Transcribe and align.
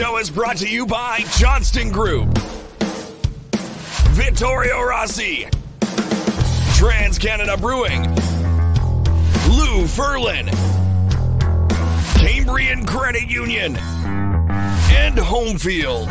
Show 0.00 0.16
is 0.16 0.30
brought 0.30 0.56
to 0.56 0.66
you 0.66 0.86
by 0.86 1.18
Johnston 1.36 1.90
Group, 1.90 2.38
Vittorio 4.12 4.80
Rossi, 4.80 5.46
Trans 6.76 7.18
Canada 7.18 7.58
Brewing, 7.58 8.04
Lou 9.50 9.84
Ferlin, 9.84 10.48
Cambrian 12.18 12.86
Credit 12.86 13.28
Union, 13.28 13.76
and 13.76 15.18
Homefield. 15.18 16.08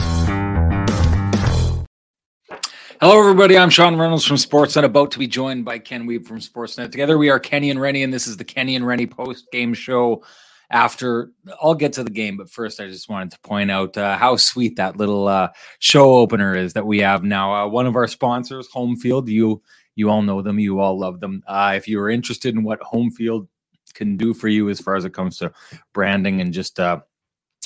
Hello, 3.01 3.19
everybody. 3.19 3.57
I'm 3.57 3.71
Sean 3.71 3.97
Reynolds 3.97 4.23
from 4.23 4.37
Sportsnet, 4.37 4.83
about 4.83 5.09
to 5.13 5.19
be 5.19 5.25
joined 5.25 5.65
by 5.65 5.79
Ken 5.79 6.05
Wiebe 6.05 6.27
from 6.27 6.41
Sportsnet. 6.41 6.91
Together, 6.91 7.17
we 7.17 7.31
are 7.31 7.39
Kenny 7.39 7.71
and 7.71 7.81
Rennie, 7.81 8.03
and 8.03 8.13
this 8.13 8.27
is 8.27 8.37
the 8.37 8.45
Kenny 8.45 8.75
and 8.75 8.85
Rennie 8.85 9.07
post 9.07 9.47
game 9.51 9.73
show. 9.73 10.21
After 10.71 11.31
I'll 11.61 11.73
get 11.73 11.93
to 11.93 12.03
the 12.03 12.11
game, 12.11 12.37
but 12.37 12.49
first, 12.49 12.79
I 12.79 12.87
just 12.87 13.09
wanted 13.09 13.31
to 13.31 13.39
point 13.39 13.71
out 13.71 13.97
uh, 13.97 14.17
how 14.17 14.35
sweet 14.35 14.75
that 14.75 14.97
little 14.97 15.27
uh, 15.27 15.49
show 15.79 16.13
opener 16.13 16.55
is 16.55 16.73
that 16.73 16.85
we 16.85 16.99
have 16.99 17.23
now. 17.23 17.53
Uh, 17.53 17.67
one 17.67 17.87
of 17.87 17.95
our 17.95 18.07
sponsors, 18.07 18.67
Homefield. 18.69 19.27
You 19.27 19.61
you 19.95 20.09
all 20.09 20.21
know 20.21 20.41
them. 20.41 20.59
You 20.59 20.79
all 20.79 20.97
love 20.97 21.19
them. 21.19 21.43
Uh, 21.47 21.73
if 21.75 21.87
you 21.87 21.99
are 21.99 22.09
interested 22.09 22.53
in 22.53 22.63
what 22.63 22.79
Homefield 22.81 23.47
can 23.93 24.17
do 24.17 24.33
for 24.33 24.47
you 24.47 24.69
as 24.69 24.79
far 24.79 24.95
as 24.95 25.05
it 25.05 25.13
comes 25.13 25.37
to 25.37 25.51
branding 25.93 26.41
and 26.41 26.53
just 26.53 26.79
uh, 26.79 26.99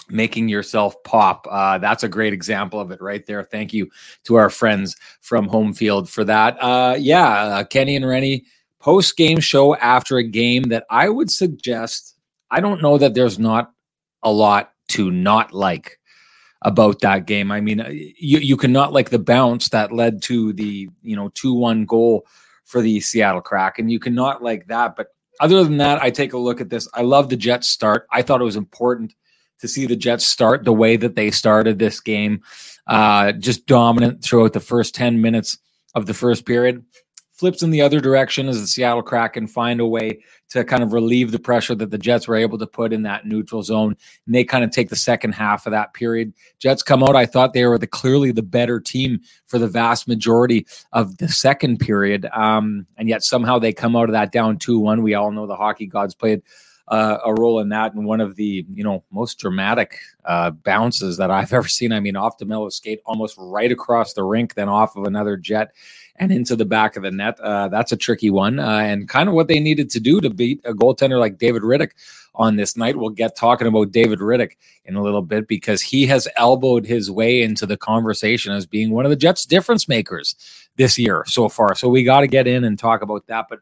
making 0.09 0.49
yourself 0.49 1.02
pop. 1.03 1.47
Uh, 1.49 1.77
that's 1.77 2.03
a 2.03 2.09
great 2.09 2.33
example 2.33 2.80
of 2.80 2.92
it 2.92 3.02
right 3.02 3.25
there. 3.25 3.44
Thank 3.44 3.73
you 3.73 3.89
to 4.25 4.36
our 4.36 4.49
friends 4.49 4.95
from 5.22 5.47
Homefield 5.47 6.09
for 6.09 6.23
that. 6.25 6.58
Uh, 6.61 6.95
yeah, 6.97 7.27
uh, 7.27 7.64
Kenny 7.64 7.95
and 7.95 8.08
Rennie 8.08 8.45
post 8.80 9.16
game 9.16 9.39
show 9.39 9.75
after 9.75 10.17
a 10.17 10.23
game 10.23 10.64
that 10.64 10.86
I 10.89 11.09
would 11.09 11.31
suggest. 11.31 12.12
I 12.53 12.59
don't 12.59 12.81
know 12.81 12.97
that 12.99 13.15
there's 13.15 13.39
not 13.39 13.71
a 14.21 14.31
lot 14.31 14.71
to 14.89 15.09
not 15.09 15.53
like 15.53 15.99
about 16.61 16.99
that 16.99 17.25
game. 17.25 17.51
I 17.51 17.61
mean, 17.61 17.83
you 18.17 18.39
you 18.39 18.57
cannot 18.57 18.93
like 18.93 19.09
the 19.09 19.19
bounce 19.19 19.69
that 19.69 19.91
led 19.91 20.21
to 20.23 20.53
the 20.53 20.89
you 21.01 21.15
know 21.15 21.29
two 21.29 21.53
one 21.53 21.85
goal 21.85 22.27
for 22.65 22.81
the 22.81 22.99
Seattle 23.01 23.41
Kraken, 23.41 23.85
And 23.85 23.91
you 23.91 23.99
cannot 23.99 24.41
like 24.41 24.67
that, 24.67 24.95
but 24.95 25.07
other 25.39 25.63
than 25.63 25.77
that, 25.77 26.01
I 26.01 26.11
take 26.11 26.33
a 26.33 26.37
look 26.37 26.61
at 26.61 26.69
this. 26.69 26.87
I 26.93 27.01
love 27.01 27.29
the 27.29 27.35
Jets 27.35 27.67
start. 27.67 28.07
I 28.11 28.21
thought 28.21 28.41
it 28.41 28.45
was 28.45 28.55
important 28.55 29.13
to 29.59 29.67
see 29.67 29.85
the 29.85 29.95
Jets 29.95 30.25
start 30.25 30.63
the 30.63 30.73
way 30.73 30.95
that 30.95 31.15
they 31.15 31.31
started 31.31 31.79
this 31.79 31.99
game, 31.99 32.41
uh, 32.87 33.31
just 33.33 33.65
dominant 33.65 34.23
throughout 34.23 34.53
the 34.53 34.59
first 34.59 34.93
10 34.95 35.21
minutes 35.21 35.57
of 35.95 36.05
the 36.05 36.13
first 36.13 36.45
period. 36.45 36.85
Flips 37.31 37.63
in 37.63 37.71
the 37.71 37.81
other 37.81 37.99
direction 37.99 38.47
as 38.47 38.61
the 38.61 38.67
Seattle 38.67 39.01
Kraken 39.01 39.47
find 39.47 39.79
a 39.79 39.87
way 39.87 40.21
to 40.53 40.63
kind 40.63 40.83
of 40.83 40.93
relieve 40.93 41.31
the 41.31 41.39
pressure 41.39 41.73
that 41.73 41.89
the 41.89 41.97
Jets 41.97 42.27
were 42.27 42.35
able 42.35 42.59
to 42.59 42.67
put 42.67 42.93
in 42.93 43.01
that 43.03 43.25
neutral 43.25 43.63
zone. 43.63 43.97
And 44.25 44.35
they 44.35 44.43
kind 44.43 44.63
of 44.63 44.69
take 44.69 44.89
the 44.89 44.95
second 44.95 45.33
half 45.33 45.65
of 45.65 45.71
that 45.71 45.95
period. 45.95 46.31
Jets 46.59 46.83
come 46.83 47.03
out. 47.03 47.15
I 47.15 47.25
thought 47.25 47.53
they 47.53 47.65
were 47.65 47.79
the 47.79 47.87
clearly 47.87 48.31
the 48.31 48.43
better 48.43 48.79
team 48.79 49.19
for 49.47 49.57
the 49.57 49.67
vast 49.67 50.08
majority 50.08 50.67
of 50.92 51.17
the 51.17 51.27
second 51.27 51.80
period. 51.80 52.27
Um, 52.33 52.86
and 52.97 53.09
yet 53.09 53.23
somehow 53.23 53.58
they 53.58 53.73
come 53.73 53.95
out 53.95 54.09
of 54.09 54.13
that 54.13 54.31
down 54.31 54.59
2 54.59 54.80
1. 54.80 55.02
We 55.02 55.15
all 55.15 55.31
know 55.31 55.47
the 55.47 55.55
hockey 55.55 55.87
gods 55.87 56.13
played 56.13 56.43
uh, 56.88 57.17
a 57.26 57.33
role 57.33 57.60
in 57.60 57.70
that 57.70 57.94
and 57.94 58.05
one 58.05 58.20
of 58.20 58.36
the 58.36 58.66
you 58.70 58.83
know 58.83 59.04
most 59.11 59.39
dramatic 59.39 59.98
uh, 60.26 60.52
bounces 60.52 61.17
that 61.17 61.32
I've 61.32 61.54
ever 61.54 61.67
seen. 61.67 61.92
I 61.92 61.99
mean, 61.99 62.16
off 62.16 62.38
the 62.38 62.45
middle 62.45 62.70
skate, 62.71 63.02
almost 63.05 63.36
right 63.38 63.71
across 63.71 64.14
the 64.14 64.23
rink, 64.23 64.55
then 64.55 64.70
off 64.70 64.95
of 64.95 65.05
another 65.05 65.38
jet 65.38 65.73
and 66.17 66.32
into 66.32 66.55
the 66.55 66.66
back 66.66 66.95
of 66.95 67.04
the 67.04 67.11
net. 67.11 67.39
Uh, 67.39 67.67
that's 67.70 67.92
a 67.92 67.98
tricky 67.98 68.30
one, 68.30 68.60
uh, 68.60 68.80
and 68.80 69.10
kind 69.10 69.30
of 69.30 69.36
what 69.36 69.48
they 69.48 69.60
needed 69.60 69.89
to 69.92 69.99
do 69.99 70.22
to 70.22 70.30
beat 70.30 70.61
a 70.66 70.73
goaltender 70.73 71.20
like 71.20 71.38
David 71.38 71.64
Rittich 71.64 71.92
on 72.36 72.55
this 72.55 72.76
night. 72.76 72.98
We'll 72.98 73.10
get 73.10 73.36
talking 73.36 73.67
about 73.67 73.92
David 73.92 74.20
Rittich 74.20 74.52
in 74.86 74.95
a 74.95 75.02
little 75.02 75.22
bit 75.22 75.48
because 75.48 75.82
he 75.82 76.05
has 76.08 76.27
elbowed 76.36 76.86
his 76.86 77.10
way 77.10 77.42
into 77.42 77.66
the 77.66 77.77
conversation 77.77 78.54
as 78.54 78.66
being 78.66 78.92
one 78.92 79.05
of 79.05 79.10
the 79.10 79.16
Jets' 79.16 79.45
difference 79.45 79.88
makers 79.88 80.36
this 80.76 80.98
year 80.98 81.23
so 81.27 81.49
far. 81.49 81.76
So 81.76 81.89
we 81.89 82.04
got 82.04 82.22
to 82.22 82.27
get 82.27 82.48
in 82.48 82.64
and 82.64 82.77
talk 82.77 83.02
about 83.02 83.26
that, 83.27 83.45
but. 83.49 83.60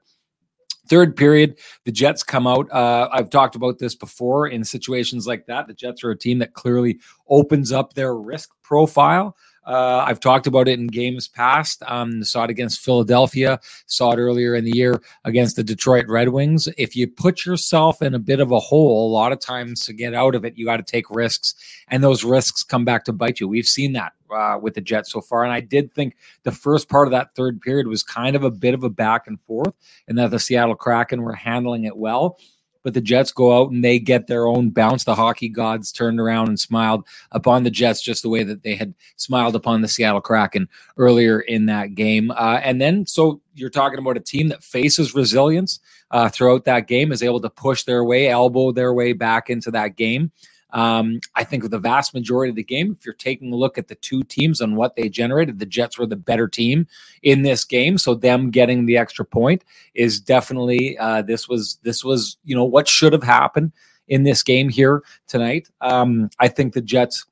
Third 0.92 1.16
period, 1.16 1.58
the 1.86 1.92
Jets 1.94 2.22
come 2.22 2.46
out. 2.46 2.70
Uh, 2.70 3.08
I've 3.14 3.30
talked 3.30 3.56
about 3.56 3.80
this 3.80 3.96
before 3.96 4.50
in 4.50 4.62
situations 4.66 5.26
like 5.26 5.46
that. 5.46 5.66
The 5.66 5.74
Jets 5.74 6.04
are 6.04 6.12
a 6.12 6.18
team 6.18 6.40
that 6.40 6.54
clearly 6.54 7.00
opens 7.30 7.72
up 7.72 7.94
their 7.94 8.14
risk 8.18 8.50
profile. 8.62 9.38
Uh, 9.66 10.04
I've 10.06 10.20
talked 10.20 10.48
about 10.48 10.68
it 10.68 10.78
in 10.78 10.88
games 10.88 11.30
past. 11.30 11.82
Um, 11.88 12.26
saw 12.26 12.44
it 12.44 12.50
against 12.50 12.82
Philadelphia, 12.82 13.58
saw 13.86 14.12
it 14.12 14.18
earlier 14.18 14.54
in 14.54 14.66
the 14.66 14.76
year 14.76 15.02
against 15.24 15.56
the 15.56 15.64
Detroit 15.64 16.08
Red 16.10 16.28
Wings. 16.28 16.68
If 16.78 16.94
you 16.94 17.08
put 17.08 17.46
yourself 17.46 18.02
in 18.02 18.14
a 18.14 18.20
bit 18.20 18.42
of 18.42 18.52
a 18.52 18.60
hole, 18.60 19.10
a 19.10 19.14
lot 19.14 19.32
of 19.32 19.40
times 19.40 19.86
to 19.86 19.94
get 19.94 20.14
out 20.14 20.36
of 20.36 20.44
it, 20.44 20.58
you 20.58 20.66
got 20.66 20.78
to 20.78 20.84
take 20.84 21.10
risks, 21.10 21.56
and 21.88 22.04
those 22.04 22.26
risks 22.26 22.66
come 22.66 22.84
back 22.84 23.06
to 23.06 23.14
bite 23.14 23.40
you. 23.40 23.48
We've 23.48 23.66
seen 23.66 23.94
that 23.94 24.12
uh, 24.32 24.58
with 24.60 24.74
the 24.74 24.82
Jets 24.82 25.12
so 25.12 25.22
far. 25.22 25.44
And 25.44 25.54
I 25.54 25.60
did 25.60 25.94
think 25.94 26.16
the 26.44 26.52
first 26.52 26.90
part 26.90 27.08
of 27.08 27.12
that 27.12 27.36
third 27.36 27.62
period 27.62 27.88
was 27.88 28.04
kind 28.04 28.36
of 28.36 28.44
a 28.44 28.52
bit 28.52 28.74
of 28.74 28.84
a 28.84 28.90
back 28.90 29.28
and 29.28 29.40
forth, 29.42 29.76
and 30.08 30.18
that 30.18 30.32
the 30.32 30.40
Seattle 30.40 30.76
Kraken 30.76 31.22
were 31.22 31.34
handling 31.34 31.86
it 31.86 31.98
well. 31.98 32.38
But 32.84 32.96
the 32.96 33.02
Jets 33.02 33.32
go 33.32 33.62
out 33.62 33.70
and 33.70 33.84
they 33.84 34.00
get 34.00 34.26
their 34.26 34.48
own 34.48 34.72
bounce. 34.72 35.04
The 35.04 35.14
hockey 35.14 35.50
gods 35.50 35.92
turned 35.92 36.20
around 36.20 36.48
and 36.48 36.60
smiled 36.60 37.06
upon 37.32 37.62
the 37.62 37.70
Jets 37.70 38.02
just 38.02 38.24
the 38.24 38.30
way 38.30 38.44
that 38.44 38.64
they 38.64 38.74
had 38.74 38.96
smiled 39.18 39.56
upon 39.56 39.82
the 39.82 39.88
Seattle 39.88 40.20
Kraken 40.20 40.68
earlier 40.98 41.42
in 41.42 41.68
that 41.68 41.94
game. 41.94 42.32
Uh, 42.32 42.60
and 42.64 42.82
then, 42.82 43.06
so 43.06 43.40
you're 43.54 43.70
talking 43.70 44.00
about 44.00 44.18
a 44.18 44.22
team 44.22 44.48
that 44.48 44.64
faces 44.64 45.14
resilience 45.14 45.80
uh, 46.10 46.30
throughout 46.30 46.66
that 46.66 46.88
game, 46.88 47.12
is 47.12 47.22
able 47.22 47.40
to 47.42 47.52
push 47.52 47.84
their 47.84 48.04
way, 48.04 48.30
elbow 48.30 48.72
their 48.72 48.96
way 48.96 49.14
back 49.14 49.52
into 49.52 49.70
that 49.70 49.96
game. 49.96 50.32
Um, 50.74 51.20
I 51.36 51.44
think 51.44 51.70
the 51.70 51.80
vast 51.80 52.14
majority 52.14 52.50
of 52.50 52.56
the 52.56 52.64
game, 52.64 52.96
if 52.98 53.06
you're 53.06 53.14
taking 53.14 53.52
a 53.52 53.56
look 53.56 53.78
at 53.78 53.88
the 53.88 53.96
two 53.96 54.24
teams 54.24 54.62
and 54.62 54.78
what 54.78 54.96
they 54.96 55.10
generated, 55.10 55.60
the 55.60 55.66
Jets 55.66 55.98
were 55.98 56.06
the 56.06 56.16
better 56.16 56.48
team 56.48 56.88
in 57.24 57.42
this 57.42 57.64
game. 57.64 57.98
So 57.98 58.16
them 58.16 58.52
getting 58.52 58.86
the 58.86 58.98
extra 58.98 59.26
point 59.26 59.64
is 59.94 60.20
definitely 60.20 60.98
uh, 60.98 61.22
this 61.24 61.48
was 61.48 61.78
this 61.84 62.04
was 62.04 62.38
you 62.44 62.56
know 62.56 62.66
what 62.66 62.88
should 62.88 63.14
have 63.14 63.24
happened 63.24 63.72
in 64.08 64.24
this 64.24 64.44
game 64.44 64.70
here 64.70 65.04
tonight. 65.28 65.70
Um, 65.82 66.30
I 66.40 66.48
think 66.48 66.74
the 66.74 66.82
Jets 66.82 67.26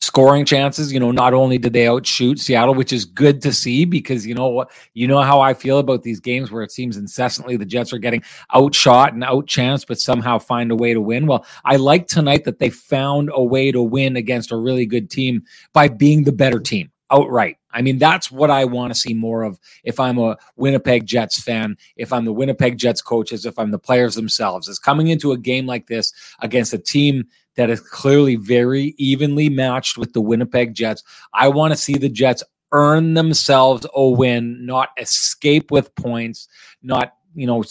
scoring 0.00 0.44
chances. 0.44 0.92
You 0.92 1.00
know, 1.00 1.10
not 1.10 1.34
only 1.34 1.58
did 1.58 1.72
they 1.72 1.86
outshoot 1.86 2.38
Seattle, 2.38 2.74
which 2.74 2.92
is 2.92 3.04
good 3.04 3.42
to 3.42 3.52
see 3.52 3.84
because 3.84 4.26
you 4.26 4.34
know 4.34 4.48
what, 4.48 4.70
you 4.94 5.06
know 5.06 5.20
how 5.20 5.40
I 5.40 5.54
feel 5.54 5.78
about 5.78 6.02
these 6.02 6.20
games 6.20 6.50
where 6.50 6.62
it 6.62 6.72
seems 6.72 6.96
incessantly 6.96 7.56
the 7.56 7.64
Jets 7.64 7.92
are 7.92 7.98
getting 7.98 8.22
outshot 8.54 9.12
and 9.12 9.22
outchanced, 9.22 9.86
but 9.86 10.00
somehow 10.00 10.38
find 10.38 10.70
a 10.70 10.76
way 10.76 10.94
to 10.94 11.00
win. 11.00 11.26
Well, 11.26 11.44
I 11.64 11.76
like 11.76 12.06
tonight 12.06 12.44
that 12.44 12.58
they 12.58 12.70
found 12.70 13.30
a 13.32 13.42
way 13.42 13.72
to 13.72 13.82
win 13.82 14.16
against 14.16 14.52
a 14.52 14.56
really 14.56 14.86
good 14.86 15.10
team 15.10 15.42
by 15.72 15.88
being 15.88 16.24
the 16.24 16.32
better 16.32 16.60
team 16.60 16.90
outright. 17.10 17.56
I 17.72 17.82
mean, 17.82 17.98
that's 17.98 18.30
what 18.30 18.50
I 18.50 18.64
want 18.64 18.94
to 18.94 18.98
see 18.98 19.12
more 19.12 19.42
of 19.42 19.60
if 19.84 20.00
I'm 20.00 20.18
a 20.18 20.38
Winnipeg 20.56 21.04
Jets 21.04 21.40
fan, 21.40 21.76
if 21.96 22.10
I'm 22.10 22.24
the 22.24 22.32
Winnipeg 22.32 22.78
Jets 22.78 23.02
coaches, 23.02 23.44
if 23.44 23.58
I'm 23.58 23.70
the 23.70 23.78
players 23.78 24.14
themselves, 24.14 24.66
is 24.66 24.78
coming 24.78 25.08
into 25.08 25.32
a 25.32 25.38
game 25.38 25.66
like 25.66 25.86
this 25.86 26.12
against 26.40 26.72
a 26.72 26.78
team 26.78 27.26
that 27.56 27.70
is 27.70 27.80
clearly 27.80 28.36
very 28.36 28.94
evenly 28.98 29.48
matched 29.48 29.98
with 29.98 30.12
the 30.12 30.20
Winnipeg 30.20 30.74
Jets. 30.74 31.02
I 31.34 31.48
want 31.48 31.72
to 31.72 31.76
see 31.76 31.94
the 31.94 32.08
Jets 32.08 32.42
earn 32.72 33.14
themselves 33.14 33.86
a 33.94 34.08
win, 34.08 34.64
not 34.64 34.90
escape 34.98 35.70
with 35.70 35.94
points, 35.94 36.48
not, 36.82 37.14
you 37.34 37.46
know, 37.46 37.64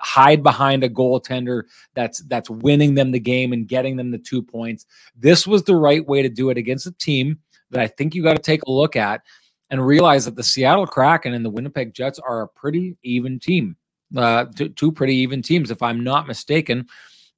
hide 0.00 0.42
behind 0.42 0.84
a 0.84 0.88
goaltender 0.88 1.64
that's 1.94 2.22
that's 2.24 2.50
winning 2.50 2.94
them 2.94 3.10
the 3.10 3.20
game 3.20 3.52
and 3.52 3.68
getting 3.68 3.96
them 3.96 4.10
the 4.10 4.18
two 4.18 4.42
points. 4.42 4.86
This 5.16 5.46
was 5.46 5.64
the 5.64 5.76
right 5.76 6.06
way 6.06 6.22
to 6.22 6.28
do 6.28 6.50
it 6.50 6.58
against 6.58 6.86
a 6.86 6.92
team 6.92 7.38
that 7.70 7.80
I 7.80 7.86
think 7.86 8.14
you 8.14 8.22
got 8.22 8.36
to 8.36 8.42
take 8.42 8.62
a 8.66 8.70
look 8.70 8.96
at 8.96 9.22
and 9.70 9.86
realize 9.86 10.24
that 10.24 10.34
the 10.34 10.42
Seattle 10.42 10.86
Kraken 10.86 11.32
and 11.32 11.44
the 11.44 11.50
Winnipeg 11.50 11.94
Jets 11.94 12.18
are 12.18 12.42
a 12.42 12.48
pretty 12.48 12.96
even 13.02 13.38
team. 13.38 13.76
Uh, 14.16 14.46
two 14.74 14.90
pretty 14.90 15.14
even 15.14 15.40
teams, 15.40 15.70
if 15.70 15.82
I'm 15.82 16.02
not 16.02 16.26
mistaken. 16.26 16.88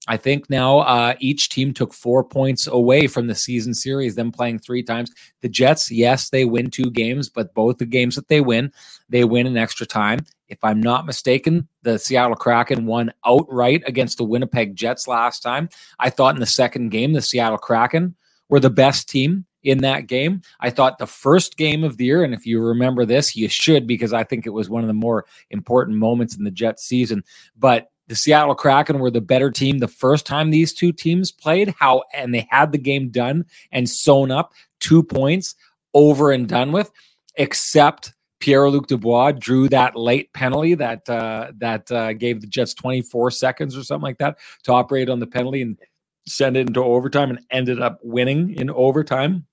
I 0.09 0.17
think 0.17 0.51
now 0.51 0.81
uh, 0.81 1.15
each 1.21 1.49
team 1.49 1.73
took 1.73 1.95
four 1.95 2.25
points 2.25 2.67
away 2.67 3.07
from 3.07 3.29
the 3.29 3.35
season 3.35 3.73
series, 3.73 4.17
them 4.17 4.33
playing 4.33 4.59
three 4.59 4.83
times. 4.83 5.13
The 5.43 5.49
Jets, 5.49 5.91
yes, 5.91 6.31
they 6.31 6.45
win 6.45 6.71
two 6.71 6.91
games, 6.91 7.29
but 7.29 7.55
both 7.55 7.79
the 7.79 7.87
games 7.87 8.17
that 8.17 8.29
they 8.29 8.41
win, 8.41 8.73
they 9.09 9.25
win 9.25 9.47
in 9.47 9.57
extra 9.57 9.87
time. 9.87 10.21
If 10.49 10.59
I'm 10.65 10.81
not 10.81 11.07
mistaken, 11.07 11.69
the 11.83 11.99
Seattle 11.99 12.37
Kraken 12.37 12.85
won 12.85 13.13
outright 13.25 13.83
against 13.87 14.19
the 14.19 14.25
Winnipeg 14.25 14.75
Jets 14.75 15.07
last 15.07 15.41
time. 15.41 15.69
I 15.99 16.11
thought 16.11 16.35
in 16.35 16.41
the 16.41 16.47
second 16.47 16.91
game, 16.91 17.13
the 17.13 17.23
Seattle 17.23 17.59
Kraken 17.59 18.17
were 18.49 18.61
the 18.61 18.71
best 18.71 19.09
team 19.09 19.47
in 19.63 19.79
that 19.79 20.09
game. 20.09 20.43
I 20.61 20.71
thought 20.71 20.99
the 20.99 21.07
first 21.07 21.57
game 21.57 21.85
of 21.85 21.97
the 21.97 22.07
year, 22.07 22.25
and 22.25 22.35
if 22.35 22.45
you 22.45 22.61
remember 22.61 23.07
this, 23.07 23.37
you 23.37 23.49
should 23.49 23.87
because 23.87 24.13
I 24.13 24.25
think 24.25 24.47
it 24.47 24.51
was 24.51 24.69
one 24.69 24.83
of 24.83 24.89
the 24.89 24.95
more 24.95 25.27
important 25.51 25.97
moments 25.97 26.37
in 26.37 26.43
the 26.43 26.51
Jets 26.51 26.85
season. 26.85 27.23
But 27.57 27.92
the 28.09 28.17
Seattle 28.17 28.55
Kraken 28.55 28.99
were 28.99 29.11
the 29.11 29.21
better 29.21 29.51
team 29.51 29.79
the 29.79 29.89
first 29.89 30.27
time 30.27 30.51
these 30.51 30.73
two 30.73 30.93
teams 30.93 31.31
played. 31.31 31.75
How 31.79 32.03
and 32.13 32.35
they 32.35 32.47
had 32.51 32.73
the 32.73 32.79
game 32.79 33.11
done 33.11 33.47
and 33.71 33.89
sewn 33.89 34.31
up 34.31 34.53
two 34.81 35.03
points 35.03 35.55
over 35.95 36.33
and 36.33 36.49
done 36.49 36.73
with, 36.73 36.91
except 37.37 38.13
Pierre 38.41 38.69
Luc 38.69 38.89
Dubois 38.89 39.33
drew 39.33 39.69
that 39.69 39.97
late 39.97 40.33
penalty 40.33 40.75
that 40.75 41.09
uh, 41.09 41.53
that 41.59 41.91
uh, 41.93 42.13
gave 42.13 42.41
the 42.41 42.47
Jets 42.49 42.75
24 42.75 43.31
seconds 43.31 43.77
or 43.77 43.85
something 43.85 44.03
like 44.03 44.19
that 44.19 44.39
to 44.65 44.73
operate 44.73 45.09
on 45.09 45.21
the 45.21 45.27
penalty, 45.27 45.63
and 45.63 45.79
send 46.27 46.57
it 46.57 46.67
into 46.67 46.83
overtime 46.83 47.31
and 47.31 47.41
ended 47.51 47.81
up 47.81 47.99
winning 48.03 48.55
in 48.55 48.69
overtime. 48.71 49.47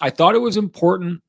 I 0.00 0.10
thought 0.10 0.34
it 0.34 0.40
was 0.40 0.56
important 0.56 1.22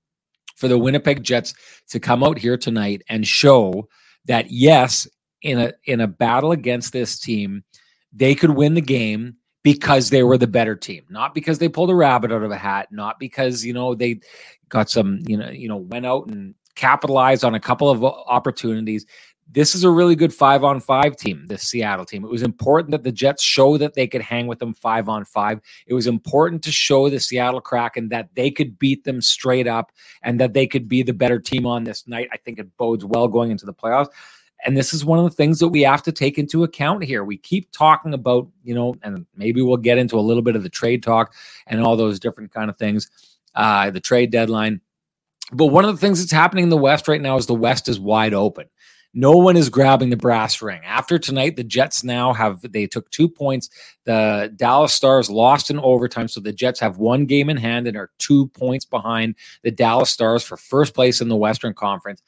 for 0.56 0.68
the 0.68 0.78
Winnipeg 0.78 1.24
Jets 1.24 1.54
to 1.90 2.00
come 2.00 2.24
out 2.24 2.38
here 2.38 2.58
tonight 2.58 3.02
and 3.10 3.26
show 3.26 3.88
that 4.26 4.52
yes, 4.52 5.08
in 5.48 5.60
a 5.60 5.74
in 5.86 6.02
a 6.02 6.08
battle 6.08 6.52
against 6.52 6.92
this 6.94 7.18
team, 7.18 7.64
they 8.12 8.36
could 8.36 8.52
win 8.52 8.74
the 8.74 8.82
game 8.82 9.38
because 9.64 10.10
they 10.10 10.24
were 10.24 10.38
the 10.38 10.48
better 10.48 10.76
team, 10.76 11.04
not 11.10 11.34
because 11.34 11.58
they 11.58 11.70
pulled 11.70 11.90
a 11.90 11.96
rabbit 11.96 12.32
out 12.32 12.44
of 12.44 12.52
a 12.52 12.58
hat, 12.58 12.90
not 12.92 13.18
because 13.20 13.66
you 13.66 13.74
know 13.74 13.96
they 13.96 14.20
got 14.70 14.90
some 14.90 15.20
you 15.26 15.38
know 15.38 15.50
you 15.50 15.70
know 15.70 15.78
went 15.78 16.06
out 16.06 16.28
and 16.28 16.54
capitalized 16.76 17.44
on 17.44 17.56
a 17.56 17.60
couple 17.60 17.90
of 17.90 18.04
opportunities 18.04 19.06
this 19.50 19.76
is 19.76 19.84
a 19.84 19.90
really 19.90 20.16
good 20.16 20.34
five 20.34 20.64
on 20.64 20.80
five 20.80 21.16
team, 21.16 21.46
this 21.48 21.64
Seattle 21.64 22.06
team. 22.06 22.24
It 22.24 22.30
was 22.30 22.44
important 22.44 22.92
that 22.92 23.04
the 23.04 23.12
Jets 23.12 23.44
show 23.44 23.78
that 23.78 23.94
they 23.94 24.08
could 24.08 24.22
hang 24.22 24.48
with 24.48 24.60
them 24.60 24.74
five 24.74 25.08
on 25.08 25.24
five. 25.26 25.62
It 25.86 25.94
was 25.94 26.08
important 26.08 26.64
to 26.64 26.72
show 26.72 27.10
the 27.10 27.20
Seattle 27.20 27.62
Kraken 27.62 28.10
that 28.10 28.30
they 28.36 28.52
could 28.52 28.78
beat 28.78 29.04
them 29.06 29.22
straight 29.22 29.68
up 29.68 29.92
and 30.22 30.40
that 30.40 30.54
they 30.54 30.68
could 30.68 30.88
be 30.88 31.02
the 31.02 31.14
better 31.14 31.40
team 31.40 31.66
on 31.66 31.84
this 31.84 32.08
night. 32.08 32.30
I 32.34 32.38
think 32.38 32.60
it 32.60 32.76
bodes 32.78 33.06
well 33.06 33.28
going 33.28 33.52
into 33.52 33.66
the 33.66 33.74
playoffs. 33.74 34.10
And 34.66 34.76
this 34.76 34.94
is 34.94 35.06
one 35.06 35.20
of 35.20 35.26
the 35.26 35.32
things 35.32 35.60
that 35.60 35.68
we 35.70 35.82
have 35.84 36.04
to 36.04 36.12
take 36.12 36.38
into 36.38 36.64
account 36.64 37.04
here. 37.04 37.24
We 37.24 37.38
keep 37.38 37.72
talking 37.72 38.14
about, 38.14 38.48
you 38.64 38.74
know, 38.74 38.96
and 39.04 39.26
maybe 39.36 39.62
we'll 39.62 39.78
get 39.78 39.98
into 39.98 40.18
a 40.18 40.22
little 40.22 40.42
bit 40.42 40.56
of 40.56 40.64
the 40.64 40.70
trade 40.70 41.04
talk 41.04 41.34
and 41.68 41.82
all 41.82 41.96
those 41.96 42.20
different 42.20 42.52
kind 42.52 42.70
of 42.70 42.78
things, 42.78 43.10
uh, 43.56 43.92
the 43.92 44.00
trade 44.00 44.32
deadline. 44.32 44.82
But 45.54 45.68
one 45.68 45.86
of 45.86 45.94
the 45.94 46.02
things 46.02 46.20
that's 46.20 46.32
happening 46.32 46.64
in 46.64 46.70
the 46.70 46.78
West 46.78 47.08
right 47.08 47.22
now 47.22 47.38
is 47.38 47.46
the 47.46 47.54
West 47.54 47.88
is 47.88 48.00
wide 48.00 48.34
open. 48.34 48.68
No 49.14 49.32
one 49.32 49.58
is 49.58 49.70
grabbing 49.70 50.10
the 50.10 50.18
brass 50.18 50.62
ring. 50.62 50.82
After 50.86 51.18
tonight, 51.18 51.56
the 51.56 51.64
Jets 51.64 52.04
now 52.04 52.34
have 52.34 52.62
they 52.72 52.86
took 52.86 53.10
two 53.10 53.28
points. 53.28 53.70
The 54.04 54.54
Dallas 54.56 54.94
Stars 54.94 55.30
lost 55.30 55.72
in 55.72 55.80
overtime, 55.80 56.28
so 56.28 56.40
the 56.40 56.52
Jets 56.52 56.80
have 56.82 56.98
one 56.98 57.26
game 57.26 57.50
in 57.50 57.58
hand 57.58 57.88
and 57.88 57.98
are 57.98 58.12
two 58.20 58.48
points 58.50 58.86
behind 58.86 59.36
the 59.64 59.72
Dallas 59.72 60.10
Stars 60.10 60.44
for 60.44 60.58
first 60.58 60.94
place 60.94 61.22
in 61.22 61.30
the 61.30 61.36
Western 61.36 61.74
Conference 61.74 62.22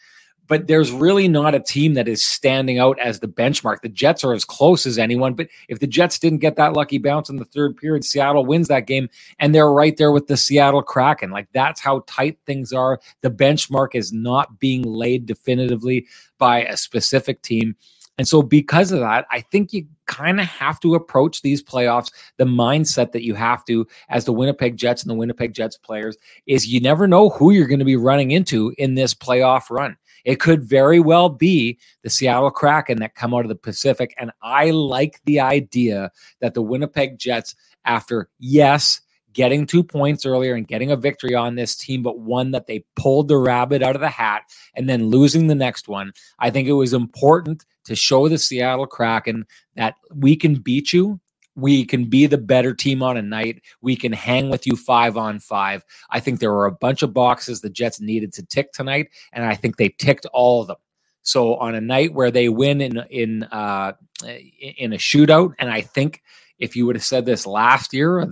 but 0.50 0.68
there's 0.68 0.92
really 0.92 1.28
not 1.28 1.56
a 1.56 1.60
team 1.60 1.94
that 1.94 2.08
is 2.10 2.26
standing 2.26 2.80
out 2.80 3.00
as 3.00 3.20
the 3.20 3.28
benchmark. 3.28 3.82
The 3.82 3.90
Jets 3.90 4.24
are 4.24 4.34
as 4.34 4.44
close 4.44 4.86
as 4.88 4.98
anyone, 4.98 5.36
but 5.36 5.48
if 5.70 5.80
the 5.80 5.88
Jets 5.88 6.20
didn't 6.20 6.40
get 6.40 6.58
that 6.58 6.74
lucky 6.74 6.98
bounce 6.98 7.30
in 7.30 7.38
the 7.38 7.46
third 7.46 7.78
period, 7.78 8.04
Seattle 8.04 8.46
wins 8.46 8.68
that 8.68 8.88
game, 8.88 9.10
and 9.40 9.56
they're 9.56 9.72
right 9.72 9.96
there 9.96 10.12
with 10.12 10.28
the 10.28 10.36
Seattle 10.36 10.82
Kraken. 10.82 11.30
Like 11.30 11.48
that's 11.54 11.80
how 11.80 12.04
tight 12.08 12.40
things 12.48 12.74
are. 12.74 13.00
The 13.22 13.30
benchmark 13.30 13.90
is 13.94 14.12
not 14.12 14.60
being 14.60 14.82
laid 14.82 15.28
definitively 15.28 16.08
by 16.40 16.64
a 16.64 16.76
specific 16.76 17.44
team. 17.44 17.76
And 18.18 18.28
so, 18.28 18.42
because 18.42 18.92
of 18.92 19.00
that, 19.00 19.26
I 19.32 19.40
think 19.40 19.72
you 19.72 19.88
kind 20.06 20.42
of 20.42 20.48
have 20.48 20.80
to 20.82 20.96
approach 20.96 21.42
these 21.42 21.64
playoffs 21.64 22.12
the 22.38 22.44
mindset 22.44 23.14
that 23.14 23.24
you 23.24 23.36
have 23.36 23.64
to 23.66 23.88
as 24.10 24.26
the 24.26 24.34
Winnipeg 24.34 24.76
Jets 24.76 25.04
and 25.04 25.10
the 25.10 25.16
Winnipeg 25.16 25.54
Jets 25.54 25.78
players 25.78 26.18
is 26.48 26.68
you 26.68 26.82
never 26.82 27.08
know 27.08 27.30
who 27.30 27.52
you're 27.52 27.68
going 27.68 27.80
to 27.80 27.86
be 27.86 27.96
running 27.96 28.32
into 28.32 28.74
in 28.78 28.96
this 28.96 29.14
playoff 29.14 29.70
run. 29.70 29.96
It 30.26 30.40
could 30.40 30.64
very 30.64 31.00
well 31.00 31.30
be 31.30 31.80
the 32.04 32.10
Seattle 32.10 32.52
Kraken 32.52 33.00
that 33.00 33.16
come 33.16 33.34
out 33.34 33.46
of 33.46 33.50
the 33.50 33.56
Pacific. 33.56 34.14
And 34.18 34.32
I 34.42 34.72
like 34.72 35.22
the 35.26 35.40
idea 35.40 36.12
that 36.42 36.54
the 36.54 36.62
Winnipeg 36.62 37.18
Jets, 37.18 37.56
after, 37.86 38.30
yes, 38.40 39.02
getting 39.34 39.66
two 39.66 39.84
points 39.84 40.26
earlier 40.26 40.56
and 40.56 40.68
getting 40.68 40.92
a 40.92 40.98
victory 40.98 41.36
on 41.36 41.56
this 41.56 41.76
team, 41.76 42.04
but 42.04 42.20
one 42.20 42.52
that 42.52 42.68
they 42.68 42.84
pulled 42.96 43.28
the 43.28 43.38
rabbit 43.38 43.82
out 43.82 43.96
of 43.96 44.02
the 44.02 44.10
hat 44.10 44.44
and 44.76 44.90
then 44.90 45.08
losing 45.08 45.48
the 45.48 45.56
next 45.56 45.88
one. 45.88 46.12
I 46.40 46.50
think 46.50 46.68
it 46.68 46.74
was 46.74 46.94
important 46.94 47.66
to 47.86 47.96
show 47.96 48.28
the 48.28 48.38
Seattle 48.38 48.88
Kraken 48.88 49.46
that 49.76 49.96
we 50.14 50.36
can 50.36 50.56
beat 50.56 50.92
you 50.92 51.20
we 51.62 51.86
can 51.86 52.06
be 52.06 52.26
the 52.26 52.38
better 52.38 52.74
team 52.74 53.04
on 53.04 53.18
a 53.18 53.22
night. 53.22 53.62
We 53.82 53.96
can 53.96 54.12
hang 54.12 54.50
with 54.50 54.66
you 54.66 54.76
five 54.76 55.18
on 55.18 55.40
five. 55.40 55.84
I 56.10 56.20
think 56.20 56.40
there 56.40 56.52
were 56.52 56.66
a 56.66 56.72
bunch 56.72 57.02
of 57.04 57.14
boxes 57.14 57.62
the 57.62 57.70
Jets 57.70 58.00
needed 58.00 58.34
to 58.34 58.46
tick 58.46 58.72
tonight, 58.72 59.10
and 59.34 59.46
I 59.46 59.56
think 59.56 59.78
they 59.78 59.90
ticked 59.90 60.26
all 60.34 60.62
of 60.62 60.68
them. 60.68 60.78
So 61.22 61.56
on 61.56 61.76
a 61.76 61.82
night 61.82 62.14
where 62.14 62.32
they 62.32 62.50
win 62.50 62.82
in 62.82 62.98
in 63.10 63.44
uh, 63.44 63.94
in 64.24 64.94
a 64.94 64.98
shootout, 64.98 65.54
and 65.60 65.70
I 65.70 65.82
think 65.82 66.24
if 66.58 66.76
you 66.76 66.86
would 66.86 66.96
have 66.96 67.04
said 67.04 67.26
this 67.26 67.46
last 67.46 67.94
year, 67.94 68.28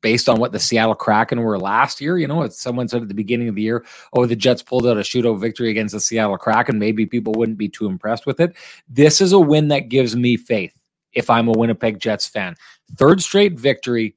based 0.00 0.28
on 0.28 0.40
what 0.40 0.52
the 0.52 0.58
Seattle 0.58 0.94
Kraken 0.94 1.40
were 1.40 1.58
last 1.58 2.00
year, 2.00 2.18
you 2.18 2.26
know, 2.26 2.48
someone 2.48 2.88
said 2.88 3.02
at 3.02 3.08
the 3.08 3.14
beginning 3.14 3.48
of 3.48 3.54
the 3.54 3.62
year, 3.62 3.84
oh, 4.12 4.26
the 4.26 4.34
Jets 4.34 4.62
pulled 4.62 4.86
out 4.86 4.96
a 4.96 5.00
shootout 5.00 5.40
victory 5.40 5.70
against 5.70 5.94
the 5.94 6.00
Seattle 6.00 6.38
Kraken, 6.38 6.78
maybe 6.78 7.06
people 7.06 7.32
wouldn't 7.34 7.58
be 7.58 7.68
too 7.68 7.86
impressed 7.86 8.26
with 8.26 8.40
it. 8.40 8.56
This 8.88 9.20
is 9.20 9.32
a 9.32 9.38
win 9.38 9.68
that 9.68 9.88
gives 9.88 10.16
me 10.16 10.36
faith 10.36 10.76
if 11.16 11.30
I'm 11.30 11.48
a 11.48 11.52
Winnipeg 11.52 11.98
Jets 11.98 12.28
fan. 12.28 12.54
Third 12.96 13.20
straight 13.20 13.58
victory, 13.58 14.14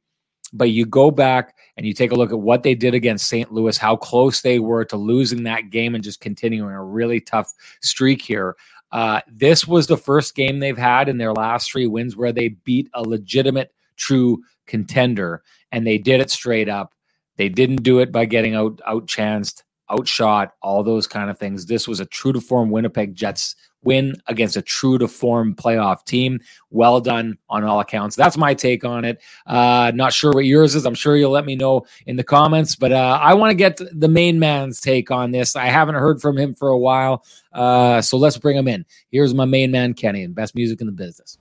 but 0.53 0.69
you 0.69 0.85
go 0.85 1.09
back 1.09 1.55
and 1.77 1.87
you 1.87 1.93
take 1.93 2.11
a 2.11 2.15
look 2.15 2.31
at 2.31 2.39
what 2.39 2.61
they 2.61 2.75
did 2.75 2.93
against 2.93 3.29
St. 3.29 3.51
Louis, 3.51 3.77
how 3.77 3.95
close 3.95 4.41
they 4.41 4.59
were 4.59 4.85
to 4.85 4.97
losing 4.97 5.43
that 5.43 5.71
game 5.71 5.95
and 5.95 6.03
just 6.03 6.19
continuing 6.19 6.73
a 6.73 6.83
really 6.83 7.21
tough 7.21 7.51
streak 7.81 8.21
here. 8.21 8.55
Uh, 8.91 9.21
this 9.31 9.65
was 9.65 9.87
the 9.87 9.97
first 9.97 10.35
game 10.35 10.59
they've 10.59 10.77
had 10.77 11.07
in 11.07 11.17
their 11.17 11.33
last 11.33 11.71
three 11.71 11.87
wins 11.87 12.17
where 12.17 12.33
they 12.33 12.49
beat 12.49 12.89
a 12.93 13.01
legitimate, 13.01 13.71
true 13.95 14.43
contender, 14.67 15.41
and 15.71 15.87
they 15.87 15.97
did 15.97 16.19
it 16.19 16.29
straight 16.29 16.67
up. 16.67 16.93
They 17.37 17.47
didn't 17.47 17.83
do 17.83 17.99
it 17.99 18.11
by 18.11 18.25
getting 18.25 18.55
out 18.55 18.81
outchanced, 18.85 19.63
outshot, 19.89 20.53
all 20.61 20.83
those 20.83 21.07
kind 21.07 21.29
of 21.29 21.37
things. 21.37 21.65
This 21.65 21.87
was 21.87 22.01
a 22.01 22.05
true 22.05 22.33
to 22.33 22.41
form 22.41 22.71
Winnipeg 22.71 23.15
Jets 23.15 23.55
win 23.83 24.15
against 24.27 24.57
a 24.57 24.61
true 24.61 24.97
to 24.97 25.07
form 25.07 25.55
playoff 25.55 26.05
team. 26.05 26.39
Well 26.69 27.01
done 27.01 27.37
on 27.49 27.63
all 27.63 27.79
accounts. 27.79 28.15
That's 28.15 28.37
my 28.37 28.53
take 28.53 28.85
on 28.85 29.05
it. 29.05 29.21
Uh, 29.47 29.91
not 29.95 30.13
sure 30.13 30.31
what 30.31 30.45
yours 30.45 30.75
is. 30.75 30.85
I'm 30.85 30.93
sure 30.93 31.17
you'll 31.17 31.31
let 31.31 31.45
me 31.45 31.55
know 31.55 31.85
in 32.05 32.15
the 32.15 32.23
comments, 32.23 32.75
but 32.75 32.91
uh, 32.91 33.17
I 33.21 33.33
want 33.33 33.51
to 33.51 33.55
get 33.55 33.79
the 33.91 34.07
main 34.07 34.37
man's 34.39 34.79
take 34.79 35.09
on 35.09 35.31
this. 35.31 35.55
I 35.55 35.65
haven't 35.65 35.95
heard 35.95 36.21
from 36.21 36.37
him 36.37 36.53
for 36.53 36.69
a 36.69 36.77
while, 36.77 37.25
uh, 37.53 38.01
so 38.01 38.17
let's 38.17 38.37
bring 38.37 38.57
him 38.57 38.67
in. 38.67 38.85
Here's 39.11 39.33
my 39.33 39.45
main 39.45 39.71
man, 39.71 39.93
Kenny, 39.95 40.23
and 40.23 40.35
best 40.35 40.53
music 40.53 40.81
in 40.81 40.87
the 40.87 40.93
business. 40.93 41.38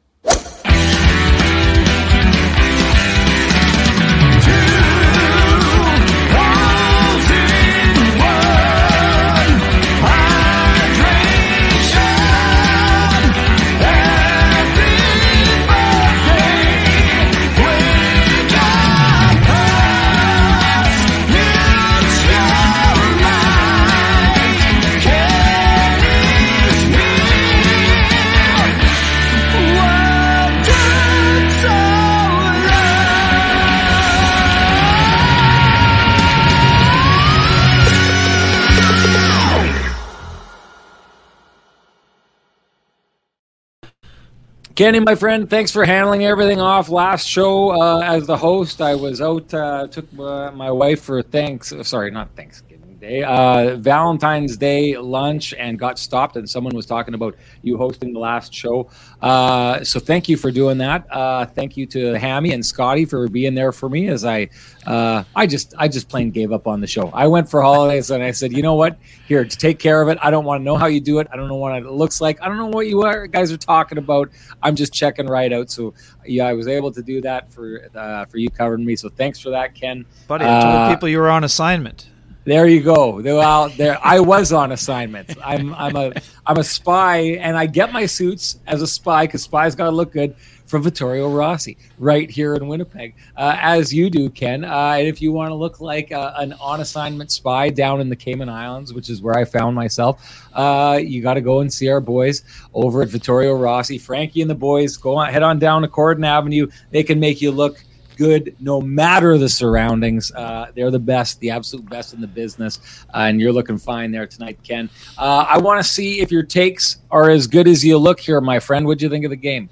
Kenny, 44.78 45.00
my 45.00 45.16
friend, 45.16 45.50
thanks 45.50 45.72
for 45.72 45.84
handling 45.84 46.24
everything 46.24 46.60
off. 46.60 46.88
Last 46.88 47.26
show 47.26 47.70
uh, 47.70 47.98
as 47.98 48.28
the 48.28 48.36
host, 48.36 48.80
I 48.80 48.94
was 48.94 49.20
out, 49.20 49.52
uh, 49.52 49.88
took 49.88 50.06
uh, 50.16 50.52
my 50.52 50.70
wife 50.70 51.02
for 51.02 51.20
thanks. 51.20 51.74
Sorry, 51.82 52.12
not 52.12 52.28
Thanksgiving 52.36 52.67
Day, 53.00 53.22
uh, 53.22 53.76
Valentine's 53.76 54.56
Day 54.56 54.96
lunch, 54.96 55.54
and 55.54 55.78
got 55.78 55.98
stopped. 55.98 56.36
And 56.36 56.48
someone 56.48 56.74
was 56.74 56.86
talking 56.86 57.14
about 57.14 57.36
you 57.62 57.76
hosting 57.76 58.12
the 58.12 58.18
last 58.18 58.52
show. 58.52 58.90
Uh, 59.20 59.84
so 59.84 60.00
thank 60.00 60.28
you 60.28 60.36
for 60.36 60.50
doing 60.50 60.78
that. 60.78 61.06
Uh, 61.10 61.46
thank 61.46 61.76
you 61.76 61.86
to 61.86 62.18
Hammy 62.18 62.52
and 62.52 62.64
Scotty 62.64 63.04
for 63.04 63.28
being 63.28 63.54
there 63.54 63.72
for 63.72 63.88
me 63.88 64.08
as 64.08 64.24
I, 64.24 64.48
I 64.86 65.46
just, 65.46 65.74
I 65.78 65.88
just 65.88 66.08
plain 66.08 66.30
gave 66.30 66.52
up 66.52 66.66
on 66.66 66.80
the 66.80 66.86
show. 66.86 67.10
I 67.10 67.26
went 67.26 67.48
for 67.48 67.62
holidays 67.62 68.10
and 68.10 68.22
I 68.22 68.30
said, 68.30 68.52
you 68.52 68.62
know 68.62 68.74
what? 68.74 68.98
Here 69.26 69.44
to 69.44 69.56
take 69.56 69.78
care 69.78 70.02
of 70.02 70.08
it. 70.08 70.18
I 70.22 70.30
don't 70.30 70.44
want 70.44 70.60
to 70.60 70.64
know 70.64 70.76
how 70.76 70.86
you 70.86 71.00
do 71.00 71.18
it. 71.18 71.28
I 71.32 71.36
don't 71.36 71.48
know 71.48 71.56
what 71.56 71.76
it 71.76 71.86
looks 71.86 72.20
like. 72.20 72.40
I 72.42 72.48
don't 72.48 72.58
know 72.58 72.66
what 72.66 72.86
you 72.86 73.02
are, 73.02 73.26
guys 73.26 73.52
are 73.52 73.56
talking 73.56 73.98
about. 73.98 74.30
I'm 74.62 74.74
just 74.74 74.92
checking 74.92 75.26
right 75.26 75.52
out. 75.52 75.70
So 75.70 75.94
yeah, 76.26 76.46
I 76.46 76.52
was 76.52 76.68
able 76.68 76.92
to 76.92 77.02
do 77.02 77.20
that 77.22 77.50
for 77.50 77.88
uh, 77.94 78.24
for 78.26 78.38
you 78.38 78.50
covering 78.50 78.84
me. 78.84 78.96
So 78.96 79.08
thanks 79.08 79.38
for 79.38 79.50
that, 79.50 79.74
Ken. 79.74 80.04
Buddy, 80.26 80.44
I 80.44 80.60
told 80.60 80.74
uh, 80.74 80.94
people 80.94 81.08
you 81.08 81.18
were 81.18 81.30
on 81.30 81.44
assignment. 81.44 82.08
There 82.48 82.66
you 82.66 82.80
go. 82.80 83.20
Well, 83.20 83.68
there 83.68 83.98
I 84.02 84.20
was 84.20 84.54
on 84.54 84.72
assignment. 84.72 85.36
I'm 85.44 85.74
I'm 85.74 85.94
a 85.96 86.14
I'm 86.46 86.56
a 86.56 86.64
spy, 86.64 87.18
and 87.42 87.58
I 87.58 87.66
get 87.66 87.92
my 87.92 88.06
suits 88.06 88.58
as 88.66 88.80
a 88.80 88.86
spy 88.86 89.26
because 89.26 89.42
spies 89.42 89.74
got 89.74 89.84
to 89.84 89.90
look 89.90 90.12
good 90.12 90.34
from 90.64 90.82
Vittorio 90.82 91.28
Rossi 91.28 91.76
right 91.98 92.30
here 92.30 92.54
in 92.54 92.66
Winnipeg, 92.66 93.14
uh, 93.36 93.58
as 93.60 93.92
you 93.92 94.08
do, 94.08 94.30
Ken. 94.30 94.64
Uh, 94.64 94.94
and 94.98 95.06
if 95.06 95.20
you 95.20 95.30
want 95.30 95.50
to 95.50 95.54
look 95.54 95.82
like 95.82 96.10
uh, 96.10 96.32
an 96.38 96.54
on 96.54 96.80
assignment 96.80 97.30
spy 97.30 97.68
down 97.68 98.00
in 98.00 98.08
the 98.08 98.16
Cayman 98.16 98.48
Islands, 98.48 98.94
which 98.94 99.10
is 99.10 99.20
where 99.20 99.36
I 99.36 99.44
found 99.44 99.76
myself, 99.76 100.48
uh, 100.54 100.98
you 101.02 101.20
got 101.20 101.34
to 101.34 101.42
go 101.42 101.60
and 101.60 101.70
see 101.70 101.90
our 101.90 102.00
boys 102.00 102.44
over 102.72 103.02
at 103.02 103.10
Vittorio 103.10 103.56
Rossi. 103.56 103.98
Frankie 103.98 104.40
and 104.40 104.48
the 104.48 104.54
boys 104.54 104.96
go 104.96 105.16
on, 105.16 105.30
head 105.30 105.42
on 105.42 105.58
down 105.58 105.82
to 105.82 105.88
Corydon 105.88 106.26
Avenue. 106.26 106.66
They 106.92 107.02
can 107.02 107.20
make 107.20 107.42
you 107.42 107.50
look 107.50 107.84
good 108.18 108.56
no 108.60 108.80
matter 108.80 109.38
the 109.38 109.48
surroundings. 109.48 110.32
Uh, 110.32 110.70
they're 110.74 110.90
the 110.90 110.98
best, 110.98 111.38
the 111.40 111.50
absolute 111.50 111.88
best 111.88 112.12
in 112.12 112.20
the 112.20 112.26
business, 112.26 113.04
uh, 113.14 113.18
and 113.28 113.40
you're 113.40 113.52
looking 113.52 113.78
fine 113.78 114.10
there 114.10 114.26
tonight, 114.26 114.58
Ken. 114.62 114.90
Uh, 115.16 115.46
I 115.48 115.58
want 115.58 115.82
to 115.82 115.88
see 115.88 116.20
if 116.20 116.30
your 116.30 116.42
takes 116.42 116.98
are 117.10 117.30
as 117.30 117.46
good 117.46 117.68
as 117.68 117.84
you 117.84 117.96
look 117.96 118.20
here, 118.20 118.40
my 118.40 118.58
friend. 118.58 118.84
What'd 118.84 119.00
you 119.00 119.08
think 119.08 119.24
of 119.24 119.30
the 119.30 119.36
game? 119.36 119.70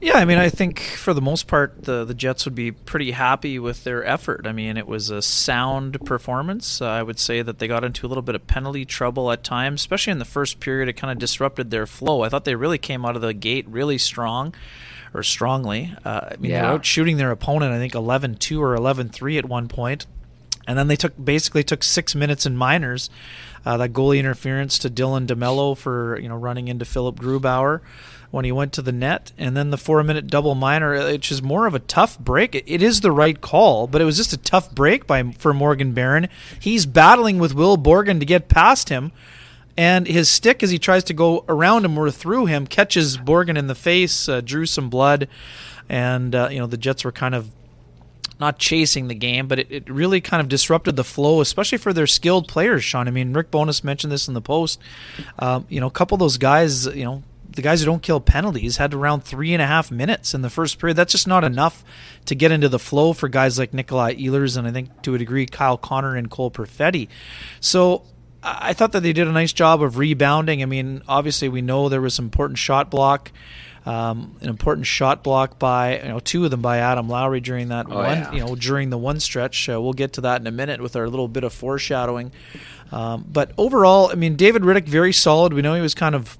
Yeah, 0.00 0.18
I 0.18 0.26
mean, 0.26 0.38
I 0.38 0.48
think 0.48 0.78
for 0.78 1.12
the 1.12 1.20
most 1.20 1.48
part, 1.48 1.82
the 1.82 2.04
the 2.04 2.14
Jets 2.14 2.44
would 2.44 2.54
be 2.54 2.70
pretty 2.70 3.10
happy 3.10 3.58
with 3.58 3.82
their 3.82 4.04
effort. 4.04 4.46
I 4.46 4.52
mean, 4.52 4.76
it 4.76 4.86
was 4.86 5.10
a 5.10 5.20
sound 5.20 5.98
performance. 6.04 6.80
Uh, 6.80 6.86
I 6.86 7.02
would 7.02 7.18
say 7.18 7.42
that 7.42 7.58
they 7.58 7.66
got 7.66 7.82
into 7.82 8.06
a 8.06 8.08
little 8.08 8.22
bit 8.22 8.36
of 8.36 8.46
penalty 8.46 8.84
trouble 8.84 9.32
at 9.32 9.42
times, 9.42 9.80
especially 9.80 10.12
in 10.12 10.20
the 10.20 10.24
first 10.24 10.60
period. 10.60 10.88
It 10.88 10.92
kind 10.92 11.10
of 11.10 11.18
disrupted 11.18 11.70
their 11.70 11.86
flow. 11.86 12.22
I 12.22 12.28
thought 12.28 12.44
they 12.44 12.54
really 12.54 12.78
came 12.78 13.04
out 13.04 13.16
of 13.16 13.22
the 13.22 13.34
gate 13.34 13.66
really 13.68 13.98
strong 13.98 14.54
or 15.14 15.22
strongly. 15.22 15.94
Uh, 16.04 16.28
I 16.32 16.36
mean, 16.38 16.50
yeah. 16.50 16.62
they 16.62 16.68
were 16.68 16.74
out 16.74 16.86
shooting 16.86 17.16
their 17.16 17.30
opponent, 17.30 17.72
I 17.72 17.78
think 17.78 17.94
11-2 17.94 18.60
or 18.60 18.76
11-3 18.76 19.38
at 19.38 19.44
one 19.46 19.68
point. 19.68 20.06
And 20.66 20.78
then 20.78 20.88
they 20.88 20.96
took 20.96 21.14
basically 21.22 21.64
took 21.64 21.82
six 21.82 22.14
minutes 22.14 22.44
in 22.44 22.54
minors. 22.54 23.08
Uh, 23.64 23.78
that 23.78 23.92
goalie 23.94 24.18
interference 24.18 24.78
to 24.78 24.90
Dylan 24.90 25.26
DeMelo 25.26 25.76
for 25.76 26.18
you 26.20 26.28
know 26.28 26.36
running 26.36 26.68
into 26.68 26.84
Philipp 26.84 27.16
Grubauer 27.16 27.80
when 28.30 28.44
he 28.44 28.52
went 28.52 28.72
to 28.74 28.82
the 28.82 28.92
net, 28.92 29.32
and 29.38 29.56
then 29.56 29.70
the 29.70 29.78
four 29.78 30.02
minute 30.02 30.26
double 30.26 30.54
minor, 30.54 30.92
which 31.10 31.32
is 31.32 31.42
more 31.42 31.66
of 31.66 31.74
a 31.74 31.78
tough 31.78 32.18
break. 32.18 32.54
It 32.54 32.82
is 32.82 33.00
the 33.00 33.10
right 33.10 33.40
call, 33.40 33.86
but 33.86 34.02
it 34.02 34.04
was 34.04 34.18
just 34.18 34.32
a 34.32 34.38
tough 34.38 34.70
break 34.70 35.06
by 35.06 35.32
for 35.32 35.54
Morgan 35.54 35.92
Barron. 35.92 36.28
He's 36.60 36.84
battling 36.84 37.38
with 37.38 37.54
Will 37.54 37.78
Borgen 37.78 38.20
to 38.20 38.26
get 38.26 38.48
past 38.48 38.90
him, 38.90 39.12
and 39.78 40.08
his 40.08 40.28
stick 40.28 40.64
as 40.64 40.70
he 40.70 40.78
tries 40.80 41.04
to 41.04 41.14
go 41.14 41.44
around 41.48 41.84
him 41.84 41.96
or 41.96 42.10
through 42.10 42.46
him 42.46 42.66
catches 42.66 43.16
Borgen 43.16 43.56
in 43.56 43.68
the 43.68 43.76
face, 43.76 44.28
uh, 44.28 44.40
drew 44.40 44.66
some 44.66 44.90
blood, 44.90 45.28
and 45.88 46.34
uh, 46.34 46.48
you 46.50 46.58
know 46.58 46.66
the 46.66 46.76
Jets 46.76 47.04
were 47.04 47.12
kind 47.12 47.34
of 47.34 47.48
not 48.40 48.58
chasing 48.58 49.06
the 49.06 49.14
game, 49.14 49.46
but 49.46 49.60
it, 49.60 49.70
it 49.70 49.88
really 49.88 50.20
kind 50.20 50.40
of 50.40 50.48
disrupted 50.48 50.96
the 50.96 51.04
flow, 51.04 51.40
especially 51.40 51.78
for 51.78 51.92
their 51.92 52.08
skilled 52.08 52.48
players. 52.48 52.82
Sean, 52.82 53.06
I 53.06 53.12
mean, 53.12 53.32
Rick 53.32 53.52
Bowness 53.52 53.84
mentioned 53.84 54.12
this 54.12 54.26
in 54.26 54.34
the 54.34 54.40
post. 54.40 54.80
Um, 55.38 55.64
you 55.68 55.80
know, 55.80 55.86
a 55.86 55.92
couple 55.92 56.16
of 56.16 56.20
those 56.20 56.38
guys, 56.38 56.86
you 56.86 57.04
know, 57.04 57.22
the 57.48 57.62
guys 57.62 57.78
who 57.78 57.86
don't 57.86 58.02
kill 58.02 58.20
penalties 58.20 58.78
had 58.78 58.92
around 58.94 59.22
three 59.22 59.52
and 59.52 59.62
a 59.62 59.66
half 59.66 59.92
minutes 59.92 60.34
in 60.34 60.42
the 60.42 60.50
first 60.50 60.80
period. 60.80 60.96
That's 60.96 61.12
just 61.12 61.28
not 61.28 61.44
enough 61.44 61.84
to 62.26 62.34
get 62.34 62.50
into 62.50 62.68
the 62.68 62.80
flow 62.80 63.12
for 63.12 63.28
guys 63.28 63.60
like 63.60 63.72
Nikolai 63.72 64.14
Ehlers 64.14 64.56
and 64.56 64.66
I 64.66 64.72
think 64.72 65.02
to 65.02 65.14
a 65.14 65.18
degree 65.18 65.46
Kyle 65.46 65.78
Connor 65.78 66.16
and 66.16 66.28
Cole 66.28 66.50
Perfetti. 66.50 67.08
So 67.60 68.04
I 68.42 68.72
thought 68.72 68.92
that 68.92 69.02
they 69.02 69.12
did 69.12 69.26
a 69.26 69.32
nice 69.32 69.52
job 69.52 69.82
of 69.82 69.98
rebounding. 69.98 70.62
I 70.62 70.66
mean, 70.66 71.02
obviously 71.08 71.48
we 71.48 71.60
know 71.60 71.88
there 71.88 72.00
was 72.00 72.14
some 72.14 72.26
important 72.26 72.58
shot 72.58 72.90
block. 72.90 73.32
Um, 73.86 74.36
an 74.42 74.50
important 74.50 74.86
shot 74.86 75.24
block 75.24 75.58
by 75.58 75.98
you 75.98 76.08
know 76.08 76.20
two 76.20 76.44
of 76.44 76.50
them 76.50 76.60
by 76.60 76.78
Adam 76.78 77.08
Lowry 77.08 77.40
during 77.40 77.68
that 77.68 77.86
oh, 77.88 77.94
one 77.94 78.18
yeah. 78.18 78.32
you 78.32 78.40
know 78.40 78.54
during 78.54 78.90
the 78.90 78.98
one 78.98 79.18
stretch. 79.18 79.68
Uh, 79.68 79.80
we'll 79.80 79.94
get 79.94 80.12
to 80.14 80.20
that 80.22 80.40
in 80.40 80.46
a 80.46 80.50
minute 80.50 80.82
with 80.82 80.94
our 80.94 81.08
little 81.08 81.28
bit 81.28 81.42
of 81.42 81.54
foreshadowing. 81.54 82.32
Um, 82.92 83.24
but 83.30 83.52
overall, 83.56 84.10
I 84.10 84.14
mean, 84.14 84.36
David 84.36 84.62
Rittich 84.62 84.86
very 84.86 85.12
solid. 85.12 85.54
We 85.54 85.62
know 85.62 85.74
he 85.74 85.80
was 85.80 85.94
kind 85.94 86.14
of 86.14 86.36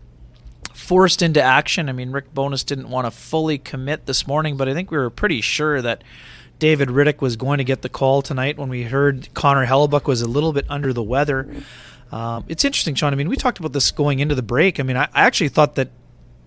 forced 0.74 1.22
into 1.22 1.42
action. 1.42 1.88
I 1.88 1.92
mean, 1.92 2.12
Rick 2.12 2.34
Bowness 2.34 2.64
didn't 2.64 2.90
want 2.90 3.06
to 3.06 3.10
fully 3.10 3.58
commit 3.58 4.06
this 4.06 4.26
morning, 4.26 4.56
but 4.56 4.68
I 4.68 4.74
think 4.74 4.90
we 4.90 4.98
were 4.98 5.10
pretty 5.10 5.40
sure 5.40 5.80
that 5.80 6.02
David 6.58 6.88
Rittich 6.88 7.20
was 7.20 7.36
going 7.36 7.58
to 7.58 7.64
get 7.64 7.82
the 7.82 7.88
call 7.88 8.22
tonight 8.22 8.58
when 8.58 8.68
we 8.68 8.84
heard 8.84 9.32
Connor 9.34 9.66
Hellebuyck 9.66 10.06
was 10.06 10.22
a 10.22 10.28
little 10.28 10.52
bit 10.52 10.66
under 10.68 10.92
the 10.92 11.02
weather. 11.02 11.48
Um, 12.10 12.44
it's 12.48 12.64
interesting, 12.64 12.94
Sean. 12.94 13.12
I 13.12 13.16
mean, 13.16 13.28
we 13.28 13.36
talked 13.36 13.58
about 13.58 13.72
this 13.72 13.90
going 13.90 14.20
into 14.20 14.34
the 14.34 14.42
break. 14.42 14.80
I 14.80 14.82
mean, 14.82 14.96
I, 14.96 15.04
I 15.04 15.26
actually 15.26 15.48
thought 15.50 15.74
that 15.76 15.90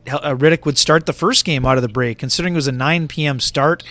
Rittich 0.06 0.65
would 0.65 0.77
start 0.77 1.06
the 1.06 1.13
first 1.13 1.46
game 1.46 1.65
out 1.65 1.77
of 1.77 1.84
the 1.84 1.89
break, 1.89 2.18
considering 2.18 2.53
it 2.53 2.58
was 2.58 2.68
a 2.68 2.72
9 2.72 3.08
p.m. 3.08 3.39
start. 3.39 3.84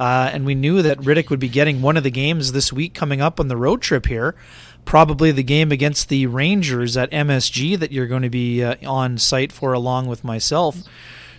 Uh, 0.00 0.30
and 0.32 0.44
we 0.44 0.54
knew 0.54 0.82
that 0.82 0.98
Rittich 0.98 1.30
would 1.30 1.38
be 1.38 1.48
getting 1.48 1.80
one 1.80 1.96
of 1.96 2.02
the 2.02 2.10
games 2.10 2.52
this 2.52 2.72
week 2.72 2.92
coming 2.92 3.20
up 3.20 3.38
on 3.38 3.48
the 3.48 3.56
road 3.56 3.82
trip 3.82 4.06
here 4.06 4.34
probably 4.84 5.30
the 5.30 5.42
game 5.42 5.72
against 5.72 6.08
the 6.08 6.26
Rangers 6.26 6.96
at 6.96 7.10
MSG 7.10 7.78
that 7.78 7.92
you're 7.92 8.06
going 8.06 8.22
to 8.22 8.30
be 8.30 8.62
uh, 8.62 8.76
on 8.86 9.18
site 9.18 9.52
for 9.52 9.72
along 9.72 10.06
with 10.06 10.24
myself. 10.24 10.78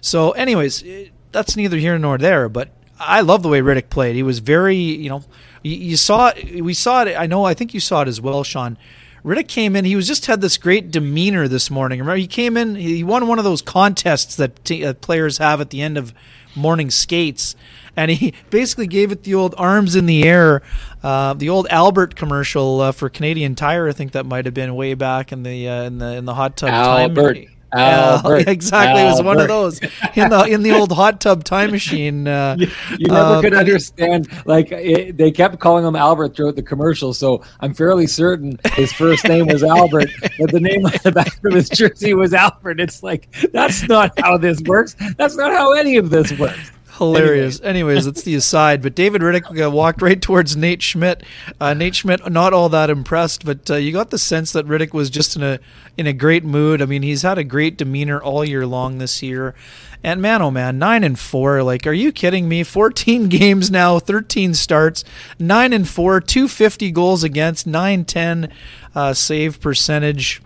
So, 0.01 0.31
anyways, 0.31 0.83
that's 1.31 1.55
neither 1.55 1.77
here 1.77 1.97
nor 1.97 2.17
there. 2.17 2.49
But 2.49 2.69
I 3.05 3.21
love 3.21 3.43
the 3.43 3.49
way 3.49 3.61
Rittich 3.61 3.89
played. 3.89 4.15
He 4.15 4.23
was 4.23 4.39
very, 4.39 4.75
you 4.75 5.09
know, 5.09 5.23
you, 5.63 5.97
saw 5.97 6.31
it. 6.35 6.61
We 6.63 6.73
saw 6.73 7.03
it. 7.03 7.15
I 7.17 7.25
know. 7.25 7.45
I 7.45 7.53
think 7.53 7.73
you 7.73 7.79
saw 7.79 8.01
it 8.01 8.07
as 8.07 8.19
well, 8.19 8.43
Sean. 8.43 8.77
Rittich 9.23 9.47
came 9.47 9.75
in. 9.75 9.85
He 9.85 9.95
was 9.95 10.07
just 10.07 10.25
had 10.25 10.41
this 10.41 10.57
great 10.57 10.91
demeanor 10.91 11.47
this 11.47 11.71
morning. 11.71 11.99
Remember, 11.99 12.17
he 12.17 12.27
came 12.27 12.57
in. 12.57 12.75
He 12.75 13.03
won 13.03 13.27
one 13.27 13.39
of 13.39 13.45
those 13.45 13.61
contests 13.61 14.35
that 14.35 14.63
t- 14.65 14.85
uh, 14.85 14.93
players 14.95 15.37
have 15.37 15.61
at 15.61 15.69
the 15.69 15.81
end 15.81 15.97
of 15.97 16.13
morning 16.55 16.91
skates, 16.91 17.55
and 17.95 18.11
he 18.11 18.33
basically 18.49 18.87
gave 18.87 19.11
it 19.11 19.23
the 19.23 19.33
old 19.33 19.55
arms 19.57 19.95
in 19.95 20.05
the 20.05 20.25
air, 20.25 20.61
uh, 21.03 21.33
the 21.33 21.49
old 21.49 21.67
Albert 21.69 22.15
commercial 22.15 22.81
uh, 22.81 22.91
for 22.91 23.07
Canadian 23.07 23.55
Tire. 23.55 23.87
I 23.87 23.93
think 23.93 24.11
that 24.11 24.25
might 24.25 24.43
have 24.43 24.53
been 24.53 24.75
way 24.75 24.93
back 24.93 25.31
in 25.31 25.43
the 25.43 25.69
uh, 25.69 25.83
in 25.83 25.99
the 25.99 26.17
in 26.17 26.25
the 26.25 26.33
hot 26.33 26.57
tub 26.57 26.69
Albert. 26.69 27.35
time. 27.35 27.52
Albert. 27.73 28.47
exactly, 28.47 29.01
Albert. 29.01 29.07
it 29.07 29.11
was 29.11 29.23
one 29.23 29.39
of 29.39 29.47
those 29.47 29.79
in 30.15 30.29
the 30.29 30.45
in 30.49 30.63
the 30.63 30.71
old 30.71 30.91
hot 30.91 31.19
tub 31.21 31.43
time 31.43 31.71
machine. 31.71 32.27
Uh, 32.33 32.55
you, 32.57 32.67
you, 32.97 33.07
never 33.07 33.35
uh, 33.35 33.41
could 33.41 33.53
understand. 33.53 34.27
Like 34.45 34.71
it, 34.71 35.17
they 35.17 35.29
kept 35.29 35.59
calling 35.59 35.85
him 35.85 35.95
Albert 35.95 36.35
throughout 36.35 36.55
the 36.55 36.63
commercial, 36.63 37.13
so 37.13 37.43
I'm 37.59 37.73
fairly 37.73 38.07
certain 38.07 38.59
his 38.73 38.91
first 38.91 39.27
name 39.27 39.47
was 39.47 39.63
Albert, 39.63 40.09
but 40.39 40.51
the 40.51 40.59
name 40.59 40.85
on 40.85 40.93
the 41.03 41.11
back 41.11 41.43
of 41.45 41.53
his 41.53 41.69
jersey 41.69 42.15
was 42.15 42.33
Albert. 42.33 42.79
It's 42.79 43.03
like 43.03 43.31
that's 43.51 43.87
not 43.87 44.17
how 44.19 44.37
this 44.37 44.61
works. 44.61 44.95
That's 45.17 45.35
not 45.35 45.51
how 45.51 45.73
any 45.73 45.97
of 45.97 46.09
this 46.09 46.37
works. 46.39 46.71
Hilarious. 46.97 47.59
Anyways, 47.61 48.05
that's 48.05 48.21
the 48.21 48.35
aside. 48.35 48.81
But 48.81 48.93
David 48.93 49.21
Rittich 49.21 49.65
uh, 49.65 49.71
walked 49.71 50.01
right 50.01 50.21
towards 50.21 50.55
Nate 50.55 50.81
Schmidt. 50.81 51.23
Uh, 51.59 51.73
Nate 51.73 51.95
Schmidt, 51.95 52.31
not 52.31 52.53
all 52.53 52.69
that 52.69 52.89
impressed, 52.89 53.45
but 53.45 53.69
uh, 53.71 53.75
you 53.75 53.91
got 53.91 54.11
the 54.11 54.19
sense 54.19 54.51
that 54.51 54.67
Rittich 54.67 54.93
was 54.93 55.09
just 55.09 55.35
in 55.35 55.43
a 55.43 55.59
in 55.97 56.05
a 56.05 56.13
great 56.13 56.43
mood. 56.43 56.81
I 56.81 56.85
mean, 56.85 57.01
he's 57.01 57.23
had 57.23 57.37
a 57.37 57.43
great 57.43 57.77
demeanor 57.77 58.21
all 58.21 58.45
year 58.45 58.67
long 58.67 58.99
this 58.99 59.23
year. 59.23 59.55
And 60.03 60.21
man, 60.21 60.41
oh 60.41 60.51
man, 60.51 60.77
nine 60.77 61.03
and 61.03 61.17
four. 61.17 61.63
Like, 61.63 61.87
are 61.87 61.93
you 61.93 62.11
kidding 62.11 62.47
me? 62.47 62.63
Fourteen 62.63 63.27
games 63.29 63.71
now, 63.71 63.97
thirteen 63.97 64.53
starts, 64.53 65.03
nine 65.39 65.73
and 65.73 65.87
four, 65.87 66.21
two 66.21 66.47
fifty 66.47 66.91
goals 66.91 67.23
against, 67.23 67.65
nine 67.65 68.05
ten 68.05 68.51
uh, 68.93 69.13
save 69.13 69.59
percentage. 69.59 70.41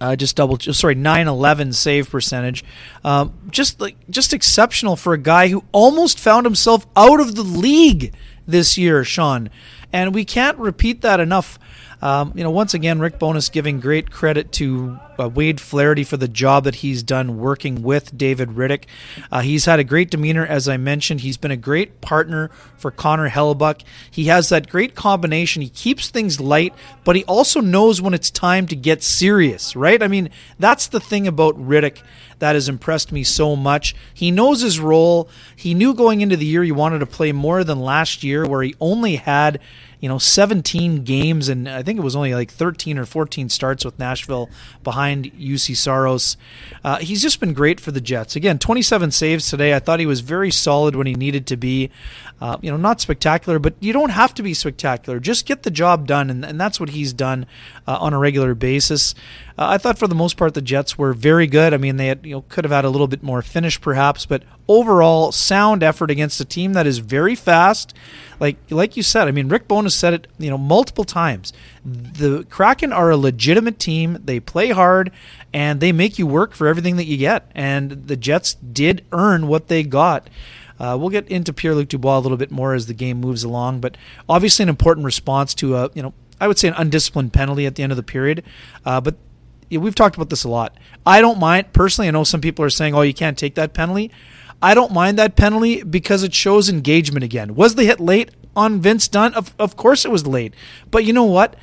Uh, 0.00 0.14
just 0.14 0.36
double, 0.36 0.58
sorry, 0.58 0.94
9-11 0.94 1.74
save 1.74 2.08
percentage. 2.10 2.64
Um, 3.04 3.34
just 3.50 3.80
like 3.80 3.96
just 4.08 4.32
exceptional 4.32 4.94
for 4.96 5.12
a 5.12 5.18
guy 5.18 5.48
who 5.48 5.64
almost 5.72 6.20
found 6.20 6.46
himself 6.46 6.86
out 6.96 7.20
of 7.20 7.34
the 7.34 7.42
league 7.42 8.14
this 8.46 8.78
year, 8.78 9.02
Sean. 9.04 9.50
And 9.92 10.14
we 10.14 10.24
can't 10.24 10.58
repeat 10.58 11.02
that 11.02 11.18
enough. 11.20 11.58
Um, 12.00 12.32
you 12.34 12.44
know, 12.44 12.50
once 12.50 12.74
again, 12.74 13.00
Rick 13.00 13.18
Bowness 13.18 13.48
giving 13.48 13.80
great 13.80 14.10
credit 14.10 14.52
to 14.52 14.98
uh, 15.18 15.28
Wade 15.28 15.60
Flaherty 15.60 16.04
for 16.04 16.16
the 16.16 16.28
job 16.28 16.64
that 16.64 16.76
he's 16.76 17.02
done 17.02 17.38
working 17.38 17.82
with 17.82 18.16
David 18.16 18.50
Rittich. 18.50 18.84
Uh, 19.32 19.40
he's 19.40 19.64
had 19.64 19.80
a 19.80 19.84
great 19.84 20.10
demeanor, 20.10 20.46
as 20.46 20.68
I 20.68 20.76
mentioned. 20.76 21.20
He's 21.20 21.36
been 21.36 21.50
a 21.50 21.56
great 21.56 22.00
partner 22.00 22.50
for 22.76 22.90
Connor 22.90 23.30
Hellebuyck. 23.30 23.82
He 24.10 24.24
has 24.26 24.48
that 24.50 24.70
great 24.70 24.94
combination. 24.94 25.62
He 25.62 25.68
keeps 25.68 26.08
things 26.08 26.40
light, 26.40 26.72
but 27.04 27.16
he 27.16 27.24
also 27.24 27.60
knows 27.60 28.00
when 28.00 28.14
it's 28.14 28.30
time 28.30 28.66
to 28.68 28.76
get 28.76 29.02
serious, 29.02 29.74
right? 29.74 30.02
I 30.02 30.08
mean, 30.08 30.30
that's 30.58 30.86
the 30.86 31.00
thing 31.00 31.26
about 31.26 31.56
Rittich 31.56 32.00
that 32.38 32.54
has 32.54 32.68
impressed 32.68 33.10
me 33.10 33.24
so 33.24 33.56
much. 33.56 33.96
He 34.14 34.30
knows 34.30 34.60
his 34.60 34.78
role. 34.78 35.28
He 35.56 35.74
knew 35.74 35.94
going 35.94 36.20
into 36.20 36.36
the 36.36 36.46
year 36.46 36.62
he 36.62 36.70
wanted 36.70 37.00
to 37.00 37.06
play 37.06 37.32
more 37.32 37.64
than 37.64 37.80
last 37.80 38.22
year, 38.22 38.46
where 38.46 38.62
he 38.62 38.76
only 38.80 39.16
had 39.16 39.58
you 40.00 40.08
know 40.08 40.18
17 40.18 41.04
games 41.04 41.48
and 41.48 41.68
I 41.68 41.82
think 41.82 41.98
it 41.98 42.02
was 42.02 42.16
only 42.16 42.34
like 42.34 42.50
13 42.50 42.98
or 42.98 43.06
14 43.06 43.48
starts 43.48 43.84
with 43.84 43.98
Nashville 43.98 44.48
behind 44.84 45.32
Juuse 45.32 45.76
Saros. 45.76 46.36
Uh, 46.84 46.98
he's 46.98 47.22
just 47.22 47.40
been 47.40 47.52
great 47.52 47.80
for 47.80 47.90
the 47.90 48.00
Jets. 48.00 48.36
Again, 48.36 48.58
27 48.58 49.10
saves 49.10 49.48
today. 49.48 49.74
I 49.74 49.78
thought 49.78 50.00
he 50.00 50.06
was 50.06 50.20
very 50.20 50.50
solid 50.50 50.94
when 50.94 51.06
he 51.06 51.14
needed 51.14 51.46
to 51.48 51.56
be. 51.56 51.90
Uh, 52.40 52.56
you 52.62 52.70
know, 52.70 52.76
not 52.76 53.00
spectacular, 53.00 53.58
but 53.58 53.74
you 53.80 53.92
don't 53.92 54.10
have 54.10 54.32
to 54.34 54.42
be 54.42 54.54
spectacular. 54.54 55.18
Just 55.18 55.44
get 55.44 55.64
the 55.64 55.70
job 55.70 56.06
done, 56.06 56.30
and, 56.30 56.44
and 56.44 56.60
that's 56.60 56.78
what 56.78 56.90
he's 56.90 57.12
done 57.12 57.46
uh, 57.86 57.98
on 58.00 58.12
a 58.12 58.18
regular 58.18 58.54
basis. 58.54 59.14
Uh, 59.58 59.66
I 59.70 59.78
thought 59.78 59.98
for 59.98 60.06
the 60.06 60.14
most 60.14 60.36
part 60.36 60.54
the 60.54 60.62
Jets 60.62 60.96
were 60.96 61.12
very 61.12 61.48
good. 61.48 61.74
I 61.74 61.78
mean, 61.78 61.96
they 61.96 62.06
had, 62.06 62.24
you 62.24 62.36
know 62.36 62.42
could 62.42 62.64
have 62.64 62.70
had 62.70 62.84
a 62.84 62.90
little 62.90 63.08
bit 63.08 63.24
more 63.24 63.42
finish 63.42 63.80
perhaps, 63.80 64.24
but 64.24 64.44
overall 64.68 65.32
sound 65.32 65.82
effort 65.82 66.12
against 66.12 66.40
a 66.40 66.44
team 66.44 66.74
that 66.74 66.86
is 66.86 66.98
very 66.98 67.34
fast. 67.34 67.92
Like 68.38 68.56
like 68.70 68.96
you 68.96 69.02
said, 69.02 69.26
I 69.26 69.32
mean, 69.32 69.48
Rick 69.48 69.66
Bowness 69.66 69.94
said 69.96 70.14
it 70.14 70.28
you 70.38 70.48
know 70.48 70.58
multiple 70.58 71.04
times. 71.04 71.52
The 71.84 72.44
Kraken 72.48 72.92
are 72.92 73.10
a 73.10 73.16
legitimate 73.16 73.80
team. 73.80 74.18
They 74.24 74.38
play 74.38 74.70
hard 74.70 75.10
and 75.52 75.80
they 75.80 75.90
make 75.90 76.18
you 76.18 76.26
work 76.26 76.54
for 76.54 76.68
everything 76.68 76.96
that 76.96 77.06
you 77.06 77.16
get. 77.16 77.50
And 77.54 78.06
the 78.06 78.16
Jets 78.16 78.54
did 78.54 79.04
earn 79.10 79.48
what 79.48 79.66
they 79.66 79.82
got. 79.82 80.28
Uh, 80.78 80.96
we'll 80.98 81.10
get 81.10 81.28
into 81.28 81.52
Pierre 81.52 81.74
Luc 81.74 81.88
Dubois 81.88 82.18
a 82.18 82.20
little 82.20 82.36
bit 82.36 82.50
more 82.50 82.74
as 82.74 82.86
the 82.86 82.94
game 82.94 83.20
moves 83.20 83.44
along, 83.44 83.80
but 83.80 83.96
obviously 84.28 84.62
an 84.62 84.68
important 84.68 85.04
response 85.04 85.54
to 85.54 85.76
a 85.76 85.90
you 85.94 86.02
know 86.02 86.14
I 86.40 86.48
would 86.48 86.58
say 86.58 86.68
an 86.68 86.74
undisciplined 86.74 87.32
penalty 87.32 87.66
at 87.66 87.74
the 87.74 87.82
end 87.82 87.92
of 87.92 87.96
the 87.96 88.02
period. 88.02 88.44
Uh, 88.84 89.00
but 89.00 89.16
we've 89.70 89.94
talked 89.94 90.16
about 90.16 90.30
this 90.30 90.44
a 90.44 90.48
lot. 90.48 90.76
I 91.04 91.20
don't 91.20 91.38
mind 91.38 91.72
personally. 91.72 92.08
I 92.08 92.12
know 92.12 92.24
some 92.24 92.40
people 92.40 92.64
are 92.64 92.70
saying, 92.70 92.94
"Oh, 92.94 93.02
you 93.02 93.14
can't 93.14 93.38
take 93.38 93.54
that 93.56 93.74
penalty." 93.74 94.10
I 94.60 94.74
don't 94.74 94.92
mind 94.92 95.18
that 95.18 95.36
penalty 95.36 95.82
because 95.82 96.24
it 96.24 96.34
shows 96.34 96.68
engagement 96.68 97.24
again. 97.24 97.54
Was 97.54 97.76
the 97.76 97.84
hit 97.84 98.00
late 98.00 98.30
on 98.56 98.80
Vince 98.80 99.06
Dunn? 99.06 99.32
Of, 99.34 99.54
of 99.58 99.76
course 99.76 100.04
it 100.04 100.10
was 100.10 100.26
late. 100.26 100.52
But 100.90 101.04
you 101.04 101.12
know 101.12 101.24
what? 101.24 101.54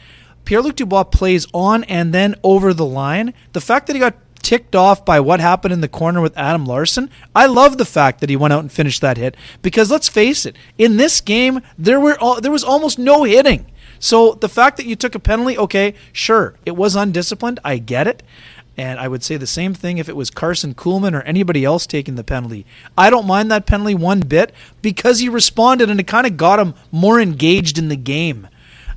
Pierre 0.45 0.61
Luc 0.61 0.75
Dubois 0.75 1.03
plays 1.03 1.45
on 1.53 1.83
and 1.85 2.13
then 2.13 2.35
over 2.43 2.73
the 2.73 2.85
line. 2.85 3.33
The 3.51 3.59
fact 3.59 3.87
that 3.87 3.95
he 3.95 3.99
got 3.99 4.15
ticked 4.45 4.75
off 4.75 5.03
by 5.03 5.19
what 5.19 5.39
happened 5.39 5.73
in 5.73 5.81
the 5.81 5.87
corner 5.87 6.21
with 6.21 6.37
Adam 6.37 6.67
Larsson, 6.67 7.09
I 7.35 7.47
love 7.47 7.79
the 7.79 7.83
fact 7.83 8.21
that 8.21 8.29
he 8.29 8.35
went 8.35 8.53
out 8.53 8.59
and 8.59 8.71
finished 8.71 9.01
that 9.01 9.17
hit 9.17 9.35
because 9.63 9.89
let's 9.89 10.07
face 10.07 10.45
it, 10.45 10.55
in 10.77 10.97
this 10.97 11.19
game 11.19 11.61
there 11.79 11.99
were 11.99 12.15
there 12.39 12.51
was 12.51 12.63
almost 12.63 12.99
no 12.99 13.23
hitting. 13.23 13.65
So 13.97 14.33
the 14.33 14.47
fact 14.47 14.77
that 14.77 14.85
you 14.85 14.95
took 14.95 15.15
a 15.15 15.19
penalty, 15.19 15.57
okay, 15.57 15.95
sure, 16.13 16.53
it 16.63 16.75
was 16.75 16.95
undisciplined. 16.95 17.59
I 17.65 17.79
get 17.79 18.05
it. 18.05 18.21
And 18.77 18.99
I 18.99 19.07
would 19.07 19.23
say 19.23 19.37
the 19.37 19.47
same 19.47 19.73
thing 19.73 19.97
if 19.97 20.09
it 20.09 20.15
was 20.15 20.29
Karson 20.29 20.75
Kuhlman 20.75 21.17
or 21.17 21.21
anybody 21.21 21.65
else 21.65 21.87
taking 21.87 22.13
the 22.13 22.23
penalty. 22.23 22.67
I 22.95 23.09
don't 23.09 23.25
mind 23.25 23.49
that 23.49 23.65
penalty 23.65 23.95
one 23.95 24.19
bit 24.19 24.53
because 24.83 25.19
he 25.19 25.29
responded 25.29 25.89
and 25.89 25.99
it 25.99 26.07
kind 26.07 26.27
of 26.27 26.37
got 26.37 26.59
him 26.59 26.75
more 26.91 27.19
engaged 27.19 27.79
in 27.79 27.87
the 27.87 27.95
game. 27.95 28.47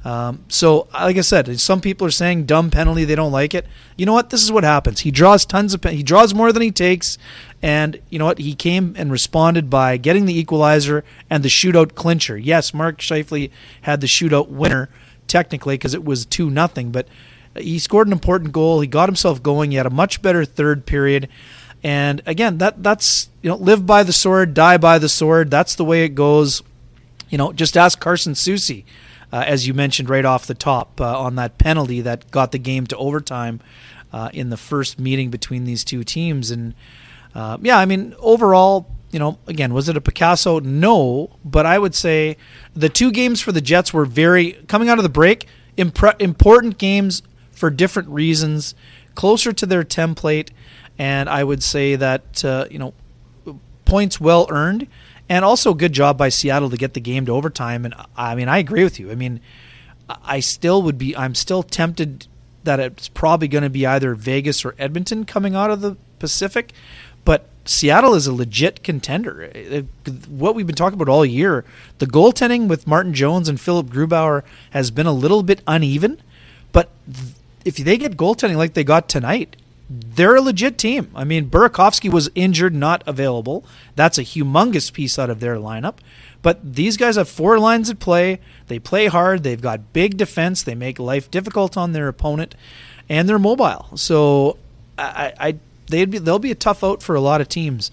Um, 0.05 0.45
so, 0.49 0.87
like 0.95 1.17
I 1.17 1.23
said, 1.23 1.59
some 1.61 1.81
people 1.81 2.07
are 2.07 2.13
saying 2.13 2.45
dumb 2.45 2.71
penalty; 2.71 3.05
they 3.05 3.15
don't 3.15 3.33
like 3.33 3.53
it. 3.55 3.67
You 3.97 4.07
know 4.07 4.13
what? 4.13 4.31
This 4.31 4.43
is 4.43 4.53
what 4.53 4.65
happens. 4.65 5.01
He 5.01 5.11
draws 5.11 5.45
tons 5.45 5.75
of 5.75 5.83
he 5.85 6.03
draws 6.03 6.33
more 6.33 6.53
than 6.53 6.63
he 6.63 6.71
takes, 6.71 7.19
and 7.61 8.01
you 8.09 8.19
know 8.19 8.27
what? 8.27 8.39
He 8.39 8.55
came 8.55 8.95
and 8.97 9.11
responded 9.11 9.69
by 9.69 9.97
getting 9.97 10.27
the 10.27 10.39
equalizer 10.39 11.05
and 11.29 11.43
the 11.43 11.49
shootout 11.49 11.95
clincher. 11.95 12.39
Yes, 12.39 12.73
Mark 12.73 12.99
Scheifele 12.99 13.51
had 13.83 14.01
the 14.01 14.07
shootout 14.07 14.49
winner 14.49 14.89
technically 15.27 15.75
because 15.75 15.95
it 15.95 16.05
was 16.05 16.25
two 16.25 16.49
nothing, 16.49 16.91
but 16.91 17.07
he 17.57 17.79
scored 17.79 18.07
an 18.07 18.13
important 18.13 18.53
goal. 18.53 18.81
He 18.81 18.87
got 18.87 19.09
himself 19.09 19.43
going. 19.43 19.71
He 19.71 19.77
had 19.77 19.87
a 19.87 19.91
much 19.91 20.23
better 20.23 20.45
third 20.45 20.87
period. 20.87 21.29
And 21.83 22.23
again, 22.27 22.59
that 22.59 22.83
that's 22.83 23.29
you 23.43 23.51
know, 23.51 23.57
live 23.57 23.87
by 23.87 24.03
the 24.03 24.13
sword, 24.13 24.55
die 24.55 24.79
by 24.79 24.99
the 24.99 25.09
sword. 25.09 25.51
That's 25.51 25.75
the 25.75 25.85
way 25.85 26.05
it 26.05 26.15
goes. 26.15 26.63
You 27.31 27.39
know, 27.39 27.53
just 27.53 27.77
ask 27.77 28.01
Carson 28.01 28.33
Soucy, 28.33 28.85
uh, 29.33 29.45
as 29.47 29.67
you 29.67 29.75
mentioned 29.75 30.09
right 30.09 30.25
off 30.25 30.47
the 30.47 30.55
top, 30.55 31.01
uh, 31.01 31.19
on 31.19 31.37
that 31.37 31.59
penalty 31.59 32.01
that 32.01 32.31
got 32.31 32.53
the 32.53 32.59
game 32.59 32.87
to 32.87 32.97
overtime 32.97 33.61
uh, 34.13 34.31
in 34.33 34.51
the 34.51 34.57
first 34.57 34.99
meeting 34.99 35.31
between 35.31 35.65
these 35.65 35.85
two 35.85 36.05
teams. 36.05 36.51
And 36.51 36.75
uh, 37.35 37.59
yeah, 37.61 37.79
I 37.79 37.85
mean, 37.85 38.15
overall, 38.19 38.91
you 39.11 39.19
know, 39.19 39.39
again, 39.47 39.73
was 39.75 39.89
it 39.89 39.97
a 39.97 40.01
Picasso? 40.01 40.61
No, 40.61 41.37
but 41.45 41.67
I 41.67 41.79
would 41.79 41.95
say 41.95 42.37
the 42.75 42.89
two 42.89 43.11
games 43.11 43.41
for 43.41 43.53
the 43.53 43.61
Jets 43.61 43.93
were 43.93 44.05
very 44.05 44.53
coming 44.69 44.89
out 44.89 44.99
of 44.99 45.03
the 45.03 45.09
break. 45.09 45.47
Impre- 45.77 46.21
important 46.21 46.79
games 46.79 47.23
for 47.53 47.71
different 47.71 48.09
reasons, 48.09 48.75
closer 49.15 49.53
to 49.53 49.67
their 49.67 49.85
template, 49.85 50.51
and 50.99 51.29
I 51.29 51.45
would 51.45 51.63
say 51.63 51.97
that 51.97 52.45
uh, 52.45 52.67
you 52.71 52.79
know 52.79 52.95
points 53.85 54.21
well 54.21 54.47
earned, 54.51 54.87
and 55.29 55.45
also 55.45 55.75
good 55.75 55.93
job 55.93 56.17
by 56.17 56.29
Seattle 56.29 56.71
to 56.71 56.77
get 56.77 56.95
the 56.95 57.01
game 57.01 57.27
to 57.27 57.33
overtime. 57.33 57.85
And 57.85 57.95
I 58.17 58.35
mean, 58.35 58.49
I 58.49 58.59
agree 58.59 58.85
with 58.85 58.99
you. 58.99 59.11
I 59.11 59.15
mean, 59.15 59.41
I 60.09 60.41
still 60.41 60.83
would 60.83 60.99
be. 60.99 61.17
I'm 61.17 61.35
still 61.35 61.63
tempted 61.63 62.27
that 62.65 62.81
it's 62.81 63.09
probably 63.09 63.49
going 63.49 63.65
to 63.65 63.71
be 63.71 63.87
either 63.87 64.15
Vegas 64.15 64.65
or 64.65 64.75
Edmonton 64.79 65.25
coming 65.25 65.55
out 65.55 65.71
of 65.71 65.81
the 65.81 65.97
Pacific, 66.19 66.73
but 67.25 67.49
Seattle 67.65 68.15
is 68.15 68.27
a 68.27 68.33
legit 68.33 68.83
contender. 68.83 69.51
Eh, 69.55 69.83
what 70.29 70.55
we've 70.55 70.67
been 70.67 70.77
talking 70.77 71.01
about 71.01 71.11
all 71.11 71.25
year, 71.25 71.65
the 71.99 72.07
goaltending 72.07 72.67
with 72.69 72.87
Martin 72.87 73.15
Jones 73.15 73.49
and 73.49 73.61
Philipp 73.61 73.87
Grubauer 73.87 74.43
has 74.71 74.91
been 74.91 75.07
a 75.07 75.13
little 75.13 75.43
bit 75.43 75.63
uneven, 75.67 76.21
but 76.73 76.91
if 77.65 77.77
they 77.77 77.97
get 77.97 78.17
goaltending 78.17 78.57
like 78.57 78.75
they 78.75 78.85
got 78.85 79.09
tonight, 79.09 79.57
they're 79.91 80.37
a 80.37 80.41
legit 80.41 80.77
team. 80.77 81.11
I 81.15 81.25
mean, 81.25 81.49
Burakovsky 81.49 82.11
was 82.11 82.31
injured, 82.35 82.75
not 82.75 83.03
available. 83.07 83.65
That's 83.97 84.19
a 84.19 84.23
humongous 84.23 84.93
piece 84.93 85.19
out 85.19 85.31
of 85.31 85.41
their 85.41 85.57
lineup. 85.57 85.97
But 86.43 86.75
these 86.75 86.97
guys 86.97 87.17
have 87.17 87.29
four 87.29 87.59
lines 87.59 87.89
at 87.89 87.99
play. 87.99 88.41
They 88.69 88.79
play 88.79 89.07
hard. 89.07 89.43
They've 89.43 89.61
got 89.61 89.93
big 89.93 90.17
defense. 90.17 90.63
They 90.63 90.75
make 90.75 90.99
life 90.99 91.31
difficult 91.31 91.77
on 91.77 91.93
their 91.93 92.09
opponent, 92.09 92.55
and 93.09 93.29
they're 93.29 93.39
mobile. 93.39 93.97
So, 93.97 94.59
I, 94.99 95.33
I 95.39 95.59
they'd 95.89 96.11
be 96.11 96.19
they'll 96.19 96.39
be 96.39 96.51
a 96.51 96.57
tough 96.57 96.85
out 96.85 97.03
for 97.03 97.15
a 97.15 97.21
lot 97.21 97.41
of 97.41 97.49
teams 97.49 97.91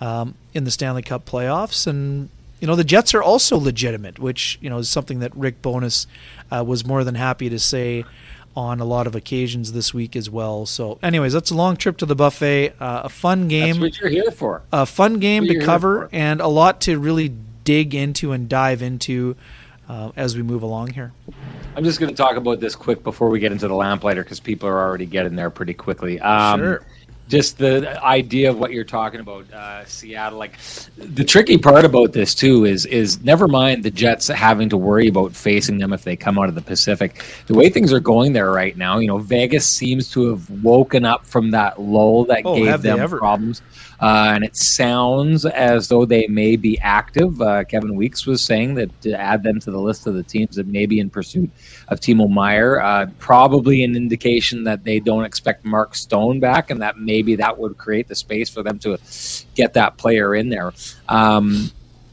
um, 0.00 0.34
in 0.54 0.64
the 0.64 0.70
Stanley 0.70 1.02
Cup 1.02 1.24
playoffs. 1.24 1.86
And 1.86 2.28
you 2.60 2.66
know, 2.66 2.76
the 2.76 2.84
Jets 2.84 3.14
are 3.14 3.22
also 3.22 3.56
legitimate, 3.56 4.18
which 4.18 4.58
you 4.60 4.70
know 4.70 4.78
is 4.78 4.88
something 4.88 5.20
that 5.20 5.34
Rick 5.34 5.62
Bowness 5.62 6.06
uh, 6.50 6.62
was 6.66 6.84
more 6.84 7.04
than 7.04 7.14
happy 7.14 7.48
to 7.48 7.58
say 7.58 8.04
on 8.58 8.80
a 8.80 8.84
lot 8.84 9.06
of 9.06 9.14
occasions 9.14 9.72
this 9.72 9.94
week 9.94 10.16
as 10.16 10.28
well. 10.28 10.66
So, 10.66 10.98
anyways, 11.00 11.32
that's 11.32 11.52
a 11.52 11.54
long 11.54 11.76
trip 11.76 11.96
to 11.98 12.06
the 12.06 12.16
buffet. 12.16 12.74
Uh, 12.80 13.02
a 13.04 13.08
fun 13.08 13.46
game. 13.46 13.80
That's 13.80 14.00
what 14.00 14.00
you're 14.00 14.10
here 14.10 14.32
for. 14.32 14.62
A 14.72 14.84
fun 14.84 15.20
game 15.20 15.46
to 15.46 15.60
cover 15.60 16.08
and 16.12 16.40
a 16.40 16.48
lot 16.48 16.80
to 16.82 16.98
really 16.98 17.32
dig 17.62 17.94
into 17.94 18.32
and 18.32 18.48
dive 18.48 18.82
into 18.82 19.36
uh, 19.88 20.10
as 20.16 20.36
we 20.36 20.42
move 20.42 20.62
along 20.62 20.88
here. 20.88 21.12
I'm 21.76 21.84
just 21.84 22.00
going 22.00 22.10
to 22.10 22.16
talk 22.16 22.36
about 22.36 22.58
this 22.58 22.74
quick 22.74 23.04
before 23.04 23.28
we 23.28 23.38
get 23.38 23.52
into 23.52 23.68
the 23.68 23.74
lamplighter 23.74 24.24
because 24.24 24.40
people 24.40 24.68
are 24.68 24.80
already 24.80 25.06
getting 25.06 25.36
there 25.36 25.50
pretty 25.50 25.74
quickly. 25.74 26.18
Um, 26.18 26.60
sure 26.60 26.84
just 27.28 27.58
the 27.58 28.02
idea 28.02 28.50
of 28.50 28.58
what 28.58 28.72
you're 28.72 28.84
talking 28.84 29.20
about, 29.20 29.50
uh, 29.52 29.84
Seattle. 29.84 30.38
Like 30.38 30.58
the 30.96 31.24
tricky 31.24 31.58
part 31.58 31.84
about 31.84 32.12
this 32.12 32.34
too 32.34 32.64
is 32.64 32.86
is 32.86 33.22
never 33.22 33.46
mind 33.46 33.84
the 33.84 33.90
Jets 33.90 34.28
having 34.28 34.68
to 34.70 34.76
worry 34.76 35.08
about 35.08 35.36
facing 35.36 35.78
them 35.78 35.92
if 35.92 36.02
they 36.02 36.16
come 36.16 36.38
out 36.38 36.48
of 36.48 36.54
the 36.54 36.62
Pacific. 36.62 37.22
The 37.46 37.54
way 37.54 37.68
things 37.68 37.92
are 37.92 38.00
going 38.00 38.32
there 38.32 38.50
right 38.50 38.76
now, 38.76 38.98
you 38.98 39.06
know, 39.06 39.18
Vegas 39.18 39.66
seems 39.66 40.10
to 40.12 40.30
have 40.30 40.48
woken 40.62 41.04
up 41.04 41.26
from 41.26 41.50
that 41.50 41.80
lull 41.80 42.24
that 42.24 42.42
oh, 42.44 42.56
gave 42.56 42.82
them 42.82 43.08
problems. 43.08 43.62
Uh, 44.00 44.30
and 44.34 44.44
it 44.44 44.56
sounds 44.56 45.44
as 45.44 45.88
though 45.88 46.04
they 46.04 46.26
may 46.28 46.54
be 46.56 46.78
active. 46.80 47.40
Uh, 47.40 47.64
Kevin 47.64 47.96
Weekes 47.96 48.26
was 48.26 48.44
saying 48.44 48.74
that 48.74 49.00
to 49.02 49.12
add 49.12 49.42
them 49.42 49.58
to 49.60 49.70
the 49.70 49.80
list 49.80 50.06
of 50.06 50.14
the 50.14 50.22
teams 50.22 50.54
that 50.54 50.68
may 50.68 50.86
be 50.86 51.00
in 51.00 51.10
pursuit 51.10 51.50
of 51.88 51.98
Timo 51.98 52.30
Meier, 52.30 52.80
uh, 52.80 53.06
probably 53.18 53.82
an 53.82 53.96
indication 53.96 54.62
that 54.64 54.84
they 54.84 55.00
don't 55.00 55.24
expect 55.24 55.64
Mark 55.64 55.96
Stone 55.96 56.38
back, 56.38 56.70
and 56.70 56.80
that 56.80 56.98
maybe 57.18 57.34
that 57.34 57.58
would 57.58 57.76
create 57.76 58.06
the 58.06 58.14
space 58.14 58.48
for 58.48 58.62
them 58.62 58.78
to 58.78 58.96
get 59.56 59.72
that 59.74 59.96
player 59.96 60.36
in 60.36 60.48
there. 60.48 60.72
Um, 61.08 61.72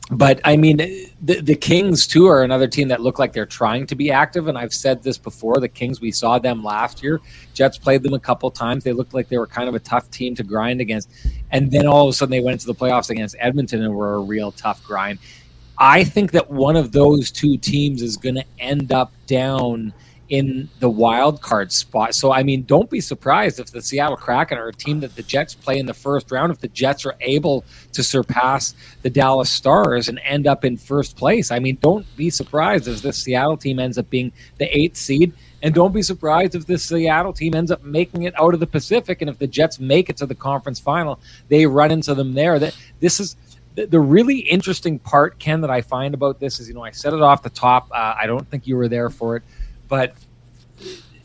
but 0.10 0.40
I 0.44 0.56
mean, 0.58 0.78
the, 0.78 1.42
the 1.42 1.56
Kings 1.56 2.08
too 2.08 2.26
are 2.28 2.44
another 2.44 2.68
team 2.68 2.88
that 2.90 3.02
look 3.02 3.18
like 3.20 3.34
they're 3.34 3.46
trying 3.46 3.86
to 3.88 3.96
be 3.96 4.12
active. 4.12 4.48
And 4.48 4.58
I've 4.58 4.74
said 4.74 5.04
this 5.04 5.18
before: 5.18 5.60
the 5.60 5.68
Kings, 5.68 6.02
we 6.02 6.12
saw 6.12 6.40
them 6.40 6.64
last 6.64 7.04
year. 7.04 7.22
Jets 7.54 7.78
played 7.78 8.02
them 8.04 8.14
a 8.14 8.20
couple 8.20 8.50
times. 8.52 8.84
They 8.84 8.94
looked 8.94 9.14
like 9.14 9.30
they 9.30 9.38
were 9.38 9.48
kind 9.48 9.70
of 9.70 9.76
a 9.76 9.80
tough 9.80 10.10
team 10.10 10.36
to 10.36 10.44
grind 10.44 10.82
against, 10.82 11.10
and 11.52 11.72
then 11.72 11.88
all 11.88 12.08
of 12.08 12.10
a 12.10 12.14
sudden 12.14 12.32
they 12.32 12.40
went 12.40 12.54
into 12.54 12.68
the 12.68 12.76
playoffs 12.76 13.10
against 13.10 13.36
Edmonton 13.40 13.84
and 13.84 13.94
were 13.94 14.16
a 14.16 14.20
real 14.20 14.52
tough 14.52 14.84
grind. 14.84 15.20
I 15.78 16.04
think 16.04 16.32
that 16.32 16.50
one 16.50 16.76
of 16.76 16.92
those 16.92 17.32
two 17.32 17.58
teams 17.58 18.02
is 18.02 18.16
going 18.16 18.36
to 18.36 18.46
end 18.60 18.92
up 18.92 19.12
down 19.28 19.94
in 20.30 20.70
the 20.80 20.90
wild 20.90 21.42
card 21.42 21.72
spot. 21.72 22.16
So 22.16 22.32
I 22.32 22.44
mean, 22.44 22.64
don't 22.64 22.90
be 22.90 23.02
surprised 23.02 23.60
if 23.60 23.72
the 23.72 23.82
Seattle 23.82 24.18
Kraken 24.18 24.58
are 24.58 24.70
a 24.70 24.74
team 24.74 25.00
that 25.02 25.16
the 25.16 25.24
Jets 25.24 25.54
play 25.54 25.78
in 25.78 25.86
the 25.86 25.94
first 25.94 26.32
round. 26.32 26.52
If 26.52 26.60
the 26.60 26.68
Jets 26.68 27.06
are 27.06 27.16
able 27.22 27.64
to 27.94 28.04
surpass 28.04 28.76
the 29.04 29.10
Dallas 29.10 29.50
Stars 29.50 30.10
and 30.10 30.20
end 30.24 30.48
up 30.48 30.66
in 30.66 30.78
first 30.78 31.16
place, 31.16 31.52
I 31.52 31.60
mean, 31.60 31.78
don't 31.82 32.06
be 32.16 32.30
surprised 32.30 32.88
if 32.88 33.02
this 33.02 33.18
Seattle 33.18 33.58
team 33.58 33.80
ends 33.80 33.98
up 33.98 34.10
being 34.10 34.32
the 34.58 34.76
eighth 34.76 34.98
seed. 34.98 35.34
And 35.62 35.74
don't 35.74 35.94
be 35.94 36.04
surprised 36.04 36.54
if 36.54 36.68
this 36.68 36.84
Seattle 36.84 37.34
team 37.34 37.56
ends 37.56 37.72
up 37.72 37.84
making 37.84 38.24
it 38.24 38.40
out 38.40 38.54
of 38.54 38.60
the 38.60 38.68
Pacific. 38.68 39.22
And 39.22 39.30
if 39.30 39.40
the 39.40 39.48
Jets 39.48 39.80
make 39.80 40.10
it 40.10 40.18
to 40.18 40.28
the 40.28 40.36
conference 40.36 40.80
final, 40.80 41.20
they 41.48 41.66
run 41.66 41.92
into 41.92 42.14
them 42.14 42.34
there. 42.34 42.60
That 42.60 42.78
this 43.00 43.20
is 43.20 43.36
the, 43.76 44.00
really 44.00 44.40
interesting 44.40 45.00
part, 45.00 45.40
Ken, 45.40 45.62
that 45.62 45.70
I 45.70 45.82
find 45.82 46.14
about 46.14 46.40
this 46.40 46.60
is, 46.60 46.68
you 46.68 46.76
know, 46.76 46.84
I 46.84 46.92
said 46.92 47.14
it 47.14 47.22
off 47.22 47.44
the 47.44 47.50
top. 47.50 47.90
Uh, 47.92 48.16
I 48.20 48.26
don't 48.28 48.50
think 48.50 48.68
you 48.68 48.78
were 48.78 48.88
there 48.88 49.10
for 49.10 49.38
it 49.38 49.44
but 49.88 50.16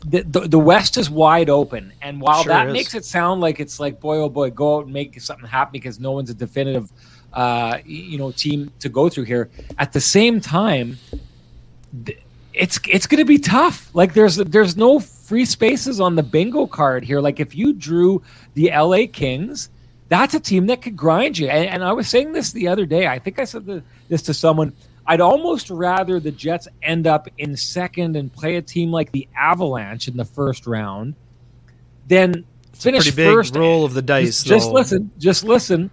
the, 0.05 0.23
the, 0.23 0.39
the 0.41 0.59
West 0.59 0.97
is 0.97 1.09
wide 1.09 1.49
open, 1.49 1.93
and 2.01 2.19
while 2.19 2.43
sure 2.43 2.51
that 2.51 2.67
is. 2.67 2.73
makes 2.73 2.95
it 2.95 3.05
sound 3.05 3.41
like 3.41 3.59
it's 3.59 3.79
like 3.79 3.99
boy 3.99 4.17
oh 4.17 4.29
boy, 4.29 4.49
go 4.49 4.77
out 4.77 4.85
and 4.85 4.93
make 4.93 5.19
something 5.21 5.47
happen 5.47 5.71
because 5.71 5.99
no 5.99 6.11
one's 6.11 6.29
a 6.29 6.33
definitive, 6.33 6.91
uh, 7.33 7.77
you 7.85 8.17
know, 8.17 8.31
team 8.31 8.71
to 8.79 8.89
go 8.89 9.09
through 9.09 9.25
here. 9.25 9.49
At 9.77 9.93
the 9.93 10.01
same 10.01 10.41
time, 10.41 10.97
it's 12.53 12.79
it's 12.89 13.07
going 13.07 13.19
to 13.19 13.25
be 13.25 13.37
tough. 13.37 13.93
Like 13.93 14.13
there's 14.13 14.37
there's 14.37 14.75
no 14.75 14.99
free 14.99 15.45
spaces 15.45 15.99
on 15.99 16.15
the 16.15 16.23
bingo 16.23 16.67
card 16.67 17.03
here. 17.03 17.21
Like 17.21 17.39
if 17.39 17.55
you 17.55 17.73
drew 17.73 18.23
the 18.55 18.71
L.A. 18.71 19.07
Kings, 19.07 19.69
that's 20.09 20.33
a 20.33 20.39
team 20.39 20.67
that 20.67 20.81
could 20.81 20.97
grind 20.97 21.37
you. 21.37 21.47
And, 21.47 21.69
and 21.69 21.83
I 21.83 21.93
was 21.93 22.07
saying 22.07 22.33
this 22.33 22.51
the 22.51 22.67
other 22.67 22.85
day. 22.85 23.07
I 23.07 23.19
think 23.19 23.39
I 23.39 23.45
said 23.45 23.65
the, 23.65 23.83
this 24.09 24.21
to 24.23 24.33
someone 24.33 24.73
I'd 25.05 25.21
almost 25.21 25.69
rather 25.69 26.19
the 26.19 26.31
Jets 26.31 26.67
end 26.81 27.07
up 27.07 27.27
in 27.37 27.57
second 27.57 28.15
and 28.15 28.31
play 28.31 28.55
a 28.55 28.61
team 28.61 28.91
like 28.91 29.11
the 29.11 29.27
Avalanche 29.35 30.07
in 30.07 30.17
the 30.17 30.25
first 30.25 30.67
round 30.67 31.15
than 32.07 32.45
it's 32.71 32.83
finish 32.83 33.07
a 33.07 33.11
first. 33.11 33.55
Roll 33.55 33.83
of 33.83 33.93
the 33.93 34.01
dice. 34.01 34.43
Just, 34.43 34.47
just 34.47 34.71
listen. 34.71 35.11
Just 35.17 35.43
listen. 35.43 35.89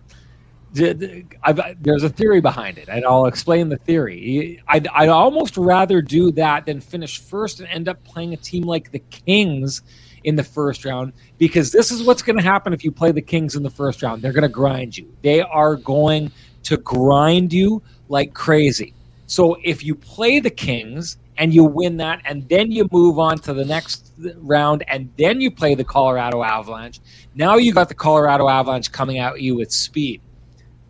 I've, 1.42 1.82
there's 1.82 2.02
a 2.04 2.10
theory 2.10 2.42
behind 2.42 2.76
it, 2.76 2.88
and 2.88 3.04
I'll 3.06 3.24
explain 3.24 3.70
the 3.70 3.78
theory. 3.78 4.62
I'd, 4.68 4.86
I'd 4.88 5.08
almost 5.08 5.56
rather 5.56 6.02
do 6.02 6.30
that 6.32 6.66
than 6.66 6.80
finish 6.80 7.20
first 7.20 7.60
and 7.60 7.68
end 7.70 7.88
up 7.88 8.04
playing 8.04 8.34
a 8.34 8.36
team 8.36 8.64
like 8.64 8.90
the 8.90 8.98
Kings 8.98 9.82
in 10.24 10.36
the 10.36 10.44
first 10.44 10.84
round 10.84 11.14
because 11.38 11.72
this 11.72 11.90
is 11.90 12.02
what's 12.02 12.22
going 12.22 12.36
to 12.36 12.42
happen 12.42 12.72
if 12.72 12.84
you 12.84 12.92
play 12.92 13.12
the 13.12 13.22
Kings 13.22 13.54
in 13.56 13.62
the 13.62 13.70
first 13.70 14.02
round. 14.02 14.20
They're 14.20 14.32
going 14.32 14.42
to 14.42 14.48
grind 14.48 14.96
you. 14.96 15.10
They 15.22 15.40
are 15.40 15.76
going 15.76 16.30
to 16.64 16.76
grind 16.76 17.52
you 17.52 17.82
like 18.08 18.34
crazy. 18.34 18.94
So 19.28 19.58
if 19.62 19.84
you 19.84 19.94
play 19.94 20.40
the 20.40 20.50
Kings 20.50 21.18
and 21.36 21.52
you 21.52 21.62
win 21.62 21.98
that, 21.98 22.22
and 22.24 22.48
then 22.48 22.72
you 22.72 22.88
move 22.90 23.18
on 23.18 23.38
to 23.40 23.52
the 23.52 23.64
next 23.64 24.12
round, 24.38 24.82
and 24.88 25.12
then 25.18 25.40
you 25.40 25.50
play 25.50 25.74
the 25.74 25.84
Colorado 25.84 26.42
Avalanche, 26.42 26.98
now 27.34 27.56
you 27.56 27.72
got 27.72 27.90
the 27.90 27.94
Colorado 27.94 28.48
Avalanche 28.48 28.90
coming 28.90 29.18
at 29.18 29.40
you 29.40 29.54
with 29.54 29.70
speed. 29.70 30.22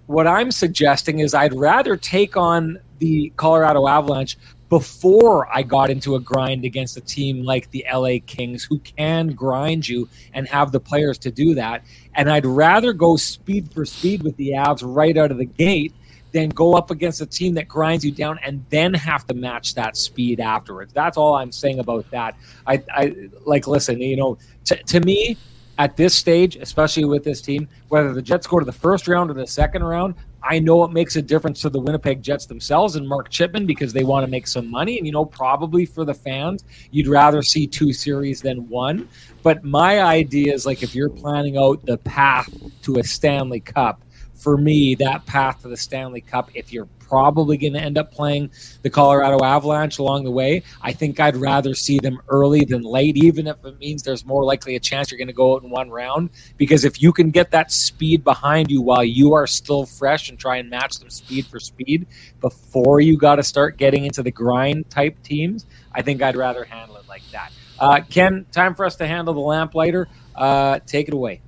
What 0.07 0.29
I'm 0.29 0.53
suggesting 0.53 1.19
is 1.19 1.35
I'd 1.35 1.53
rather 1.53 1.97
take 1.97 2.37
on 2.37 2.79
the 3.01 3.33
Colorado 3.37 3.89
Avalanche 3.89 4.39
before 4.69 5.49
I 5.53 5.63
got 5.63 5.91
into 5.91 6.15
a 6.15 6.21
grind 6.21 6.65
against 6.65 6.97
a 6.97 7.01
team 7.01 7.43
like 7.43 7.71
the 7.73 7.85
LA 7.93 8.19
Kings 8.25 8.63
who 8.65 8.79
can 8.79 9.29
grind 9.29 9.89
you 9.89 10.09
and 10.33 10.47
have 10.47 10.71
the 10.73 10.81
players 10.81 11.19
to 11.19 11.31
do 11.31 11.55
that. 11.55 11.83
And 12.15 12.31
I'd 12.31 12.47
rather 12.47 12.93
go 12.93 13.17
speed 13.17 13.73
for 13.73 13.85
speed 13.85 14.23
with 14.23 14.37
the 14.37 14.51
Avs 14.51 14.83
right 14.85 15.17
out 15.17 15.33
of 15.33 15.39
the 15.39 15.45
gate 15.45 15.93
than 16.39 16.51
go 16.51 16.75
up 16.75 16.91
against 16.91 17.21
a 17.21 17.27
team 17.27 17.55
that 17.55 17.67
grinds 17.67 18.05
you 18.05 18.13
down 18.13 18.39
and 18.45 18.65
then 18.71 18.95
have 18.95 19.27
to 19.27 19.35
match 19.35 19.75
that 19.75 19.97
speed 19.97 20.41
afterwards. 20.41 20.93
That's 20.93 21.17
all 21.17 21.35
I'm 21.35 21.53
saying 21.53 21.81
about 21.81 22.09
that. 22.13 22.37
I, 22.67 22.83
I 22.95 23.29
like 23.45 23.67
listen, 23.67 24.01
you 24.01 24.17
know, 24.17 24.39
t- 24.65 24.77
to 24.77 25.01
me 25.01 25.37
at 25.79 25.97
this 25.97 26.15
stage, 26.15 26.57
especially 26.57 27.05
with 27.05 27.25
this 27.25 27.41
team, 27.41 27.69
whether 27.89 28.13
the 28.13 28.23
Jets 28.23 28.47
go 28.47 28.59
to 28.59 28.65
the 28.65 28.73
first 28.73 29.09
round 29.09 29.31
or 29.31 29.35
the 29.35 29.47
second 29.47 29.83
round, 29.83 30.15
I 30.43 30.61
know 30.61 30.85
it 30.85 30.93
makes 30.93 31.17
a 31.17 31.23
difference 31.23 31.61
to 31.63 31.71
the 31.71 31.81
Winnipeg 31.81 32.23
Jets 32.23 32.47
themselves 32.47 32.95
and 32.95 33.09
Mark 33.09 33.29
Chipman 33.29 33.67
because 33.67 33.93
they 33.93 34.05
want 34.05 34.25
to 34.25 34.31
make 34.31 34.47
some 34.47 34.71
money. 34.71 34.99
And, 34.99 35.07
you 35.07 35.13
know, 35.13 35.25
probably 35.25 35.85
for 35.85 36.05
the 36.05 36.15
fans, 36.15 36.65
you'd 36.93 37.09
rather 37.09 37.43
see 37.43 37.67
two 37.67 37.93
series 37.93 38.41
than 38.41 38.69
one. 38.69 39.09
But 39.43 39.65
my 39.65 40.01
idea 40.01 40.55
is 40.55 40.67
like 40.67 40.83
if 40.83 40.95
you're 40.95 41.11
planning 41.11 41.59
out 41.59 41.85
the 41.85 41.99
path 41.99 42.49
to 42.83 42.99
a 42.99 43.05
Stanley 43.05 43.61
Cup, 43.61 44.03
for 44.39 44.57
me, 44.57 44.95
that 44.97 45.27
path 45.27 45.63
to 45.63 45.69
the 45.69 45.77
Stanley 45.77 46.21
Cup, 46.21 46.51
if 46.55 46.73
you're 46.73 46.89
probably 47.09 47.57
going 47.57 47.73
to 47.73 47.81
end 47.81 47.99
up 47.99 48.13
playing 48.13 48.51
the 48.83 48.91
Colorado 48.91 49.43
Avalanche 49.45 49.99
along 49.99 50.25
the 50.25 50.31
way, 50.31 50.63
I 50.81 50.93
think 50.93 51.19
I'd 51.19 51.37
rather 51.37 51.75
see 51.75 51.99
them 51.99 52.21
early 52.29 52.65
than 52.65 52.83
late, 52.83 53.17
even 53.17 53.47
if 53.47 53.65
it 53.65 53.79
means 53.79 54.03
there's 54.03 54.25
more 54.25 54.45
likely 54.45 54.77
a 54.77 54.81
chance 54.81 55.11
you're 55.11 55.19
going 55.19 55.29
to 55.29 55.35
go 55.35 55.55
out 55.55 55.65
in 55.65 55.71
one 55.71 55.91
round. 55.91 56.31
Because 56.57 56.85
if 56.85 57.03
you 57.03 57.13
can 57.13 57.31
get 57.31 57.51
that 57.51 57.73
speed 57.73 58.23
behind 58.23 58.71
you 58.71 58.81
while 58.81 59.05
you 59.05 59.35
are 59.35 59.47
still 59.47 59.87
fresh 59.87 60.29
and 60.29 60.39
try 60.39 60.59
and 60.59 60.71
match 60.71 60.99
them 60.99 61.11
speed 61.11 61.47
for 61.47 61.59
speed 61.59 62.07
before 62.41 63.01
you 63.01 63.17
got 63.17 63.37
to 63.37 63.43
start 63.43 63.77
getting 63.77 64.05
into 64.05 64.23
the 64.23 64.31
grind 64.31 64.89
type 64.91 65.21
teams, 65.23 65.67
I 65.93 66.03
think 66.03 66.23
I'd 66.23 66.37
rather 66.37 66.65
handle 66.65 66.97
it 66.97 67.09
like 67.09 67.23
that. 67.33 67.51
Uh, 67.79 68.01
Ken, 68.09 68.47
time 68.53 68.75
for 68.75 68.85
us 68.85 68.97
to 68.97 69.07
handle 69.07 69.35
the 69.35 69.41
lamplighter. 69.41 70.09
Uh, 70.35 70.79
take 70.87 71.09
it 71.09 71.15
away. 71.15 71.41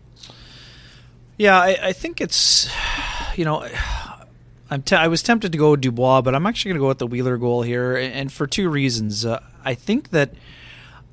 Yeah, 1.40 1.58
I, 1.58 1.78
I 1.84 1.92
think 1.94 2.20
it's, 2.20 2.68
you 3.34 3.46
know, 3.46 3.66
I'm 4.68 4.82
te- 4.82 4.96
I 4.96 5.08
was 5.08 5.22
tempted 5.22 5.52
to 5.52 5.56
go 5.56 5.74
Dubois, 5.74 6.20
but 6.20 6.34
I'm 6.34 6.46
actually 6.46 6.72
going 6.72 6.80
to 6.80 6.82
go 6.82 6.88
with 6.88 6.98
the 6.98 7.06
Wheeler 7.06 7.38
goal 7.38 7.62
here, 7.62 7.96
and 7.96 8.30
for 8.30 8.46
two 8.46 8.68
reasons. 8.68 9.24
Uh, 9.24 9.42
I 9.64 9.72
think 9.72 10.10
that 10.10 10.34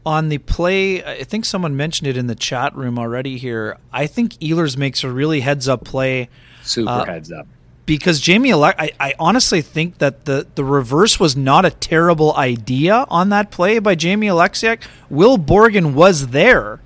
on 0.06 0.28
the 0.28 0.40
play, 0.40 1.02
I 1.02 1.24
think 1.24 1.46
someone 1.46 1.78
mentioned 1.78 2.10
it 2.10 2.18
in 2.18 2.28
the 2.28 2.36
chat 2.36 2.76
room 2.76 3.00
already 3.00 3.38
here. 3.38 3.78
I 3.94 4.06
think 4.06 4.34
Ehlers 4.40 4.76
makes 4.76 5.02
a 5.06 5.10
really 5.10 5.40
heads 5.40 5.70
up 5.70 5.86
play. 5.86 6.28
Super 6.62 6.90
uh, 6.90 7.06
heads 7.06 7.32
up. 7.32 7.48
Because 7.86 8.20
Jamie, 8.20 8.50
Ale- 8.50 8.66
I, 8.66 8.92
I 9.00 9.14
honestly 9.18 9.62
think 9.62 10.00
that 10.00 10.26
the, 10.26 10.46
the 10.56 10.66
reverse 10.66 11.22
was 11.22 11.38
not 11.38 11.64
a 11.64 11.72
terrible 11.72 12.36
idea 12.36 13.06
on 13.10 13.30
that 13.30 13.50
play 13.50 13.80
by 13.80 13.96
Jamie 13.96 14.28
Oleksiak. 14.28 14.82
Will 15.10 15.38
Borgen 15.38 15.94
was 15.94 16.28
there 16.28 16.82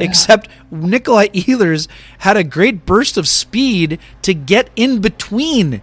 except 0.00 0.48
Nikolai 0.70 1.28
Ehlers 1.28 1.88
had 2.18 2.36
a 2.36 2.44
great 2.44 2.86
burst 2.86 3.16
of 3.16 3.28
speed 3.28 3.98
to 4.22 4.34
get 4.34 4.70
in 4.76 5.00
between 5.00 5.82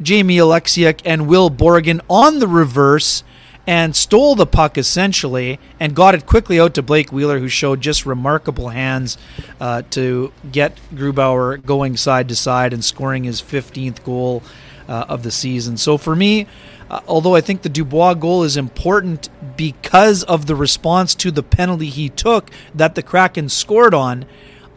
Jamie 0.00 0.36
Oleksiak 0.36 1.00
and 1.04 1.26
Will 1.26 1.50
Borgen 1.50 2.00
on 2.08 2.38
the 2.38 2.48
reverse 2.48 3.24
and 3.66 3.96
stole 3.96 4.34
the 4.34 4.46
puck 4.46 4.78
essentially 4.78 5.58
and 5.80 5.94
got 5.94 6.14
it 6.14 6.24
quickly 6.24 6.60
out 6.60 6.74
to 6.74 6.82
Blake 6.82 7.12
Wheeler, 7.12 7.40
who 7.40 7.48
showed 7.48 7.80
just 7.80 8.06
remarkable 8.06 8.68
hands 8.68 9.18
uh, 9.60 9.82
to 9.90 10.32
get 10.52 10.78
Grubauer 10.94 11.64
going 11.64 11.96
side 11.96 12.28
to 12.28 12.36
side 12.36 12.72
and 12.72 12.84
scoring 12.84 13.24
his 13.24 13.42
15th 13.42 14.04
goal 14.04 14.42
uh, 14.88 15.06
of 15.08 15.24
the 15.24 15.32
season. 15.32 15.76
So 15.76 15.98
for 15.98 16.14
me, 16.14 16.46
uh, 16.90 17.00
although 17.06 17.34
I 17.34 17.40
think 17.40 17.62
the 17.62 17.68
Dubois 17.68 18.14
goal 18.14 18.42
is 18.42 18.56
important 18.56 19.28
because 19.56 20.22
of 20.24 20.46
the 20.46 20.54
response 20.54 21.14
to 21.16 21.30
the 21.30 21.42
penalty 21.42 21.88
he 21.88 22.08
took 22.08 22.50
that 22.74 22.94
the 22.94 23.02
Kraken 23.02 23.48
scored 23.48 23.94
on, 23.94 24.24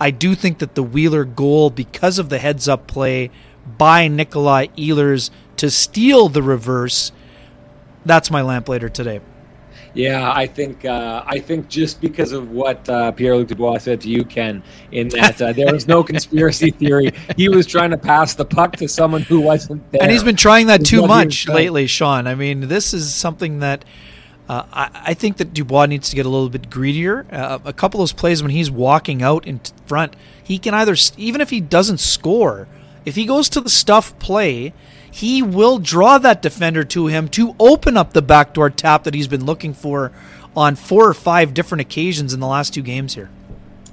I 0.01 0.11
do 0.11 0.33
think 0.33 0.59
that 0.59 0.75
the 0.75 0.83
Wheeler 0.83 1.25
goal, 1.25 1.69
because 1.69 2.19
of 2.19 2.29
the 2.29 2.39
heads 2.39 2.67
up 2.67 2.87
play 2.87 3.29
by 3.77 4.07
Nikolai 4.07 4.67
Ehlers 4.77 5.29
to 5.57 5.69
steal 5.69 6.29
the 6.29 6.41
reverse, 6.41 7.11
that's 8.05 8.31
my 8.31 8.41
lamplighter 8.41 8.89
today. 8.89 9.19
Yeah, 9.99 10.31
I 10.31 10.47
think 10.47 10.85
uh, 10.85 11.25
I 11.27 11.39
think 11.39 11.67
just 11.67 11.99
because 11.99 12.31
of 12.31 12.51
what 12.51 12.87
uh, 12.87 13.11
Pierre 13.11 13.35
Luc 13.35 13.49
Dubois 13.49 13.79
said 13.79 13.99
to 14.01 14.09
you, 14.09 14.23
Ken, 14.23 14.63
in 14.93 15.09
that 15.09 15.41
uh, 15.41 15.51
there 15.51 15.73
was 15.73 15.89
no 15.89 16.03
conspiracy 16.11 16.71
theory. 16.71 17.11
He 17.35 17.49
was 17.49 17.67
trying 17.67 17.91
to 17.91 17.97
pass 17.97 18.33
the 18.33 18.45
puck 18.45 18.77
to 18.77 18.87
someone 18.87 19.23
who 19.23 19.41
wasn't 19.41 19.91
there, 19.91 20.01
and 20.01 20.09
he's 20.09 20.23
been 20.23 20.37
trying 20.37 20.67
that 20.67 20.85
too 20.85 21.05
much 21.05 21.49
lately, 21.49 21.85
Sean. 21.85 22.27
I 22.27 22.35
mean, 22.35 22.69
this 22.69 22.93
is 22.93 23.13
something 23.13 23.59
that. 23.59 23.83
Uh, 24.47 24.65
I, 24.73 25.01
I, 25.09 25.13
think 25.13 25.37
that 25.37 25.53
Dubois 25.53 25.85
needs 25.85 26.09
to 26.09 26.15
get 26.15 26.25
a 26.25 26.29
little 26.29 26.49
bit 26.49 26.71
greedier. 26.71 27.27
Uh, 27.31 27.59
a 27.65 27.71
couple 27.71 27.99
of 27.99 28.01
those 28.01 28.13
plays 28.13 28.41
when 28.41 28.49
he's 28.49 28.71
walking 28.71 29.21
out 29.21 29.45
in 29.45 29.61
front, 29.85 30.15
he 30.43 30.57
can 30.57 30.73
either, 30.73 30.95
even 31.17 31.39
if 31.39 31.51
he 31.51 31.61
doesn't 31.61 31.99
score, 31.99 32.67
if 33.05 33.13
he 33.13 33.27
goes 33.27 33.47
to 33.49 33.61
the 33.61 33.69
stuff 33.69 34.17
play, 34.17 34.73
he 35.11 35.41
will 35.41 35.79
draw 35.79 36.17
that 36.17 36.41
defender 36.41 36.83
to 36.83 37.07
him 37.07 37.27
to 37.29 37.55
open 37.59 37.97
up 37.97 38.13
the 38.13 38.21
backdoor 38.21 38.69
tap 38.69 39.03
that 39.03 39.13
he's 39.13 39.27
been 39.27 39.45
looking 39.45 39.73
for 39.73 40.11
on 40.55 40.75
four 40.75 41.07
or 41.07 41.13
five 41.13 41.53
different 41.53 41.81
occasions 41.81 42.33
in 42.33 42.39
the 42.39 42.47
last 42.47 42.73
two 42.73 42.81
games 42.81 43.15
here. 43.15 43.29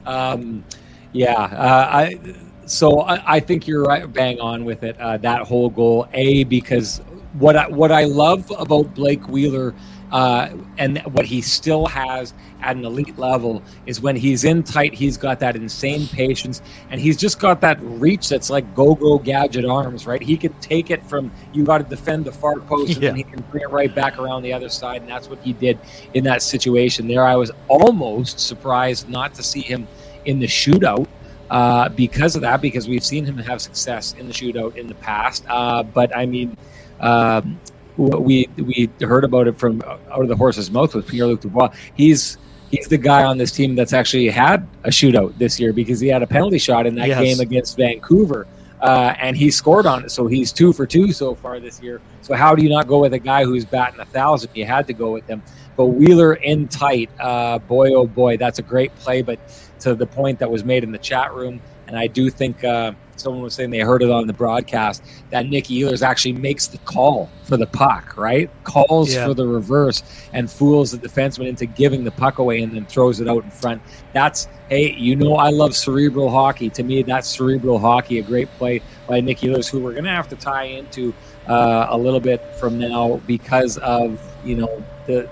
Um, 0.05 0.65
yeah, 1.13 1.35
uh, 1.35 1.89
I 1.93 2.19
so 2.67 3.01
I, 3.01 3.37
I, 3.37 3.41
think 3.41 3.67
you're 3.67 3.83
right, 3.83 4.13
bang 4.13 4.41
on 4.41 4.65
with 4.65 4.83
it. 4.83 4.99
Uh, 5.01 5.17
that 5.19 5.43
whole 5.43 5.71
goal, 5.71 6.09
a 6.13 6.45
because 6.45 6.99
what 7.35 7.57
I, 7.57 7.69
what 7.69 7.93
I 7.93 8.05
love 8.05 8.53
about 8.57 8.95
Blake 8.95 9.27
Wheeler 9.29 9.75
uh, 10.17 10.49
and 10.79 10.97
what 11.13 11.27
he 11.27 11.43
still 11.43 11.85
has 11.85 12.33
at 12.63 12.75
an 12.75 12.87
elite 12.87 13.19
level 13.19 13.63
is 13.85 14.01
when 14.01 14.17
he's 14.17 14.45
in 14.45 14.63
tight, 14.63 14.95
he's 14.95 15.19
got 15.19 15.39
that 15.39 15.57
insane 15.57 16.07
patience, 16.09 16.63
and 16.89 16.99
he's 16.99 17.19
just 17.19 17.39
got 17.39 17.61
that 17.61 17.79
reach 17.83 18.31
that's 18.31 18.49
like 18.49 18.75
go-go 18.75 19.19
gadget 19.19 19.67
arms, 19.67 20.07
right? 20.07 20.23
He 20.23 20.39
can 20.39 20.55
take 20.55 20.91
it 20.91 21.03
from 21.05 21.31
you 21.53 21.65
got 21.65 21.79
to 21.79 21.85
defend 21.85 22.25
the 22.25 22.33
far 22.33 22.61
post, 22.61 22.95
and 22.95 23.03
then 23.03 23.15
he 23.15 23.25
can 23.25 23.45
bring 23.51 23.63
it 23.63 23.69
right 23.69 23.95
back 23.95 24.19
around 24.19 24.41
the 24.41 24.55
other 24.55 24.71
side, 24.71 25.03
and 25.03 25.11
that's 25.11 25.29
what 25.29 25.39
he 25.41 25.53
did 25.53 25.79
in 26.15 26.25
that 26.25 26.41
situation. 26.41 27.07
There, 27.07 27.23
I 27.23 27.37
was 27.37 27.51
almost 27.69 28.41
surprised 28.41 29.11
not 29.11 29.35
to 29.35 29.43
see 29.43 29.61
him 29.61 29.87
in 30.25 30.39
the 30.39 30.47
shootout. 30.47 31.07
Uh, 31.51 31.89
because 31.91 32.35
of 32.35 32.43
that, 32.43 32.61
because 32.61 32.89
we've 32.89 33.05
seen 33.05 33.25
him 33.25 33.37
have 33.39 33.61
success 33.61 34.17
in 34.19 34.27
the 34.27 34.33
shootout 34.33 34.77
in 34.77 34.89
the 34.89 34.97
past. 34.97 35.45
Uh, 35.49 35.81
but 35.81 36.11
I 36.17 36.27
mean, 36.27 36.57
um, 36.99 37.61
we 37.97 38.49
we 38.57 38.91
heard 39.01 39.25
about 39.25 39.49
it 39.49 39.59
from 39.59 39.83
out 39.83 40.23
of 40.23 40.29
the 40.29 40.37
horse's 40.37 40.71
mouth 40.71 40.95
with 40.95 41.07
Pierre 41.07 41.27
Luc 41.27 41.41
Dubois. 41.41 41.71
He's 41.95 42.39
he's 42.71 42.87
the 42.89 42.99
guy 42.99 43.25
on 43.25 43.39
this 43.39 43.53
team 43.53 43.75
that's 43.75 43.93
actually 43.93 44.29
had 44.29 44.67
a 44.85 44.91
shootout 44.91 45.37
this 45.39 45.59
year 45.59 45.73
because 45.73 46.01
he 46.01 46.09
had 46.09 46.23
a 46.23 46.27
penalty 46.27 46.59
shot 46.59 46.87
in 46.87 46.95
that 46.97 47.09
yes. 47.09 47.21
game 47.21 47.41
against 47.41 47.77
Vancouver. 47.77 48.47
Uh, 48.81 49.15
and 49.19 49.37
he 49.37 49.51
scored 49.51 49.87
on 49.87 50.05
it, 50.05 50.11
so 50.11 50.27
he's 50.27 50.53
two 50.53 50.71
for 50.71 50.87
two 50.87 51.11
so 51.11 51.35
far 51.35 51.59
this 51.59 51.81
year. 51.81 51.99
So 52.21 52.35
how 52.35 52.55
do 52.55 52.63
you 52.63 52.69
not 52.69 52.87
go 52.87 52.99
with 53.01 53.15
a 53.15 53.19
guy 53.19 53.43
who's 53.43 53.65
batting 53.65 54.01
a 54.01 54.05
thousand? 54.05 54.51
You 54.55 54.67
had 54.67 54.87
to 54.89 54.93
go 54.93 55.13
with 55.13 55.27
him. 55.27 55.43
But 55.77 55.87
Wheeler 55.87 56.35
in 56.35 56.69
tight, 56.69 57.09
uh, 57.19 57.59
boy 57.61 57.95
oh 57.95 58.07
boy, 58.07 58.37
that's 58.37 58.59
a 58.59 58.63
great 58.63 58.95
play. 58.97 59.23
But 59.23 59.41
to 59.81 59.95
the 59.95 60.07
point 60.07 60.39
that 60.41 60.51
was 60.51 60.63
made 60.63 60.85
in 60.85 60.93
the 60.93 60.99
chat 60.99 61.35
room, 61.35 61.61
and 61.87 61.97
I 61.97 62.07
do 62.07 62.29
think 62.29 62.65
uh, 62.65 62.93
someone 63.17 63.43
was 63.43 63.55
saying 63.55 63.71
they 63.71 63.81
heard 63.81 64.03
it 64.03 64.11
on 64.11 64.27
the 64.27 64.33
broadcast 64.33 65.03
that 65.31 65.47
Nick 65.47 65.65
Ehlers 65.65 66.03
actually 66.03 66.33
makes 66.33 66.67
the 66.67 66.79
call 66.79 67.31
for 67.45 67.57
the 67.57 67.67
puck, 67.67 68.17
right? 68.17 68.51
Calls 68.65 69.15
yeah. 69.15 69.27
for 69.27 69.35
the 69.35 69.47
reverse 69.47 70.03
and 70.33 70.51
fools 70.51 70.93
the 70.93 70.99
defenseman 70.99 71.49
into 71.49 71.67
giving 71.67 72.05
the 72.05 72.11
puck 72.11 72.39
away 72.39 72.63
and 72.63 72.75
then 72.75 72.87
throws 72.87 73.21
it 73.21 73.29
out 73.29 73.45
in 73.45 73.51
front. 73.51 73.83
That's 74.13 74.49
hey, 74.69 74.93
you 74.93 75.17
know 75.17 75.37
I 75.37 75.51
love 75.51 75.75
cerebral 75.77 76.31
hockey. 76.31 76.71
To 76.71 76.83
me, 76.83 77.03
that's 77.03 77.29
cerebral 77.29 77.79
hockey. 77.79 78.19
A 78.19 78.23
great 78.23 78.49
play 78.59 78.83
by 79.07 79.21
Nick 79.21 79.39
Ehlers, 79.39 79.69
who 79.69 79.81
we're 79.81 79.93
going 79.93 80.05
to 80.05 80.11
have 80.11 80.29
to 80.29 80.37
tie 80.37 80.65
into 80.65 81.15
uh, 81.49 81.87
a 81.91 81.97
little 81.97 82.21
bit 82.21 82.43
from 82.57 82.79
now 82.79 83.21
because 83.27 83.79
of 83.79 84.21
you 84.45 84.57
know 84.57 84.85
the 85.07 85.29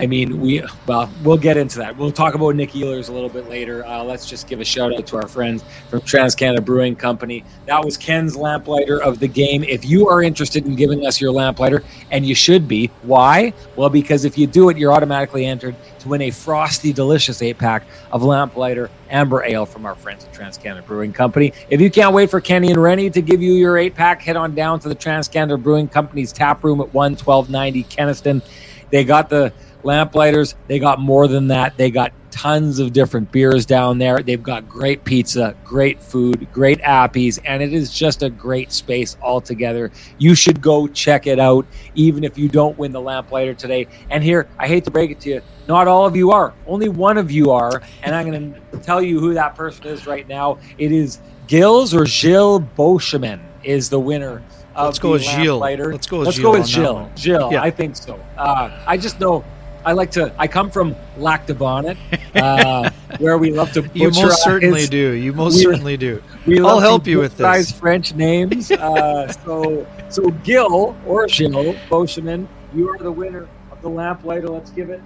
I 0.00 0.06
mean, 0.06 0.40
we 0.40 0.62
well, 0.86 1.10
we'll 1.24 1.36
get 1.36 1.56
into 1.56 1.78
that. 1.78 1.96
We'll 1.96 2.12
talk 2.12 2.34
about 2.34 2.54
Nick 2.54 2.70
Ehlers 2.70 3.08
a 3.08 3.12
little 3.12 3.28
bit 3.28 3.48
later. 3.48 3.84
Uh, 3.84 4.04
let's 4.04 4.26
just 4.26 4.46
give 4.46 4.60
a 4.60 4.64
shout 4.64 4.94
out 4.94 5.06
to 5.08 5.16
our 5.16 5.26
friends 5.26 5.64
from 5.90 6.00
Trans 6.02 6.36
Canada 6.36 6.62
Brewing 6.62 6.94
Company. 6.94 7.44
That 7.66 7.84
was 7.84 7.96
Ken's 7.96 8.36
lamplighter 8.36 9.02
of 9.02 9.18
the 9.18 9.26
game. 9.26 9.64
If 9.64 9.84
you 9.84 10.08
are 10.08 10.22
interested 10.22 10.66
in 10.66 10.76
giving 10.76 11.04
us 11.04 11.20
your 11.20 11.32
lamplighter, 11.32 11.82
and 12.12 12.24
you 12.24 12.36
should 12.36 12.68
be, 12.68 12.90
why? 13.02 13.52
Well, 13.74 13.90
because 13.90 14.24
if 14.24 14.38
you 14.38 14.46
do 14.46 14.68
it, 14.68 14.76
you're 14.76 14.92
automatically 14.92 15.46
entered 15.46 15.74
to 15.98 16.08
win 16.08 16.22
a 16.22 16.30
frosty, 16.30 16.92
delicious 16.92 17.42
eight 17.42 17.58
pack 17.58 17.84
of 18.12 18.22
lamplighter 18.22 18.90
amber 19.10 19.42
ale 19.42 19.66
from 19.66 19.84
our 19.84 19.96
friends 19.96 20.24
at 20.24 20.32
Trans 20.32 20.58
Canada 20.58 20.86
Brewing 20.86 21.12
Company. 21.12 21.52
If 21.70 21.80
you 21.80 21.90
can't 21.90 22.14
wait 22.14 22.30
for 22.30 22.40
Kenny 22.40 22.68
and 22.68 22.80
Rennie 22.80 23.10
to 23.10 23.20
give 23.20 23.42
you 23.42 23.54
your 23.54 23.78
eight 23.78 23.96
pack, 23.96 24.22
head 24.22 24.36
on 24.36 24.54
down 24.54 24.78
to 24.80 24.88
the 24.88 24.94
Trans 24.94 25.26
Canada 25.26 25.56
Brewing 25.56 25.88
Company's 25.88 26.32
tap 26.32 26.62
room 26.62 26.80
at 26.80 26.92
11290 26.92 27.84
Kenaston. 27.84 28.42
They 28.90 29.04
got 29.04 29.28
the 29.28 29.52
Lamplighters, 29.84 30.54
they 30.66 30.78
got 30.78 31.00
more 31.00 31.28
than 31.28 31.48
that. 31.48 31.76
They 31.76 31.90
got 31.90 32.12
tons 32.30 32.78
of 32.78 32.92
different 32.92 33.32
beers 33.32 33.66
down 33.66 33.98
there. 33.98 34.20
They've 34.20 34.42
got 34.42 34.68
great 34.68 35.04
pizza, 35.04 35.56
great 35.64 36.00
food, 36.00 36.46
great 36.52 36.80
appies, 36.82 37.38
and 37.44 37.62
it 37.62 37.72
is 37.72 37.92
just 37.92 38.22
a 38.22 38.30
great 38.30 38.70
space 38.72 39.16
altogether. 39.22 39.90
You 40.18 40.34
should 40.34 40.60
go 40.60 40.86
check 40.86 41.26
it 41.26 41.38
out, 41.40 41.66
even 41.94 42.24
if 42.24 42.38
you 42.38 42.48
don't 42.48 42.78
win 42.78 42.92
the 42.92 43.00
Lamplighter 43.00 43.54
today. 43.54 43.86
And 44.10 44.22
here, 44.22 44.48
I 44.58 44.68
hate 44.68 44.84
to 44.84 44.90
break 44.90 45.10
it 45.10 45.20
to 45.20 45.30
you, 45.30 45.42
not 45.68 45.88
all 45.88 46.06
of 46.06 46.14
you 46.14 46.30
are. 46.30 46.54
Only 46.66 46.88
one 46.88 47.18
of 47.18 47.30
you 47.30 47.50
are, 47.50 47.82
and 48.02 48.14
I'm 48.14 48.30
going 48.30 48.54
to 48.54 48.78
tell 48.78 49.02
you 49.02 49.18
who 49.20 49.34
that 49.34 49.54
person 49.54 49.86
is 49.86 50.06
right 50.06 50.28
now. 50.28 50.58
It 50.76 50.92
is 50.92 51.20
Gilles 51.48 51.94
or 51.94 52.06
Gilles 52.06 52.60
Beauchemin 52.76 53.40
is 53.64 53.88
the 53.88 53.98
winner. 54.00 54.42
Let's 54.76 54.98
go 55.00 55.12
with 55.12 55.22
Gilles. 55.22 55.58
Let's 55.60 56.06
go 56.06 56.18
with 56.18 56.26
Let's 56.26 56.36
Gilles 56.36 56.44
go 56.44 56.52
with 56.52 56.66
Gilles. 56.68 57.10
Gilles, 57.16 57.52
Yeah. 57.52 57.62
I 57.62 57.70
think 57.70 57.96
so. 57.96 58.20
Uh, 58.36 58.70
I 58.86 58.96
just 58.96 59.18
know 59.18 59.44
I 59.84 59.92
like 59.92 60.10
to. 60.12 60.32
I 60.38 60.46
come 60.46 60.70
from 60.70 60.94
Lac 61.16 61.46
du 61.46 61.54
Bonnet, 61.54 61.96
uh, 62.34 62.90
where 63.18 63.38
we 63.38 63.50
love 63.50 63.72
to. 63.72 63.88
You 63.94 64.10
most 64.10 64.42
certainly 64.42 64.86
do. 64.86 65.12
You 65.12 65.32
most 65.32 65.56
we- 65.56 65.62
certainly 65.62 65.96
do. 65.96 66.22
We 66.46 66.60
I'll 66.60 66.76
to 66.76 66.80
help 66.82 67.06
you 67.06 67.18
with 67.18 67.36
this. 67.36 67.72
French 67.72 68.14
names. 68.14 68.70
Uh, 68.70 69.30
so, 69.44 69.86
so 70.08 70.30
Gil 70.30 70.96
or 71.06 71.28
Gilles 71.28 71.76
Beauchemin, 71.88 72.46
you 72.74 72.88
are 72.88 72.98
the 72.98 73.12
winner 73.12 73.48
of 73.70 73.80
the 73.82 73.88
lamplighter. 73.88 74.48
Let's 74.48 74.70
give 74.70 74.90
it 74.90 75.00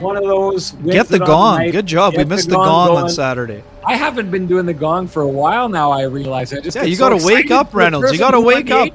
one 0.00 0.16
of 0.16 0.24
those. 0.24 0.72
Get 0.72 1.08
the 1.08 1.18
gong. 1.18 1.70
Good 1.70 1.86
job. 1.86 2.16
we 2.16 2.24
missed 2.24 2.48
the 2.48 2.56
gong, 2.56 2.96
on. 2.96 3.08
Saturday. 3.08 3.62
I 3.86 3.96
haven't 3.96 4.30
been 4.30 4.46
doing 4.46 4.66
the 4.66 4.74
gong 4.74 5.06
for 5.08 5.22
a 5.22 5.28
while 5.28 5.68
now. 5.68 5.90
I 5.90 6.02
realize. 6.02 6.52
I 6.52 6.60
just 6.60 6.76
Yeah, 6.76 6.84
you 6.84 6.96
gotta 6.96 7.24
wake 7.24 7.50
up, 7.50 7.74
Reynolds. 7.74 8.12
You 8.12 8.18
gotta 8.18 8.40
wake 8.40 8.70
up. 8.70 8.88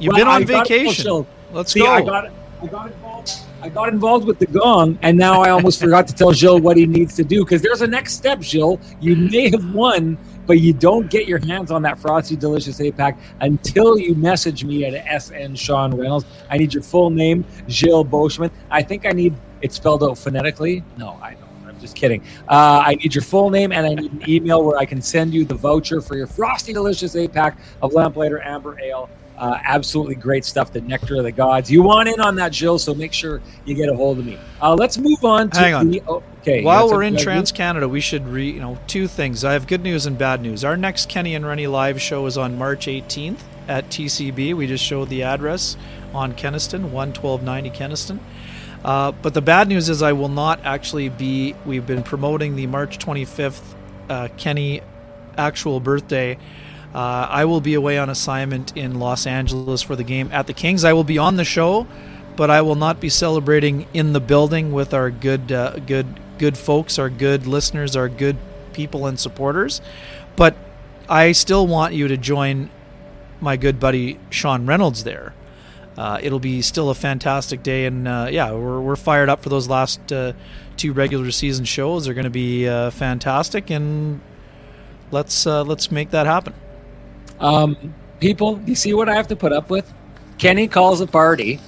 You've 0.00 0.12
Well, 0.12 0.16
been 0.18 0.28
on 0.28 0.42
I 0.42 0.44
vacation. 0.44 1.26
Let's 1.52 1.72
See, 1.72 1.80
go. 1.80 1.92
I 1.92 2.02
got 2.02 2.24
it. 2.24 2.32
I 2.62 2.66
got 2.66 2.90
involved. 2.90 3.40
I 3.62 3.68
got 3.68 3.90
involved 3.90 4.26
with 4.26 4.40
the 4.40 4.46
gong, 4.46 4.98
and 5.02 5.16
now 5.16 5.40
I 5.40 5.50
almost 5.50 5.78
forgot 5.78 6.08
to 6.08 6.14
tell 6.14 6.32
Jill 6.32 6.58
what 6.58 6.76
he 6.76 6.84
needs 6.84 7.14
to 7.14 7.22
do 7.22 7.44
because 7.44 7.62
there's 7.62 7.80
a 7.80 7.86
next 7.86 8.14
step, 8.14 8.40
Jill. 8.40 8.80
You 9.00 9.14
may 9.14 9.50
have 9.50 9.72
won, 9.72 10.18
but 10.46 10.58
you 10.58 10.72
don't 10.72 11.08
get 11.08 11.28
your 11.28 11.38
hands 11.38 11.70
on 11.70 11.80
that 11.82 11.96
frosty, 11.96 12.34
delicious 12.34 12.80
eight 12.80 12.96
pack 12.96 13.16
until 13.40 13.96
you 14.00 14.16
message 14.16 14.64
me 14.64 14.84
at 14.84 15.22
SN 15.22 15.54
Sean 15.54 15.94
Reynolds. 15.94 16.26
I 16.50 16.58
need 16.58 16.74
your 16.74 16.82
full 16.82 17.10
name, 17.10 17.44
Jill 17.68 18.04
Beauchemin. 18.04 18.50
I 18.68 18.82
think 18.82 19.06
I 19.06 19.10
need 19.10 19.32
it 19.60 19.72
spelled 19.72 20.02
out 20.02 20.18
phonetically. 20.18 20.82
No, 20.96 21.16
I 21.22 21.34
don't. 21.34 21.68
I'm 21.68 21.78
just 21.78 21.94
kidding. 21.94 22.20
Uh, 22.48 22.82
I 22.84 22.96
need 22.96 23.14
your 23.14 23.22
full 23.22 23.48
name 23.48 23.70
and 23.70 23.86
I 23.86 23.94
need 23.94 24.10
an 24.10 24.28
email 24.28 24.64
where 24.64 24.76
I 24.76 24.86
can 24.86 25.00
send 25.00 25.32
you 25.32 25.44
the 25.44 25.54
voucher 25.54 26.00
for 26.00 26.16
your 26.16 26.26
frosty, 26.26 26.72
delicious 26.72 27.14
eight 27.14 27.32
pack 27.32 27.56
of 27.80 27.92
Lamplighter 27.92 28.42
Amber 28.42 28.76
Ale. 28.80 29.08
Uh, 29.42 29.58
absolutely 29.64 30.14
great 30.14 30.44
stuff. 30.44 30.72
The 30.72 30.80
nectar 30.82 31.16
of 31.16 31.24
the 31.24 31.32
gods. 31.32 31.68
You 31.68 31.82
want 31.82 32.08
in 32.08 32.20
on 32.20 32.36
that, 32.36 32.52
Jill? 32.52 32.78
So 32.78 32.94
make 32.94 33.12
sure 33.12 33.42
you 33.64 33.74
get 33.74 33.88
a 33.88 33.96
hold 33.96 34.20
of 34.20 34.24
me. 34.24 34.38
Uh, 34.60 34.76
let's 34.76 34.98
move 34.98 35.24
on 35.24 35.50
to 35.50 35.58
Hang 35.58 35.74
on. 35.74 35.90
the. 35.90 36.00
Oh, 36.06 36.22
okay. 36.42 36.62
While 36.62 36.88
we're 36.88 37.02
in 37.02 37.16
Trans 37.16 37.50
Canada, 37.50 37.88
we 37.88 38.00
should 38.00 38.24
re 38.28 38.48
you 38.48 38.60
know 38.60 38.78
two 38.86 39.08
things. 39.08 39.44
I 39.44 39.54
have 39.54 39.66
good 39.66 39.82
news 39.82 40.06
and 40.06 40.16
bad 40.16 40.42
news. 40.42 40.64
Our 40.64 40.76
next 40.76 41.08
Kenny 41.08 41.34
and 41.34 41.44
Rennie 41.44 41.66
live 41.66 42.00
show 42.00 42.24
is 42.26 42.38
on 42.38 42.56
March 42.56 42.86
18th 42.86 43.40
at 43.66 43.90
TCB. 43.90 44.54
We 44.54 44.68
just 44.68 44.84
showed 44.84 45.08
the 45.08 45.24
address 45.24 45.76
on 46.14 46.34
Kenaston, 46.34 46.92
11290 46.92 47.70
Kenaston. 47.70 48.20
Uh, 48.84 49.10
but 49.10 49.34
the 49.34 49.42
bad 49.42 49.66
news 49.66 49.88
is 49.88 50.02
I 50.02 50.12
will 50.12 50.28
not 50.28 50.60
actually 50.64 51.08
be. 51.08 51.56
We've 51.66 51.84
been 51.84 52.04
promoting 52.04 52.54
the 52.54 52.68
March 52.68 53.04
25th 53.04 53.60
uh, 54.08 54.28
Kenny 54.36 54.82
actual 55.36 55.80
birthday. 55.80 56.38
Uh, 56.94 57.26
I 57.30 57.46
will 57.46 57.60
be 57.60 57.74
away 57.74 57.96
on 57.98 58.10
assignment 58.10 58.76
in 58.76 58.98
Los 58.98 59.26
Angeles 59.26 59.80
for 59.80 59.96
the 59.96 60.04
game 60.04 60.28
at 60.30 60.46
the 60.46 60.52
Kings. 60.52 60.84
I 60.84 60.92
will 60.92 61.04
be 61.04 61.16
on 61.16 61.36
the 61.36 61.44
show, 61.44 61.86
but 62.36 62.50
I 62.50 62.60
will 62.60 62.74
not 62.74 63.00
be 63.00 63.08
celebrating 63.08 63.86
in 63.94 64.12
the 64.12 64.20
building 64.20 64.72
with 64.72 64.92
our 64.92 65.10
good, 65.10 65.50
uh, 65.50 65.78
good, 65.78 66.20
good 66.38 66.58
folks, 66.58 66.98
our 66.98 67.08
good 67.08 67.46
listeners, 67.46 67.96
our 67.96 68.10
good 68.10 68.36
people 68.74 69.06
and 69.06 69.18
supporters. 69.18 69.80
But 70.36 70.54
I 71.08 71.32
still 71.32 71.66
want 71.66 71.94
you 71.94 72.08
to 72.08 72.16
join 72.18 72.68
my 73.40 73.56
good 73.56 73.80
buddy 73.80 74.18
Sean 74.28 74.66
Reynolds 74.66 75.04
there. 75.04 75.32
Uh, 75.96 76.18
it'll 76.22 76.40
be 76.40 76.62
still 76.62 76.90
a 76.90 76.94
fantastic 76.94 77.62
day, 77.62 77.86
and 77.86 78.06
uh, 78.08 78.28
yeah, 78.30 78.50
we're, 78.52 78.80
we're 78.80 78.96
fired 78.96 79.28
up 79.28 79.42
for 79.42 79.48
those 79.48 79.68
last 79.68 80.12
uh, 80.12 80.32
two 80.76 80.92
regular 80.92 81.30
season 81.30 81.64
shows. 81.64 82.04
They're 82.04 82.14
going 82.14 82.24
to 82.24 82.30
be 82.30 82.66
uh, 82.66 82.90
fantastic, 82.90 83.70
and 83.70 84.20
let's 85.10 85.44
let's 85.44 85.90
make 85.90 86.10
that 86.10 86.26
happen. 86.26 86.54
Um, 87.42 87.94
people, 88.20 88.58
you 88.66 88.74
see 88.74 88.94
what 88.94 89.08
I 89.08 89.14
have 89.14 89.26
to 89.28 89.36
put 89.36 89.52
up 89.52 89.68
with? 89.68 89.92
Kenny 90.38 90.66
calls 90.66 91.00
a 91.00 91.06
party, 91.06 91.60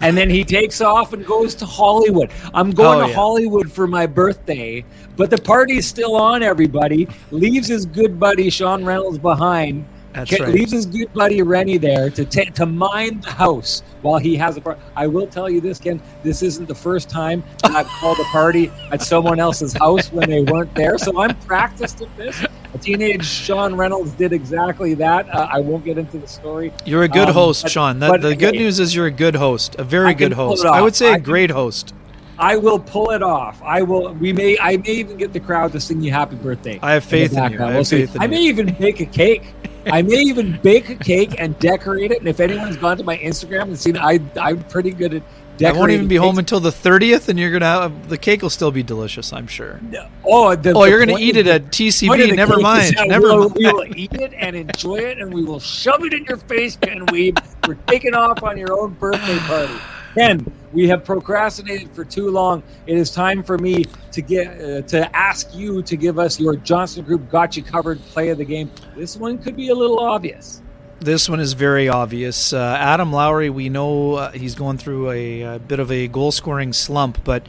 and 0.00 0.16
then 0.16 0.28
he 0.28 0.44
takes 0.44 0.80
off 0.80 1.12
and 1.12 1.24
goes 1.24 1.54
to 1.56 1.66
Hollywood. 1.66 2.30
I'm 2.52 2.70
going 2.72 2.98
Oh, 3.00 3.02
to 3.04 3.08
yeah. 3.08 3.14
Hollywood 3.14 3.72
for 3.72 3.86
my 3.86 4.06
birthday, 4.06 4.84
but 5.16 5.30
the 5.30 5.38
party's 5.38 5.86
still 5.86 6.16
on. 6.16 6.42
Everybody 6.42 7.08
leaves 7.30 7.68
his 7.68 7.86
good 7.86 8.20
buddy 8.20 8.50
Sean 8.50 8.84
Reynolds 8.84 9.18
behind. 9.18 9.84
That's 10.12 10.30
Ke- 10.36 10.40
right. 10.40 10.48
Leaves 10.50 10.70
his 10.70 10.86
good 10.86 11.12
buddy 11.12 11.42
Rennie 11.42 11.76
there 11.78 12.08
to 12.10 12.24
ta- 12.24 12.50
to 12.54 12.66
mind 12.66 13.24
the 13.24 13.30
house 13.32 13.82
while 14.02 14.18
he 14.18 14.36
has 14.36 14.56
a 14.56 14.60
party. 14.60 14.80
I 14.94 15.08
will 15.08 15.26
tell 15.26 15.50
you 15.50 15.60
this, 15.60 15.80
Ken. 15.80 16.00
This 16.22 16.40
isn't 16.42 16.66
the 16.68 16.74
first 16.74 17.08
time 17.10 17.42
I've 17.64 17.86
called 17.88 18.18
a 18.20 18.24
party 18.24 18.70
at 18.92 19.02
someone 19.02 19.40
else's 19.40 19.72
house 19.72 20.12
when 20.12 20.30
they 20.30 20.42
weren't 20.42 20.72
there. 20.76 20.98
So 20.98 21.20
I'm 21.20 21.36
practiced 21.40 22.00
at 22.02 22.16
this. 22.16 22.44
A 22.74 22.78
teenage 22.78 23.24
Sean 23.24 23.76
Reynolds 23.76 24.10
did 24.12 24.32
exactly 24.32 24.94
that. 24.94 25.32
Uh, 25.32 25.48
I 25.50 25.60
won't 25.60 25.84
get 25.84 25.96
into 25.96 26.18
the 26.18 26.26
story. 26.26 26.72
You're 26.84 27.04
a 27.04 27.08
good 27.08 27.28
Um, 27.28 27.34
host, 27.34 27.62
but- 27.62 27.70
Sean. 27.70 28.00
That, 28.00 28.08
but, 28.10 28.22
the 28.22 28.34
good 28.34 28.54
hey, 28.54 28.62
news 28.62 28.80
is 28.80 28.94
you're 28.96 29.06
a 29.06 29.10
good 29.12 29.36
host, 29.36 29.76
a 29.78 29.84
very 29.84 30.12
good 30.12 30.32
host. 30.32 30.64
I 30.64 30.80
would 30.82 30.96
say 30.96 31.08
I 31.08 31.12
a 31.12 31.14
can- 31.14 31.22
great 31.22 31.50
host. 31.50 31.94
I 32.36 32.56
will 32.56 32.80
pull 32.80 33.10
it 33.12 33.22
off. 33.22 33.62
I 33.64 33.82
will. 33.82 34.12
We 34.14 34.32
may. 34.32 34.58
I 34.58 34.76
may 34.78 34.90
even 34.90 35.16
get 35.16 35.32
the 35.32 35.38
crowd 35.38 35.70
to 35.70 35.78
sing 35.80 36.02
you 36.02 36.10
happy 36.10 36.34
birthday. 36.34 36.80
I 36.82 36.94
have 36.94 37.04
faith 37.04 37.32
in 37.36 37.52
you. 37.52 37.62
I 37.62 37.74
We'll 37.74 37.84
faith 37.84 38.16
in 38.16 38.20
I 38.20 38.24
you. 38.24 38.30
may 38.32 38.40
even 38.42 38.74
bake 38.74 38.98
a 38.98 39.06
cake. 39.06 39.54
I 39.86 40.02
may 40.02 40.20
even 40.22 40.58
bake 40.60 40.88
a 40.90 40.96
cake 40.96 41.36
and 41.38 41.56
decorate 41.60 42.10
it. 42.10 42.18
And 42.18 42.26
if 42.28 42.40
anyone's 42.40 42.76
gone 42.76 42.96
to 42.96 43.04
my 43.04 43.18
Instagram 43.18 43.62
and 43.64 43.78
seen, 43.78 43.96
I 43.96 44.18
I'm 44.40 44.58
pretty 44.64 44.90
good 44.90 45.14
at 45.14 45.22
I 45.62 45.72
won't 45.72 45.92
even 45.92 46.08
be 46.08 46.16
home 46.16 46.38
until 46.38 46.60
the 46.60 46.70
30th, 46.70 47.28
and 47.28 47.38
you're 47.38 47.52
gonna 47.52 47.66
have 47.66 48.08
the 48.08 48.18
cake 48.18 48.42
will 48.42 48.50
still 48.50 48.70
be 48.70 48.82
delicious. 48.82 49.32
I'm 49.32 49.46
sure. 49.46 49.80
Oh, 50.24 50.54
the, 50.54 50.70
Oh, 50.72 50.82
the 50.82 50.90
you're 50.90 51.04
gonna 51.04 51.18
eat 51.18 51.36
it 51.36 51.46
at 51.46 51.66
TCB. 51.66 52.34
Never 52.34 52.58
mind. 52.58 52.94
Never 53.06 53.28
we'll, 53.28 53.48
mind. 53.50 53.56
We 53.58 53.72
will 53.72 53.98
eat 53.98 54.14
it 54.14 54.32
and 54.34 54.56
enjoy 54.56 54.96
it, 54.96 55.18
and 55.18 55.32
we 55.32 55.44
will 55.44 55.60
shove 55.60 56.04
it 56.04 56.12
in 56.12 56.24
your 56.24 56.38
face, 56.38 56.76
Ken 56.76 57.06
Wiebe. 57.06 57.38
We're 57.68 57.74
taking 57.86 58.14
off 58.14 58.42
on 58.42 58.58
your 58.58 58.78
own 58.78 58.94
birthday 58.94 59.38
party. 59.38 59.74
Ken, 60.14 60.46
we 60.72 60.88
have 60.88 61.04
procrastinated 61.04 61.90
for 61.92 62.04
too 62.04 62.30
long. 62.30 62.62
It 62.86 62.96
is 62.96 63.10
time 63.10 63.42
for 63.42 63.58
me 63.58 63.84
to 64.12 64.22
get 64.22 64.60
uh, 64.60 64.82
to 64.82 65.16
ask 65.16 65.54
you 65.54 65.82
to 65.82 65.96
give 65.96 66.18
us 66.18 66.38
your 66.38 66.56
Johnston 66.56 67.04
Group 67.04 67.30
got 67.30 67.56
you 67.56 67.62
covered 67.62 68.00
play 68.06 68.28
of 68.28 68.38
the 68.38 68.44
game. 68.44 68.70
This 68.96 69.16
one 69.16 69.38
could 69.38 69.56
be 69.56 69.70
a 69.70 69.74
little 69.74 69.98
obvious. 69.98 70.62
This 71.00 71.28
one 71.28 71.40
is 71.40 71.52
very 71.52 71.88
obvious. 71.88 72.52
Uh, 72.52 72.76
Adam 72.78 73.12
Lowry, 73.12 73.50
we 73.50 73.68
know 73.68 74.14
uh, 74.14 74.30
he's 74.30 74.54
going 74.54 74.78
through 74.78 75.10
a, 75.10 75.42
a 75.42 75.58
bit 75.58 75.80
of 75.80 75.90
a 75.90 76.08
goal 76.08 76.32
scoring 76.32 76.72
slump, 76.72 77.22
but 77.24 77.46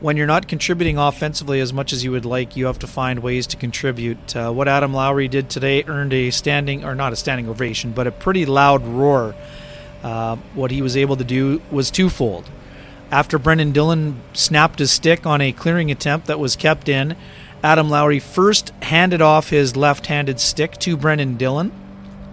when 0.00 0.16
you're 0.16 0.28
not 0.28 0.48
contributing 0.48 0.96
offensively 0.96 1.60
as 1.60 1.72
much 1.72 1.92
as 1.92 2.04
you 2.04 2.12
would 2.12 2.24
like, 2.24 2.56
you 2.56 2.66
have 2.66 2.78
to 2.78 2.86
find 2.86 3.18
ways 3.18 3.46
to 3.48 3.56
contribute. 3.56 4.34
Uh, 4.34 4.52
what 4.52 4.68
Adam 4.68 4.94
Lowry 4.94 5.28
did 5.28 5.50
today 5.50 5.84
earned 5.84 6.12
a 6.12 6.30
standing, 6.30 6.84
or 6.84 6.94
not 6.94 7.12
a 7.12 7.16
standing 7.16 7.48
ovation, 7.48 7.92
but 7.92 8.06
a 8.06 8.12
pretty 8.12 8.46
loud 8.46 8.86
roar. 8.86 9.34
Uh, 10.02 10.36
what 10.54 10.70
he 10.70 10.80
was 10.80 10.96
able 10.96 11.16
to 11.16 11.24
do 11.24 11.60
was 11.70 11.90
twofold. 11.90 12.48
After 13.10 13.38
Brendan 13.38 13.72
Dillon 13.72 14.20
snapped 14.34 14.78
his 14.78 14.92
stick 14.92 15.26
on 15.26 15.40
a 15.40 15.52
clearing 15.52 15.90
attempt 15.90 16.26
that 16.28 16.38
was 16.38 16.56
kept 16.56 16.88
in, 16.88 17.16
Adam 17.62 17.90
Lowry 17.90 18.20
first 18.20 18.70
handed 18.82 19.20
off 19.20 19.50
his 19.50 19.76
left 19.76 20.06
handed 20.06 20.38
stick 20.38 20.78
to 20.78 20.96
Brendan 20.96 21.36
Dillon 21.36 21.72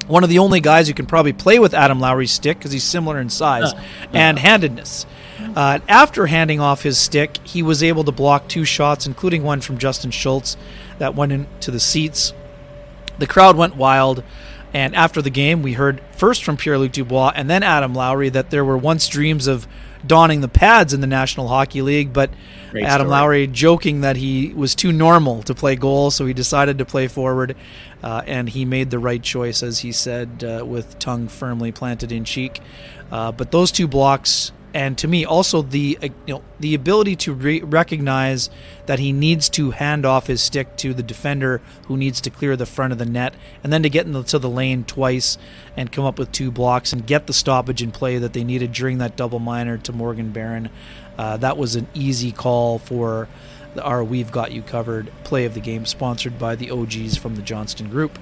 one 0.08 0.24
of 0.24 0.30
the 0.30 0.40
only 0.40 0.60
guys 0.60 0.88
who 0.88 0.94
can 0.94 1.06
probably 1.06 1.34
play 1.34 1.60
with 1.60 1.74
Adam 1.74 2.00
Lowry's 2.00 2.32
stick 2.32 2.58
because 2.58 2.72
he's 2.72 2.84
similar 2.84 3.20
in 3.20 3.30
size 3.30 3.74
and 4.14 4.38
handedness. 4.40 5.06
Uh, 5.56 5.80
after 5.88 6.28
handing 6.28 6.60
off 6.60 6.84
his 6.84 6.98
stick, 6.98 7.38
he 7.44 7.64
was 7.64 7.82
able 7.82 8.04
to 8.04 8.12
block 8.12 8.48
two 8.48 8.64
shots, 8.66 9.06
including 9.08 9.44
one 9.44 9.62
from 9.62 9.78
Justin 9.78 10.12
Schultz 10.12 10.56
that 11.00 11.16
went 11.16 11.32
into 11.32 11.72
the 11.72 11.80
seats. 11.80 12.34
The 13.18 13.28
crowd 13.28 13.58
went 13.58 13.76
wild, 13.76 14.24
and 14.74 14.96
after 14.96 15.22
the 15.22 15.30
game, 15.30 15.62
we 15.62 15.74
heard 15.74 16.02
first 16.16 16.44
from 16.44 16.58
Pierre 16.58 16.78
Luc 16.78 16.92
Dubois 16.92 17.34
and 17.36 17.50
then 17.50 17.64
Adam 17.64 17.94
Lowry 17.94 18.30
that 18.30 18.50
there 18.52 18.64
were 18.64 18.78
once 18.78 19.08
dreams 19.08 19.48
of 19.48 19.68
donning 20.06 20.42
the 20.42 20.48
pads 20.48 20.94
in 20.94 21.02
the 21.02 21.08
National 21.08 21.48
Hockey 21.48 21.82
League. 21.82 22.14
But 22.14 22.32
Great 22.72 22.86
Adam 22.86 23.08
story. 23.08 23.10
Lowry 23.10 23.48
joking 23.48 24.02
that 24.02 24.16
he 24.16 24.54
was 24.54 24.76
too 24.76 24.92
normal 24.92 25.44
to 25.44 25.54
play 25.54 25.76
goal, 25.76 26.12
so 26.12 26.26
he 26.26 26.34
decided 26.34 26.78
to 26.78 26.86
play 26.86 27.08
forward, 27.08 27.56
uh, 28.02 28.22
and 28.26 28.48
he 28.48 28.66
made 28.66 28.90
the 28.90 29.00
right 29.00 29.22
choice, 29.22 29.62
as 29.62 29.80
he 29.80 29.92
said, 29.92 30.44
uh, 30.44 30.66
with 30.66 30.98
tongue 31.00 31.28
firmly 31.28 31.72
planted 31.72 32.12
in 32.12 32.24
cheek. 32.24 32.62
Uh, 33.12 33.32
but 33.32 33.52
those 33.52 33.72
two 33.72 33.88
blocks, 33.88 34.52
and 34.73 34.97
to 34.97 35.07
me 35.07 35.25
also 35.25 35.62
the 35.62 35.97
uh, 36.01 36.07
you 36.25 36.36
know 36.36 36.43
the 36.60 36.73
ability 36.73 37.15
to 37.15 37.34
re- 37.34 37.62
recognize 37.62 38.49
that 38.86 38.99
he 38.99 39.12
needs 39.12 39.49
to 39.49 39.71
hand 39.71 40.05
off 40.05 40.27
his 40.27 40.41
stick 40.41 40.75
to 40.77 40.93
the 40.93 41.03
defender 41.03 41.62
who 41.88 41.97
needs 41.97 42.21
to 42.21 42.29
clear 42.29 42.55
the 42.55 42.65
front 42.65 42.93
of 42.93 42.99
the 42.99 43.05
net, 43.05 43.34
and 43.63 43.71
then 43.71 43.84
to 43.84 43.89
get 43.89 44.05
into 44.05 44.39
the 44.39 44.49
lane 44.49 44.84
twice 44.84 45.38
and 45.75 45.91
come 45.91 46.05
up 46.05 46.17
with 46.17 46.31
two 46.31 46.51
blocks 46.51 46.93
and 46.93 47.05
get 47.05 47.27
the 47.27 47.34
stoppage 47.34 47.81
in 47.81 47.91
play 47.91 48.17
that 48.17 48.34
they 48.34 48.43
needed 48.43 48.71
during 48.71 48.97
that 48.99 49.15
double 49.15 49.39
minor 49.39 49.77
to 49.77 49.91
Morgan 49.91 50.31
Barron. 50.31 50.69
Uh, 51.17 51.38
that 51.38 51.57
was 51.57 51.75
an 51.75 51.88
easy 51.93 52.31
call 52.31 52.79
for 52.79 53.27
our 53.81 54.03
We've 54.03 54.31
Got 54.31 54.51
You 54.51 54.62
Covered 54.62 55.12
play 55.23 55.45
of 55.45 55.53
the 55.53 55.60
game, 55.60 55.86
sponsored 55.86 56.38
by 56.38 56.55
the 56.55 56.71
OGs 56.71 57.17
from 57.17 57.36
the 57.36 57.41
Johnston 57.41 57.89
Group. 57.89 58.17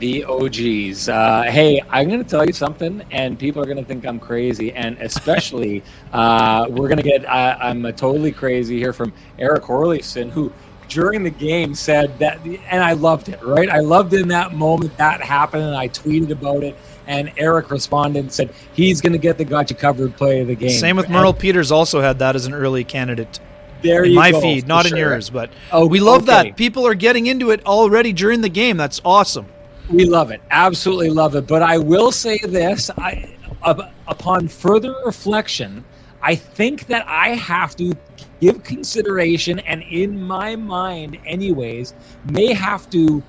The 0.00 0.24
OGs. 0.24 1.08
Uh, 1.08 1.42
hey, 1.44 1.80
I'm 1.88 2.08
going 2.08 2.22
to 2.22 2.28
tell 2.28 2.44
you 2.44 2.52
something, 2.52 3.02
and 3.10 3.38
people 3.38 3.62
are 3.62 3.64
going 3.64 3.78
to 3.78 3.84
think 3.84 4.04
I'm 4.04 4.18
crazy, 4.18 4.72
and 4.72 4.98
especially 4.98 5.82
uh, 6.12 6.66
we're 6.68 6.88
going 6.88 6.98
to 6.98 7.02
get. 7.02 7.24
Uh, 7.24 7.56
I'm 7.60 7.84
uh, 7.86 7.92
totally 7.92 8.32
crazy 8.32 8.78
here 8.78 8.92
from 8.92 9.12
Eric 9.38 9.70
Orleson, 9.70 10.30
who 10.30 10.52
during 10.88 11.22
the 11.22 11.30
game 11.30 11.74
said 11.74 12.18
that, 12.18 12.44
and 12.44 12.82
I 12.82 12.92
loved 12.92 13.28
it. 13.28 13.42
Right, 13.42 13.70
I 13.70 13.80
loved 13.80 14.14
in 14.14 14.28
that 14.28 14.52
moment 14.52 14.96
that 14.98 15.22
happened, 15.22 15.62
and 15.62 15.76
I 15.76 15.88
tweeted 15.88 16.30
about 16.30 16.62
it. 16.64 16.76
And 17.06 17.30
Eric 17.36 17.70
responded 17.70 18.20
and 18.20 18.32
said 18.32 18.54
he's 18.72 19.02
going 19.02 19.12
to 19.12 19.18
get 19.18 19.36
the 19.36 19.44
gotcha 19.44 19.74
covered 19.74 20.16
play 20.16 20.40
of 20.40 20.48
the 20.48 20.54
game. 20.54 20.70
Same 20.70 20.96
with 20.96 21.06
And 21.06 21.14
Merle 21.14 21.34
Peters, 21.34 21.70
also 21.70 22.00
had 22.00 22.18
that 22.20 22.34
as 22.34 22.46
an 22.46 22.54
early 22.54 22.82
candidate. 22.82 23.40
There 23.82 24.04
in 24.04 24.14
my 24.14 24.30
go, 24.30 24.40
feed, 24.40 24.66
not 24.66 24.86
in 24.90 24.96
yours, 24.96 25.28
but 25.28 25.50
Oh, 25.70 25.86
we 25.86 26.00
love 26.00 26.22
okay. 26.22 26.48
that. 26.48 26.56
People 26.56 26.86
are 26.86 26.94
getting 26.94 27.26
into 27.26 27.50
it 27.50 27.64
already 27.66 28.14
during 28.14 28.40
the 28.40 28.48
game. 28.48 28.78
That's 28.78 29.02
awesome. 29.04 29.46
We 29.90 30.06
love 30.06 30.30
it, 30.30 30.40
absolutely 30.50 31.10
love 31.10 31.34
it. 31.34 31.46
But 31.46 31.62
I 31.62 31.78
will 31.78 32.10
say 32.10 32.38
this: 32.38 32.90
I, 32.96 33.36
up, 33.62 33.92
upon 34.08 34.48
further 34.48 34.94
reflection, 35.04 35.84
I 36.22 36.34
think 36.34 36.86
that 36.86 37.06
I 37.06 37.30
have 37.30 37.76
to 37.76 37.94
give 38.40 38.62
consideration, 38.62 39.58
and 39.60 39.82
in 39.82 40.20
my 40.22 40.56
mind, 40.56 41.18
anyways, 41.26 41.94
may 42.30 42.52
have 42.52 42.88
to 42.90 43.22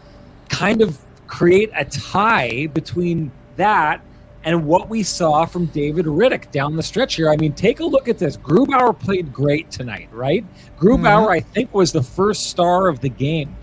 kind 0.49 0.81
of 0.81 0.97
create 1.27 1.71
a 1.75 1.85
tie 1.85 2.67
between 2.67 3.31
that 3.55 4.01
and 4.45 4.65
what 4.65 4.89
we 4.89 5.01
saw 5.01 5.45
from 5.45 5.65
David 5.67 6.05
Rittich 6.05 6.51
down 6.51 6.75
the 6.75 6.83
stretch 6.83 7.15
here. 7.15 7.31
I 7.31 7.35
mean, 7.35 7.53
take 7.53 7.79
a 7.79 7.85
look 7.85 8.07
at 8.07 8.19
this. 8.19 8.37
Grubauer 8.37 8.97
played 8.97 9.33
great 9.33 9.71
tonight, 9.71 10.07
right? 10.11 10.45
Grubauer, 10.79 11.23
mm-hmm. 11.25 11.31
I 11.31 11.39
think, 11.39 11.73
was 11.73 11.91
the 11.91 12.03
first 12.03 12.47
star 12.47 12.87
of 12.87 12.99
the 13.01 13.09
game. 13.09 13.55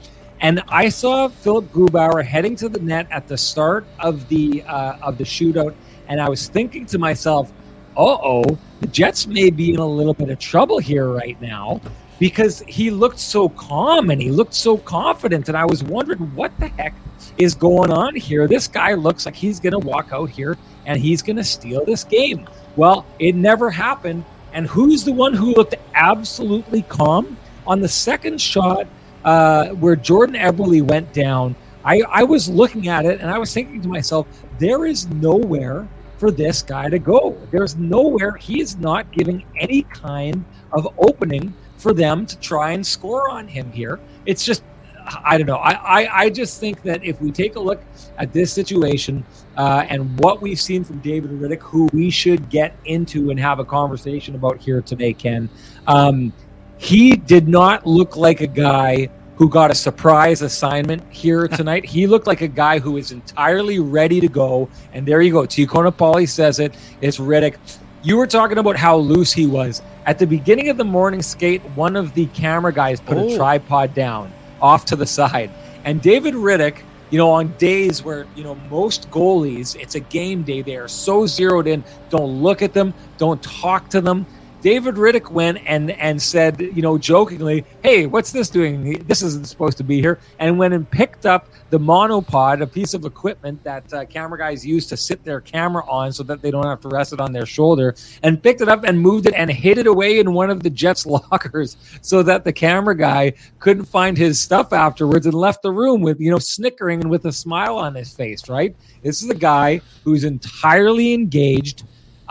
And 0.43 0.63
I 0.69 0.89
saw 0.89 1.29
Philipp 1.29 1.73
Grubauer 1.73 2.25
heading 2.25 2.57
to 2.57 2.69
the 2.69 2.81
net 2.81 3.07
at 3.11 3.29
the 3.29 3.39
start 3.39 3.87
of 4.01 4.29
the 4.29 4.63
uh, 4.65 4.97
of 5.01 5.17
the 5.17 5.25
shootout, 5.25 5.75
and 6.09 6.21
I 6.21 6.29
was 6.29 6.49
thinking 6.49 6.85
to 6.87 6.99
myself, 6.99 7.53
"Uh 7.97 8.19
oh, 8.21 8.59
the 8.81 8.89
Jets 8.89 9.29
may 9.29 9.51
be 9.51 9.73
in 9.73 9.79
a 9.79 9.87
little 9.87 10.15
bit 10.15 10.31
of 10.31 10.41
trouble 10.41 10.79
here 10.79 11.09
right 11.09 11.41
now," 11.41 11.81
because 12.19 12.61
he 12.67 12.91
looked 12.91 13.21
so 13.21 13.49
calm 13.51 14.11
and 14.11 14.21
he 14.21 14.31
looked 14.31 14.55
so 14.55 14.77
confident, 14.79 15.49
and 15.49 15.57
I 15.57 15.65
was 15.65 15.85
wondering 15.85 16.35
what 16.35 16.51
the 16.59 16.69
heck 16.69 16.95
is 17.39 17.55
going 17.55 17.93
on 17.93 18.17
here. 18.17 18.49
This 18.49 18.67
guy 18.67 18.95
looks 18.95 19.27
like 19.27 19.37
he's 19.37 19.61
going 19.61 19.73
to 19.73 19.79
walk 19.79 20.09
out 20.13 20.29
here 20.29 20.59
and 20.87 21.01
he's 21.01 21.23
going 21.23 21.37
to 21.37 21.45
steal 21.45 21.85
this 21.85 22.05
game. 22.05 22.49
Well, 22.77 23.07
it 23.19 23.35
never 23.35 23.71
happened. 23.71 24.25
And 24.53 24.67
who's 24.67 25.05
the 25.05 25.13
one 25.13 25.33
who 25.33 25.55
looked 25.55 25.75
absolutely 25.95 26.83
calm 26.83 27.37
on 27.67 27.81
the 27.81 27.89
second 27.89 28.41
shot? 28.41 28.87
Uh, 29.25 29.69
where 29.69 29.97
Jordan 29.97 30.37
Eberle 30.37 30.83
went 30.83 31.13
down, 31.13 31.55
I, 31.85 32.03
I 32.09 32.23
was 32.25 32.49
looking 32.49 32.89
at 32.89 33.05
it 33.05 33.21
and 33.21 33.31
I 33.31 33.39
was 33.39 33.53
thinking 33.53 33.81
to 33.83 33.89
myself, 33.89 34.27
there 34.59 34.87
is 34.87 35.09
nowhere 35.09 35.89
for 36.19 36.31
this 36.31 36.63
guy 36.63 36.89
to 36.89 36.99
go. 36.99 37.37
There's 37.51 37.77
nowhere. 37.77 38.37
He 38.37 38.61
is 38.61 38.77
not 38.77 39.11
giving 39.13 39.45
any 39.59 39.83
kind 39.83 40.45
of 40.73 40.87
opening 40.99 41.53
for 41.79 41.93
them 41.93 42.27
to 42.27 42.39
try 42.39 42.73
and 42.73 42.87
score 42.87 43.29
on 43.29 43.49
him 43.49 43.73
here. 43.73 43.99
It's 44.25 44.45
just, 44.45 44.63
I 45.25 45.37
don't 45.37 45.49
know. 45.49 45.57
I, 45.57 45.73
I, 45.73 46.21
I 46.23 46.31
just 46.31 46.61
think 46.61 46.83
that 46.83 47.05
if 47.05 47.21
we 47.21 47.33
take 47.33 47.57
a 47.57 47.61
look 47.61 47.83
at 48.19 48.33
this 48.33 48.53
situation 48.53 49.25
uh, 49.57 49.85
and 49.89 50.17
what 50.21 50.41
we've 50.41 50.61
seen 50.61 50.85
from 50.85 51.01
David 51.01 51.33
Rittich, 51.33 51.61
who 51.61 51.89
we 51.93 52.09
should 52.09 52.49
get 52.49 52.77
into 52.85 53.31
and 53.31 53.41
have 53.41 53.59
a 53.59 53.65
conversation 53.65 54.37
about 54.37 54.59
here 54.59 54.81
today, 54.81 55.13
Ken. 55.13 55.51
Um, 55.89 56.33
he 56.83 57.15
did 57.17 57.47
not 57.49 57.87
look 57.87 58.17
like 58.17 58.41
a 58.41 58.47
guy 58.47 59.09
who 59.37 59.49
got 59.49 59.71
a 59.71 59.75
surprise 59.75 60.43
assignment 60.43 61.03
here 61.13 61.47
tonight. 61.59 61.85
he 61.85 62.07
looked 62.09 62.27
like 62.27 62.41
a 62.41 62.49
guy 62.49 62.79
who 62.81 62.97
is 62.97 63.13
entirely 63.13 63.79
ready 63.79 64.21
to 64.21 64.29
go. 64.29 64.69
And 64.93 65.07
there 65.07 65.23
you 65.23 65.33
go. 65.33 65.43
Tijuana 65.43 65.93
Pauly 65.93 66.29
says 66.29 66.59
it. 66.59 66.75
It's 67.01 67.19
Rittich. 67.19 67.57
You 68.03 68.17
were 68.17 68.27
talking 68.27 68.59
about 68.59 68.77
how 68.77 68.97
loose 68.97 69.33
he 69.33 69.47
was. 69.47 69.81
At 70.07 70.19
the 70.19 70.27
beginning 70.27 70.69
of 70.71 70.77
the 70.77 70.85
morning 70.85 71.23
skate, 71.23 71.63
one 71.77 71.95
of 71.95 72.15
the 72.15 72.27
camera 72.27 72.73
guys 72.73 73.01
put 73.01 73.17
Oh. 73.17 73.33
a 73.33 73.37
tripod 73.37 73.95
down 73.95 74.33
off 74.61 74.85
to 74.87 74.97
the 74.97 75.07
side. 75.07 75.51
And 75.85 76.03
David 76.03 76.35
Rittich, 76.35 76.79
you 77.11 77.19
know, 77.19 77.31
on 77.31 77.55
days 77.59 78.03
where, 78.03 78.27
you 78.35 78.43
know, 78.43 78.57
most 78.71 79.09
goalies, 79.11 79.77
it's 79.81 79.95
a 79.95 80.01
game 80.01 80.43
day, 80.43 80.63
they 80.63 80.77
are 80.77 80.89
so 80.89 81.27
zeroed 81.27 81.67
in. 81.69 81.85
Don't 82.11 82.43
look 82.43 82.61
at 82.63 82.73
them, 82.75 82.93
don't 83.19 83.41
talk 83.43 83.89
to 83.91 84.01
them. 84.01 84.27
David 84.63 84.95
Rittich 84.95 85.29
went 85.29 85.59
and 85.67 85.91
and 85.91 86.23
said, 86.23 86.61
you 86.61 86.83
know, 86.83 86.97
jokingly, 86.97 87.65
"Hey, 87.83 88.07
what's 88.07 88.31
this 88.31 88.49
doing? 88.49 89.05
This 89.09 89.21
isn't 89.21 89.49
supposed 89.49 89.77
to 89.79 89.85
be 89.85 90.01
here." 90.01 90.21
And 90.39 90.57
went 90.57 90.73
and 90.73 90.89
picked 90.89 91.27
up 91.27 91.49
the 91.71 91.81
monopod, 91.81 92.63
a 92.63 92.67
piece 92.67 92.95
of 92.95 93.05
equipment 93.05 93.65
that 93.65 93.93
uh, 93.93 94.05
camera 94.05 94.39
guys 94.39 94.65
use 94.65 94.87
to 94.87 94.97
sit 94.97 95.25
their 95.25 95.41
camera 95.41 95.85
on, 95.91 96.13
so 96.13 96.23
that 96.23 96.43
they 96.43 96.53
don't 96.53 96.65
have 96.65 96.81
to 96.83 96.89
rest 96.89 97.13
it 97.13 97.21
on 97.21 97.33
their 97.33 97.45
shoulder, 97.45 97.97
and 98.23 98.41
picked 98.41 98.61
it 98.61 98.69
up 98.69 98.85
and 98.85 99.01
moved 99.01 99.27
it 99.27 99.35
and 99.35 99.51
hid 99.51 99.79
it 99.79 99.89
away 99.89 100.21
in 100.21 100.33
one 100.33 100.49
of 100.49 100.63
the 100.63 100.71
Jets' 100.71 101.07
lockers, 101.33 101.77
so 102.01 102.23
that 102.23 102.45
the 102.45 102.53
camera 102.53 102.97
guy 102.97 103.33
couldn't 103.59 103.87
find 103.87 104.17
his 104.17 104.39
stuff 104.39 104.73
afterwards, 104.73 105.27
and 105.27 105.35
left 105.35 105.63
the 105.63 105.73
room 105.73 106.03
with 106.03 106.21
you 106.21 106.31
know 106.31 106.39
snickering 106.39 107.01
and 107.01 107.11
with 107.11 107.25
a 107.25 107.33
smile 107.33 107.77
on 107.77 107.97
his 107.97 108.15
face. 108.15 108.49
Right? 108.49 108.77
This 109.03 109.25
is 109.25 109.29
a 109.29 109.35
guy 109.35 109.81
who's 110.05 110.23
entirely 110.23 111.15
engaged 111.15 111.83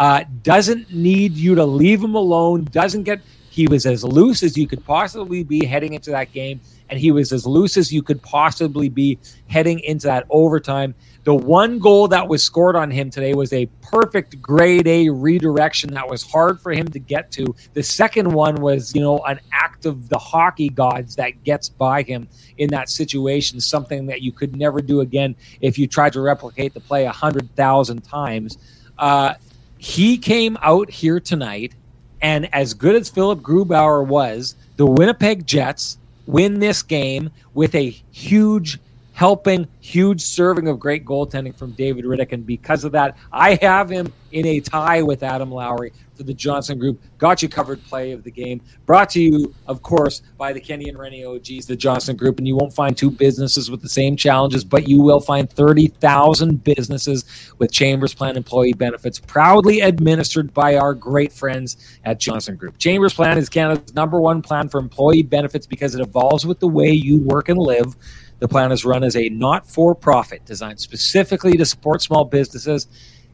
uh, 0.02 0.24
doesn't 0.42 0.92
need 0.92 1.34
you 1.34 1.54
to 1.54 1.64
leave 1.64 2.04
him 2.04 2.16
alone. 2.16 2.64
Doesn't 2.72 3.04
get. 3.04 3.22
He 3.52 3.68
was 3.68 3.86
as 3.86 4.04
loose 4.04 4.42
as 4.42 4.58
you 4.58 4.66
could 4.66 4.84
possibly 4.84 5.44
be 5.44 5.64
heading 5.64 5.94
into 5.94 6.10
that 6.10 6.32
game, 6.32 6.60
and 6.90 7.00
he 7.00 7.12
was 7.12 7.32
as 7.32 7.46
loose 7.46 7.78
as 7.78 7.94
you 7.94 8.02
could 8.02 8.20
possibly 8.24 8.90
be 8.90 9.20
heading 9.46 9.80
into 9.82 10.08
that 10.08 10.26
overtime. 10.32 10.96
The 11.24 11.36
one 11.36 11.78
goal 11.78 12.08
that 12.08 12.28
was 12.28 12.42
scored 12.42 12.76
on 12.76 12.90
him 12.90 13.12
today 13.12 13.36
was 13.36 13.54
a 13.54 13.68
perfect 13.84 14.42
grade 14.42 14.88
A 14.88 15.08
redirection 15.10 15.94
that 15.94 16.10
was 16.10 16.24
hard 16.24 16.60
for 16.60 16.72
him 16.72 16.88
to 16.88 16.98
get 16.98 17.30
to. 17.34 17.54
The 17.74 17.84
second 17.84 18.34
one 18.34 18.56
was, 18.56 18.96
you 18.96 19.02
know, 19.02 19.20
an 19.20 19.40
act 19.54 19.86
of 19.86 20.10
the 20.10 20.18
hockey 20.18 20.70
gods 20.70 21.16
that 21.18 21.44
gets 21.44 21.70
by 21.70 22.02
him 22.02 22.28
in 22.58 22.72
that 22.72 22.90
situation, 22.90 23.62
something 23.62 24.08
that 24.08 24.24
you 24.24 24.32
could 24.32 24.56
never 24.56 24.82
do 24.82 25.02
again 25.02 25.36
if 25.60 25.78
you 25.78 25.86
tried 25.86 26.14
to 26.14 26.22
replicate 26.22 26.74
the 26.74 26.80
play 26.80 27.06
a 27.06 27.12
hundred 27.12 27.56
thousand 27.56 28.02
times. 28.02 28.58
Uh, 28.98 29.36
he 29.82 30.20
came 30.20 30.60
out 30.62 30.92
here 30.92 31.20
tonight, 31.20 31.74
and 32.22 32.54
as 32.54 32.76
good 32.76 32.96
as 32.96 33.10
Philipp 33.10 33.40
Grubauer 33.40 34.06
was, 34.06 34.54
the 34.78 34.86
Winnipeg 34.86 35.48
Jets 35.48 35.98
win 36.28 36.60
this 36.60 36.84
game 36.84 37.32
with 37.56 37.74
a 37.74 37.90
huge 38.12 38.78
helping, 39.22 39.68
huge 39.82 40.20
serving 40.20 40.68
of 40.68 40.80
great 40.80 41.06
goaltending 41.06 41.56
from 41.56 41.74
David 41.74 42.06
Rittich. 42.06 42.32
And 42.32 42.44
because 42.44 42.84
of 42.84 42.92
that, 42.94 43.16
I 43.32 43.54
have 43.62 43.88
him 43.88 44.12
in 44.32 44.48
a 44.48 44.60
tie 44.60 45.04
with 45.04 45.22
Adam 45.22 45.52
Lowry 45.52 45.94
for 46.16 46.24
the 46.24 46.34
Johnston 46.34 46.80
Group. 46.80 47.00
Got 47.20 47.44
you 47.44 47.48
covered 47.48 47.84
play 47.84 48.14
of 48.14 48.24
the 48.24 48.32
game. 48.32 48.62
Brought 48.88 49.12
to 49.12 49.22
you, 49.22 49.54
of 49.68 49.84
course, 49.84 50.24
by 50.40 50.54
the 50.54 50.60
Kenny 50.60 50.90
and 50.90 50.98
Rennie 50.98 51.24
OGs, 51.24 51.68
the 51.68 51.76
Johnston 51.76 52.16
Group. 52.16 52.40
And 52.40 52.48
you 52.48 52.56
won't 52.56 52.74
find 52.74 52.98
two 52.98 53.12
businesses 53.12 53.70
with 53.70 53.84
the 53.84 53.90
same 53.90 54.16
challenges, 54.16 54.64
but 54.64 54.88
you 54.88 55.04
will 55.04 55.20
find 55.20 55.48
30,000 55.48 56.64
businesses 56.64 57.54
with 57.60 57.72
Chambers 57.72 58.16
Plan 58.16 58.36
employee 58.36 58.74
benefits, 58.74 59.20
proudly 59.20 59.82
administered 59.82 60.52
by 60.52 60.78
our 60.78 60.96
great 60.96 61.32
friends 61.32 62.00
at 62.06 62.20
Johnston 62.20 62.56
Group. 62.56 62.80
Chambers 62.80 63.14
Plan 63.14 63.38
is 63.38 63.50
Canada's 63.50 63.94
number 63.94 64.20
one 64.20 64.42
plan 64.42 64.68
for 64.68 64.80
employee 64.80 65.22
benefits 65.22 65.68
because 65.68 65.94
it 65.94 66.02
evolves 66.02 66.44
with 66.44 66.60
the 66.60 66.68
way 66.68 66.90
you 66.90 67.22
work 67.22 67.50
and 67.50 67.60
live. 67.60 67.96
The 68.42 68.48
plan 68.48 68.72
is 68.72 68.84
run 68.84 69.04
as 69.04 69.16
a 69.16 69.30
not 69.30 69.68
for 69.68 69.94
profit 69.94 70.44
designed 70.46 70.80
specifically 70.80 71.56
to 71.58 71.64
support 71.64 72.02
small 72.02 72.26
businesses, 72.26 72.88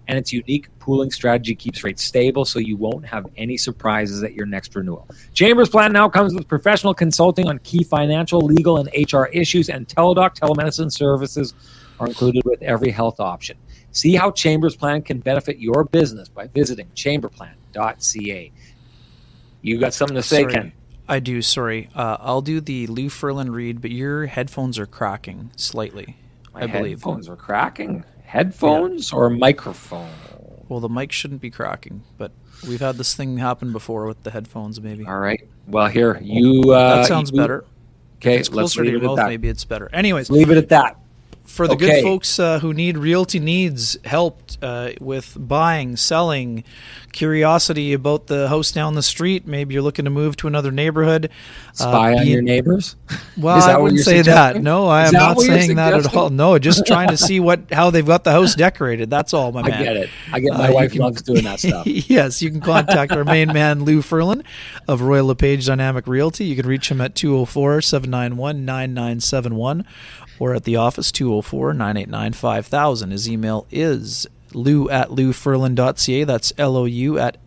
and 0.09 0.17
its 0.17 0.33
unique 0.33 0.67
pooling 0.79 1.11
strategy 1.11 1.55
keeps 1.55 1.81
rates 1.81 2.03
stable 2.03 2.43
so 2.43 2.59
you 2.59 2.75
won't 2.75 3.05
have 3.05 3.25
any 3.37 3.55
surprises 3.55 4.21
at 4.21 4.33
your 4.33 4.45
next 4.45 4.75
renewal. 4.75 5.07
Chambers 5.33 5.69
Plan 5.69 5.93
now 5.93 6.09
comes 6.09 6.33
with 6.33 6.45
professional 6.49 6.93
consulting 6.93 7.47
on 7.47 7.57
key 7.59 7.85
financial, 7.85 8.41
legal, 8.41 8.79
and 8.79 8.89
HR 8.93 9.27
issues, 9.31 9.69
and 9.69 9.87
Teladoc 9.87 10.37
telemedicine 10.37 10.91
services 10.91 11.53
are 12.01 12.07
included 12.07 12.43
with 12.43 12.61
every 12.61 12.91
health 12.91 13.21
option. 13.21 13.57
See 13.93 14.13
how 14.13 14.31
Chambers 14.31 14.75
Plan 14.75 15.01
can 15.01 15.19
benefit 15.19 15.57
your 15.57 15.85
business 15.85 16.27
by 16.27 16.47
visiting 16.47 16.87
chamberplan.ca. 16.95 18.51
You 19.61 19.79
got 19.79 19.93
something 19.93 20.15
to 20.15 20.23
say, 20.23 20.41
Sorry. 20.41 20.53
Ken? 20.53 20.73
I 21.07 21.19
do. 21.19 21.41
Sorry, 21.41 21.89
uh, 21.95 22.17
I'll 22.19 22.41
do 22.41 22.59
the 22.59 22.87
Lou 22.87 23.07
Furlan 23.09 23.49
read, 23.53 23.81
but 23.81 23.91
your 23.91 24.25
headphones 24.25 24.77
are 24.77 24.85
cracking 24.85 25.51
slightly. 25.55 26.17
My 26.53 26.61
I 26.63 26.67
believe. 26.67 26.97
headphones 26.99 27.29
are 27.29 27.35
cracking. 27.35 28.03
Headphones 28.23 29.13
or 29.13 29.29
microphone? 29.29 30.09
Well, 30.67 30.81
the 30.81 30.89
mic 30.89 31.13
shouldn't 31.13 31.39
be 31.39 31.49
cracking, 31.49 32.03
but 32.17 32.31
we've 32.67 32.81
had 32.81 32.97
this 32.97 33.15
thing 33.15 33.37
happen 33.37 33.71
before 33.71 34.05
with 34.05 34.21
the 34.23 34.31
headphones. 34.31 34.81
Maybe 34.81 35.05
All 35.05 35.17
right. 35.19 35.47
Well, 35.65 35.87
here 35.87 36.19
you. 36.21 36.73
Uh, 36.73 36.97
that 36.97 37.05
sounds 37.05 37.31
you- 37.31 37.37
better. 37.37 37.63
Okay, 38.17 38.33
If 38.35 38.39
it's 38.41 38.49
let's 38.49 38.73
closer 38.73 38.83
to 38.83 38.91
leave 38.91 38.91
your 38.93 39.01
it 39.01 39.05
at 39.05 39.07
mouth. 39.09 39.15
that. 39.17 39.27
Maybe 39.29 39.47
it's 39.47 39.63
better. 39.63 39.89
Anyways, 39.93 40.29
Leave 40.31 40.49
it 40.49 40.57
at 40.57 40.69
that. 40.69 40.97
For 41.47 41.65
the 41.65 41.73
Okay. 41.73 41.87
good 41.87 42.03
folks 42.03 42.39
uh, 42.39 42.59
who 42.59 42.73
need 42.73 42.97
realty 42.97 43.39
needs 43.39 43.97
help 44.05 44.41
uh, 44.61 44.91
with 44.99 45.35
buying, 45.39 45.95
selling, 45.95 46.63
curiosity 47.13 47.93
about 47.93 48.27
the 48.27 48.47
house 48.49 48.71
down 48.71 48.93
the 48.95 49.01
street. 49.01 49.47
Maybe 49.47 49.73
you're 49.73 49.81
looking 49.81 50.05
to 50.05 50.11
move 50.11 50.35
to 50.37 50.47
another 50.47 50.71
neighborhood. 50.71 51.31
Spy 51.73 52.13
uh, 52.13 52.17
on 52.17 52.23
be- 52.25 52.31
your 52.31 52.41
neighbors. 52.41 52.95
Well, 53.37 53.59
Is 53.59 53.65
that 53.67 53.75
I 53.75 53.77
wouldn't 53.77 54.01
say 54.01 54.23
that. 54.23 54.63
No, 54.63 54.87
I 54.87 55.03
Is 55.03 55.13
am 55.13 55.13
not 55.13 55.39
saying 55.39 55.75
that 55.75 55.93
at 55.93 56.15
all. 56.15 56.31
No, 56.31 56.57
just 56.57 56.87
trying 56.87 57.09
to 57.09 57.17
see 57.27 57.39
what 57.39 57.71
how 57.71 57.91
they've 57.91 58.03
got 58.05 58.23
the 58.23 58.31
house 58.31 58.55
decorated. 58.55 59.11
That's 59.11 59.31
all, 59.31 59.51
my 59.51 59.61
I 59.61 59.69
get 59.69 59.95
it. 59.95 60.09
I 60.33 60.39
get. 60.39 60.53
My 60.53 60.69
Uh, 60.69 60.73
wife 60.73 60.91
can- 60.93 61.01
loves 61.01 61.21
doing 61.21 61.43
that 61.43 61.59
stuff. 61.59 61.85
yes, 61.87 62.41
you 62.41 62.49
can 62.49 62.61
contact 62.61 63.11
our 63.11 63.23
main 63.23 63.53
man, 63.53 63.83
Lou 63.83 64.01
Furlan 64.01 64.43
of 64.87 65.01
Royal 65.01 65.27
LePage 65.27 65.67
Dynamic 65.67 66.07
Realty. 66.07 66.45
You 66.45 66.55
can 66.55 66.65
reach 66.67 66.89
him 66.89 66.99
at 66.99 67.13
204 67.13 67.79
791 67.81 68.65
9971 68.65 69.85
or 70.39 70.53
at 70.53 70.63
the 70.63 70.75
office 70.75 71.11
204 71.11 71.73
989 71.73 72.33
5000. 72.33 73.11
His 73.11 73.29
email 73.29 73.65
is 73.71 74.27
lou 74.53 74.89
at 74.89 75.09
loufurlan.ca. 75.09 76.23
That's 76.23 76.53
L 76.57 76.77
O 76.77 76.85
U 76.85 77.19
at 77.19 77.37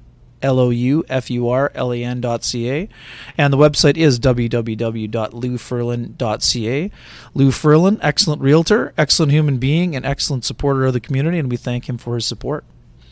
L 0.43 0.59
O 0.59 0.71
U 0.71 1.05
F 1.09 1.31
U 1.31 1.49
R 1.49 1.71
L 1.75 1.93
A 1.93 2.03
N 2.03 2.21
dot 2.21 2.43
C 2.45 2.71
A. 2.71 2.89
And 3.37 3.53
the 3.53 3.59
website 3.59 3.97
is 3.97 4.21
www.loufurlan.ca. 4.21 6.91
Lou 7.35 7.51
Furlan, 7.51 7.99
excellent 8.03 8.43
realtor, 8.43 8.93
excellent 8.97 9.33
human 9.33 9.59
being, 9.59 9.95
and 9.95 10.07
excellent 10.07 10.45
supporter 10.45 10.87
of 10.87 10.93
the 10.93 11.01
community, 11.01 11.39
and 11.39 11.51
we 11.51 11.57
thank 11.57 11.89
him 11.89 11.99
for 11.99 12.15
his 12.15 12.27
support. 12.27 12.65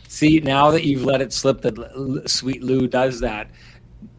See, 0.07 0.39
now 0.39 0.71
that 0.71 0.85
you've 0.85 1.05
let 1.05 1.21
it 1.21 1.31
slip 1.31 1.61
that 1.61 2.23
Sweet 2.25 2.63
Lou 2.63 2.87
does 2.87 3.19
that, 3.19 3.47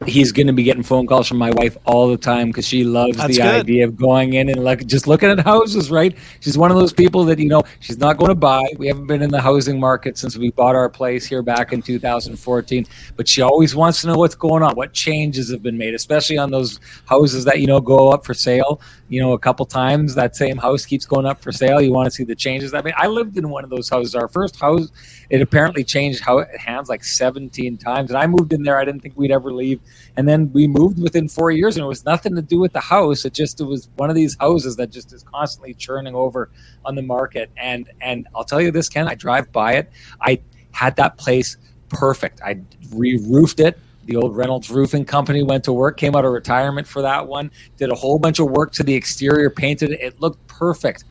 he's 0.07 0.33
going 0.33 0.47
to 0.47 0.53
be 0.53 0.63
getting 0.63 0.83
phone 0.83 1.07
calls 1.07 1.29
from 1.29 1.37
my 1.37 1.51
wife 1.51 1.77
all 1.85 2.09
the 2.09 2.17
time 2.17 2.49
because 2.49 2.67
she 2.67 2.85
loves 2.85 3.19
That's 3.19 3.37
the 3.37 3.43
good. 3.43 3.61
idea 3.61 3.85
of 3.85 3.97
going 3.97 4.33
in 4.33 4.49
and 4.49 4.65
like 4.65 4.87
just 4.87 5.07
looking 5.07 5.29
at 5.29 5.41
houses. 5.41 5.91
Right? 5.91 6.17
She's 6.41 6.57
one 6.57 6.71
of 6.71 6.77
those 6.79 6.93
people 6.93 7.25
that 7.27 7.39
you 7.39 7.49
know 7.49 7.63
she's 7.81 7.99
not 7.99 8.17
going 8.17 8.31
to 8.31 8.35
buy. 8.35 8.65
We 8.79 8.87
haven't 8.87 9.07
been 9.07 9.23
in 9.23 9.31
the 9.31 9.41
housing 9.41 9.79
market 9.79 10.17
since 10.17 10.39
we 10.39 10.51
bought 10.51 10.75
our 10.75 10.89
place 10.89 11.27
here 11.27 11.43
back 11.43 11.73
in 11.73 11.83
2014, 11.83 12.87
but 13.17 13.29
she 13.29 13.43
always 13.43 13.75
wants 13.75 14.01
to 14.01 14.07
know 14.07 14.15
what's 14.15 14.35
going 14.35 14.63
on, 14.63 14.75
what 14.75 14.93
changes 14.95 15.51
have 15.51 15.63
been 15.63 15.77
made, 15.77 15.95
especially 15.95 16.39
on 16.39 16.51
those 16.51 16.81
houses 17.07 17.45
that 17.45 17.61
you 17.61 17.67
know 17.67 17.81
go 17.81 18.11
up 18.11 18.25
for 18.25 18.35
sale. 18.35 18.81
You 19.09 19.21
know, 19.21 19.33
a 19.33 19.39
couple 19.39 19.67
times 19.67 20.15
that 20.15 20.37
same 20.37 20.57
house 20.57 20.87
keeps 20.87 21.05
going 21.05 21.27
up 21.27 21.43
for 21.43 21.53
sale. 21.53 21.81
You 21.81 21.93
want 21.93 22.07
to 22.07 22.11
see 22.11 22.25
the 22.25 22.35
changes 22.35 22.73
I 22.75 22.83
mean, 22.83 22.95
I 22.97 23.07
lived 23.07 23.37
in 23.37 23.49
one 23.51 23.65
of 23.65 23.71
those 23.71 23.89
houses. 23.89 24.15
Our 24.15 24.29
first 24.29 24.59
house, 24.59 24.91
it 25.29 25.41
apparently 25.43 25.85
changed 25.85 26.21
how 26.23 26.45
hands 26.59 26.89
like 26.89 27.05
17 27.05 27.77
times, 27.77 28.11
and 28.11 28.19
I 28.19 28.27
moved 28.27 28.53
in 28.53 28.63
there. 28.63 28.79
I 28.79 28.85
didn't 28.85 29.01
think 29.01 29.17
we'd 29.17 29.31
ever 29.31 29.53
leave, 29.53 29.70
and 30.17 30.29
then 30.29 30.53
we 30.53 30.67
moved 30.67 31.01
within 31.01 31.29
four 31.29 31.51
years, 31.51 31.77
and 31.77 31.85
it 31.85 31.89
was 31.89 32.05
nothing 32.05 32.35
to 32.37 32.43
do 32.43 32.59
with 32.59 32.73
the 32.73 32.81
house. 32.81 33.25
It 33.25 33.35
just 33.35 33.61
it 33.61 33.65
was 33.65 33.89
one 33.97 34.11
of 34.11 34.17
these 34.17 34.37
houses 34.41 34.77
that 34.77 34.91
just 34.91 35.13
is 35.13 35.23
constantly 35.23 35.75
churning 35.75 36.15
over 36.15 36.51
on 36.85 36.95
the 36.95 37.03
market. 37.03 37.51
And 37.57 37.91
and 38.01 38.27
I'll 38.35 38.45
tell 38.45 38.61
you 38.61 38.71
this, 38.71 38.89
Ken, 38.89 39.07
I 39.09 39.15
drive 39.15 39.53
by 39.53 39.75
it. 39.75 39.91
I 40.21 40.41
had 40.73 40.97
that 40.97 41.19
place 41.19 41.57
perfect. 41.89 42.41
I 42.43 42.61
re-roofed 42.95 43.61
it. 43.61 43.79
The 44.07 44.17
old 44.17 44.37
Reynolds 44.37 44.71
Roofing 44.71 45.05
Company 45.05 45.43
went 45.43 45.65
to 45.65 45.73
work, 45.73 45.97
came 45.97 46.17
out 46.17 46.25
of 46.25 46.33
retirement 46.33 46.87
for 46.87 47.03
that 47.03 47.27
one, 47.27 47.51
did 47.77 47.91
a 47.91 47.95
whole 47.95 48.19
bunch 48.19 48.39
of 48.39 48.51
work 48.51 48.73
to 48.73 48.83
the 48.83 48.95
exterior, 48.95 49.51
painted 49.51 49.91
it. 49.91 50.01
It 50.01 50.21
looked 50.21 50.45
perfect. 50.47 51.05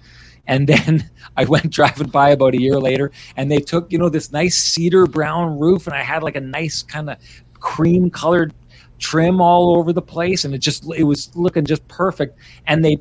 And 0.48 0.68
then 0.68 1.10
I 1.38 1.46
went 1.46 1.70
driving 1.70 2.10
by 2.10 2.32
about 2.32 2.56
a 2.56 2.62
year 2.62 2.80
later, 2.80 3.12
and 3.38 3.50
they 3.52 3.60
took, 3.60 3.92
you 3.92 4.00
know, 4.00 4.10
this 4.10 4.32
nice 4.32 4.58
cedar 4.58 5.06
brown 5.06 5.60
roof, 5.60 5.88
and 5.88 5.96
I 5.96 6.02
had 6.02 6.24
like 6.24 6.36
a 6.36 6.42
nice 6.42 6.82
kind 6.84 7.10
of 7.10 7.18
cream 7.60 8.10
colored 8.10 8.54
trim 9.00 9.42
all 9.42 9.78
over 9.78 9.94
the 9.94 10.02
place, 10.02 10.46
and 10.46 10.54
it 10.54 10.60
just 10.60 10.86
it 10.96 11.04
was 11.04 11.36
looking 11.36 11.66
just 11.66 11.88
perfect. 11.88 12.38
And 12.68 12.84
they 12.84 12.98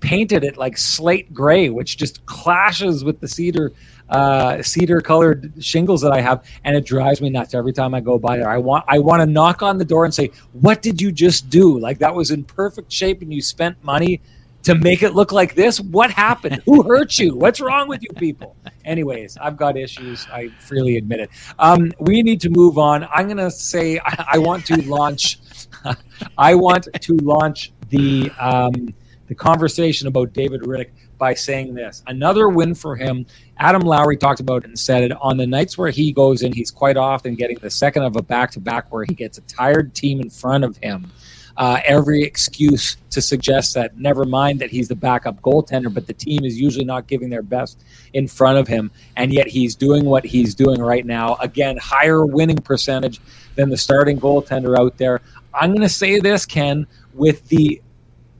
painted 0.00 0.44
it 0.44 0.56
like 0.56 0.76
slate 0.76 1.32
gray, 1.32 1.70
which 1.70 1.96
just 1.96 2.24
clashes 2.26 3.02
with 3.04 3.20
the 3.20 3.28
cedar 3.28 3.72
uh, 4.10 4.60
cedar 4.62 5.00
colored 5.00 5.52
shingles 5.60 6.00
that 6.02 6.12
I 6.12 6.20
have, 6.20 6.44
and 6.64 6.76
it 6.76 6.84
drives 6.84 7.20
me 7.20 7.30
nuts 7.30 7.54
every 7.54 7.72
time 7.72 7.94
I 7.94 8.00
go 8.00 8.18
by 8.18 8.36
there. 8.36 8.48
I 8.48 8.58
want 8.58 8.84
I 8.88 8.98
want 8.98 9.20
to 9.20 9.26
knock 9.26 9.62
on 9.62 9.78
the 9.78 9.84
door 9.84 10.04
and 10.04 10.12
say, 10.12 10.30
"What 10.52 10.82
did 10.82 11.00
you 11.00 11.12
just 11.12 11.48
do? 11.48 11.78
Like 11.78 11.98
that 11.98 12.14
was 12.14 12.30
in 12.30 12.44
perfect 12.44 12.92
shape, 12.92 13.22
and 13.22 13.32
you 13.32 13.42
spent 13.42 13.82
money." 13.84 14.20
To 14.64 14.74
make 14.74 15.02
it 15.02 15.14
look 15.14 15.32
like 15.32 15.54
this, 15.54 15.80
what 15.80 16.10
happened? 16.10 16.62
Who 16.66 16.82
hurt 16.82 17.18
you? 17.18 17.34
What's 17.34 17.60
wrong 17.60 17.88
with 17.88 18.02
you 18.02 18.10
people? 18.16 18.56
Anyways, 18.84 19.38
I've 19.38 19.56
got 19.56 19.78
issues. 19.78 20.26
I 20.30 20.48
freely 20.58 20.98
admit 20.98 21.20
it. 21.20 21.30
Um, 21.58 21.92
we 21.98 22.22
need 22.22 22.42
to 22.42 22.50
move 22.50 22.76
on. 22.76 23.04
I'm 23.04 23.26
going 23.26 23.38
to 23.38 23.50
say 23.50 23.98
I, 24.04 24.24
I 24.32 24.38
want 24.38 24.66
to 24.66 24.82
launch. 24.82 25.38
I 26.38 26.54
want 26.54 26.88
to 26.92 27.16
launch 27.16 27.72
the 27.88 28.30
um, 28.38 28.94
the 29.28 29.34
conversation 29.34 30.08
about 30.08 30.32
David 30.32 30.62
Rittich 30.62 30.90
by 31.16 31.34
saying 31.34 31.74
this: 31.74 32.02
another 32.06 32.48
win 32.48 32.74
for 32.74 32.96
him. 32.96 33.24
Adam 33.58 33.82
Lowry 33.82 34.16
talked 34.16 34.40
about 34.40 34.64
it 34.64 34.68
and 34.68 34.78
said 34.78 35.04
it 35.04 35.12
on 35.20 35.36
the 35.36 35.46
nights 35.46 35.78
where 35.78 35.90
he 35.90 36.12
goes 36.12 36.42
in. 36.42 36.52
He's 36.52 36.70
quite 36.70 36.96
often 36.96 37.34
getting 37.34 37.58
the 37.60 37.70
second 37.70 38.02
of 38.02 38.16
a 38.16 38.22
back 38.22 38.50
to 38.52 38.60
back 38.60 38.92
where 38.92 39.04
he 39.04 39.14
gets 39.14 39.38
a 39.38 39.42
tired 39.42 39.94
team 39.94 40.20
in 40.20 40.30
front 40.30 40.64
of 40.64 40.76
him. 40.78 41.12
Uh, 41.60 41.78
every 41.84 42.22
excuse 42.22 42.96
to 43.10 43.20
suggest 43.20 43.74
that 43.74 43.98
never 43.98 44.24
mind 44.24 44.58
that 44.58 44.70
he's 44.70 44.88
the 44.88 44.96
backup 44.96 45.38
goaltender, 45.42 45.92
but 45.92 46.06
the 46.06 46.14
team 46.14 46.42
is 46.42 46.58
usually 46.58 46.86
not 46.86 47.06
giving 47.06 47.28
their 47.28 47.42
best 47.42 47.84
in 48.14 48.26
front 48.26 48.56
of 48.56 48.66
him, 48.66 48.90
and 49.16 49.30
yet 49.30 49.46
he's 49.46 49.74
doing 49.74 50.06
what 50.06 50.24
he's 50.24 50.54
doing 50.54 50.80
right 50.80 51.04
now. 51.04 51.36
Again, 51.36 51.76
higher 51.76 52.24
winning 52.24 52.56
percentage 52.56 53.20
than 53.56 53.68
the 53.68 53.76
starting 53.76 54.18
goaltender 54.18 54.78
out 54.78 54.96
there. 54.96 55.20
I'm 55.52 55.72
going 55.72 55.82
to 55.82 55.88
say 55.90 56.18
this, 56.18 56.46
Ken, 56.46 56.86
with 57.12 57.46
the 57.48 57.82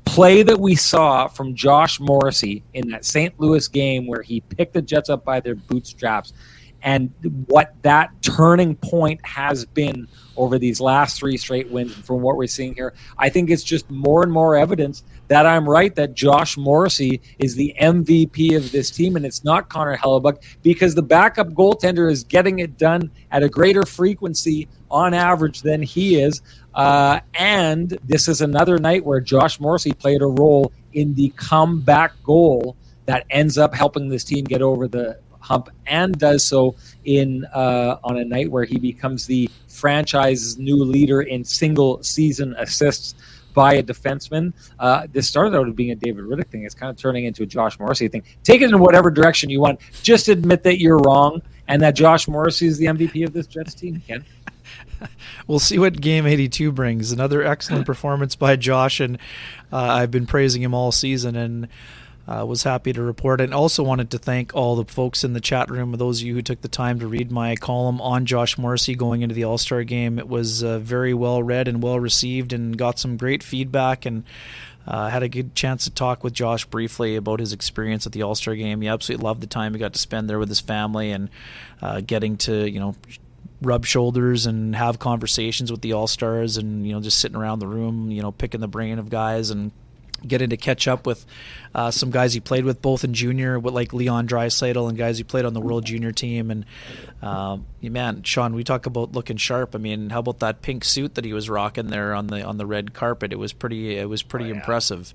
play 0.06 0.42
that 0.42 0.58
we 0.58 0.74
saw 0.74 1.28
from 1.28 1.54
Josh 1.54 2.00
Morrissey 2.00 2.62
in 2.72 2.88
that 2.88 3.04
St. 3.04 3.38
Louis 3.38 3.68
game 3.68 4.06
where 4.06 4.22
he 4.22 4.40
picked 4.40 4.72
the 4.72 4.80
Jets 4.80 5.10
up 5.10 5.26
by 5.26 5.40
their 5.40 5.56
bootstraps 5.56 6.32
and 6.82 7.12
what 7.46 7.74
that 7.82 8.10
turning 8.22 8.76
point 8.76 9.24
has 9.24 9.64
been 9.64 10.06
over 10.36 10.58
these 10.58 10.80
last 10.80 11.18
three 11.18 11.36
straight 11.36 11.70
wins 11.70 11.94
and 11.94 12.04
from 12.04 12.20
what 12.22 12.36
we're 12.36 12.46
seeing 12.46 12.74
here 12.74 12.94
i 13.18 13.28
think 13.28 13.50
it's 13.50 13.62
just 13.62 13.90
more 13.90 14.22
and 14.22 14.32
more 14.32 14.56
evidence 14.56 15.04
that 15.28 15.46
i'm 15.46 15.68
right 15.68 15.94
that 15.94 16.14
josh 16.14 16.56
morrissey 16.56 17.20
is 17.38 17.54
the 17.54 17.74
mvp 17.80 18.56
of 18.56 18.70
this 18.72 18.90
team 18.90 19.16
and 19.16 19.26
it's 19.26 19.44
not 19.44 19.68
connor 19.68 19.96
hellebuyck 19.96 20.42
because 20.62 20.94
the 20.94 21.02
backup 21.02 21.48
goaltender 21.48 22.10
is 22.10 22.24
getting 22.24 22.60
it 22.60 22.78
done 22.78 23.10
at 23.30 23.42
a 23.42 23.48
greater 23.48 23.84
frequency 23.84 24.68
on 24.90 25.14
average 25.14 25.62
than 25.62 25.82
he 25.82 26.20
is. 26.20 26.42
Uh, 26.74 27.20
and 27.34 27.98
this 28.04 28.28
is 28.28 28.40
another 28.40 28.78
night 28.78 29.04
where 29.04 29.20
josh 29.20 29.58
morrissey 29.58 29.92
played 29.92 30.22
a 30.22 30.26
role 30.26 30.72
in 30.92 31.14
the 31.14 31.28
comeback 31.30 32.12
goal 32.22 32.76
that 33.06 33.26
ends 33.30 33.58
up 33.58 33.74
helping 33.74 34.08
this 34.08 34.22
team 34.22 34.44
get 34.44 34.62
over 34.62 34.86
the 34.86 35.18
hump 35.40 35.68
and 35.86 36.18
does 36.18 36.44
so 36.44 36.76
in 37.04 37.44
uh, 37.54 37.96
on 38.04 38.18
a 38.18 38.24
night 38.24 38.50
where 38.50 38.64
he 38.64 38.78
becomes 38.78 39.26
the 39.26 39.50
franchise's 39.68 40.58
new 40.58 40.76
leader 40.76 41.22
in 41.22 41.44
single 41.44 42.02
season 42.02 42.54
assists 42.58 43.14
by 43.54 43.74
a 43.74 43.82
defenseman. 43.82 44.52
Uh, 44.78 45.06
this 45.12 45.26
started 45.28 45.56
out 45.56 45.66
as 45.66 45.74
being 45.74 45.90
a 45.90 45.96
David 45.96 46.24
Rittich 46.24 46.46
thing. 46.48 46.64
It's 46.64 46.74
kind 46.74 46.90
of 46.90 46.96
turning 46.96 47.24
into 47.24 47.42
a 47.42 47.46
Josh 47.46 47.78
Morrissey 47.78 48.08
thing. 48.08 48.22
Take 48.44 48.62
it 48.62 48.70
in 48.70 48.78
whatever 48.78 49.10
direction 49.10 49.50
you 49.50 49.60
want. 49.60 49.80
Just 50.02 50.28
admit 50.28 50.62
that 50.62 50.80
you're 50.80 50.98
wrong 50.98 51.42
and 51.68 51.82
that 51.82 51.94
Josh 51.96 52.28
Morrissey 52.28 52.66
is 52.66 52.78
the 52.78 52.86
MVP 52.86 53.24
of 53.24 53.32
this 53.32 53.46
Jets 53.46 53.74
team. 53.74 54.02
Ken. 54.06 54.24
We'll 55.46 55.58
see 55.58 55.78
what 55.78 56.00
Game 56.00 56.26
82 56.26 56.70
brings. 56.70 57.10
Another 57.10 57.42
excellent 57.42 57.86
performance 57.86 58.36
by 58.36 58.54
Josh, 58.56 59.00
and 59.00 59.16
uh, 59.72 59.78
I've 59.78 60.10
been 60.10 60.26
praising 60.26 60.62
him 60.62 60.74
all 60.74 60.92
season, 60.92 61.34
and 61.34 61.68
uh, 62.30 62.44
was 62.46 62.62
happy 62.62 62.92
to 62.92 63.02
report. 63.02 63.40
And 63.40 63.52
also 63.52 63.82
wanted 63.82 64.10
to 64.12 64.18
thank 64.18 64.54
all 64.54 64.76
the 64.76 64.84
folks 64.84 65.24
in 65.24 65.32
the 65.32 65.40
chat 65.40 65.70
room, 65.70 65.92
those 65.92 66.20
of 66.20 66.26
you 66.26 66.34
who 66.34 66.42
took 66.42 66.60
the 66.60 66.68
time 66.68 67.00
to 67.00 67.08
read 67.08 67.32
my 67.32 67.56
column 67.56 68.00
on 68.00 68.24
Josh 68.24 68.56
Morrissey 68.56 68.94
going 68.94 69.22
into 69.22 69.34
the 69.34 69.44
All 69.44 69.58
Star 69.58 69.82
game. 69.82 70.18
It 70.18 70.28
was 70.28 70.62
uh, 70.62 70.78
very 70.78 71.12
well 71.12 71.42
read 71.42 71.66
and 71.66 71.82
well 71.82 71.98
received, 71.98 72.52
and 72.52 72.78
got 72.78 72.98
some 72.98 73.16
great 73.16 73.42
feedback. 73.42 74.06
And 74.06 74.24
uh, 74.86 75.08
had 75.08 75.22
a 75.22 75.28
good 75.28 75.54
chance 75.54 75.84
to 75.84 75.90
talk 75.90 76.24
with 76.24 76.32
Josh 76.32 76.64
briefly 76.64 77.16
about 77.16 77.38
his 77.38 77.52
experience 77.52 78.06
at 78.06 78.12
the 78.12 78.22
All 78.22 78.34
Star 78.34 78.54
game. 78.54 78.80
He 78.80 78.88
absolutely 78.88 79.24
loved 79.24 79.42
the 79.42 79.46
time 79.46 79.72
he 79.72 79.80
got 79.80 79.92
to 79.92 79.98
spend 79.98 80.30
there 80.30 80.38
with 80.38 80.48
his 80.48 80.60
family 80.60 81.10
and 81.10 81.28
uh, 81.82 82.00
getting 82.00 82.36
to 82.38 82.70
you 82.70 82.80
know 82.80 82.94
rub 83.62 83.84
shoulders 83.84 84.46
and 84.46 84.74
have 84.74 84.98
conversations 84.98 85.70
with 85.70 85.82
the 85.82 85.92
all 85.92 86.06
stars 86.06 86.56
and 86.56 86.86
you 86.86 86.94
know 86.94 87.00
just 87.00 87.18
sitting 87.18 87.36
around 87.36 87.58
the 87.58 87.66
room 87.66 88.10
you 88.10 88.22
know 88.22 88.32
picking 88.32 88.58
the 88.58 88.66
brain 88.66 88.98
of 88.98 89.10
guys 89.10 89.50
and 89.50 89.70
getting 90.26 90.50
to 90.50 90.56
catch 90.56 90.88
up 90.88 91.06
with 91.06 91.24
uh, 91.74 91.90
some 91.90 92.10
guys 92.10 92.34
he 92.34 92.40
played 92.40 92.64
with 92.64 92.82
both 92.82 93.04
in 93.04 93.14
junior, 93.14 93.58
with 93.58 93.74
like 93.74 93.92
Leon 93.92 94.26
Draisaitl 94.28 94.88
and 94.88 94.98
guys 94.98 95.18
he 95.18 95.24
played 95.24 95.44
on 95.44 95.54
the 95.54 95.60
World 95.60 95.84
Junior 95.84 96.12
team. 96.12 96.50
And 96.50 96.66
um, 97.22 97.66
man, 97.82 98.22
Sean, 98.22 98.54
we 98.54 98.64
talk 98.64 98.86
about 98.86 99.12
looking 99.12 99.36
sharp. 99.36 99.74
I 99.74 99.78
mean, 99.78 100.10
how 100.10 100.20
about 100.20 100.40
that 100.40 100.62
pink 100.62 100.84
suit 100.84 101.14
that 101.14 101.24
he 101.24 101.32
was 101.32 101.48
rocking 101.48 101.88
there 101.88 102.14
on 102.14 102.28
the 102.28 102.42
on 102.42 102.58
the 102.58 102.66
red 102.66 102.94
carpet? 102.94 103.32
It 103.32 103.38
was 103.38 103.52
pretty. 103.52 103.96
It 103.96 104.08
was 104.08 104.22
pretty 104.22 104.46
oh, 104.46 104.48
yeah. 104.48 104.54
impressive. 104.54 105.14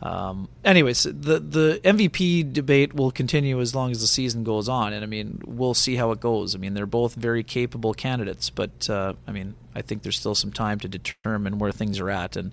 Um, 0.00 0.48
anyways, 0.64 1.02
the 1.02 1.40
the 1.40 1.80
MVP 1.82 2.52
debate 2.52 2.94
will 2.94 3.10
continue 3.10 3.60
as 3.60 3.74
long 3.74 3.90
as 3.90 4.00
the 4.00 4.06
season 4.06 4.44
goes 4.44 4.68
on, 4.68 4.92
and 4.92 5.02
I 5.02 5.06
mean, 5.06 5.42
we'll 5.44 5.74
see 5.74 5.96
how 5.96 6.12
it 6.12 6.20
goes. 6.20 6.54
I 6.54 6.58
mean, 6.58 6.74
they're 6.74 6.86
both 6.86 7.14
very 7.14 7.42
capable 7.42 7.94
candidates, 7.94 8.48
but 8.48 8.88
uh, 8.88 9.14
I 9.26 9.32
mean, 9.32 9.54
I 9.74 9.82
think 9.82 10.02
there's 10.02 10.18
still 10.18 10.36
some 10.36 10.52
time 10.52 10.78
to 10.80 10.88
determine 10.88 11.58
where 11.58 11.72
things 11.72 11.98
are 11.98 12.10
at, 12.10 12.36
and 12.36 12.52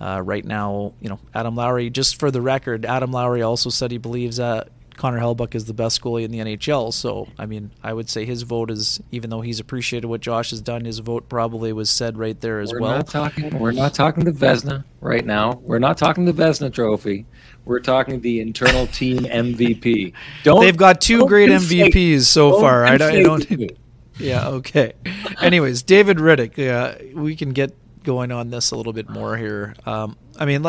uh, 0.00 0.22
right 0.24 0.44
now, 0.44 0.92
you 1.00 1.08
know, 1.08 1.18
Adam 1.34 1.56
Lowry. 1.56 1.90
Just 1.90 2.18
for 2.18 2.30
the 2.30 2.40
record, 2.40 2.84
Adam 2.84 3.12
Lowry 3.12 3.42
also 3.42 3.70
said 3.70 3.90
he 3.90 3.98
believes 3.98 4.36
that 4.36 4.68
Connor 4.98 5.20
Hellebuyck 5.20 5.54
is 5.54 5.64
the 5.64 5.72
best 5.72 6.02
goalie 6.02 6.24
in 6.24 6.30
the 6.30 6.40
NHL. 6.40 6.92
So, 6.92 7.28
I 7.38 7.46
mean, 7.46 7.70
I 7.82 7.92
would 7.92 8.10
say 8.10 8.24
his 8.26 8.42
vote 8.42 8.70
is, 8.70 9.00
even 9.12 9.30
though 9.30 9.40
he's 9.40 9.60
appreciated 9.60 10.08
what 10.08 10.20
Josh 10.20 10.50
has 10.50 10.60
done, 10.60 10.84
his 10.84 10.98
vote 10.98 11.28
probably 11.28 11.72
was 11.72 11.88
said 11.88 12.18
right 12.18 12.38
there 12.40 12.60
as 12.60 12.72
we're 12.72 12.80
well. 12.80 12.96
Not 12.96 13.06
talking, 13.06 13.58
we're 13.58 13.72
not 13.72 13.94
talking 13.94 14.24
the 14.24 14.32
Vezina 14.32 14.84
right 15.00 15.24
now. 15.24 15.60
We're 15.62 15.78
not 15.78 15.96
talking 15.96 16.24
the 16.24 16.32
Vezina 16.32 16.72
Trophy. 16.72 17.26
We're 17.64 17.80
talking 17.80 18.20
the 18.20 18.40
internal 18.40 18.86
team 18.88 19.18
MVP. 19.24 20.12
Don't 20.42 20.60
they've 20.60 20.76
got 20.76 21.00
2 21.00 21.26
great 21.26 21.48
MVPs 21.48 22.22
so 22.22 22.50
don't 22.50 22.60
far. 22.60 22.84
I 22.84 22.96
don't. 22.96 23.14
I 23.14 23.22
don't 23.22 23.72
yeah. 24.18 24.48
Okay. 24.48 24.94
Anyways, 25.40 25.82
David 25.82 26.16
Rittich. 26.16 26.58
Uh, 26.58 27.20
we 27.20 27.36
can 27.36 27.52
get 27.52 27.72
going 28.08 28.32
on 28.32 28.48
this 28.48 28.70
a 28.70 28.76
little 28.76 28.94
bit 28.94 29.10
more 29.10 29.36
here. 29.36 29.74
Um, 29.84 30.16
I 30.38 30.46
mean, 30.46 30.66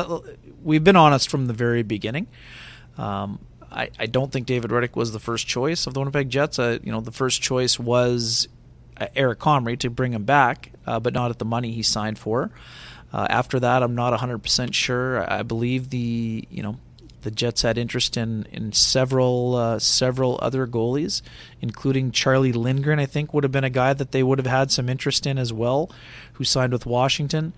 we've 0.62 0.84
been 0.84 0.98
honest 0.98 1.30
from 1.30 1.48
the 1.48 1.54
very 1.54 1.84
beginning. 1.84 2.28
Um, 2.98 3.40
I, 3.72 3.92
I, 3.98 4.08
don't 4.08 4.30
think 4.30 4.46
David 4.46 4.72
Rittich 4.72 4.94
was 4.94 5.14
the 5.14 5.22
first 5.22 5.48
choice 5.48 5.88
of 5.88 5.94
the 5.94 6.02
Winnipeg 6.02 6.30
Jets. 6.30 6.60
Uh, 6.60 6.80
you 6.84 6.92
know, 6.92 7.00
the 7.00 7.14
first 7.14 7.42
choice 7.42 7.80
was 7.80 8.50
uh, 8.98 9.08
Eric 9.16 9.40
Comrie 9.40 9.80
to 9.80 9.90
bring 9.90 10.12
him 10.12 10.26
back, 10.26 10.74
uh, 10.86 11.00
but 11.00 11.14
not 11.14 11.32
at 11.32 11.40
the 11.40 11.46
money 11.46 11.72
he 11.72 11.82
signed 11.82 12.20
for. 12.20 12.52
Uh, 13.14 13.26
after 13.30 13.58
that, 13.62 13.84
I'm 13.84 13.96
not 13.96 14.20
100% 14.20 14.74
sure. 14.74 15.32
I 15.32 15.44
believe 15.44 15.92
the 15.92 16.46
you 16.50 16.62
know 16.62 16.78
the 17.22 17.32
Jets 17.32 17.62
had 17.62 17.78
interest 17.78 18.18
in 18.18 18.48
in 18.52 18.72
several 18.72 19.56
uh, 19.56 19.80
several 19.80 20.40
other 20.42 20.66
goalies, 20.68 21.22
including 21.62 22.12
Charlie 22.12 22.54
Lindgren. 22.54 23.00
I 23.00 23.06
think 23.06 23.34
would 23.34 23.44
have 23.44 23.52
been 23.52 23.64
a 23.64 23.70
guy 23.70 23.94
that 23.94 24.12
they 24.12 24.24
would 24.24 24.40
have 24.40 24.48
had 24.48 24.72
some 24.72 24.90
interest 24.90 25.26
in 25.26 25.38
as 25.38 25.52
well, 25.54 25.92
who 26.34 26.44
signed 26.44 26.74
with 26.74 26.86
Washington. 26.86 27.54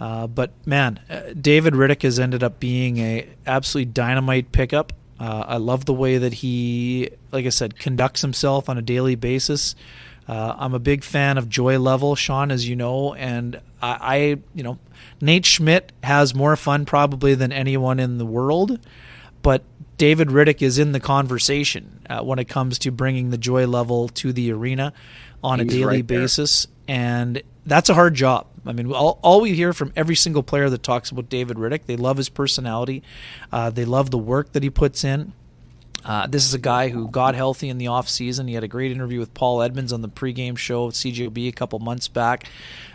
Uh, 0.00 0.26
but 0.26 0.50
man, 0.66 0.98
uh, 1.08 1.32
David 1.40 1.74
Rittich 1.74 2.02
has 2.02 2.18
ended 2.18 2.42
up 2.42 2.58
being 2.58 2.98
a 2.98 3.28
absolutely 3.46 3.92
dynamite 3.92 4.50
pickup. 4.50 4.92
Uh, 5.20 5.44
I 5.46 5.56
love 5.58 5.84
the 5.84 5.94
way 5.94 6.18
that 6.18 6.32
he, 6.32 7.10
like 7.30 7.46
I 7.46 7.50
said, 7.50 7.78
conducts 7.78 8.22
himself 8.22 8.68
on 8.68 8.78
a 8.78 8.82
daily 8.82 9.14
basis. 9.14 9.76
Uh, 10.32 10.56
I'm 10.58 10.72
a 10.72 10.78
big 10.78 11.04
fan 11.04 11.36
of 11.36 11.50
joy 11.50 11.78
level, 11.78 12.14
Sean, 12.14 12.50
as 12.50 12.66
you 12.66 12.74
know, 12.74 13.12
and 13.12 13.60
I, 13.82 13.98
I, 14.00 14.16
you 14.54 14.62
know, 14.62 14.78
Nate 15.20 15.44
Schmidt 15.44 15.92
has 16.02 16.34
more 16.34 16.56
fun 16.56 16.86
probably 16.86 17.34
than 17.34 17.52
anyone 17.52 18.00
in 18.00 18.16
the 18.16 18.24
world, 18.24 18.80
but 19.42 19.62
David 19.98 20.28
Rittich 20.28 20.62
is 20.62 20.78
in 20.78 20.92
the 20.92 21.00
conversation 21.00 22.00
uh, 22.08 22.22
when 22.22 22.38
it 22.38 22.46
comes 22.46 22.78
to 22.78 22.90
bringing 22.90 23.28
the 23.28 23.36
joy 23.36 23.66
level 23.66 24.08
to 24.08 24.32
the 24.32 24.50
arena 24.52 24.94
on 25.44 25.58
He's 25.58 25.68
a 25.68 25.70
daily 25.70 25.96
right 25.96 26.06
basis, 26.06 26.66
and 26.88 27.42
that's 27.66 27.90
a 27.90 27.94
hard 27.94 28.14
job. 28.14 28.46
I 28.64 28.72
mean, 28.72 28.90
all, 28.90 29.18
all, 29.20 29.42
we 29.42 29.52
hear 29.52 29.74
from 29.74 29.92
every 29.96 30.16
single 30.16 30.42
player 30.42 30.70
that 30.70 30.82
talks 30.82 31.10
about 31.10 31.28
David 31.28 31.58
Rittich, 31.58 31.84
they 31.84 31.96
love 31.96 32.16
his 32.16 32.30
personality, 32.30 33.02
uh, 33.52 33.68
they 33.68 33.84
love 33.84 34.10
the 34.10 34.16
work 34.16 34.52
that 34.52 34.62
he 34.62 34.70
puts 34.70 35.04
in. 35.04 35.34
Uh, 36.04 36.26
this 36.26 36.44
is 36.44 36.54
a 36.54 36.58
guy 36.58 36.88
who 36.88 37.08
got 37.08 37.34
healthy 37.34 37.68
in 37.68 37.78
the 37.78 37.86
offseason. 37.86 38.48
He 38.48 38.54
had 38.54 38.64
a 38.64 38.68
great 38.68 38.90
interview 38.90 39.20
with 39.20 39.34
Paul 39.34 39.62
Edmonds 39.62 39.92
on 39.92 40.02
the 40.02 40.08
pregame 40.08 40.58
show 40.58 40.88
at 40.88 40.94
CJOB 40.94 41.48
a 41.48 41.52
couple 41.52 41.78
months 41.78 42.08
back. 42.08 42.48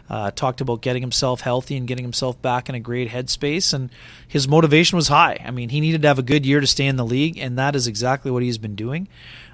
Uh, 0.10 0.32
talked 0.32 0.62
about 0.62 0.82
getting 0.82 1.02
himself 1.02 1.42
healthy 1.42 1.76
and 1.76 1.88
getting 1.88 2.04
himself 2.04 2.42
back 2.42 2.70
in 2.70 2.76
a 2.76 2.80
great 2.80 3.10
headspace, 3.10 3.74
and 3.74 3.90
his 4.26 4.48
motivation 4.48 4.96
was 4.96 5.10
high. 5.10 5.42
I 5.46 5.52
mean, 5.52 5.70
he 5.70 5.82
needed 5.82 6.02
to 6.04 6.08
have 6.08 6.20
a 6.20 6.24
good 6.24 6.46
year 6.46 6.62
to 6.62 6.68
stay 6.68 6.86
in 6.86 6.96
the 6.96 7.06
league, 7.06 7.38
and 7.38 7.58
that 7.58 7.76
is 7.76 7.88
exactly 7.88 8.32
what 8.32 8.44
he's 8.44 8.58
been 8.58 8.76
doing. 8.76 9.08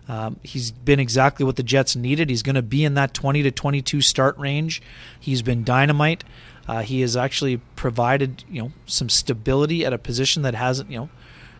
Um, 0.07 0.39
he's 0.43 0.71
been 0.71 0.99
exactly 0.99 1.45
what 1.45 1.55
the 1.55 1.63
Jets 1.63 1.95
needed. 1.95 2.29
He's 2.29 2.43
going 2.43 2.55
to 2.55 2.61
be 2.61 2.83
in 2.83 2.93
that 2.95 3.13
20 3.13 3.41
to 3.43 3.51
22 3.51 4.01
start 4.01 4.37
range. 4.37 4.81
He's 5.19 5.41
been 5.41 5.63
dynamite. 5.63 6.23
Uh, 6.67 6.81
he 6.81 7.01
has 7.01 7.17
actually 7.17 7.57
provided, 7.75 8.43
you 8.49 8.61
know, 8.61 8.71
some 8.85 9.09
stability 9.09 9.85
at 9.85 9.93
a 9.93 9.97
position 9.97 10.43
that 10.43 10.55
hasn't, 10.55 10.89
you 10.91 10.97
know, 10.97 11.09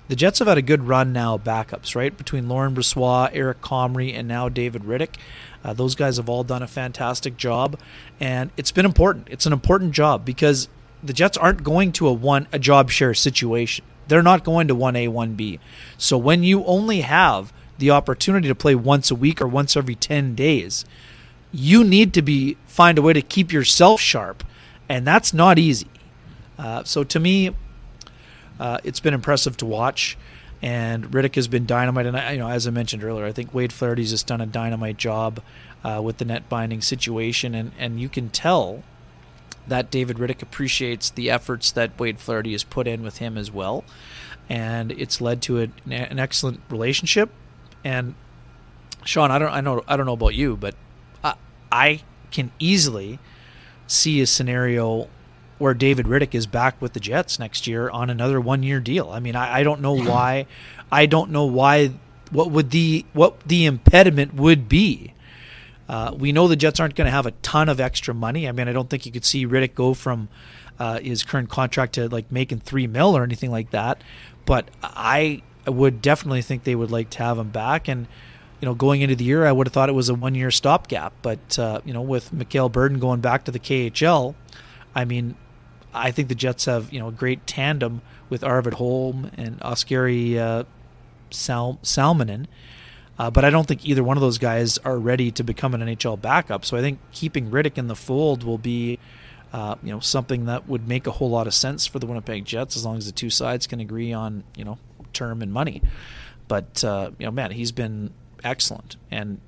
the 0.07 0.15
Jets 0.15 0.39
have 0.39 0.47
had 0.47 0.57
a 0.57 0.61
good 0.61 0.87
run 0.87 1.13
now 1.13 1.37
backups, 1.37 1.95
right? 1.95 2.15
Between 2.15 2.49
Laurent 2.49 2.75
Brossoit, 2.75 3.29
Eric 3.33 3.61
Comrie, 3.61 4.13
and 4.13 4.27
now 4.27 4.49
David 4.49 4.83
Rittich. 4.83 5.15
Uh, 5.63 5.73
those 5.73 5.95
guys 5.95 6.17
have 6.17 6.27
all 6.27 6.43
done 6.43 6.61
a 6.61 6.67
fantastic 6.67 7.37
job, 7.37 7.79
and 8.19 8.51
it's 8.57 8.71
been 8.71 8.85
important. 8.85 9.27
It's 9.31 9.45
an 9.45 9.53
important 9.53 9.93
job 9.93 10.25
because 10.25 10.67
the 11.01 11.13
Jets 11.13 11.37
aren't 11.37 11.63
going 11.63 11.91
to 11.93 12.07
a 12.07 12.13
one 12.13 12.47
a 12.51 12.59
job 12.59 12.91
share 12.91 13.13
situation. 13.13 13.85
They're 14.07 14.23
not 14.23 14.43
going 14.43 14.67
to 14.67 14.75
one 14.75 14.95
A 14.97 15.07
one 15.07 15.35
B. 15.35 15.59
So 15.97 16.17
when 16.17 16.43
you 16.43 16.65
only 16.65 17.01
have 17.01 17.53
the 17.77 17.91
opportunity 17.91 18.47
to 18.49 18.55
play 18.55 18.75
once 18.75 19.09
a 19.09 19.15
week 19.15 19.41
or 19.41 19.47
once 19.47 19.77
every 19.77 19.95
ten 19.95 20.35
days, 20.35 20.83
you 21.51 21.83
need 21.83 22.13
to 22.13 22.21
be 22.21 22.57
find 22.67 22.97
a 22.97 23.01
way 23.01 23.13
to 23.13 23.21
keep 23.21 23.53
yourself 23.53 24.01
sharp, 24.01 24.43
and 24.89 25.07
that's 25.07 25.33
not 25.33 25.57
easy. 25.57 25.87
Uh, 26.57 26.83
so 26.83 27.03
to 27.05 27.19
me, 27.19 27.51
uh, 28.63 28.77
it's 28.85 29.01
been 29.01 29.13
impressive 29.13 29.57
to 29.57 29.65
watch. 29.65 30.17
And 30.61 31.11
Rittich 31.11 31.35
has 31.35 31.49
been 31.49 31.65
dynamite, 31.65 32.05
and 32.05 32.15
I, 32.15 32.31
you 32.31 32.39
know, 32.39 32.47
as 32.47 32.65
I 32.65 32.71
mentioned 32.71 33.03
earlier, 33.03 33.25
I 33.25 33.33
think 33.33 33.53
Wade 33.53 33.73
Flaherty's 33.73 34.11
just 34.11 34.27
done 34.27 34.39
a 34.39 34.45
dynamite 34.45 34.95
job 34.95 35.41
uh, 35.83 35.99
with 36.01 36.19
the 36.19 36.25
netminding 36.25 36.81
situation, 36.81 37.53
and 37.53 37.73
and 37.77 37.99
you 37.99 38.07
can 38.07 38.29
tell 38.29 38.81
that 39.67 39.91
David 39.91 40.17
Rittich 40.17 40.41
appreciates 40.41 41.09
the 41.09 41.29
efforts 41.29 41.69
that 41.73 41.99
Wade 41.99 42.17
Flaherty 42.17 42.53
has 42.53 42.63
put 42.63 42.87
in 42.87 43.03
with 43.03 43.17
him 43.17 43.37
as 43.37 43.51
well, 43.51 43.83
and 44.47 44.93
it's 44.93 45.19
led 45.19 45.41
to 45.41 45.63
a, 45.63 45.67
an 45.91 46.17
excellent 46.17 46.61
relationship. 46.69 47.29
And 47.83 48.15
Sean, 49.03 49.31
I 49.31 49.39
don't, 49.39 49.51
I 49.51 49.59
know, 49.59 49.83
I 49.85 49.97
don't 49.97 50.05
know 50.05 50.13
about 50.13 50.35
you, 50.35 50.55
but 50.55 50.75
I, 51.21 51.33
I 51.69 52.03
can 52.31 52.53
easily 52.59 53.19
see 53.85 54.21
a 54.21 54.25
scenario 54.25 55.09
where 55.63 55.73
David 55.73 56.07
Rittich 56.07 56.35
is 56.35 56.45
back 56.45 56.81
with 56.81 56.91
the 56.91 56.99
Jets 56.99 57.39
next 57.39 57.67
year 57.67 57.89
on 57.89 58.09
another 58.09 58.41
one 58.41 58.63
year 58.63 58.81
deal. 58.81 59.09
I 59.09 59.21
mean, 59.21 59.33
I, 59.33 59.59
I 59.59 59.63
don't 59.63 59.79
know 59.79 59.93
why. 59.93 60.45
I 60.91 61.05
don't 61.05 61.31
know 61.31 61.45
why. 61.45 61.93
What 62.31 62.51
would 62.51 62.71
the 62.71 63.05
what 63.13 63.39
the 63.47 63.65
impediment 63.65 64.33
would 64.33 64.67
be? 64.67 65.13
Uh, 65.87 66.13
we 66.17 66.33
know 66.33 66.49
the 66.49 66.57
Jets 66.57 66.81
aren't 66.81 66.95
going 66.95 67.05
to 67.05 67.11
have 67.11 67.25
a 67.25 67.31
ton 67.31 67.69
of 67.69 67.79
extra 67.79 68.13
money. 68.13 68.45
I 68.45 68.51
mean, 68.51 68.67
I 68.67 68.73
don't 68.73 68.89
think 68.89 69.05
you 69.05 69.11
could 69.13 69.23
see 69.23 69.47
Rittich 69.47 69.73
go 69.73 69.93
from 69.93 70.27
uh, 70.79 70.99
his 70.99 71.23
current 71.23 71.49
contract 71.49 71.93
to 71.93 72.09
like 72.09 72.29
making 72.29 72.59
three 72.59 72.85
mil 72.85 73.15
or 73.15 73.23
anything 73.23 73.49
like 73.49 73.71
that. 73.71 74.03
But 74.45 74.69
I 74.83 75.43
would 75.65 76.01
definitely 76.01 76.41
think 76.41 76.65
they 76.65 76.75
would 76.75 76.91
like 76.91 77.09
to 77.11 77.19
have 77.19 77.37
him 77.39 77.51
back. 77.51 77.87
And 77.87 78.07
you 78.59 78.65
know, 78.65 78.73
going 78.75 78.99
into 78.99 79.15
the 79.15 79.23
year, 79.23 79.45
I 79.45 79.53
would 79.53 79.67
have 79.67 79.73
thought 79.73 79.87
it 79.87 79.93
was 79.93 80.09
a 80.09 80.13
one 80.13 80.35
year 80.35 80.51
stopgap. 80.51 81.13
But 81.21 81.57
uh, 81.57 81.79
you 81.85 81.93
know, 81.93 82.01
with 82.01 82.33
Mikhail 82.33 82.69
Berdin 82.69 82.99
going 82.99 83.21
back 83.21 83.45
to 83.45 83.51
the 83.51 83.59
KHL, 83.59 84.35
I 84.93 85.05
mean, 85.05 85.35
I 85.93 86.11
think 86.11 86.29
the 86.29 86.35
Jets 86.35 86.65
have 86.65 86.91
you 86.91 86.99
know 86.99 87.07
a 87.09 87.11
great 87.11 87.45
tandem 87.47 88.01
with 88.29 88.43
Arvid 88.43 88.75
Holm 88.75 89.31
and 89.37 89.59
Oskari 89.59 90.37
uh, 90.37 90.63
Sal-. 91.29 91.79
Uh, 93.19 93.29
but 93.29 93.45
I 93.45 93.51
don't 93.51 93.67
think 93.67 93.85
either 93.85 94.03
one 94.03 94.17
of 94.17 94.21
those 94.21 94.39
guys 94.39 94.79
are 94.79 94.97
ready 94.97 95.29
to 95.31 95.43
become 95.43 95.75
an 95.75 95.81
NHL 95.81 96.19
backup. 96.19 96.65
So 96.65 96.75
I 96.77 96.81
think 96.81 96.99
keeping 97.11 97.51
Rittich 97.51 97.77
in 97.77 97.87
the 97.87 97.95
fold 97.95 98.43
will 98.43 98.57
be, 98.57 98.97
uh, 99.53 99.75
you 99.83 99.91
know, 99.91 99.99
something 99.99 100.45
that 100.45 100.67
would 100.67 100.87
make 100.87 101.05
a 101.05 101.11
whole 101.11 101.29
lot 101.29 101.45
of 101.45 101.53
sense 101.53 101.85
for 101.85 101.99
the 101.99 102.07
Winnipeg 102.07 102.43
Jets 102.43 102.75
as 102.75 102.83
long 102.83 102.97
as 102.97 103.05
the 103.05 103.11
two 103.11 103.29
sides 103.29 103.67
can 103.67 103.79
agree 103.79 104.13
on, 104.13 104.43
you 104.57 104.65
know, 104.65 104.79
term 105.13 105.43
and 105.43 105.53
money. 105.53 105.83
But 106.47 106.83
uh, 106.83 107.11
you 107.19 107.25
know, 107.25 107.31
man, 107.31 107.51
he's 107.51 107.71
been 107.71 108.11
excellent, 108.43 108.97
and 109.09 109.39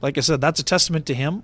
like 0.00 0.16
I 0.16 0.22
said, 0.22 0.40
that's 0.40 0.60
a 0.60 0.64
testament 0.64 1.06
to 1.06 1.14
him. 1.14 1.42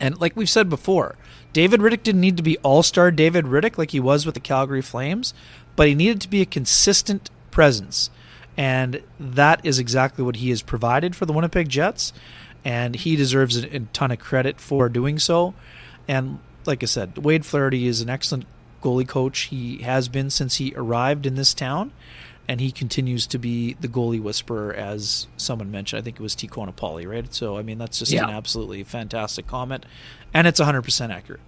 And 0.00 0.18
like 0.20 0.36
we've 0.36 0.50
said 0.50 0.68
before, 0.68 1.16
David 1.56 1.80
Rittich 1.80 2.02
didn't 2.02 2.20
need 2.20 2.36
to 2.36 2.42
be 2.42 2.58
all 2.58 2.82
star 2.82 3.10
David 3.10 3.46
Rittich 3.46 3.78
like 3.78 3.92
he 3.92 3.98
was 3.98 4.26
with 4.26 4.34
the 4.34 4.42
Calgary 4.42 4.82
Flames, 4.82 5.32
but 5.74 5.88
he 5.88 5.94
needed 5.94 6.20
to 6.20 6.28
be 6.28 6.42
a 6.42 6.44
consistent 6.44 7.30
presence. 7.50 8.10
And 8.58 9.02
that 9.18 9.64
is 9.64 9.78
exactly 9.78 10.22
what 10.22 10.36
he 10.36 10.50
has 10.50 10.60
provided 10.60 11.16
for 11.16 11.24
the 11.24 11.32
Winnipeg 11.32 11.70
Jets. 11.70 12.12
And 12.62 12.94
he 12.94 13.16
deserves 13.16 13.56
a, 13.56 13.74
a 13.74 13.80
ton 13.94 14.10
of 14.10 14.18
credit 14.18 14.60
for 14.60 14.90
doing 14.90 15.18
so. 15.18 15.54
And 16.06 16.40
like 16.66 16.82
I 16.82 16.86
said, 16.86 17.16
Wade 17.16 17.46
Flaherty 17.46 17.86
is 17.86 18.02
an 18.02 18.10
excellent 18.10 18.44
goalie 18.82 19.08
coach. 19.08 19.44
He 19.44 19.78
has 19.78 20.10
been 20.10 20.28
since 20.28 20.56
he 20.56 20.74
arrived 20.76 21.24
in 21.24 21.36
this 21.36 21.54
town 21.54 21.90
and 22.48 22.60
he 22.60 22.70
continues 22.70 23.26
to 23.28 23.38
be 23.38 23.74
the 23.74 23.88
goalie 23.88 24.20
whisperer, 24.20 24.72
as 24.72 25.26
someone 25.36 25.70
mentioned. 25.70 26.00
I 26.00 26.02
think 26.02 26.16
it 26.16 26.22
was 26.22 26.34
T. 26.34 26.46
Konopali, 26.46 27.08
right? 27.08 27.32
So, 27.34 27.56
I 27.56 27.62
mean, 27.62 27.78
that's 27.78 27.98
just 27.98 28.12
yeah. 28.12 28.24
an 28.24 28.30
absolutely 28.30 28.84
fantastic 28.84 29.46
comment, 29.46 29.84
and 30.32 30.46
it's 30.46 30.60
100% 30.60 31.10
accurate. 31.10 31.40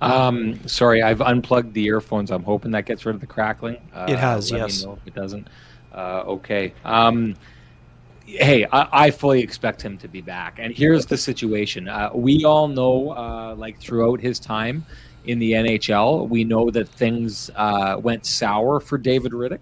Um, 0.00 0.66
sorry, 0.66 1.02
I've 1.02 1.20
unplugged 1.20 1.74
the 1.74 1.84
earphones. 1.84 2.32
I'm 2.32 2.42
hoping 2.42 2.72
that 2.72 2.86
gets 2.86 3.06
rid 3.06 3.14
of 3.14 3.20
the 3.20 3.26
crackling. 3.26 3.76
Uh, 3.94 4.06
it 4.08 4.18
has, 4.18 4.50
let 4.50 4.58
yes. 4.58 4.80
Me 4.80 4.86
know 4.86 4.98
if 5.00 5.06
it 5.06 5.14
doesn't. 5.14 5.48
Uh, 5.94 6.22
okay. 6.26 6.74
Um, 6.84 7.36
hey, 8.26 8.66
I, 8.72 8.88
I, 9.06 9.10
fully 9.10 9.40
expect 9.40 9.80
him 9.80 9.98
to 9.98 10.08
be 10.08 10.20
back. 10.20 10.58
And 10.58 10.74
here's 10.74 11.06
the 11.06 11.16
situation: 11.16 11.88
uh, 11.88 12.10
we 12.14 12.44
all 12.44 12.66
know, 12.66 13.10
uh, 13.10 13.54
like 13.56 13.78
throughout 13.78 14.20
his 14.20 14.40
time 14.40 14.84
in 15.26 15.38
the 15.38 15.52
NHL, 15.52 16.28
we 16.28 16.42
know 16.42 16.70
that 16.70 16.88
things 16.88 17.50
uh, 17.54 17.96
went 18.02 18.26
sour 18.26 18.80
for 18.80 18.98
David 18.98 19.32
Rittich. 19.32 19.60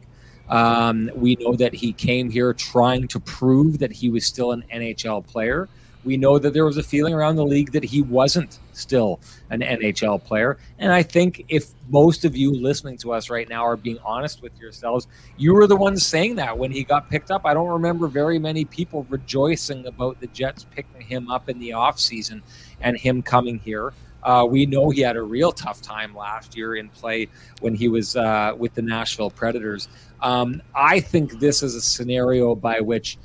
Um, 0.51 1.11
we 1.15 1.37
know 1.37 1.55
that 1.55 1.73
he 1.73 1.93
came 1.93 2.29
here 2.29 2.53
trying 2.53 3.09
to 3.09 3.21
prove 3.21 3.79
that 3.79 3.93
he 3.93 4.11
was 4.11 4.27
still 4.27 4.51
an 4.53 4.65
NHL 4.73 5.27
player. 5.27 5.69
We 6.03 6.17
know 6.17 6.39
that 6.39 6.55
there 6.55 6.65
was 6.65 6.77
a 6.77 6.83
feeling 6.83 7.13
around 7.13 7.37
the 7.37 7.45
league 7.45 7.73
that 7.73 7.85
he 7.85 8.03
wasn't 8.03 8.59
still 8.73 9.21
an 9.51 9.61
NHL 9.61 10.25
player. 10.25 10.59
And 10.79 10.93
I 10.93 11.03
think 11.03 11.45
if 11.49 11.73
most 11.89 12.25
of 12.25 12.35
you 12.35 12.53
listening 12.53 12.97
to 12.99 13.13
us 13.13 13.29
right 13.29 13.49
now 13.49 13.65
are 13.65 13.77
being 13.77 13.99
honest 14.03 14.41
with 14.43 14.59
yourselves, 14.59 15.07
you 15.37 15.53
were 15.53 15.67
the 15.67 15.77
ones 15.77 16.05
saying 16.07 16.37
that 16.37 16.57
when 16.57 16.73
he 16.73 16.85
got 16.85 17.11
picked 17.11 17.31
up. 17.31 17.43
I 17.45 17.53
don't 17.53 17.69
remember 17.69 18.09
very 18.09 18.39
many 18.39 18.65
people 18.65 19.07
rejoicing 19.11 19.87
about 19.87 20.21
the 20.21 20.27
Jets 20.29 20.65
picking 20.75 21.03
him 21.03 21.31
up 21.31 21.49
in 21.49 21.59
the 21.59 21.71
offseason 21.71 22.41
and 22.81 22.97
him 22.97 23.23
coming 23.23 23.59
here. 23.59 23.93
Uh, 24.23 24.47
we 24.49 24.66
know 24.66 24.91
he 24.91 25.01
had 25.01 25.16
a 25.16 25.23
real 25.23 25.53
tough 25.53 25.81
time 25.81 26.14
last 26.14 26.57
year 26.57 26.77
in 26.77 26.89
play 26.89 27.29
when 27.61 27.75
he 27.75 27.89
was 27.89 28.16
uh, 28.16 28.55
with 28.57 28.75
the 28.75 28.83
Nashville 28.83 29.31
Predators. 29.31 29.89
Um, 30.21 30.62
I 30.75 31.01
think 31.01 31.41
this 31.41 31.62
is 31.62 31.75
a 31.75 31.81
scenario 31.81 32.55
by 32.55 32.81
which 32.81 33.18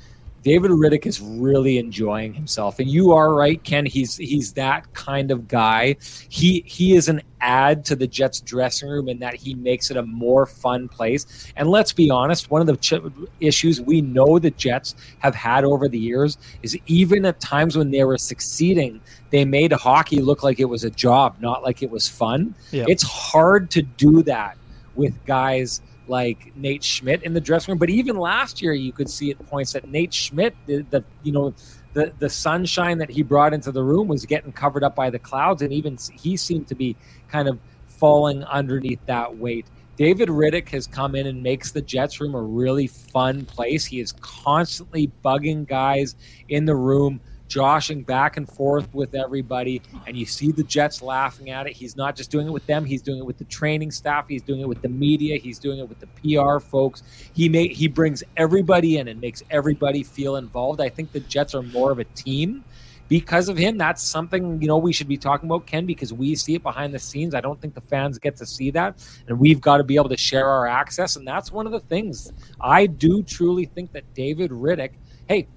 David 0.46 0.70
Rittich 0.70 1.06
is 1.06 1.20
really 1.20 1.76
enjoying 1.76 2.32
himself, 2.32 2.78
and 2.78 2.88
you 2.88 3.10
are 3.10 3.34
right, 3.34 3.60
Ken. 3.64 3.84
He's 3.84 4.16
he's 4.16 4.52
that 4.52 4.94
kind 4.94 5.32
of 5.32 5.48
guy. 5.48 5.96
He 6.28 6.62
he 6.64 6.94
is 6.94 7.08
an 7.08 7.20
add 7.40 7.84
to 7.86 7.96
the 7.96 8.06
Jets 8.06 8.42
dressing 8.42 8.88
room 8.88 9.08
in 9.08 9.18
that 9.18 9.34
he 9.34 9.54
makes 9.54 9.90
it 9.90 9.96
a 9.96 10.04
more 10.04 10.46
fun 10.46 10.86
place. 10.86 11.52
And 11.56 11.68
let's 11.68 11.92
be 11.92 12.10
honest, 12.12 12.48
one 12.48 12.60
of 12.60 12.68
the 12.68 12.76
ch- 12.76 13.02
issues 13.40 13.80
we 13.80 14.00
know 14.02 14.38
the 14.38 14.52
Jets 14.52 14.94
have 15.18 15.34
had 15.34 15.64
over 15.64 15.88
the 15.88 15.98
years 15.98 16.38
is 16.62 16.78
even 16.86 17.24
at 17.24 17.40
times 17.40 17.76
when 17.76 17.90
they 17.90 18.04
were 18.04 18.16
succeeding, 18.16 19.00
they 19.30 19.44
made 19.44 19.72
hockey 19.72 20.20
look 20.20 20.44
like 20.44 20.60
it 20.60 20.66
was 20.66 20.84
a 20.84 20.90
job, 20.90 21.34
not 21.40 21.64
like 21.64 21.82
it 21.82 21.90
was 21.90 22.06
fun. 22.06 22.54
Yep. 22.70 22.88
It's 22.88 23.02
hard 23.02 23.68
to 23.72 23.82
do 23.82 24.22
that 24.22 24.56
with 24.94 25.12
guys 25.26 25.80
like 26.08 26.54
Nate 26.56 26.84
Schmidt 26.84 27.22
in 27.22 27.34
the 27.34 27.40
dressing 27.40 27.72
room. 27.72 27.78
But 27.78 27.90
even 27.90 28.16
last 28.16 28.62
year, 28.62 28.72
you 28.72 28.92
could 28.92 29.10
see 29.10 29.30
at 29.30 29.38
points 29.46 29.72
that 29.72 29.88
Nate 29.88 30.14
Schmidt, 30.14 30.54
the, 30.66 30.82
the 30.90 31.04
you 31.22 31.32
know, 31.32 31.54
the 31.94 32.12
the 32.18 32.28
sunshine 32.28 32.98
that 32.98 33.10
he 33.10 33.22
brought 33.22 33.54
into 33.54 33.72
the 33.72 33.82
room 33.82 34.08
was 34.08 34.26
getting 34.26 34.52
covered 34.52 34.84
up 34.84 34.94
by 34.94 35.10
the 35.10 35.18
clouds, 35.18 35.62
and 35.62 35.72
even 35.72 35.98
he 36.12 36.36
seemed 36.36 36.68
to 36.68 36.74
be 36.74 36.96
kind 37.28 37.48
of 37.48 37.58
falling 37.86 38.44
underneath 38.44 39.00
that 39.06 39.36
weight. 39.36 39.66
David 39.96 40.28
Rittich 40.28 40.68
has 40.70 40.86
come 40.86 41.14
in 41.14 41.26
and 41.26 41.42
makes 41.42 41.72
the 41.72 41.80
Jets 41.80 42.20
room 42.20 42.34
a 42.34 42.42
really 42.42 42.86
fun 42.86 43.46
place. 43.46 43.86
He 43.86 43.98
is 43.98 44.12
constantly 44.20 45.10
bugging 45.24 45.66
guys 45.66 46.16
in 46.50 46.66
the 46.66 46.76
room 46.76 47.20
joshing 47.48 48.02
back 48.02 48.36
and 48.36 48.48
forth 48.48 48.92
with 48.94 49.14
everybody, 49.14 49.82
and 50.06 50.16
you 50.16 50.26
see 50.26 50.52
the 50.52 50.62
Jets 50.62 51.02
laughing 51.02 51.50
at 51.50 51.66
it. 51.66 51.74
He's 51.74 51.96
not 51.96 52.16
just 52.16 52.30
doing 52.30 52.46
it 52.46 52.52
with 52.52 52.66
them; 52.66 52.84
he's 52.84 53.02
doing 53.02 53.18
it 53.18 53.26
with 53.26 53.38
the 53.38 53.44
training 53.44 53.90
staff. 53.90 54.26
He's 54.28 54.42
doing 54.42 54.60
it 54.60 54.68
with 54.68 54.82
the 54.82 54.88
media. 54.88 55.38
He's 55.38 55.58
doing 55.58 55.78
it 55.78 55.88
with 55.88 55.98
the 56.00 56.06
PR 56.06 56.58
folks. 56.58 57.02
He 57.32 57.48
may 57.48 57.68
he 57.68 57.88
brings 57.88 58.22
everybody 58.36 58.98
in 58.98 59.08
and 59.08 59.20
makes 59.20 59.42
everybody 59.50 60.02
feel 60.02 60.36
involved. 60.36 60.80
I 60.80 60.88
think 60.88 61.12
the 61.12 61.20
Jets 61.20 61.54
are 61.54 61.62
more 61.62 61.90
of 61.90 61.98
a 61.98 62.04
team 62.04 62.64
because 63.08 63.48
of 63.48 63.56
him. 63.56 63.78
That's 63.78 64.02
something 64.02 64.60
you 64.60 64.68
know 64.68 64.78
we 64.78 64.92
should 64.92 65.08
be 65.08 65.16
talking 65.16 65.48
about, 65.48 65.66
Ken, 65.66 65.86
because 65.86 66.12
we 66.12 66.34
see 66.34 66.54
it 66.54 66.62
behind 66.62 66.92
the 66.94 66.98
scenes. 66.98 67.34
I 67.34 67.40
don't 67.40 67.60
think 67.60 67.74
the 67.74 67.80
fans 67.80 68.18
get 68.18 68.36
to 68.36 68.46
see 68.46 68.70
that, 68.72 69.06
and 69.28 69.38
we've 69.38 69.60
got 69.60 69.78
to 69.78 69.84
be 69.84 69.96
able 69.96 70.08
to 70.08 70.16
share 70.16 70.48
our 70.48 70.66
access. 70.66 71.16
And 71.16 71.26
that's 71.26 71.52
one 71.52 71.66
of 71.66 71.72
the 71.72 71.80
things 71.80 72.32
I 72.60 72.86
do 72.86 73.22
truly 73.22 73.66
think 73.66 73.92
that 73.92 74.14
David 74.14 74.50
Rittich, 74.50 74.92
Hey, 75.28 75.48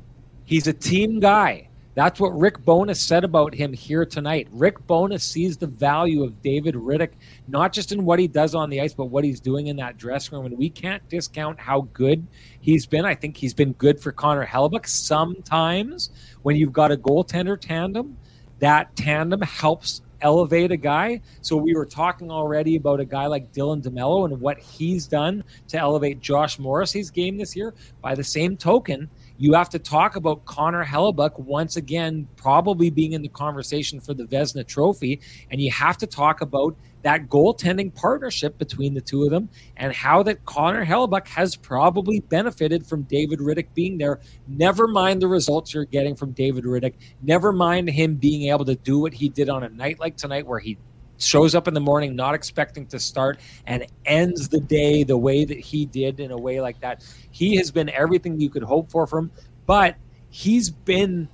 he's 0.45 0.67
a 0.67 0.73
team 0.73 1.19
guy 1.19 1.68
that's 1.99 2.17
what 2.17 2.29
Rick 2.29 2.63
Bowness 2.63 3.01
said 3.01 3.25
about 3.25 3.53
him 3.53 3.73
here 3.73 4.05
tonight. 4.05 4.47
Rick 4.53 4.87
Bowness 4.87 5.21
sees 5.21 5.57
the 5.57 5.67
value 5.67 6.23
of 6.23 6.41
David 6.41 6.75
Rittich, 6.75 7.11
not 7.49 7.73
just 7.73 7.91
in 7.91 8.05
what 8.05 8.19
he 8.19 8.27
does 8.29 8.55
on 8.55 8.69
the 8.69 8.79
ice, 8.79 8.93
but 8.93 9.07
what 9.07 9.25
he's 9.25 9.41
doing 9.41 9.67
in 9.67 9.75
that 9.75 9.97
dressing 9.97 10.37
room. 10.37 10.45
And 10.45 10.57
we 10.57 10.69
can't 10.69 11.05
discount 11.09 11.59
how 11.59 11.89
good 11.91 12.25
he's 12.61 12.85
been. 12.85 13.03
I 13.03 13.15
think 13.15 13.35
he's 13.35 13.53
been 13.53 13.73
good 13.73 13.99
for 13.99 14.13
Connor 14.13 14.45
Hellebuyck. 14.45 14.87
Sometimes 14.87 16.11
when 16.43 16.55
you've 16.55 16.71
got 16.71 16.89
a 16.89 16.95
goaltender 16.95 17.59
tandem, 17.59 18.17
that 18.59 18.95
tandem 18.95 19.41
helps 19.41 20.01
elevate 20.21 20.71
a 20.71 20.77
guy. 20.77 21.19
So 21.41 21.57
we 21.57 21.75
were 21.75 21.85
talking 21.85 22.31
already 22.31 22.77
about 22.77 23.01
a 23.01 23.05
guy 23.05 23.25
like 23.25 23.51
Dylan 23.51 23.83
DeMelo 23.83 24.23
and 24.23 24.39
what 24.39 24.57
he's 24.57 25.05
done 25.05 25.43
to 25.67 25.77
elevate 25.77 26.21
Josh 26.21 26.59
Morrissey's 26.59 27.09
game 27.09 27.37
this 27.37 27.57
year. 27.57 27.73
By 28.01 28.15
the 28.15 28.23
same 28.23 28.55
token, 28.55 29.09
you 29.39 29.53
have 29.53 29.69
to 29.69 29.79
talk 29.79 30.17
about 30.17 30.43
Connor 30.43 30.83
Hellebuyck 30.83 31.39
once 31.39 31.77
again, 31.77 32.27
probably 32.35 32.89
being 32.89 33.13
in 33.13 33.21
the 33.21 33.29
conversation 33.29 34.01
for 34.01 34.13
the 34.13 34.25
Vezina 34.25 34.67
Trophy, 34.67 35.21
and 35.49 35.61
you 35.61 35.71
have 35.71 35.97
to 35.99 36.07
talk 36.07 36.41
about 36.41 36.75
that 37.03 37.29
goaltending 37.29 37.95
partnership 37.95 38.57
between 38.57 38.93
the 38.93 38.99
two 38.99 39.23
of 39.23 39.31
them 39.31 39.47
and 39.77 39.93
how 39.93 40.21
that 40.23 40.43
Connor 40.43 40.85
Hellebuyck 40.85 41.25
has 41.29 41.55
probably 41.55 42.19
benefited 42.19 42.85
from 42.85 43.03
David 43.03 43.39
Rittich 43.39 43.73
being 43.73 43.97
there. 43.97 44.19
Never 44.45 44.89
mind 44.89 45.21
the 45.21 45.29
results 45.29 45.73
you're 45.73 45.85
getting 45.85 46.17
from 46.17 46.31
David 46.31 46.65
Rittich. 46.65 46.95
Never 47.23 47.53
mind 47.53 47.89
him 47.89 48.15
being 48.15 48.49
able 48.51 48.65
to 48.65 48.75
do 48.75 48.99
what 48.99 49.13
he 49.13 49.29
did 49.29 49.47
on 49.47 49.63
a 49.63 49.69
night 49.69 50.01
like 50.01 50.17
tonight 50.17 50.45
where 50.45 50.59
he 50.59 50.77
shows 51.19 51.53
up 51.53 51.67
in 51.67 51.73
the 51.73 51.79
morning 51.79 52.15
not 52.15 52.33
expecting 52.33 52.85
to 52.87 52.99
start 52.99 53.39
and 53.67 53.85
ends 54.05 54.49
the 54.49 54.59
day 54.59 55.03
the 55.03 55.17
way 55.17 55.45
that 55.45 55.59
he 55.59 55.85
did 55.85 56.19
in 56.19 56.31
a 56.31 56.37
way 56.37 56.59
like 56.61 56.79
that. 56.81 57.03
He 57.31 57.55
has 57.57 57.71
been 57.71 57.89
everything 57.89 58.39
you 58.39 58.49
could 58.49 58.63
hope 58.63 58.89
for 58.89 59.05
from, 59.05 59.29
but 59.65 59.95
he's 60.29 60.69
been 60.69 61.27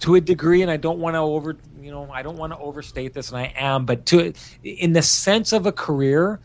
to 0.00 0.14
a 0.14 0.20
degree, 0.20 0.62
and 0.62 0.70
I 0.70 0.76
don't 0.76 1.00
want 1.00 1.14
to 1.14 1.18
over, 1.18 1.56
you 1.80 1.90
know, 1.90 2.08
I 2.12 2.22
don't 2.22 2.36
want 2.36 2.52
to 2.52 2.58
overstate 2.58 3.14
this, 3.14 3.30
and 3.30 3.38
I 3.38 3.52
am, 3.56 3.84
but 3.84 4.06
to 4.06 4.32
in 4.62 4.92
the 4.92 5.02
sense 5.02 5.52
of 5.52 5.66
a 5.66 5.72
career, 5.72 6.40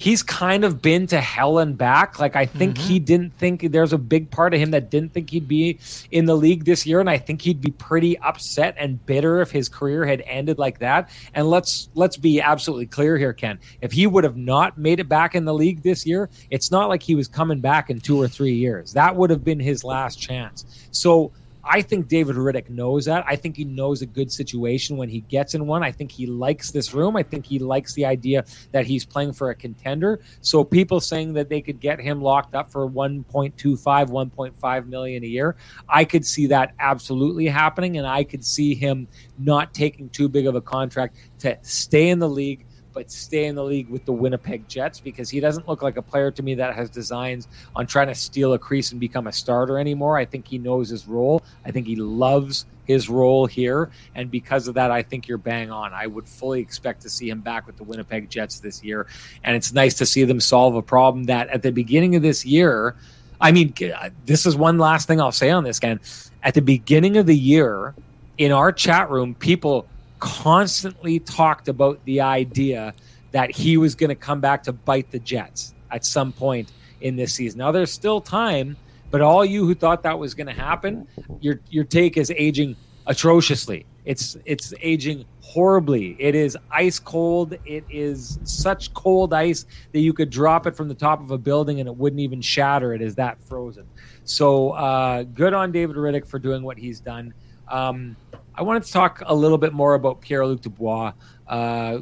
he's 0.00 0.22
kind 0.22 0.64
of 0.64 0.80
been 0.80 1.06
to 1.06 1.20
hell 1.20 1.58
and 1.58 1.76
back. 1.76 2.18
Like 2.18 2.34
I 2.34 2.46
think 2.46 2.76
mm-hmm. 2.76 2.88
he 2.88 2.98
didn't 2.98 3.34
think 3.34 3.70
there's 3.70 3.92
a 3.92 3.98
big 3.98 4.30
part 4.30 4.54
of 4.54 4.60
him 4.60 4.70
that 4.70 4.90
didn't 4.90 5.12
think 5.12 5.28
he'd 5.28 5.46
be 5.46 5.78
in 6.10 6.24
the 6.24 6.34
league 6.34 6.64
this 6.64 6.86
year, 6.86 7.00
and 7.00 7.10
I 7.10 7.18
think 7.18 7.42
he'd 7.42 7.60
be 7.60 7.70
pretty 7.70 8.18
upset 8.18 8.74
and 8.78 9.04
bitter 9.04 9.42
if 9.42 9.50
his 9.50 9.68
career 9.68 10.06
had 10.06 10.22
ended 10.22 10.58
like 10.58 10.78
that. 10.78 11.10
And 11.34 11.48
let's 11.48 11.90
let's 11.94 12.16
be 12.16 12.40
absolutely 12.40 12.86
clear 12.86 13.18
here, 13.18 13.34
Ken. 13.34 13.60
If 13.82 13.92
he 13.92 14.06
would 14.06 14.24
have 14.24 14.38
not 14.38 14.78
made 14.78 15.00
it 15.00 15.08
back 15.08 15.34
in 15.34 15.44
the 15.44 15.54
league 15.54 15.82
this 15.82 16.06
year, 16.06 16.30
it's 16.50 16.70
not 16.70 16.88
like 16.88 17.02
he 17.02 17.14
was 17.14 17.28
coming 17.28 17.60
back 17.60 17.90
in 17.90 18.00
two 18.00 18.20
or 18.20 18.26
three 18.26 18.54
years. 18.54 18.94
That 18.94 19.14
would 19.16 19.28
have 19.28 19.44
been 19.44 19.60
his 19.60 19.84
last 19.84 20.18
chance. 20.18 20.88
So 20.92 21.32
I 21.64 21.82
think 21.82 22.08
David 22.08 22.36
Rittich 22.36 22.70
knows 22.70 23.04
that. 23.04 23.24
I 23.26 23.36
think 23.36 23.56
he 23.56 23.64
knows 23.64 24.02
a 24.02 24.06
good 24.06 24.32
situation 24.32 24.96
when 24.96 25.08
he 25.08 25.20
gets 25.22 25.54
in 25.54 25.66
one. 25.66 25.82
I 25.82 25.92
think 25.92 26.10
he 26.10 26.26
likes 26.26 26.70
this 26.70 26.94
room. 26.94 27.16
I 27.16 27.22
think 27.22 27.46
he 27.46 27.58
likes 27.58 27.94
the 27.94 28.06
idea 28.06 28.44
that 28.72 28.86
he's 28.86 29.04
playing 29.04 29.32
for 29.32 29.50
a 29.50 29.54
contender. 29.54 30.20
So 30.40 30.64
people 30.64 31.00
saying 31.00 31.34
that 31.34 31.48
they 31.48 31.60
could 31.60 31.80
get 31.80 32.00
him 32.00 32.22
locked 32.22 32.54
up 32.54 32.70
for 32.70 32.88
1.25, 32.88 33.54
1.5 33.82 34.86
million 34.86 35.24
a 35.24 35.26
year, 35.26 35.56
I 35.88 36.04
could 36.04 36.24
see 36.24 36.46
that 36.48 36.74
absolutely 36.78 37.46
happening 37.46 37.98
and 37.98 38.06
I 38.06 38.24
could 38.24 38.44
see 38.44 38.74
him 38.74 39.08
not 39.38 39.74
taking 39.74 40.08
too 40.08 40.28
big 40.28 40.46
of 40.46 40.54
a 40.54 40.60
contract 40.60 41.16
to 41.40 41.58
stay 41.62 42.08
in 42.08 42.18
the 42.18 42.28
league 42.28 42.66
but 43.00 43.10
stay 43.10 43.46
in 43.46 43.54
the 43.54 43.64
league 43.64 43.88
with 43.88 44.04
the 44.04 44.12
Winnipeg 44.12 44.68
Jets 44.68 45.00
because 45.00 45.30
he 45.30 45.40
doesn't 45.40 45.66
look 45.66 45.80
like 45.80 45.96
a 45.96 46.02
player 46.02 46.30
to 46.32 46.42
me 46.42 46.54
that 46.56 46.74
has 46.74 46.90
designs 46.90 47.48
on 47.74 47.86
trying 47.86 48.08
to 48.08 48.14
steal 48.14 48.52
a 48.52 48.58
crease 48.58 48.90
and 48.90 49.00
become 49.00 49.26
a 49.26 49.32
starter 49.32 49.78
anymore. 49.78 50.18
I 50.18 50.26
think 50.26 50.46
he 50.46 50.58
knows 50.58 50.90
his 50.90 51.08
role. 51.08 51.42
I 51.64 51.70
think 51.70 51.86
he 51.86 51.96
loves 51.96 52.66
his 52.84 53.08
role 53.08 53.46
here. 53.46 53.90
And 54.14 54.30
because 54.30 54.68
of 54.68 54.74
that, 54.74 54.90
I 54.90 55.00
think 55.00 55.28
you're 55.28 55.38
bang 55.38 55.70
on. 55.70 55.94
I 55.94 56.08
would 56.08 56.28
fully 56.28 56.60
expect 56.60 57.00
to 57.00 57.08
see 57.08 57.30
him 57.30 57.40
back 57.40 57.66
with 57.66 57.78
the 57.78 57.84
Winnipeg 57.84 58.28
Jets 58.28 58.60
this 58.60 58.84
year. 58.84 59.06
And 59.44 59.56
it's 59.56 59.72
nice 59.72 59.94
to 59.94 60.04
see 60.04 60.24
them 60.24 60.38
solve 60.38 60.74
a 60.74 60.82
problem 60.82 61.24
that 61.24 61.48
at 61.48 61.62
the 61.62 61.72
beginning 61.72 62.16
of 62.16 62.22
this 62.22 62.44
year, 62.44 62.96
I 63.40 63.50
mean, 63.50 63.72
uh, 63.82 64.10
this 64.26 64.44
is 64.44 64.56
one 64.56 64.76
last 64.76 65.08
thing 65.08 65.22
I'll 65.22 65.32
say 65.32 65.48
on 65.48 65.64
this, 65.64 65.78
Ken. 65.78 66.00
At 66.42 66.52
the 66.52 66.60
beginning 66.60 67.16
of 67.16 67.24
the 67.24 67.34
year, 67.34 67.94
in 68.36 68.52
our 68.52 68.72
chat 68.72 69.08
room, 69.08 69.34
people 69.36 69.86
constantly 70.20 71.18
talked 71.18 71.68
about 71.68 72.04
the 72.04 72.20
idea 72.20 72.94
that 73.32 73.50
he 73.50 73.76
was 73.76 73.94
going 73.94 74.08
to 74.08 74.14
come 74.14 74.40
back 74.40 74.62
to 74.64 74.72
bite 74.72 75.10
the 75.10 75.18
Jets 75.18 75.74
at 75.90 76.04
some 76.04 76.32
point 76.32 76.72
in 77.00 77.16
this 77.16 77.34
season. 77.34 77.58
Now 77.58 77.72
there's 77.72 77.92
still 77.92 78.20
time, 78.20 78.76
but 79.10 79.20
all 79.20 79.44
you 79.44 79.66
who 79.66 79.74
thought 79.74 80.02
that 80.02 80.18
was 80.18 80.34
going 80.34 80.46
to 80.46 80.52
happen, 80.52 81.06
your 81.40 81.60
your 81.70 81.84
take 81.84 82.16
is 82.16 82.32
aging 82.36 82.76
atrociously. 83.06 83.86
It's 84.04 84.36
it's 84.44 84.72
aging 84.80 85.24
horribly. 85.40 86.16
It 86.18 86.34
is 86.34 86.56
ice 86.70 86.98
cold. 86.98 87.54
It 87.64 87.84
is 87.90 88.38
such 88.44 88.94
cold 88.94 89.34
ice 89.34 89.66
that 89.92 90.00
you 90.00 90.12
could 90.12 90.30
drop 90.30 90.66
it 90.66 90.76
from 90.76 90.88
the 90.88 90.94
top 90.94 91.20
of 91.20 91.30
a 91.32 91.38
building 91.38 91.80
and 91.80 91.88
it 91.88 91.96
wouldn't 91.96 92.20
even 92.20 92.40
shatter. 92.40 92.94
It 92.94 93.02
is 93.02 93.16
that 93.16 93.40
frozen. 93.40 93.86
So 94.24 94.70
uh, 94.70 95.24
good 95.24 95.52
on 95.52 95.72
David 95.72 95.96
Rittich 95.96 96.26
for 96.26 96.38
doing 96.38 96.62
what 96.62 96.78
he's 96.78 97.00
done. 97.00 97.34
Um, 97.70 98.16
I 98.54 98.62
wanted 98.62 98.82
to 98.84 98.92
talk 98.92 99.22
a 99.24 99.34
little 99.34 99.58
bit 99.58 99.72
more 99.72 99.94
about 99.94 100.20
Pierre 100.20 100.46
Luc 100.46 100.60
Dubois. 100.60 101.12
Uh, 101.46 102.00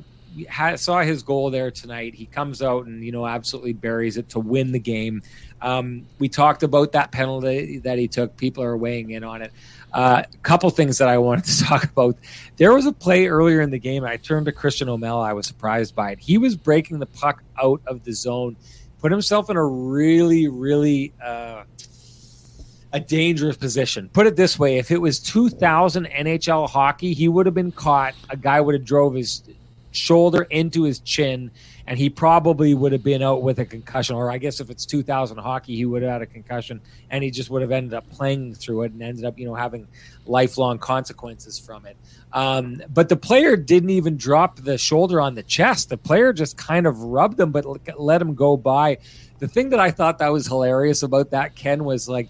saw 0.76 1.02
his 1.02 1.22
goal 1.22 1.50
there 1.50 1.70
tonight. 1.70 2.14
He 2.14 2.26
comes 2.26 2.62
out 2.62 2.86
and 2.86 3.04
you 3.04 3.12
know 3.12 3.26
absolutely 3.26 3.72
buries 3.72 4.16
it 4.16 4.30
to 4.30 4.40
win 4.40 4.72
the 4.72 4.78
game. 4.78 5.22
Um, 5.60 6.06
we 6.18 6.28
talked 6.28 6.62
about 6.62 6.92
that 6.92 7.10
penalty 7.10 7.78
that 7.78 7.98
he 7.98 8.08
took. 8.08 8.36
People 8.36 8.62
are 8.62 8.76
weighing 8.76 9.10
in 9.10 9.24
on 9.24 9.42
it. 9.42 9.52
A 9.92 9.96
uh, 9.96 10.22
couple 10.42 10.68
things 10.70 10.98
that 10.98 11.08
I 11.08 11.18
wanted 11.18 11.44
to 11.46 11.64
talk 11.64 11.84
about. 11.84 12.16
There 12.56 12.72
was 12.72 12.86
a 12.86 12.92
play 12.92 13.26
earlier 13.26 13.60
in 13.60 13.70
the 13.70 13.78
game. 13.78 14.04
I 14.04 14.16
turned 14.16 14.46
to 14.46 14.52
Christian 14.52 14.88
O'Mel. 14.88 15.20
I 15.20 15.32
was 15.32 15.46
surprised 15.46 15.94
by 15.94 16.12
it. 16.12 16.18
He 16.20 16.38
was 16.38 16.56
breaking 16.56 16.98
the 16.98 17.06
puck 17.06 17.42
out 17.60 17.80
of 17.86 18.04
the 18.04 18.12
zone, 18.12 18.56
put 19.00 19.10
himself 19.10 19.50
in 19.50 19.56
a 19.56 19.64
really, 19.64 20.48
really 20.48 21.12
uh, 21.24 21.64
a 22.92 23.00
dangerous 23.00 23.56
position. 23.56 24.08
Put 24.12 24.26
it 24.26 24.36
this 24.36 24.58
way: 24.58 24.78
if 24.78 24.90
it 24.90 25.00
was 25.00 25.18
2000 25.18 26.06
NHL 26.06 26.68
hockey, 26.68 27.12
he 27.12 27.28
would 27.28 27.46
have 27.46 27.54
been 27.54 27.72
caught. 27.72 28.14
A 28.30 28.36
guy 28.36 28.60
would 28.60 28.74
have 28.74 28.84
drove 28.84 29.14
his 29.14 29.42
shoulder 29.90 30.42
into 30.50 30.82
his 30.82 31.00
chin, 31.00 31.50
and 31.86 31.98
he 31.98 32.08
probably 32.10 32.74
would 32.74 32.92
have 32.92 33.02
been 33.02 33.22
out 33.22 33.42
with 33.42 33.58
a 33.58 33.64
concussion. 33.64 34.16
Or 34.16 34.30
I 34.30 34.38
guess 34.38 34.60
if 34.60 34.70
it's 34.70 34.86
2000 34.86 35.38
hockey, 35.38 35.76
he 35.76 35.84
would 35.84 36.02
have 36.02 36.12
had 36.12 36.22
a 36.22 36.26
concussion, 36.26 36.80
and 37.10 37.24
he 37.24 37.30
just 37.30 37.50
would 37.50 37.62
have 37.62 37.72
ended 37.72 37.94
up 37.94 38.08
playing 38.10 38.54
through 38.54 38.82
it 38.82 38.92
and 38.92 39.02
ended 39.02 39.24
up, 39.24 39.38
you 39.38 39.46
know, 39.46 39.54
having 39.54 39.86
lifelong 40.26 40.78
consequences 40.78 41.58
from 41.58 41.86
it. 41.86 41.96
Um, 42.32 42.82
but 42.92 43.08
the 43.08 43.16
player 43.16 43.56
didn't 43.56 43.90
even 43.90 44.16
drop 44.16 44.56
the 44.56 44.78
shoulder 44.78 45.20
on 45.20 45.34
the 45.34 45.42
chest. 45.42 45.88
The 45.88 45.96
player 45.96 46.32
just 46.32 46.56
kind 46.56 46.86
of 46.86 47.00
rubbed 47.02 47.40
him, 47.40 47.52
but 47.52 47.64
let 47.98 48.20
him 48.20 48.34
go 48.34 48.56
by. 48.56 48.98
The 49.38 49.48
thing 49.48 49.70
that 49.70 49.80
I 49.80 49.90
thought 49.90 50.18
that 50.18 50.32
was 50.32 50.46
hilarious 50.46 51.02
about 51.02 51.30
that 51.30 51.54
Ken 51.54 51.84
was 51.84 52.08
like. 52.08 52.28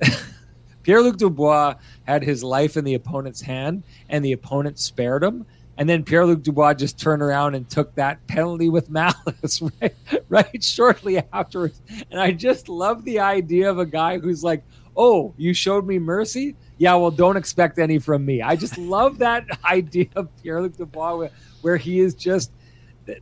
Pierre 0.82 1.02
Luc 1.02 1.16
Dubois 1.16 1.74
had 2.04 2.22
his 2.22 2.44
life 2.44 2.76
in 2.76 2.84
the 2.84 2.94
opponent's 2.94 3.40
hand, 3.40 3.82
and 4.08 4.24
the 4.24 4.32
opponent 4.32 4.78
spared 4.78 5.22
him. 5.22 5.44
And 5.78 5.88
then 5.88 6.04
Pierre 6.04 6.24
Luc 6.24 6.42
Dubois 6.42 6.74
just 6.74 6.98
turned 6.98 7.22
around 7.22 7.54
and 7.54 7.68
took 7.68 7.94
that 7.96 8.24
penalty 8.26 8.68
with 8.68 8.88
malice 8.90 9.62
right, 9.80 9.94
right 10.28 10.64
shortly 10.64 11.22
afterwards. 11.32 11.82
And 12.10 12.20
I 12.20 12.32
just 12.32 12.68
love 12.68 13.04
the 13.04 13.20
idea 13.20 13.70
of 13.70 13.78
a 13.78 13.86
guy 13.86 14.18
who's 14.18 14.42
like, 14.42 14.62
Oh, 14.96 15.34
you 15.36 15.52
showed 15.52 15.86
me 15.86 15.98
mercy? 15.98 16.56
Yeah, 16.78 16.94
well, 16.94 17.10
don't 17.10 17.36
expect 17.36 17.78
any 17.78 17.98
from 17.98 18.24
me. 18.24 18.40
I 18.40 18.56
just 18.56 18.78
love 18.78 19.18
that 19.18 19.44
idea 19.64 20.08
of 20.16 20.28
Pierre 20.42 20.62
Luc 20.62 20.76
Dubois 20.76 21.16
where, 21.16 21.30
where 21.60 21.76
he 21.76 22.00
is 22.00 22.14
just 22.14 22.52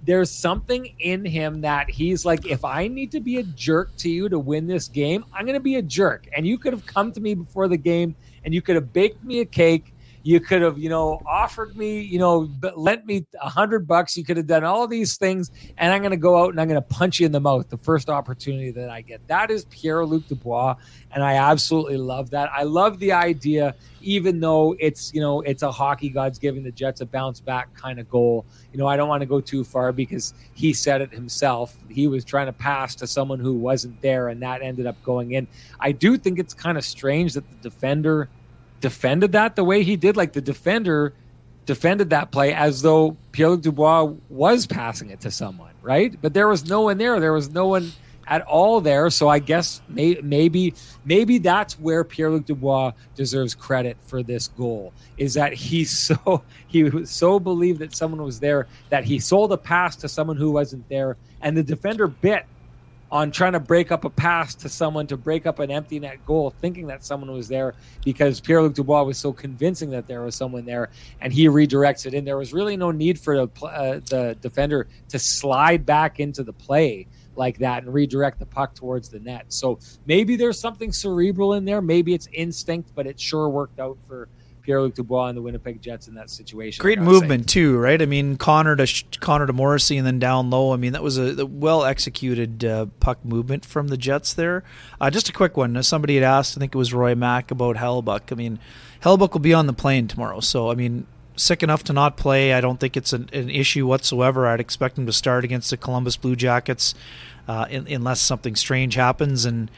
there's 0.03 0.31
something 0.31 0.95
in 0.99 1.25
him 1.25 1.61
that 1.63 1.91
he's 1.91 2.25
like, 2.25 2.47
if 2.47 2.65
I 2.65 2.89
need 2.89 3.13
to 3.13 3.21
be 3.21 3.39
a 3.39 3.43
jerk 3.43 3.95
to 3.99 4.11
you 4.11 4.29
to 4.29 4.39
win 4.39 4.67
this 4.67 4.89
game, 4.89 5.25
I'm 5.33 5.45
going 5.45 5.55
to 5.55 5.61
be 5.61 5.77
a 5.77 5.83
jerk. 5.83 6.29
And 6.37 6.47
you 6.47 6.59
could 6.59 6.73
have 6.73 6.87
come 6.87 7.13
to 7.13 7.21
me 7.21 7.35
before 7.35 7.69
the 7.69 7.77
game 7.77 8.15
and 8.45 8.53
you 8.53 8.63
could 8.63 8.75
have 8.75 8.93
baked 8.93 9.25
me 9.25 9.41
a 9.41 9.45
cake 9.45 9.94
you 10.25 10.41
could 10.41 10.63
have, 10.63 10.79
you 10.79 10.89
know, 10.89 11.21
offered 11.27 11.77
me, 11.77 12.01
you 12.01 12.19
know, 12.19 12.51
lent 12.77 13.05
me 13.05 13.27
a 13.43 13.49
hundred 13.49 13.87
bucks. 13.87 14.17
You 14.17 14.25
could 14.25 14.39
have 14.39 14.47
done 14.47 14.65
all 14.65 14.89
these 14.89 15.19
things, 15.19 15.51
and 15.77 15.93
I'm 15.93 16.01
going 16.01 16.13
to 16.13 16.17
go 16.17 16.43
out 16.43 16.49
and 16.49 16.61
I'm 16.61 16.67
going 16.67 16.81
to 16.81 16.89
punch 16.89 17.21
you 17.21 17.27
in 17.27 17.33
the 17.33 17.41
mouth 17.41 17.69
the 17.69 17.77
first 17.77 18.09
opportunity 18.09 18.71
that 18.71 18.89
I 18.89 19.03
get. 19.03 19.21
That 19.29 19.51
is 19.51 19.67
Pierre 19.67 20.07
Luc 20.07 20.27
Dubois, 20.27 20.77
and 21.13 21.23
I 21.23 21.35
absolutely 21.35 21.99
love 21.99 22.31
that. 22.31 22.51
I 22.55 22.63
love 22.63 22.99
the 23.01 23.13
idea, 23.13 23.75
even 24.01 24.41
though 24.41 24.75
it's, 24.81 25.13
you 25.13 25.21
know, 25.21 25.43
it's 25.43 25.63
a 25.63 25.71
hockey 25.71 26.09
gods 26.09 26.39
giving 26.39 26.63
the 26.63 26.73
Jets 26.73 27.03
a 27.03 27.07
bounce 27.07 27.41
back 27.41 27.75
kind 27.75 28.01
of 28.01 28.09
goal. 28.09 28.47
You 28.73 28.79
know, 28.79 28.87
I 28.87 28.97
don't 28.97 29.11
want 29.11 29.21
to 29.21 29.27
go 29.27 29.43
too 29.43 29.63
far 29.63 29.93
because 29.93 30.33
he 30.55 30.73
said 30.73 31.03
it 31.03 31.13
himself. 31.13 31.77
He 31.91 32.09
was 32.09 32.25
trying 32.25 32.47
to 32.47 32.53
pass 32.55 32.95
to 32.95 33.07
someone 33.07 33.41
who 33.41 33.53
wasn't 33.53 34.01
there, 34.01 34.29
and 34.29 34.41
that 34.41 34.63
ended 34.63 34.87
up 34.87 34.97
going 35.05 35.33
in. 35.33 35.47
I 35.81 35.93
do 35.93 36.17
think 36.17 36.39
it's 36.39 36.55
kind 36.55 36.79
of 36.79 36.85
strange 36.85 37.35
that 37.35 37.45
the 37.51 37.69
defender 37.69 38.31
defended 38.85 39.33
that 39.33 39.57
the 39.57 39.65
way 39.65 39.83
he 39.83 39.97
did. 39.97 40.15
Like 40.15 40.35
the 40.35 40.43
defender 40.43 41.15
defended 41.65 42.11
that 42.11 42.31
play 42.31 42.53
as 42.53 42.83
though 42.83 43.17
Pierre 43.33 43.49
Luc 43.49 43.63
Dubois 43.63 44.13
was 44.29 44.67
passing 44.67 45.09
it 45.09 45.21
to 45.21 45.31
someone, 45.31 45.73
right? 45.81 46.15
But 46.21 46.35
there 46.35 46.49
was 46.49 46.69
no 46.69 46.83
one 46.83 46.99
there. 46.99 47.19
There 47.19 47.33
was 47.33 47.49
no 47.49 47.67
one 47.67 47.93
at 48.27 48.43
all 48.43 48.83
there. 48.83 49.09
So 49.09 49.27
I 49.27 49.39
guess 49.39 49.81
may, 49.89 50.19
maybe 50.23 50.75
maybe 51.03 51.39
that's 51.39 51.81
where 51.81 52.05
Pierre 52.05 52.31
Luc 52.31 52.45
Dubois 52.45 52.93
deserves 53.15 53.55
credit 53.55 53.97
for 54.05 54.23
this 54.23 54.49
goal. 54.49 54.93
Is 55.17 55.33
that 55.33 55.55
he 55.55 55.87
so 55.87 56.43
he 56.67 57.07
so 57.07 57.41
believed 57.41 57.79
that 57.79 57.97
someone 57.97 58.23
was 58.23 58.39
there 58.39 58.67
that 58.91 59.05
he 59.05 59.19
sold 59.19 59.51
a 59.51 59.57
pass 59.57 59.97
to 59.97 60.11
someone 60.11 60.37
who 60.37 60.51
wasn't 60.51 60.87
there, 60.91 61.17
and 61.41 61.57
the 61.57 61.63
defender 61.63 62.07
bit 62.07 62.45
on 63.11 63.31
trying 63.31 63.53
to 63.53 63.61
break 63.61 63.93
up 63.93 64.05
a 64.05 64.11
pass 64.11 64.55
to 64.57 64.69
someone 64.69 65.07
to 65.07 65.17
break 65.17 65.47
up 65.47 65.59
an 65.59 65.71
empty 65.71 66.01
net 66.01 66.25
goal, 66.27 66.51
thinking 66.61 66.87
that 66.89 67.05
someone 67.05 67.31
was 67.33 67.49
there 67.49 67.75
because 68.05 68.41
Pierre 68.41 68.63
Luc 68.63 68.75
Dubois 68.75 69.03
was 69.03 69.19
so 69.19 69.33
convincing 69.33 69.91
that 69.91 70.07
there 70.07 70.23
was 70.23 70.35
someone 70.35 70.65
there, 70.65 70.91
and 71.21 71.33
he 71.33 71.47
redirects 71.47 72.07
it. 72.07 72.15
And 72.15 72.27
there 72.27 72.37
was 72.37 72.53
really 72.53 72.77
no 72.77 72.91
need 72.91 73.19
for 73.19 73.47
the, 73.47 73.65
uh, 73.65 74.01
the 74.09 74.37
defender 74.41 74.89
to 75.09 75.19
slide 75.19 75.87
back 75.87 76.19
into 76.21 76.43
the 76.43 76.53
play 76.53 77.07
like 77.37 77.59
that 77.59 77.83
and 77.83 77.93
redirect 77.93 78.39
the 78.39 78.47
puck 78.47 78.75
towards 78.75 79.09
the 79.09 79.21
net. 79.21 79.47
So 79.49 79.79
maybe 80.07 80.37
there's 80.37 80.59
something 80.59 80.93
cerebral 80.93 81.55
in 81.55 81.65
there. 81.65 81.81
Maybe 81.81 82.15
it's 82.15 82.29
instinct, 82.33 82.93
but 82.95 83.07
it 83.07 83.19
sure 83.19 83.49
worked 83.49 83.81
out 83.81 83.99
for 84.07 84.29
Pierre 84.65 84.81
Luc 84.81 84.95
Dubois 84.95 85.27
and 85.27 85.37
the 85.37 85.43
Winnipeg 85.43 85.83
Jets 85.83 86.09
in 86.09 86.15
that 86.15 86.31
situation. 86.31 86.81
Great 86.81 86.99
movement 86.99 87.49
say. 87.49 87.55
too, 87.61 87.77
right? 87.77 88.01
I 88.01 88.07
mean, 88.07 88.37
Connor 88.37 88.75
to 88.77 89.05
Connor 89.21 89.47
to 89.47 89.53
Morrissey 89.53 89.99
and 89.99 90.07
then 90.07 90.19
down 90.19 90.49
low. 90.49 90.73
I 90.73 90.77
mean, 90.77 90.93
that 90.93 91.03
was 91.03 91.19
a, 91.19 91.43
a 91.43 91.47
well 91.47 91.85
executed 91.85 92.65
uh, 92.65 92.87
puck 92.99 93.23
movement 93.25 93.67
from 93.67 93.89
the 93.89 93.99
Jets 93.99 94.33
there. 94.33 94.65
Uh, 95.01 95.11
just 95.11 95.29
a 95.29 95.33
quick 95.33 95.57
one. 95.59 95.81
Somebody 95.83 96.15
had 96.15 96.25
asked, 96.25 96.57
I 96.57 96.61
think 96.61 96.75
it 96.75 96.79
was 96.79 96.95
Roy 96.95 97.15
Mack 97.15 97.51
about 97.51 97.77
Hellebuyck. 97.77 98.33
I 98.33 98.35
mean, 98.35 98.59
Hellebuyck 99.03 99.35
will 99.35 99.41
be 99.41 99.53
on 99.55 99.67
the 99.67 99.75
plane 99.75 100.09
tomorrow, 100.09 100.41
so 100.41 100.71
I 100.71 100.75
mean, 100.75 101.07
sick 101.37 101.63
enough 101.63 101.85
to 101.85 101.93
not 101.93 102.17
play. 102.17 102.55
I 102.55 102.63
don't 102.63 102.81
think 102.81 102.97
it's 102.97 103.13
an, 103.13 103.29
an 103.35 103.51
issue 103.51 103.87
whatsoever. 103.87 104.47
I'd 104.47 104.61
expect 104.61 104.97
him 104.97 105.05
to 105.05 105.13
start 105.13 105.45
against 105.45 105.69
the 105.71 105.77
Columbus 105.77 106.17
Blue 106.17 106.37
Jackets, 106.37 106.95
uh, 107.47 107.67
in, 107.69 107.87
unless 107.87 108.23
something 108.23 108.57
strange 108.57 108.95
happens 108.95 109.45
and 109.45 109.71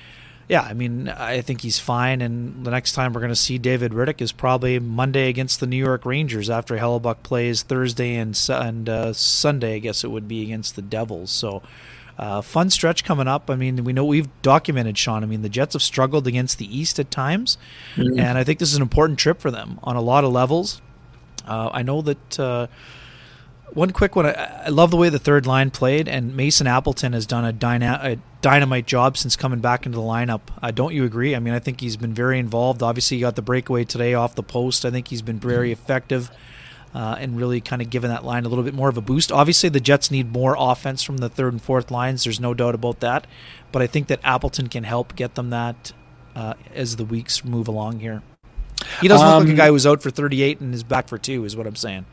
yeah, 0.49 0.63
I 0.63 0.75
mean, 0.75 1.09
I 1.09 1.41
think 1.41 1.61
he's 1.61 1.79
fine. 1.79 2.21
And 2.21 2.65
the 2.65 2.71
next 2.71 2.93
time 2.93 3.13
we're 3.13 3.21
going 3.21 3.31
to 3.31 3.37
see 3.37 3.59
David 3.59 3.93
Rittich 3.93 4.21
is 4.21 4.33
probably 4.33 4.79
Monday 4.79 5.29
against 5.29 5.61
the 5.61 5.67
New 5.67 5.77
York 5.77 6.07
Rangers 6.07 6.49
after 6.49 6.77
Hellebuyck 6.77 7.23
plays 7.23 7.63
Thursday 7.63 8.15
and 8.15 8.39
and 8.49 8.89
uh, 8.89 9.13
Sunday. 9.13 9.77
I 9.77 9.79
guess 9.79 10.05
it 10.05 10.11
would 10.11 10.29
be 10.29 10.43
against 10.43 10.77
the 10.77 10.83
Devils. 10.83 11.31
So. 11.31 11.63
Uh, 12.19 12.41
fun 12.41 12.71
stretch 12.71 13.05
coming 13.05 13.29
up. 13.29 13.51
I 13.51 13.57
mean, 13.57 13.85
we 13.85 13.93
know 13.93 14.03
we've 14.03 14.31
documented 14.41 14.97
Sean. 14.97 15.23
I 15.23 15.27
mean, 15.27 15.43
the 15.43 15.51
Jets 15.51 15.75
have 15.75 15.83
struggled 15.83 16.27
against 16.27 16.57
the 16.57 16.65
East 16.65 16.99
at 16.99 17.11
times, 17.11 17.59
mm-hmm. 17.95 18.19
and 18.19 18.39
I 18.39 18.43
think 18.43 18.59
this 18.59 18.71
is 18.71 18.77
an 18.77 18.81
important 18.81 19.19
trip 19.19 19.39
for 19.39 19.51
them 19.51 19.79
on 19.83 19.97
a 19.97 20.01
lot 20.01 20.25
of 20.25 20.33
levels. 20.33 20.81
Uh, 21.47 21.69
I 21.71 21.83
know 21.83 22.01
that 22.01 22.41
uh, 22.41 22.69
one 23.73 23.91
quick 23.91 24.17
one. 24.17 24.27
I, 24.27 24.65
I, 24.67 24.69
love 24.69 24.91
the 24.91 24.97
way 24.97 25.09
the 25.09 25.19
third 25.19 25.47
line 25.47 25.71
played, 25.71 26.09
and 26.09 26.37
Mason 26.37 26.67
Appleton 26.67 27.13
has 27.13 27.27
done 27.27 27.45
a, 27.45 27.53
dyna- 27.53 28.01
a 28.03 28.17
dynamite 28.41 28.87
job 28.87 29.17
since 29.17 29.37
coming 29.37 29.61
back 29.61 29.87
into 29.87 29.97
the 29.97 30.05
lineup. 30.05 30.41
Uh, 30.63 30.71
don't 30.71 30.95
you 30.95 31.05
agree? 31.05 31.35
I 31.35 31.39
mean, 31.39 31.55
I 31.55 31.59
think 31.59 31.81
he's 31.81 31.97
been 31.97 32.15
very 32.15 32.39
involved. 32.39 32.83
Obviously, 32.83 33.19
he 33.19 33.21
got 33.21 33.37
the 33.37 33.43
breakaway 33.43 33.85
today 33.85 34.15
off 34.15 34.35
the 34.35 34.43
post. 34.43 34.85
I 34.85 34.91
think 34.91 35.09
he's 35.09 35.23
been 35.23 35.39
very 35.39 35.73
mm-hmm. 35.73 35.83
effective. 35.83 36.31
Uh, 36.95 37.15
and 37.21 37.37
really 37.37 37.61
kind 37.61 37.83
of 37.83 37.91
given 37.91 38.09
that 38.09 38.25
line 38.25 38.47
a 38.47 38.49
little 38.49 38.65
bit 38.65 38.73
more 38.73 38.89
of 38.89 38.97
a 38.97 39.03
boost. 39.03 39.31
Obviously, 39.31 39.69
the 39.69 39.81
Jets 39.81 40.11
need 40.11 40.33
more 40.33 40.57
offense 40.59 41.03
from 41.03 41.19
the 41.19 41.29
third 41.29 41.53
and 41.53 41.61
fourth 41.61 41.91
lines. 41.91 42.25
There's 42.25 42.41
no 42.41 42.55
doubt 42.55 42.75
about 42.75 43.01
that. 43.01 43.27
But 43.71 43.83
I 43.83 43.87
think 43.87 44.07
that 44.07 44.19
Appleton 44.25 44.69
can 44.69 44.85
help 44.85 45.15
get 45.15 45.35
them 45.35 45.51
that 45.51 45.93
uh, 46.35 46.55
as 46.75 46.97
the 46.97 47.05
weeks 47.05 47.45
move 47.45 47.69
along 47.69 48.01
here. 48.01 48.23
He 49.03 49.09
doesn't 49.09 49.27
um, 49.27 49.33
look 49.33 49.41
like 49.41 49.49
a 49.49 49.51
um, 49.51 49.57
guy 49.57 49.69
who's 49.69 49.87
out 49.87 50.03
for 50.03 50.11
38 50.11 50.61
and 50.61 50.75
is 50.75 50.85
back 50.85 51.09
for 51.09 51.19
two, 51.19 51.45
is 51.45 51.55
what 51.55 51.67
I'm 51.67 51.77
saying. 51.77 52.07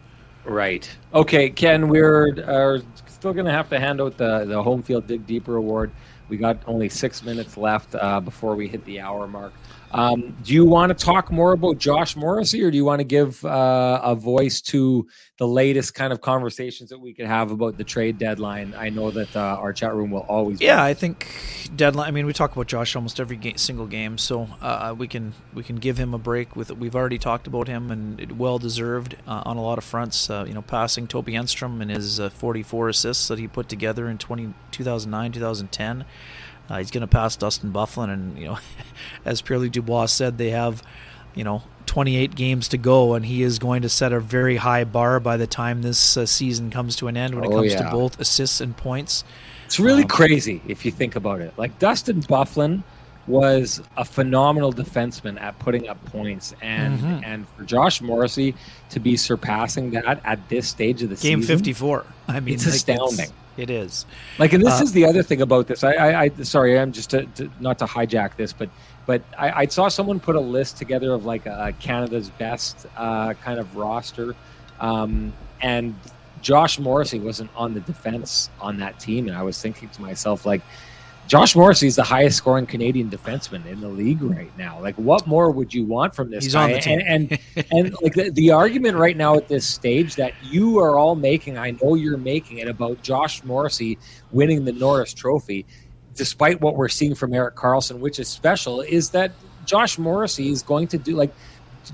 Right. 0.45 0.89
Okay, 1.13 1.49
Ken, 1.49 1.87
we're 1.87 2.35
uh, 2.45 2.79
still 3.07 3.33
going 3.33 3.45
to 3.45 3.51
have 3.51 3.69
to 3.69 3.79
hand 3.79 4.01
out 4.01 4.17
the, 4.17 4.45
the 4.45 4.61
home 4.61 4.83
field 4.83 5.07
dig 5.07 5.25
deeper 5.25 5.55
award. 5.55 5.91
We 6.27 6.37
got 6.37 6.57
only 6.67 6.89
six 6.89 7.23
minutes 7.23 7.55
left 7.55 7.95
uh, 7.95 8.19
before 8.19 8.55
we 8.55 8.67
hit 8.67 8.83
the 8.85 8.99
hour 8.99 9.27
mark. 9.27 9.53
Um, 9.93 10.35
do 10.43 10.53
you 10.53 10.65
want 10.65 10.97
to 10.97 11.05
talk 11.05 11.31
more 11.31 11.53
about 11.53 11.77
Josh 11.77 12.15
Morrissey, 12.15 12.63
or 12.63 12.71
do 12.71 12.77
you 12.77 12.85
want 12.85 12.99
to 12.99 13.03
give 13.03 13.43
uh, 13.45 14.01
a 14.03 14.15
voice 14.15 14.59
to 14.61 15.07
the 15.37 15.47
latest 15.47 15.93
kind 15.93 16.11
of 16.11 16.19
conversations 16.19 16.89
that 16.89 16.99
we 16.99 17.13
could 17.13 17.27
have 17.27 17.51
about 17.51 17.77
the 17.77 17.83
trade 17.83 18.17
deadline? 18.17 18.73
I 18.75 18.89
know 18.89 19.11
that 19.11 19.35
uh, 19.35 19.39
our 19.39 19.71
chat 19.71 19.93
room 19.93 20.09
will 20.09 20.21
always. 20.21 20.59
Yeah, 20.59 20.83
I 20.83 20.95
think 20.95 21.27
deadline. 21.75 22.07
I 22.07 22.11
mean, 22.11 22.25
we 22.25 22.33
talk 22.33 22.51
about 22.53 22.67
Josh 22.67 22.95
almost 22.95 23.19
every 23.19 23.53
single 23.57 23.85
game, 23.85 24.17
so 24.17 24.47
uh, 24.61 24.95
we 24.97 25.07
can 25.07 25.33
we 25.53 25.63
can 25.63 25.75
give 25.75 25.99
him 25.99 26.15
a 26.15 26.19
break. 26.19 26.55
With 26.55 26.71
we've 26.71 26.95
already 26.95 27.19
talked 27.19 27.45
about 27.45 27.67
him, 27.67 27.91
and 27.91 28.19
it 28.19 28.35
well 28.35 28.57
deserved 28.57 29.15
uh, 29.27 29.43
on 29.45 29.57
a 29.57 29.61
lot 29.61 29.77
of 29.77 29.83
fronts. 29.83 30.27
Uh, 30.27 30.45
you 30.47 30.55
know, 30.55 30.63
passing 30.63 31.07
Toby 31.07 31.33
Enstrom 31.33 31.81
and 31.81 31.91
his 31.91 32.19
uh, 32.19 32.29
44 32.29 32.89
assists 32.89 33.27
that 33.27 33.37
he 33.37 33.47
put 33.47 33.69
together 33.69 34.09
in 34.09 34.17
20, 34.17 34.53
2009, 34.71 35.31
2010. 35.33 36.05
Uh, 36.69 36.77
he's 36.77 36.91
going 36.91 37.01
to 37.01 37.07
pass 37.07 37.35
Dustin 37.35 37.71
Byfuglien, 37.71 38.13
and 38.13 38.37
you 38.37 38.45
know, 38.45 38.57
as 39.25 39.41
Pierre 39.41 39.59
Luc 39.59 39.71
Dubois 39.71 40.05
said, 40.07 40.37
they 40.37 40.51
have, 40.51 40.81
you 41.35 41.43
know, 41.43 41.63
28 41.85 42.35
games 42.35 42.67
to 42.69 42.77
go, 42.77 43.13
and 43.13 43.25
he 43.25 43.43
is 43.43 43.59
going 43.59 43.81
to 43.81 43.89
set 43.89 44.13
a 44.13 44.19
very 44.19 44.55
high 44.57 44.83
bar 44.83 45.19
by 45.19 45.37
the 45.37 45.47
time 45.47 45.81
this 45.81 46.17
uh, 46.17 46.25
season 46.25 46.69
comes 46.71 46.95
to 46.97 47.07
an 47.07 47.17
end 47.17 47.35
when 47.35 47.43
it 47.43 47.47
oh, 47.47 47.57
comes 47.57 47.73
yeah. 47.73 47.83
to 47.83 47.91
both 47.91 48.19
assists 48.19 48.61
and 48.61 48.75
points. 48.77 49.23
It's 49.65 49.79
really 49.79 50.03
um, 50.03 50.09
crazy 50.09 50.61
if 50.67 50.85
you 50.85 50.91
think 50.91 51.15
about 51.15 51.41
it. 51.41 51.53
Like 51.57 51.77
Dustin 51.79 52.21
Byfuglien 52.21 52.83
was 53.27 53.81
a 53.95 54.03
phenomenal 54.03 54.73
defenseman 54.73 55.39
at 55.41 55.57
putting 55.59 55.87
up 55.87 56.03
points, 56.05 56.53
and 56.61 56.99
Mhm. 56.99 57.21
and 57.25 57.47
for 57.49 57.63
Josh 57.63 58.01
Morrissey 58.01 58.53
to 58.89 58.99
be 58.99 59.15
surpassing 59.15 59.91
that 59.91 60.19
at 60.25 60.49
this 60.49 60.67
stage 60.67 61.01
of 61.03 61.09
the 61.09 61.15
Game 61.15 61.41
season, 61.41 61.57
54. 61.57 62.05
I 62.27 62.39
mean, 62.39 62.55
It's 62.55 62.65
like, 62.65 62.75
astounding. 62.75 63.29
It 63.55 63.69
is. 63.69 64.05
Like, 64.39 64.53
and 64.53 64.63
this 64.65 64.79
Uh, 64.79 64.83
is 64.83 64.93
the 64.93 65.05
other 65.05 65.21
thing 65.21 65.41
about 65.41 65.67
this. 65.67 65.83
I, 65.83 65.93
I, 65.93 66.21
I 66.21 66.29
sorry, 66.41 66.79
I'm 66.79 66.91
just 66.91 67.11
to, 67.11 67.25
to, 67.35 67.49
not 67.59 67.77
to 67.79 67.85
hijack 67.85 68.35
this, 68.35 68.51
but 68.53 68.69
but 69.05 69.21
I, 69.37 69.51
I 69.51 69.65
saw 69.67 69.89
someone 69.89 70.19
put 70.19 70.35
a 70.35 70.39
list 70.39 70.77
together 70.77 71.13
of 71.13 71.25
like 71.25 71.45
uh, 71.45 71.71
Canada's 71.79 72.29
best 72.31 72.87
uh, 72.97 73.33
kind 73.35 73.59
of 73.59 73.75
roster, 73.75 74.35
um, 74.79 75.33
and 75.61 75.93
Josh 76.41 76.79
Morrissey 76.79 77.19
wasn't 77.19 77.51
on 77.55 77.73
the 77.73 77.81
defense 77.81 78.49
on 78.59 78.77
that 78.79 78.99
team, 78.99 79.27
and 79.27 79.37
I 79.37 79.43
was 79.43 79.61
thinking 79.61 79.89
to 79.89 80.01
myself 80.01 80.45
like. 80.45 80.61
Josh 81.27 81.55
Morrissey 81.55 81.87
is 81.87 81.95
the 81.95 82.03
highest 82.03 82.37
scoring 82.37 82.65
Canadian 82.65 83.09
defenseman 83.09 83.65
in 83.65 83.79
the 83.81 83.87
league 83.87 84.21
right 84.21 84.55
now. 84.57 84.79
Like, 84.81 84.95
what 84.95 85.25
more 85.25 85.51
would 85.51 85.73
you 85.73 85.85
want 85.85 86.13
from 86.13 86.29
this 86.29 86.43
He's 86.43 86.53
guy? 86.53 86.63
on 86.63 86.71
the 86.71 86.79
team. 86.79 87.01
And, 87.05 87.39
and 87.55 87.65
and 87.71 87.95
like 88.01 88.13
the, 88.13 88.29
the 88.29 88.51
argument 88.51 88.97
right 88.97 89.15
now 89.15 89.35
at 89.35 89.47
this 89.47 89.65
stage 89.65 90.15
that 90.15 90.33
you 90.43 90.79
are 90.79 90.97
all 90.97 91.15
making, 91.15 91.57
I 91.57 91.71
know 91.71 91.95
you're 91.95 92.17
making 92.17 92.57
it 92.57 92.67
about 92.67 93.01
Josh 93.01 93.43
Morrissey 93.43 93.97
winning 94.31 94.65
the 94.65 94.73
Norris 94.73 95.13
Trophy, 95.13 95.65
despite 96.13 96.61
what 96.61 96.75
we're 96.75 96.89
seeing 96.89 97.15
from 97.15 97.33
Erik 97.33 97.55
Karlsson, 97.55 97.99
which 97.99 98.19
is 98.19 98.27
special, 98.27 98.81
is 98.81 99.09
that 99.11 99.31
Josh 99.65 99.97
Morrissey 99.97 100.49
is 100.49 100.61
going 100.61 100.87
to 100.87 100.97
do 100.97 101.15
like 101.15 101.33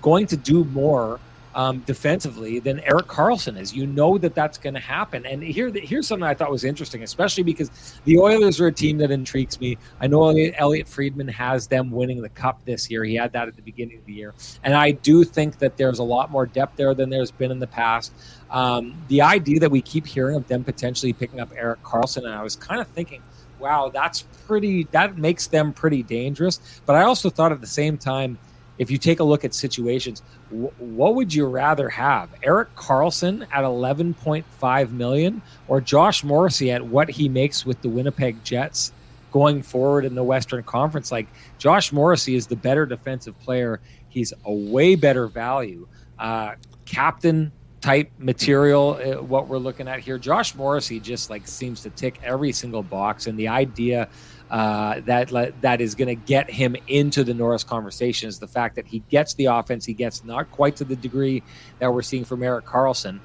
going 0.02 0.28
to 0.28 0.38
do 0.38 0.64
more 0.66 1.20
um, 1.60 1.80
defensively 1.80 2.60
than 2.60 2.80
Erik 2.80 3.07
Karlsson 3.07 3.60
is. 3.60 3.76
You 3.76 3.86
know 3.86 4.18
that 4.18 4.34
that's 4.34 4.57
going 4.57 4.76
to 4.76 4.80
happen. 4.80 5.26
And 5.26 5.43
here, 5.43 5.70
here's 5.70 6.07
something 6.07 6.24
I 6.24 6.34
thought 6.34 6.49
was 6.49 6.64
interesting, 6.64 7.03
especially 7.03 7.43
because 7.43 7.99
the 8.05 8.18
Oilers 8.18 8.62
are 8.62 8.68
a 8.68 8.72
team 8.72 8.97
that 8.99 9.12
intrigues 9.12 9.60
me. 9.60 9.78
I 9.99 10.07
know 10.07 10.30
Elliot, 10.30 10.88
Friedman 10.88 11.28
has 11.28 11.68
them 11.68 11.91
winning 11.91 12.22
the 12.22 12.30
cup 12.30 12.64
this 12.64 12.89
year. 12.89 13.03
He 13.03 13.16
had 13.16 13.34
that 13.34 13.49
at 13.49 13.57
the 13.57 13.62
beginning 13.62 13.97
of 13.97 14.05
the 14.05 14.14
year, 14.14 14.34
and 14.64 14.74
I 14.74 14.91
do 14.91 15.26
think 15.26 15.60
that 15.60 15.76
there's 15.76 15.99
a 15.99 16.03
lot 16.03 16.32
more 16.32 16.45
depth 16.45 16.78
there 16.78 16.93
than 16.93 17.10
there's 17.10 17.32
been 17.32 17.51
in 17.51 17.60
the 17.60 17.68
past. 17.68 18.14
Um, 18.49 18.95
the 19.10 19.22
idea 19.22 19.60
that 19.60 19.70
we 19.70 19.82
keep 19.82 20.07
hearing 20.07 20.38
of 20.38 20.47
them 20.47 20.64
potentially 20.64 21.12
picking 21.12 21.41
up 21.41 21.51
Erik 21.53 21.84
Karlsson, 21.84 22.24
and 22.24 22.34
I 22.34 22.41
was 22.41 22.55
kind 22.55 22.80
of 22.80 22.88
thinking. 22.88 23.22
Wow, 23.60 23.91
that's 23.93 24.22
pretty. 24.47 24.86
That 24.91 25.18
makes 25.18 25.47
them 25.47 25.74
pretty 25.74 26.03
dangerous. 26.03 26.82
But 26.86 26.95
I 26.95 27.03
also 27.03 27.30
thought 27.30 27.51
at 27.51 27.60
the 27.60 27.68
same 27.68 27.97
time, 27.97 28.38
if 28.80 28.90
you 28.90 28.98
take 28.98 29.20
a 29.20 29.24
look 29.24 29.46
at 29.46 29.54
situations, 29.54 30.24
wh- 30.50 30.82
what 30.82 31.14
would 31.16 31.34
you 31.34 31.46
rather 31.46 31.90
have? 31.90 32.30
Erik 32.42 32.74
Karlsson 32.76 33.44
at 33.52 33.64
11.5 33.64 34.92
million 34.92 35.42
or 35.68 35.82
Josh 35.82 36.24
Morrissey 36.24 36.72
at 36.72 36.84
what 36.84 37.10
he 37.10 37.30
makes 37.30 37.66
with 37.66 37.82
the 37.82 37.90
Winnipeg 37.90 38.44
Jets 38.44 38.92
going 39.32 39.62
forward 39.62 40.06
in 40.06 40.16
the 40.16 40.24
Western 40.24 40.64
Conference? 40.64 41.12
Like 41.12 41.28
Josh 41.60 41.92
Morrissey 41.92 42.36
is 42.36 42.48
the 42.48 42.56
better 42.56 42.88
defensive 42.88 43.38
player. 43.40 43.82
He's 44.08 44.34
a 44.46 44.54
way 44.54 44.96
better 44.96 45.28
value. 45.28 45.88
Uh, 46.18 46.56
captain 46.86 47.52
type 47.82 48.12
material 48.18 49.00
uh, 49.02 49.22
what 49.24 49.48
we're 49.48 49.58
looking 49.58 49.88
at 49.88 50.00
here 50.02 50.18
josh 50.18 50.54
morrissey 50.56 51.00
just 51.00 51.30
like 51.30 51.48
seems 51.48 51.82
to 51.82 51.90
tick 51.92 52.20
every 52.24 52.52
single 52.52 52.84
box 52.84 53.28
and 53.28 53.40
the 53.40 53.48
idea 53.48 54.10
uh, 54.50 55.02
that 55.02 55.54
that 55.62 55.82
is 55.82 55.95
going 55.95 56.08
to 56.08 56.16
get 56.16 56.50
him 56.50 56.76
into 56.88 57.24
the 57.24 57.34
Norris 57.34 57.64
conversation 57.64 58.28
is 58.28 58.39
the 58.39 58.47
fact 58.47 58.76
that 58.76 58.88
he 58.88 59.00
gets 59.10 59.36
the 59.36 59.45
offense. 59.45 59.86
He 59.86 59.93
gets 59.93 60.24
not 60.24 60.52
quite 60.52 60.76
to 60.78 60.86
the 60.86 60.95
degree 60.95 61.43
that 61.80 61.93
we're 61.93 62.02
seeing 62.02 62.26
from 62.26 62.41
Erik 62.41 62.66
Karlsson, 62.66 63.20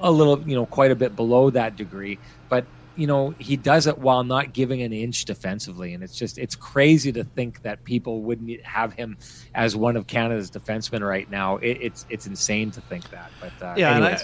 a 0.00 0.10
little, 0.10 0.40
you 0.48 0.56
know, 0.56 0.66
quite 0.66 0.90
a 0.90 0.96
bit 0.96 1.14
below 1.14 1.50
that 1.50 1.76
degree. 1.76 2.18
But 2.48 2.66
you 2.96 3.06
know, 3.06 3.34
he 3.38 3.56
does 3.56 3.86
it 3.86 3.98
while 3.98 4.24
not 4.24 4.52
giving 4.52 4.82
an 4.82 4.92
inch 4.92 5.24
defensively, 5.24 5.94
and 5.94 6.02
it's 6.02 6.16
just 6.16 6.38
it's 6.38 6.54
crazy 6.54 7.12
to 7.12 7.24
think 7.24 7.62
that 7.62 7.84
people 7.84 8.22
wouldn't 8.22 8.60
have 8.64 8.92
him 8.92 9.16
as 9.54 9.76
one 9.76 9.96
of 9.96 10.06
Canada's 10.06 10.50
defensemen 10.50 11.06
right 11.06 11.30
now. 11.30 11.56
It, 11.58 11.78
it's 11.80 12.06
it's 12.08 12.26
insane 12.26 12.70
to 12.72 12.80
think 12.80 13.10
that. 13.10 13.30
But 13.40 13.64
uh, 13.64 13.74
yeah, 13.76 14.18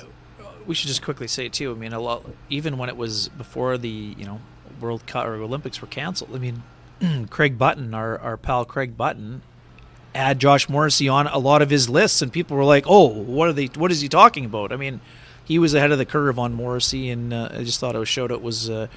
we 0.67 0.75
should 0.75 0.89
just 0.89 1.03
quickly 1.03 1.27
say 1.27 1.49
too. 1.49 1.73
I 1.73 1.75
mean, 1.75 1.93
a 1.93 2.01
lot 2.01 2.25
even 2.49 2.79
when 2.79 2.89
it 2.89 2.97
was 2.97 3.29
before 3.31 3.79
the 3.79 3.89
you 3.89 4.25
know 4.25 4.41
World 4.81 5.07
Cup 5.07 5.27
or 5.27 5.35
Olympics 5.35 5.81
were 5.81 5.89
canceled. 5.89 6.35
I 6.35 6.39
mean, 6.39 6.63
Craig 7.31 7.59
Button, 7.59 7.95
our, 7.95 8.19
our 8.19 8.37
pal 8.37 8.65
Craig 8.65 8.97
Button, 8.97 9.43
had 10.15 10.39
Josh 10.39 10.69
Morrissey 10.69 11.09
on 11.09 11.27
a 11.29 11.39
lot 11.39 11.63
of 11.63 11.71
his 11.71 11.89
lists, 11.89 12.21
and 12.23 12.33
people 12.33 12.57
were 12.57 12.65
like, 12.65 12.85
"Oh, 12.87 13.07
what 13.09 13.49
are 13.49 13.53
they? 13.53 13.67
What 13.67 13.93
is 13.93 14.01
he 14.01 14.09
talking 14.09 14.45
about?" 14.45 14.73
I 14.73 14.77
mean, 14.77 15.01
he 15.45 15.59
was 15.59 15.75
ahead 15.75 15.93
of 15.93 15.99
the 15.99 16.05
curve 16.05 16.39
on 16.39 16.53
Morrissey, 16.55 17.11
and 17.11 17.33
uh, 17.33 17.51
I 17.53 17.65
just 17.65 17.81
thought 17.81 17.95
it 17.95 18.05
showed 18.07 18.31
it 18.33 18.43
was 18.43 18.69
uh, 18.69 18.89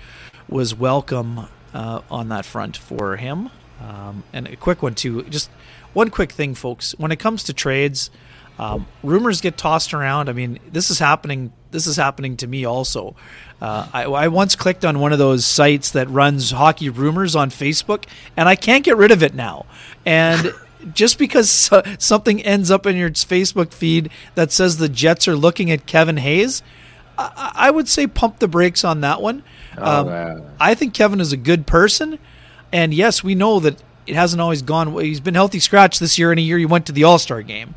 was 0.49 0.75
welcome 0.75 1.47
uh, 1.73 2.01
on 2.09 2.29
that 2.29 2.45
front 2.45 2.77
for 2.77 3.17
him. 3.17 3.49
Um, 3.81 4.23
and 4.31 4.47
a 4.47 4.55
quick 4.55 4.81
one 4.81 4.95
too, 4.95 5.23
just 5.23 5.49
one 5.93 6.09
quick 6.09 6.31
thing, 6.31 6.55
folks. 6.55 6.93
When 6.97 7.11
it 7.11 7.19
comes 7.19 7.43
to 7.45 7.53
trades, 7.53 8.09
um, 8.57 8.87
rumors 9.03 9.41
get 9.41 9.57
tossed 9.57 9.93
around. 9.93 10.29
I 10.29 10.33
mean, 10.33 10.59
this 10.71 10.89
is 10.89 10.99
happening. 10.99 11.51
This 11.73 11.87
is 11.87 11.97
happening 11.97 12.37
to 12.37 12.47
me 12.47 12.63
also. 12.63 13.15
Uh, 13.61 13.87
I, 13.91 14.03
I 14.03 14.27
once 14.29 14.55
clicked 14.55 14.85
on 14.85 14.99
one 14.99 15.11
of 15.11 15.19
those 15.19 15.45
sites 15.45 15.91
that 15.91 16.09
runs 16.09 16.51
hockey 16.51 16.89
rumors 16.89 17.35
on 17.35 17.49
Facebook, 17.49 18.05
and 18.37 18.47
I 18.47 18.55
can't 18.55 18.85
get 18.85 18.95
rid 18.95 19.11
of 19.11 19.21
it 19.21 19.33
now. 19.33 19.65
And 20.05 20.53
just 20.93 21.17
because 21.17 21.49
something 21.99 22.41
ends 22.43 22.71
up 22.71 22.85
in 22.85 22.95
your 22.95 23.09
Facebook 23.09 23.73
feed 23.73 24.09
that 24.35 24.51
says 24.51 24.77
the 24.77 24.87
Jets 24.89 25.27
are 25.27 25.35
looking 25.35 25.71
at 25.71 25.85
Kevin 25.85 26.17
Hayes, 26.17 26.61
I, 27.17 27.51
I 27.55 27.71
would 27.71 27.89
say 27.89 28.07
pump 28.07 28.39
the 28.39 28.47
brakes 28.47 28.83
on 28.83 29.01
that 29.01 29.21
one. 29.21 29.43
Oh, 29.77 30.07
Um. 30.09 30.43
I 30.59 30.75
think 30.75 30.93
Kevin 30.93 31.19
is 31.19 31.31
a 31.33 31.37
good 31.37 31.65
person, 31.67 32.19
and 32.71 32.93
yes, 32.93 33.23
we 33.23 33.33
know 33.35 33.59
that 33.59 33.81
it 34.05 34.15
hasn't 34.15 34.41
always 34.41 34.61
gone. 34.61 34.93
He's 34.99 35.19
been 35.21 35.33
healthy 35.35 35.59
scratch 35.59 35.99
this 35.99 36.19
year, 36.19 36.31
and 36.31 36.39
a 36.39 36.43
year 36.43 36.57
he 36.57 36.65
went 36.65 36.85
to 36.87 36.91
the 36.91 37.03
All 37.05 37.17
Star 37.17 37.41
game. 37.41 37.75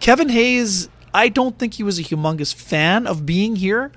Kevin 0.00 0.28
Hayes, 0.28 0.88
I 1.14 1.28
don't 1.28 1.58
think 1.58 1.74
he 1.74 1.82
was 1.82 1.98
a 1.98 2.02
humongous 2.02 2.52
fan 2.52 3.06
of 3.06 3.24
being 3.24 3.56
here. 3.56 3.92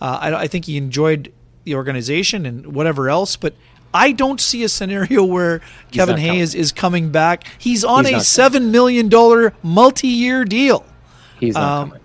Uh, 0.00 0.18
I, 0.20 0.34
I 0.42 0.46
think 0.46 0.64
he 0.64 0.76
enjoyed 0.76 1.32
the 1.64 1.74
organization 1.74 2.46
and 2.46 2.74
whatever 2.74 3.10
else, 3.10 3.36
but 3.36 3.54
I 3.92 4.12
don't 4.12 4.40
see 4.40 4.62
a 4.62 4.68
scenario 4.68 5.24
where 5.24 5.60
Kevin 5.90 6.16
Hayes 6.16 6.52
coming. 6.52 6.60
is 6.60 6.72
coming 6.72 7.10
back. 7.10 7.44
He's 7.58 7.84
on 7.84 8.04
He's 8.04 8.14
a 8.14 8.24
seven 8.24 8.70
million 8.70 9.08
dollar 9.08 9.52
multi-year 9.62 10.44
deal. 10.44 10.86
He's 11.38 11.54
not 11.54 11.62
um, 11.62 11.88
coming. 11.90 12.04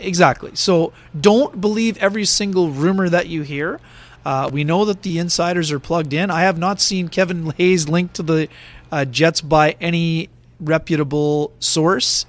Exactly. 0.00 0.52
So 0.54 0.92
don't 1.18 1.60
believe 1.60 1.98
every 1.98 2.24
single 2.24 2.70
rumor 2.70 3.08
that 3.08 3.26
you 3.26 3.42
hear. 3.42 3.80
Uh, 4.24 4.48
we 4.52 4.64
know 4.64 4.84
that 4.84 5.02
the 5.02 5.18
insiders 5.18 5.72
are 5.72 5.78
plugged 5.80 6.12
in. 6.12 6.30
I 6.30 6.42
have 6.42 6.58
not 6.58 6.80
seen 6.80 7.08
Kevin 7.08 7.50
Hayes 7.56 7.88
linked 7.88 8.14
to 8.14 8.22
the 8.22 8.48
uh, 8.92 9.04
Jets 9.04 9.40
by 9.40 9.76
any 9.80 10.28
reputable 10.60 11.52
source. 11.60 12.26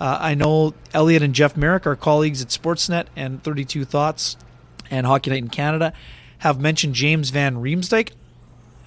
Uh, 0.00 0.18
I 0.20 0.34
know 0.34 0.74
Elliot 0.92 1.22
and 1.22 1.34
Jeff 1.34 1.56
Marek, 1.56 1.86
our 1.86 1.96
colleagues 1.96 2.42
at 2.42 2.48
Sportsnet 2.48 3.06
and 3.16 3.42
32 3.42 3.84
Thoughts 3.84 4.36
and 4.90 5.06
Hockey 5.06 5.30
Night 5.30 5.42
in 5.42 5.48
Canada, 5.48 5.92
have 6.38 6.60
mentioned 6.60 6.94
James 6.94 7.30
Van 7.30 7.56
Riemsdyk. 7.56 8.10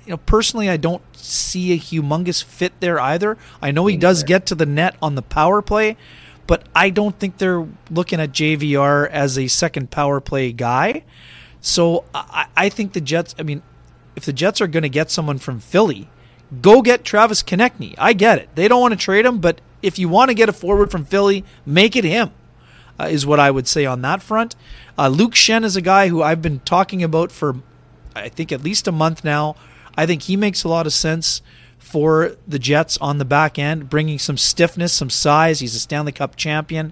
You 0.05 0.11
know, 0.11 0.17
personally, 0.17 0.69
I 0.69 0.77
don't 0.77 1.01
see 1.15 1.73
a 1.73 1.77
humongous 1.77 2.43
fit 2.43 2.73
there 2.79 2.99
either. 2.99 3.37
I 3.61 3.71
know 3.71 3.87
he 3.87 3.97
does 3.97 4.23
get 4.23 4.45
to 4.47 4.55
the 4.55 4.65
net 4.65 4.95
on 5.01 5.15
the 5.15 5.21
power 5.21 5.61
play, 5.61 5.97
but 6.45 6.63
I 6.73 6.89
don't 6.89 7.17
think 7.19 7.37
they're 7.37 7.67
looking 7.89 8.19
at 8.21 8.31
JVR 8.31 9.09
as 9.09 9.37
a 9.37 9.47
second 9.47 9.91
power 9.91 10.21
play 10.21 10.53
guy. 10.53 11.03
So 11.59 12.05
I, 12.13 12.47
I 12.55 12.69
think 12.69 12.93
the 12.93 13.01
Jets. 13.01 13.35
I 13.37 13.43
mean, 13.43 13.63
if 14.15 14.23
the 14.25 14.33
Jets 14.33 14.61
are 14.61 14.67
going 14.67 14.83
to 14.83 14.89
get 14.89 15.11
someone 15.11 15.37
from 15.39 15.59
Philly, 15.59 16.09
go 16.61 16.81
get 16.81 17.03
Travis 17.03 17.43
Konecny. 17.43 17.95
I 17.97 18.13
get 18.13 18.39
it. 18.39 18.49
They 18.55 18.67
don't 18.67 18.81
want 18.81 18.93
to 18.93 18.97
trade 18.97 19.25
him, 19.25 19.39
but 19.39 19.61
if 19.81 19.99
you 19.99 20.09
want 20.09 20.29
to 20.29 20.35
get 20.35 20.49
a 20.49 20.53
forward 20.53 20.91
from 20.91 21.05
Philly, 21.05 21.43
make 21.65 21.95
it 21.95 22.03
him. 22.03 22.31
Uh, 22.99 23.05
is 23.05 23.25
what 23.25 23.39
I 23.39 23.51
would 23.51 23.67
say 23.67 23.85
on 23.85 24.01
that 24.01 24.23
front. 24.23 24.55
Uh, 24.97 25.07
Luke 25.07 25.33
Schenn 25.33 25.63
is 25.63 25.75
a 25.75 25.81
guy 25.81 26.07
who 26.07 26.23
I've 26.23 26.41
been 26.41 26.61
talking 26.61 27.03
about 27.03 27.31
for, 27.31 27.57
I 28.15 28.29
think, 28.29 28.51
at 28.51 28.63
least 28.63 28.87
a 28.87 28.91
month 28.91 29.23
now. 29.23 29.55
I 29.95 30.07
think 30.07 30.23
he 30.23 30.35
makes 30.35 30.63
a 30.63 30.67
lot 30.67 30.87
of 30.87 30.93
sense 30.93 31.43
for 31.77 32.35
the 32.47 32.57
Jets 32.57 32.97
on 32.97 33.19
the 33.19 33.25
back 33.25 33.59
end, 33.59 33.89
bringing 33.89 34.17
some 34.17 34.37
stiffness, 34.37 34.93
some 34.93 35.11
size. 35.11 35.59
He's 35.59 35.75
a 35.75 35.79
Stanley 35.79 36.11
Cup 36.11 36.35
champion. 36.35 36.91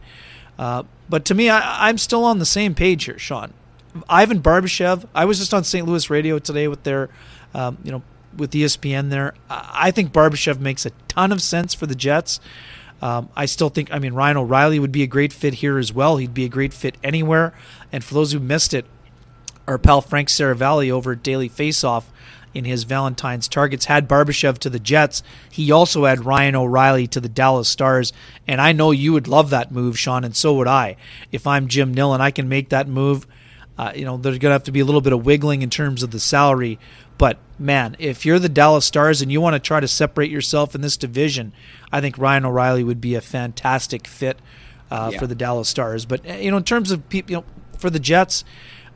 Uh, 0.59 0.83
but 1.09 1.25
to 1.25 1.33
me, 1.33 1.49
I, 1.49 1.89
I'm 1.89 1.97
still 1.97 2.23
on 2.23 2.37
the 2.37 2.45
same 2.45 2.75
page 2.75 3.05
here, 3.05 3.17
Sean. 3.17 3.53
Ivan 4.07 4.41
Barbashev. 4.41 5.07
I 5.15 5.25
was 5.25 5.39
just 5.39 5.53
on 5.53 5.63
St. 5.63 5.87
Louis 5.87 6.09
radio 6.09 6.37
today 6.39 6.67
with 6.67 6.83
their, 6.83 7.09
um, 7.53 7.77
you 7.83 7.91
know, 7.91 8.03
with 8.37 8.51
ESPN 8.51 9.09
there. 9.09 9.33
I 9.49 9.91
think 9.91 10.11
Barbashev 10.11 10.59
makes 10.59 10.85
a 10.85 10.91
ton 11.07 11.31
of 11.31 11.41
sense 11.41 11.73
for 11.73 11.85
the 11.85 11.95
Jets. 11.95 12.39
Um, 13.01 13.29
I 13.35 13.45
still 13.45 13.69
think, 13.69 13.93
I 13.93 13.99
mean, 13.99 14.13
Ryan 14.13 14.37
O'Reilly 14.37 14.79
would 14.79 14.91
be 14.91 15.03
a 15.03 15.07
great 15.07 15.33
fit 15.33 15.55
here 15.55 15.77
as 15.77 15.91
well. 15.93 16.17
He'd 16.17 16.33
be 16.33 16.45
a 16.45 16.49
great 16.49 16.73
fit 16.73 16.97
anywhere. 17.03 17.53
And 17.91 18.03
for 18.03 18.13
those 18.13 18.31
who 18.31 18.39
missed 18.39 18.73
it, 18.73 18.85
our 19.67 19.77
pal 19.77 20.01
Frank 20.01 20.29
Seravalli 20.29 20.91
over 20.91 21.13
at 21.13 21.23
Daily 21.23 21.49
Faceoff 21.49 22.05
in 22.53 22.63
his 22.63 22.85
Valentine's 22.85 23.47
targets 23.47 23.85
had 23.85 24.07
Barbashev 24.07 24.57
to 24.59 24.69
the 24.69 24.79
Jets. 24.79 25.21
He 25.51 25.71
also 25.71 26.05
had 26.05 26.25
Ryan 26.25 26.55
O'Reilly 26.55 27.05
to 27.07 27.19
the 27.19 27.29
Dallas 27.29 27.67
Stars. 27.67 28.13
And 28.47 28.61
I 28.61 28.71
know 28.71 28.91
you 28.91 29.11
would 29.11 29.27
love 29.27 29.49
that 29.49 29.71
move, 29.71 29.99
Sean, 29.99 30.23
and 30.23 30.35
so 30.35 30.55
would 30.55 30.67
I. 30.67 30.95
If 31.31 31.45
I'm 31.45 31.67
Jim 31.67 31.93
Nill 31.93 32.13
and 32.13 32.23
I 32.23 32.31
can 32.31 32.47
make 32.47 32.69
that 32.69 32.87
move, 32.87 33.27
uh, 33.77 33.91
you 33.93 34.05
know, 34.05 34.15
there's 34.15 34.37
going 34.37 34.51
to 34.51 34.53
have 34.53 34.63
to 34.63 34.71
be 34.71 34.79
a 34.79 34.85
little 34.85 35.01
bit 35.01 35.11
of 35.11 35.25
wiggling 35.25 35.61
in 35.61 35.69
terms 35.69 36.01
of 36.01 36.11
the 36.11 36.19
salary. 36.19 36.79
But 37.17 37.37
man, 37.57 37.95
if 37.99 38.25
you're 38.25 38.39
the 38.39 38.49
Dallas 38.49 38.85
Stars 38.85 39.21
and 39.21 39.31
you 39.31 39.39
want 39.41 39.53
to 39.53 39.59
try 39.59 39.79
to 39.79 39.87
separate 39.87 40.31
yourself 40.31 40.75
in 40.75 40.81
this 40.81 40.97
division, 40.97 41.53
I 41.91 42.01
think 42.01 42.17
Ryan 42.17 42.45
O'Reilly 42.45 42.83
would 42.83 42.99
be 42.99 43.15
a 43.15 43.21
fantastic 43.21 44.07
fit 44.07 44.39
uh, 44.91 45.11
yeah. 45.13 45.19
for 45.19 45.27
the 45.27 45.35
Dallas 45.35 45.69
Stars. 45.69 46.05
But 46.05 46.25
you 46.25 46.51
know, 46.51 46.57
in 46.57 46.63
terms 46.63 46.91
of 46.91 47.07
people, 47.09 47.31
you 47.31 47.37
know, 47.37 47.45
for 47.77 47.89
the 47.89 47.99
Jets, 47.99 48.43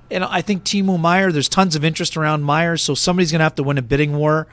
you 0.09 0.19
know, 0.19 0.27
I 0.29 0.41
think 0.41 0.63
Timo 0.63 0.99
Meier. 0.99 1.31
There's 1.31 1.49
tons 1.49 1.75
of 1.75 1.85
interest 1.85 2.17
around 2.17 2.43
Meier, 2.43 2.77
so 2.77 2.93
somebody's 2.93 3.31
going 3.31 3.39
to 3.39 3.43
have 3.43 3.55
to 3.55 3.63
win 3.63 3.77
a 3.77 3.81
bidding 3.81 4.15
war. 4.15 4.47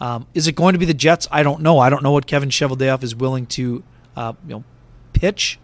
Um, 0.00 0.26
is 0.34 0.46
it 0.46 0.52
going 0.52 0.74
to 0.74 0.78
be 0.78 0.84
the 0.84 0.94
Jets? 0.94 1.26
I 1.30 1.42
don't 1.42 1.62
know. 1.62 1.78
I 1.78 1.88
don't 1.88 2.02
know 2.02 2.12
what 2.12 2.26
Kevin 2.26 2.50
Cheveldayoff 2.50 3.02
is 3.02 3.14
willing 3.14 3.46
to, 3.46 3.82
uh, 4.14 4.34
you 4.46 4.56
know, 4.56 4.64
pitch 5.12 5.58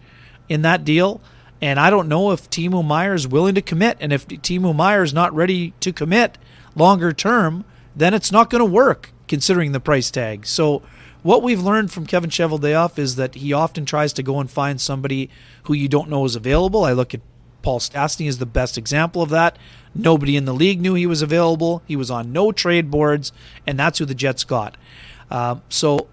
in 0.49 0.63
that 0.63 0.83
deal. 0.83 1.21
And 1.61 1.79
I 1.79 1.89
don't 1.89 2.07
know 2.07 2.31
if 2.31 2.49
Timo 2.49 2.85
Meier 2.85 3.13
is 3.13 3.27
willing 3.27 3.55
to 3.55 3.61
commit. 3.61 3.97
And 3.99 4.11
if 4.11 4.27
Timo 4.27 4.75
Meier 4.75 5.03
is 5.03 5.13
not 5.13 5.33
ready 5.33 5.73
to 5.81 5.93
commit 5.93 6.37
longer 6.75 7.13
term, 7.13 7.65
then 7.95 8.13
it's 8.13 8.31
not 8.31 8.49
going 8.49 8.59
to 8.59 8.65
work 8.65 9.11
considering 9.27 9.71
the 9.71 9.79
price 9.79 10.11
tag. 10.11 10.45
So 10.45 10.81
what 11.21 11.41
we've 11.41 11.61
learned 11.61 11.91
from 11.91 12.05
Kevin 12.05 12.29
Cheveldayoff 12.29 12.99
is 12.99 13.15
that 13.15 13.35
he 13.35 13.53
often 13.53 13.85
tries 13.85 14.13
to 14.13 14.23
go 14.23 14.39
and 14.39 14.49
find 14.49 14.79
somebody 14.79 15.29
who 15.63 15.73
you 15.73 15.87
don't 15.87 16.09
know 16.09 16.25
is 16.25 16.35
available. 16.35 16.83
I 16.83 16.91
look 16.91 17.13
at 17.13 17.21
Paul 17.61 17.79
Stastny 17.79 18.27
as 18.27 18.39
the 18.39 18.45
best 18.45 18.77
example 18.77 19.21
of 19.21 19.29
that. 19.29 19.57
Nobody 19.95 20.35
in 20.35 20.45
the 20.45 20.53
league 20.53 20.81
knew 20.81 20.95
he 20.95 21.07
was 21.07 21.21
available. 21.21 21.81
He 21.87 21.95
was 21.95 22.11
on 22.11 22.33
no 22.33 22.51
trade 22.51 22.91
boards, 22.91 23.31
and 23.65 23.79
that's 23.79 23.99
who 23.99 24.05
the 24.05 24.13
Jets 24.13 24.43
got. 24.43 24.75
Uh, 25.31 25.55
so 25.69 26.07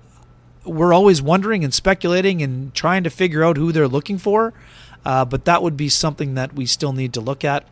we're 0.65 0.93
always 0.93 1.21
wondering 1.21 1.65
and 1.65 1.75
speculating 1.75 2.41
and 2.41 2.73
trying 2.75 3.03
to 3.03 3.11
figure 3.11 3.43
out 3.43 3.57
who 3.57 3.73
they're 3.73 3.89
looking 3.89 4.19
for. 4.19 4.55
Uh, 5.05 5.25
but 5.25 5.45
that 5.47 5.63
would 5.63 5.77
be 5.77 5.89
something 5.89 6.35
that 6.35 6.53
we 6.53 6.67
still 6.67 6.93
need 6.93 7.13
to 7.15 7.21
look 7.21 7.45
at. 7.45 7.67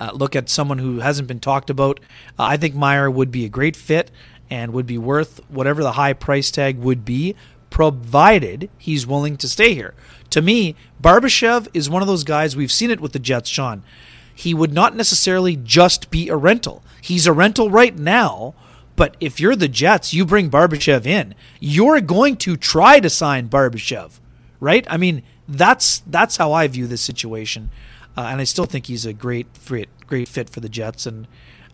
Uh, 0.00 0.10
look 0.12 0.34
at 0.34 0.48
someone 0.48 0.78
who 0.78 1.00
hasn't 1.00 1.28
been 1.28 1.40
talked 1.40 1.70
about. 1.70 2.00
Uh, 2.38 2.44
I 2.44 2.56
think 2.56 2.74
Meier 2.74 3.10
would 3.10 3.30
be 3.30 3.44
a 3.44 3.48
great 3.48 3.76
fit 3.76 4.10
and 4.50 4.72
would 4.72 4.86
be 4.86 4.98
worth 4.98 5.40
whatever 5.48 5.82
the 5.82 5.92
high 5.92 6.12
price 6.12 6.50
tag 6.50 6.78
would 6.78 7.04
be, 7.04 7.34
provided 7.70 8.70
he's 8.78 9.06
willing 9.06 9.36
to 9.36 9.48
stay 9.48 9.74
here. 9.74 9.94
To 10.30 10.42
me, 10.42 10.76
Barbashev 11.02 11.68
is 11.74 11.90
one 11.90 12.02
of 12.02 12.08
those 12.08 12.24
guys, 12.24 12.56
we've 12.56 12.70
seen 12.72 12.90
it 12.90 13.00
with 13.00 13.12
the 13.12 13.18
Jets, 13.18 13.48
Sean. 13.48 13.82
He 14.34 14.52
would 14.52 14.72
not 14.72 14.96
necessarily 14.96 15.56
just 15.56 16.10
be 16.10 16.28
a 16.28 16.36
rental. 16.36 16.82
He's 17.00 17.26
a 17.26 17.32
rental 17.32 17.70
right 17.70 17.96
now, 17.96 18.54
but 18.96 19.16
if 19.20 19.40
you're 19.40 19.56
the 19.56 19.68
Jets, 19.68 20.14
you 20.14 20.24
bring 20.24 20.50
Barbashev 20.50 21.06
in, 21.06 21.34
you're 21.60 22.00
going 22.00 22.36
to 22.38 22.56
try 22.56 23.00
to 23.00 23.10
sign 23.10 23.48
Barbashev, 23.48 24.18
right? 24.60 24.86
I 24.88 24.96
mean, 24.96 25.22
that's 25.48 26.00
that's 26.06 26.36
how 26.36 26.52
I 26.52 26.66
view 26.68 26.86
this 26.86 27.02
situation, 27.02 27.70
uh, 28.16 28.22
and 28.22 28.40
I 28.40 28.44
still 28.44 28.66
think 28.66 28.86
he's 28.86 29.06
a 29.06 29.12
great 29.12 29.46
fit, 29.54 29.88
great 30.06 30.28
fit 30.28 30.50
for 30.50 30.60
the 30.60 30.68
Jets. 30.68 31.06
And 31.06 31.26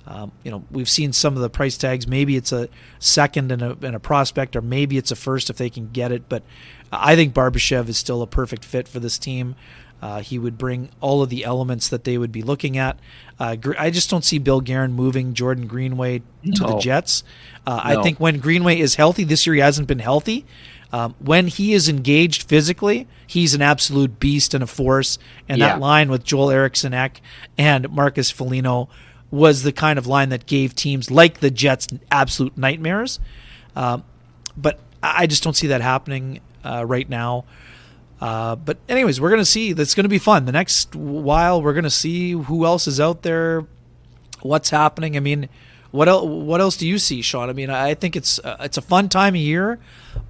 um, 0.06 0.32
you 0.42 0.50
know, 0.50 0.64
we've 0.70 0.88
seen 0.88 1.12
some 1.12 1.36
of 1.36 1.42
the 1.42 1.50
price 1.50 1.76
tags. 1.76 2.06
Maybe 2.06 2.36
it's 2.36 2.52
a 2.52 2.68
second 2.98 3.52
and 3.52 3.62
a, 3.62 3.76
and 3.82 3.94
a 3.94 4.00
prospect, 4.00 4.56
or 4.56 4.62
maybe 4.62 4.96
it's 4.96 5.10
a 5.10 5.16
first 5.16 5.50
if 5.50 5.56
they 5.56 5.70
can 5.70 5.90
get 5.92 6.12
it. 6.12 6.28
But 6.28 6.42
I 6.90 7.14
think 7.14 7.34
Barbashev 7.34 7.88
is 7.88 7.98
still 7.98 8.22
a 8.22 8.26
perfect 8.26 8.64
fit 8.64 8.88
for 8.88 8.98
this 8.98 9.18
team. 9.18 9.54
Uh, 10.02 10.20
he 10.20 10.38
would 10.38 10.56
bring 10.56 10.88
all 11.02 11.22
of 11.22 11.28
the 11.28 11.44
elements 11.44 11.88
that 11.88 12.04
they 12.04 12.16
would 12.16 12.32
be 12.32 12.42
looking 12.42 12.78
at. 12.78 12.98
Uh, 13.38 13.56
I 13.78 13.90
just 13.90 14.08
don't 14.08 14.24
see 14.24 14.38
Bill 14.38 14.62
Guerin 14.62 14.92
moving 14.92 15.34
Jordan 15.34 15.66
Greenway 15.66 16.20
to 16.20 16.62
no. 16.62 16.68
the 16.68 16.78
Jets. 16.78 17.22
Uh, 17.66 17.76
no. 17.76 18.00
I 18.00 18.02
think 18.02 18.18
when 18.18 18.38
Greenway 18.38 18.78
is 18.78 18.94
healthy, 18.94 19.24
this 19.24 19.46
year 19.46 19.54
he 19.54 19.60
hasn't 19.60 19.88
been 19.88 19.98
healthy. 19.98 20.46
Um, 20.92 21.14
when 21.20 21.46
he 21.46 21.72
is 21.72 21.88
engaged 21.88 22.42
physically, 22.44 23.06
he's 23.26 23.54
an 23.54 23.62
absolute 23.62 24.18
beast 24.18 24.54
and 24.54 24.64
a 24.64 24.66
force. 24.66 25.18
And 25.48 25.58
yeah. 25.58 25.68
that 25.68 25.80
line 25.80 26.10
with 26.10 26.24
Joel 26.24 26.50
Eriksson 26.50 26.92
Ek 26.92 27.20
and 27.56 27.88
Marcus 27.90 28.30
Foligno 28.30 28.88
was 29.30 29.62
the 29.62 29.72
kind 29.72 29.98
of 29.98 30.06
line 30.06 30.30
that 30.30 30.46
gave 30.46 30.74
teams 30.74 31.10
like 31.10 31.38
the 31.38 31.50
Jets 31.50 31.86
absolute 32.10 32.58
nightmares. 32.58 33.20
Um, 33.76 34.04
but 34.56 34.80
I 35.02 35.26
just 35.26 35.44
don't 35.44 35.54
see 35.54 35.68
that 35.68 35.80
happening 35.80 36.40
uh, 36.64 36.84
right 36.84 37.08
now. 37.08 37.44
Uh, 38.20 38.54
but 38.56 38.78
anyways, 38.88 39.20
we're 39.20 39.30
gonna 39.30 39.44
see. 39.44 39.72
That's 39.72 39.94
gonna 39.94 40.08
be 40.08 40.18
fun. 40.18 40.44
The 40.44 40.52
next 40.52 40.94
while, 40.94 41.62
we're 41.62 41.72
gonna 41.72 41.88
see 41.88 42.32
who 42.32 42.66
else 42.66 42.86
is 42.86 43.00
out 43.00 43.22
there, 43.22 43.64
what's 44.42 44.68
happening. 44.70 45.16
I 45.16 45.20
mean, 45.20 45.48
what 45.90 46.08
else? 46.08 46.24
What 46.24 46.60
else 46.60 46.76
do 46.76 46.86
you 46.86 46.98
see, 46.98 47.22
Sean? 47.22 47.50
I 47.50 47.52
mean, 47.52 47.70
I 47.70 47.94
think 47.94 48.16
it's 48.16 48.38
uh, 48.38 48.56
it's 48.60 48.76
a 48.76 48.82
fun 48.82 49.08
time 49.08 49.34
of 49.34 49.40
year, 49.40 49.78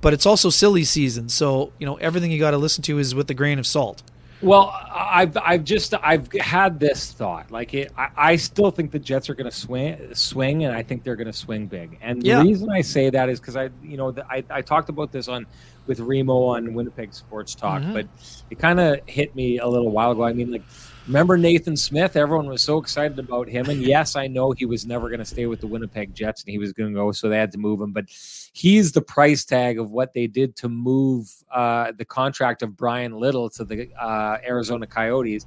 but 0.00 0.12
it's 0.12 0.26
also 0.26 0.50
silly 0.50 0.84
season. 0.84 1.28
So 1.28 1.72
you 1.78 1.86
know, 1.86 1.96
everything 1.96 2.30
you 2.30 2.38
got 2.38 2.52
to 2.52 2.58
listen 2.58 2.82
to 2.84 2.98
is 2.98 3.14
with 3.14 3.30
a 3.30 3.34
grain 3.34 3.58
of 3.58 3.66
salt. 3.66 4.02
Well, 4.42 4.74
I've 4.90 5.36
I've 5.36 5.64
just 5.64 5.92
I've 6.02 6.32
had 6.32 6.80
this 6.80 7.12
thought. 7.12 7.50
Like 7.50 7.74
it, 7.74 7.92
I, 7.96 8.08
I 8.16 8.36
still 8.36 8.70
think 8.70 8.90
the 8.90 8.98
Jets 8.98 9.28
are 9.28 9.34
going 9.34 9.50
to 9.50 9.56
swing 9.56 10.14
swing, 10.14 10.64
and 10.64 10.74
I 10.74 10.82
think 10.82 11.04
they're 11.04 11.16
going 11.16 11.26
to 11.26 11.32
swing 11.32 11.66
big. 11.66 11.98
And 12.00 12.24
yeah. 12.24 12.38
the 12.38 12.44
reason 12.44 12.70
I 12.70 12.80
say 12.80 13.10
that 13.10 13.28
is 13.28 13.38
because 13.38 13.56
I 13.56 13.68
you 13.82 13.98
know 13.98 14.12
the, 14.12 14.24
I 14.30 14.42
I 14.48 14.62
talked 14.62 14.88
about 14.88 15.12
this 15.12 15.28
on 15.28 15.46
with 15.86 16.00
Remo 16.00 16.44
on 16.44 16.72
Winnipeg 16.72 17.12
Sports 17.12 17.54
Talk, 17.54 17.82
mm-hmm. 17.82 17.92
but 17.92 18.06
it 18.48 18.58
kind 18.58 18.80
of 18.80 19.00
hit 19.06 19.34
me 19.34 19.58
a 19.58 19.68
little 19.68 19.90
while 19.90 20.12
ago. 20.12 20.24
I 20.24 20.32
mean, 20.32 20.50
like 20.50 20.62
Remember 21.06 21.36
Nathan 21.36 21.76
Smith? 21.76 22.14
Everyone 22.14 22.46
was 22.46 22.62
so 22.62 22.78
excited 22.78 23.18
about 23.18 23.48
him. 23.48 23.68
And 23.68 23.82
yes, 23.82 24.16
I 24.16 24.26
know 24.26 24.52
he 24.52 24.66
was 24.66 24.86
never 24.86 25.08
going 25.08 25.18
to 25.18 25.24
stay 25.24 25.46
with 25.46 25.60
the 25.60 25.66
Winnipeg 25.66 26.14
Jets 26.14 26.42
and 26.42 26.50
he 26.50 26.58
was 26.58 26.72
going 26.72 26.92
to 26.92 26.94
go, 26.94 27.10
so 27.10 27.28
they 27.28 27.38
had 27.38 27.50
to 27.52 27.58
move 27.58 27.80
him. 27.80 27.92
But 27.92 28.04
he's 28.08 28.92
the 28.92 29.00
price 29.00 29.44
tag 29.44 29.78
of 29.78 29.90
what 29.90 30.12
they 30.14 30.26
did 30.26 30.56
to 30.56 30.68
move 30.68 31.32
uh, 31.52 31.92
the 31.96 32.04
contract 32.04 32.62
of 32.62 32.76
Bryan 32.76 33.18
Little 33.18 33.48
to 33.50 33.64
the 33.64 33.88
uh, 34.00 34.38
Arizona 34.46 34.86
Coyotes, 34.86 35.46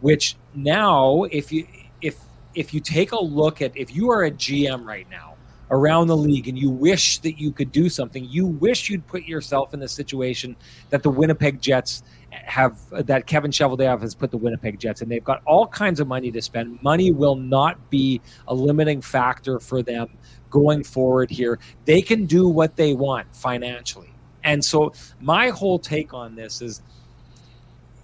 which 0.00 0.36
now, 0.54 1.24
if 1.24 1.52
you 1.52 1.66
if 2.00 2.16
if 2.54 2.72
you 2.72 2.80
take 2.80 3.12
a 3.12 3.20
look 3.22 3.62
at 3.62 3.76
if 3.76 3.94
you 3.94 4.10
are 4.10 4.24
a 4.24 4.30
GM 4.30 4.84
right 4.84 5.08
now 5.10 5.34
around 5.70 6.06
the 6.06 6.16
league 6.16 6.46
and 6.46 6.58
you 6.58 6.70
wish 6.70 7.18
that 7.18 7.38
you 7.38 7.50
could 7.50 7.72
do 7.72 7.88
something, 7.88 8.24
you 8.24 8.46
wish 8.46 8.90
you'd 8.90 9.06
put 9.06 9.24
yourself 9.24 9.74
in 9.74 9.80
the 9.80 9.88
situation 9.88 10.56
that 10.90 11.02
the 11.02 11.10
Winnipeg 11.10 11.60
Jets 11.60 12.02
have 12.44 12.78
that 12.90 13.26
Kevin 13.26 13.50
Cheveldayoff 13.50 14.00
has 14.00 14.14
put 14.14 14.30
the 14.30 14.36
Winnipeg 14.36 14.78
Jets 14.78 15.02
and 15.02 15.10
they've 15.10 15.24
got 15.24 15.42
all 15.44 15.66
kinds 15.66 16.00
of 16.00 16.08
money 16.08 16.30
to 16.30 16.42
spend. 16.42 16.82
Money 16.82 17.12
will 17.12 17.36
not 17.36 17.90
be 17.90 18.20
a 18.48 18.54
limiting 18.54 19.00
factor 19.00 19.58
for 19.58 19.82
them 19.82 20.08
going 20.50 20.84
forward 20.84 21.30
here. 21.30 21.58
They 21.84 22.02
can 22.02 22.26
do 22.26 22.48
what 22.48 22.76
they 22.76 22.94
want 22.94 23.34
financially. 23.34 24.12
And 24.44 24.64
so 24.64 24.92
my 25.20 25.48
whole 25.48 25.78
take 25.78 26.14
on 26.14 26.34
this 26.34 26.60
is 26.62 26.82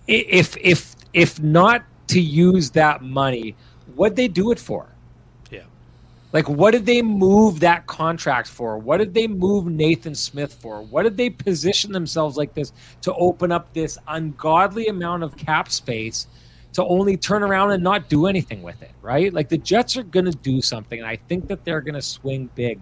if 0.06 0.56
if 0.56 0.96
if 1.12 1.40
not 1.40 1.84
to 2.08 2.20
use 2.20 2.70
that 2.70 3.02
money, 3.02 3.54
what 3.94 4.16
they 4.16 4.28
do 4.28 4.50
it 4.50 4.58
for? 4.58 4.89
Like, 6.32 6.48
what 6.48 6.70
did 6.70 6.86
they 6.86 7.02
move 7.02 7.60
that 7.60 7.86
contract 7.86 8.48
for? 8.48 8.78
What 8.78 8.98
did 8.98 9.14
they 9.14 9.26
move 9.26 9.66
Nathan 9.66 10.14
Smith 10.14 10.54
for? 10.54 10.82
What 10.82 11.02
did 11.02 11.16
they 11.16 11.28
position 11.28 11.90
themselves 11.90 12.36
like 12.36 12.54
this 12.54 12.72
to 13.02 13.12
open 13.14 13.50
up 13.50 13.72
this 13.72 13.98
ungodly 14.06 14.86
amount 14.86 15.24
of 15.24 15.36
cap 15.36 15.70
space 15.72 16.28
to 16.72 16.84
only 16.84 17.16
turn 17.16 17.42
around 17.42 17.72
and 17.72 17.82
not 17.82 18.08
do 18.08 18.26
anything 18.26 18.62
with 18.62 18.80
it, 18.80 18.92
right? 19.02 19.34
Like, 19.34 19.48
the 19.48 19.58
Jets 19.58 19.96
are 19.96 20.04
going 20.04 20.26
to 20.26 20.30
do 20.30 20.62
something, 20.62 21.00
and 21.00 21.08
I 21.08 21.16
think 21.16 21.48
that 21.48 21.64
they're 21.64 21.80
going 21.80 21.94
to 21.94 22.02
swing 22.02 22.48
big. 22.54 22.78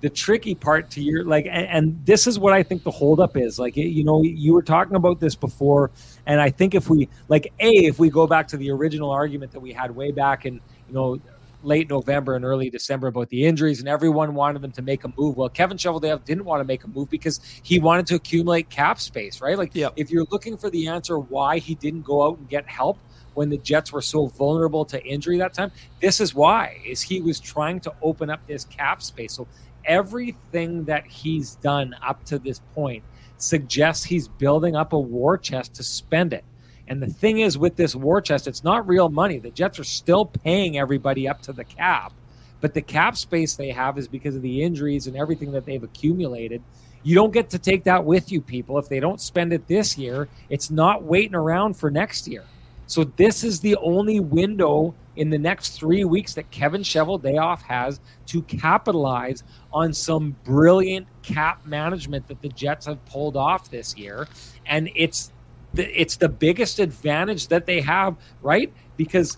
The 0.00 0.10
tricky 0.10 0.54
part 0.54 0.90
to 0.90 1.02
your, 1.02 1.24
like, 1.24 1.46
and, 1.46 1.66
and 1.66 2.06
this 2.06 2.28
is 2.28 2.38
what 2.38 2.52
I 2.52 2.62
think 2.62 2.84
the 2.84 2.90
holdup 2.92 3.36
is. 3.36 3.58
Like, 3.58 3.76
you 3.76 4.04
know, 4.04 4.22
you 4.22 4.52
were 4.52 4.62
talking 4.62 4.94
about 4.94 5.18
this 5.18 5.34
before, 5.34 5.90
and 6.26 6.40
I 6.40 6.50
think 6.50 6.76
if 6.76 6.88
we, 6.88 7.08
like, 7.28 7.52
A, 7.58 7.70
if 7.86 7.98
we 7.98 8.10
go 8.10 8.28
back 8.28 8.46
to 8.48 8.56
the 8.56 8.70
original 8.70 9.10
argument 9.10 9.50
that 9.52 9.60
we 9.60 9.72
had 9.72 9.90
way 9.90 10.12
back 10.12 10.46
in, 10.46 10.60
you 10.86 10.94
know, 10.94 11.18
late 11.66 11.90
November 11.90 12.36
and 12.36 12.44
early 12.44 12.70
December 12.70 13.08
about 13.08 13.28
the 13.28 13.44
injuries, 13.44 13.80
and 13.80 13.88
everyone 13.88 14.34
wanted 14.34 14.62
them 14.62 14.72
to 14.72 14.82
make 14.82 15.04
a 15.04 15.12
move. 15.18 15.36
Well, 15.36 15.48
Kevin 15.48 15.76
Cheveldayoff 15.76 16.24
didn't 16.24 16.44
want 16.44 16.60
to 16.60 16.64
make 16.64 16.84
a 16.84 16.88
move 16.88 17.10
because 17.10 17.40
he 17.62 17.78
wanted 17.78 18.06
to 18.06 18.14
accumulate 18.14 18.70
cap 18.70 19.00
space, 19.00 19.40
right? 19.40 19.58
Like, 19.58 19.74
yep. 19.74 19.92
if 19.96 20.10
you're 20.10 20.26
looking 20.30 20.56
for 20.56 20.70
the 20.70 20.88
answer 20.88 21.18
why 21.18 21.58
he 21.58 21.74
didn't 21.74 22.02
go 22.02 22.26
out 22.26 22.38
and 22.38 22.48
get 22.48 22.66
help 22.68 22.98
when 23.34 23.50
the 23.50 23.58
Jets 23.58 23.92
were 23.92 24.00
so 24.00 24.26
vulnerable 24.26 24.84
to 24.86 25.04
injury 25.04 25.38
that 25.38 25.52
time, 25.52 25.72
this 26.00 26.20
is 26.20 26.34
why: 26.34 26.80
is 26.86 27.02
he 27.02 27.20
was 27.20 27.40
trying 27.40 27.80
to 27.80 27.92
open 28.00 28.30
up 28.30 28.46
this 28.46 28.64
cap 28.64 29.02
space. 29.02 29.34
So 29.34 29.46
everything 29.84 30.84
that 30.84 31.06
he's 31.06 31.56
done 31.56 31.94
up 32.02 32.24
to 32.26 32.38
this 32.38 32.60
point 32.74 33.02
suggests 33.38 34.04
he's 34.04 34.28
building 34.28 34.76
up 34.76 34.92
a 34.92 34.98
war 34.98 35.36
chest 35.36 35.74
to 35.74 35.82
spend 35.82 36.32
it. 36.32 36.44
And 36.88 37.02
the 37.02 37.06
thing 37.06 37.38
is, 37.38 37.58
with 37.58 37.76
this 37.76 37.94
war 37.96 38.20
chest, 38.20 38.46
it's 38.46 38.62
not 38.62 38.86
real 38.86 39.08
money. 39.08 39.38
The 39.38 39.50
Jets 39.50 39.78
are 39.78 39.84
still 39.84 40.24
paying 40.24 40.78
everybody 40.78 41.28
up 41.28 41.42
to 41.42 41.52
the 41.52 41.64
cap, 41.64 42.12
but 42.60 42.74
the 42.74 42.82
cap 42.82 43.16
space 43.16 43.54
they 43.54 43.70
have 43.70 43.98
is 43.98 44.08
because 44.08 44.36
of 44.36 44.42
the 44.42 44.62
injuries 44.62 45.06
and 45.06 45.16
everything 45.16 45.52
that 45.52 45.64
they've 45.64 45.82
accumulated. 45.82 46.62
You 47.02 47.14
don't 47.14 47.32
get 47.32 47.50
to 47.50 47.58
take 47.58 47.84
that 47.84 48.04
with 48.04 48.32
you, 48.32 48.40
people. 48.40 48.78
If 48.78 48.88
they 48.88 49.00
don't 49.00 49.20
spend 49.20 49.52
it 49.52 49.66
this 49.68 49.96
year, 49.96 50.28
it's 50.48 50.70
not 50.70 51.02
waiting 51.02 51.34
around 51.34 51.74
for 51.74 51.90
next 51.90 52.26
year. 52.26 52.44
So 52.86 53.04
this 53.04 53.42
is 53.42 53.60
the 53.60 53.76
only 53.76 54.20
window 54.20 54.94
in 55.16 55.30
the 55.30 55.38
next 55.38 55.70
three 55.70 56.04
weeks 56.04 56.34
that 56.34 56.50
Kevin 56.50 56.82
Cheveldayoff 56.82 57.62
has 57.62 58.00
to 58.26 58.42
capitalize 58.42 59.42
on 59.72 59.92
some 59.92 60.36
brilliant 60.44 61.06
cap 61.22 61.66
management 61.66 62.28
that 62.28 62.40
the 62.42 62.48
Jets 62.48 62.86
have 62.86 63.04
pulled 63.06 63.36
off 63.36 63.70
this 63.70 63.96
year. 63.96 64.28
And 64.66 64.90
it's 64.94 65.32
it's 65.74 66.16
the 66.16 66.28
biggest 66.28 66.78
advantage 66.78 67.48
that 67.48 67.66
they 67.66 67.80
have, 67.80 68.16
right? 68.42 68.72
Because 68.96 69.36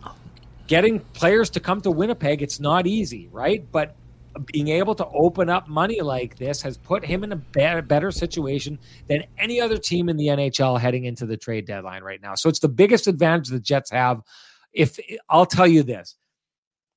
getting 0.66 1.00
players 1.00 1.50
to 1.50 1.60
come 1.60 1.80
to 1.80 1.90
Winnipeg, 1.90 2.42
it's 2.42 2.60
not 2.60 2.86
easy, 2.86 3.28
right? 3.32 3.66
But 3.72 3.96
being 4.52 4.68
able 4.68 4.94
to 4.94 5.06
open 5.08 5.48
up 5.48 5.68
money 5.68 6.00
like 6.00 6.36
this 6.36 6.62
has 6.62 6.76
put 6.76 7.04
him 7.04 7.24
in 7.24 7.32
a 7.32 7.36
better 7.36 8.10
situation 8.10 8.78
than 9.08 9.24
any 9.38 9.60
other 9.60 9.78
team 9.78 10.08
in 10.08 10.16
the 10.16 10.26
NHL 10.26 10.78
heading 10.78 11.04
into 11.04 11.26
the 11.26 11.36
trade 11.36 11.66
deadline 11.66 12.02
right 12.02 12.20
now. 12.22 12.34
So 12.34 12.48
it's 12.48 12.60
the 12.60 12.68
biggest 12.68 13.06
advantage 13.06 13.48
the 13.48 13.58
Jets 13.58 13.90
have. 13.90 14.22
If 14.72 14.98
I'll 15.28 15.46
tell 15.46 15.66
you 15.66 15.82
this, 15.82 16.14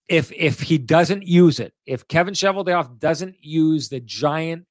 if 0.08 0.32
if 0.34 0.60
he 0.60 0.78
doesn't 0.78 1.26
use 1.26 1.60
it, 1.60 1.74
if 1.86 2.08
Kevin 2.08 2.34
Cheveldayoff 2.34 3.00
doesn't 3.00 3.38
use 3.40 3.90
the 3.90 4.02
giant 4.02 4.66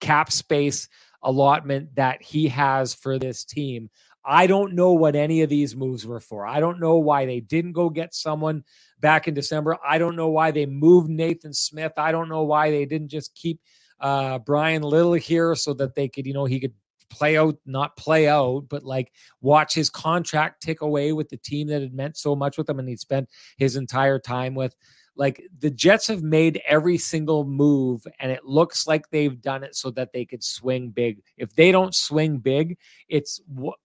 cap 0.00 0.32
space 0.32 0.88
allotment 1.22 1.94
that 1.96 2.22
he 2.22 2.48
has 2.48 2.94
for 2.94 3.18
this 3.18 3.44
team, 3.44 3.90
I 4.24 4.46
don't 4.46 4.74
know 4.74 4.92
what 4.92 5.16
any 5.16 5.42
of 5.42 5.48
these 5.48 5.74
moves 5.74 6.06
were 6.06 6.20
for. 6.20 6.46
I 6.46 6.60
don't 6.60 6.80
know 6.80 6.96
why 6.96 7.24
they 7.24 7.40
didn't 7.40 7.72
go 7.72 7.88
get 7.88 8.14
someone 8.14 8.64
back 9.00 9.28
in 9.28 9.34
December. 9.34 9.78
I 9.84 9.98
don't 9.98 10.16
know 10.16 10.28
why 10.28 10.50
they 10.50 10.66
moved 10.66 11.08
Nathan 11.08 11.54
Smith. 11.54 11.92
I 11.96 12.12
don't 12.12 12.28
know 12.28 12.42
why 12.42 12.70
they 12.70 12.84
didn't 12.84 13.08
just 13.08 13.34
keep 13.34 13.60
uh, 13.98 14.38
Bryan 14.38 14.82
Little 14.82 15.14
here 15.14 15.54
so 15.54 15.72
that 15.74 15.94
they 15.94 16.08
could, 16.08 16.26
you 16.26 16.34
know, 16.34 16.44
he 16.44 16.60
could 16.60 16.74
play 17.10 17.36
out, 17.36 17.56
not 17.66 17.96
play 17.96 18.28
out, 18.28 18.66
but 18.68 18.84
like 18.84 19.12
watch 19.40 19.74
his 19.74 19.90
contract 19.90 20.62
tick 20.62 20.80
away 20.80 21.12
with 21.12 21.28
the 21.28 21.36
team 21.36 21.68
that 21.68 21.82
had 21.82 21.94
meant 21.94 22.16
so 22.16 22.36
much 22.36 22.56
with 22.56 22.68
him 22.68 22.78
and 22.78 22.88
he'd 22.88 23.00
spent 23.00 23.28
his 23.58 23.76
entire 23.76 24.18
time 24.18 24.54
with. 24.54 24.74
Like 25.20 25.46
the 25.58 25.70
Jets 25.70 26.08
have 26.08 26.22
made 26.22 26.62
every 26.66 26.96
single 26.96 27.44
move, 27.44 28.06
and 28.20 28.32
it 28.32 28.46
looks 28.46 28.86
like 28.86 29.10
they've 29.10 29.38
done 29.38 29.62
it 29.62 29.76
so 29.76 29.90
that 29.90 30.14
they 30.14 30.24
could 30.24 30.42
swing 30.42 30.88
big. 30.88 31.20
If 31.36 31.54
they 31.54 31.72
don't 31.72 31.94
swing 31.94 32.38
big, 32.38 32.78
it's 33.06 33.38
what 33.46 33.76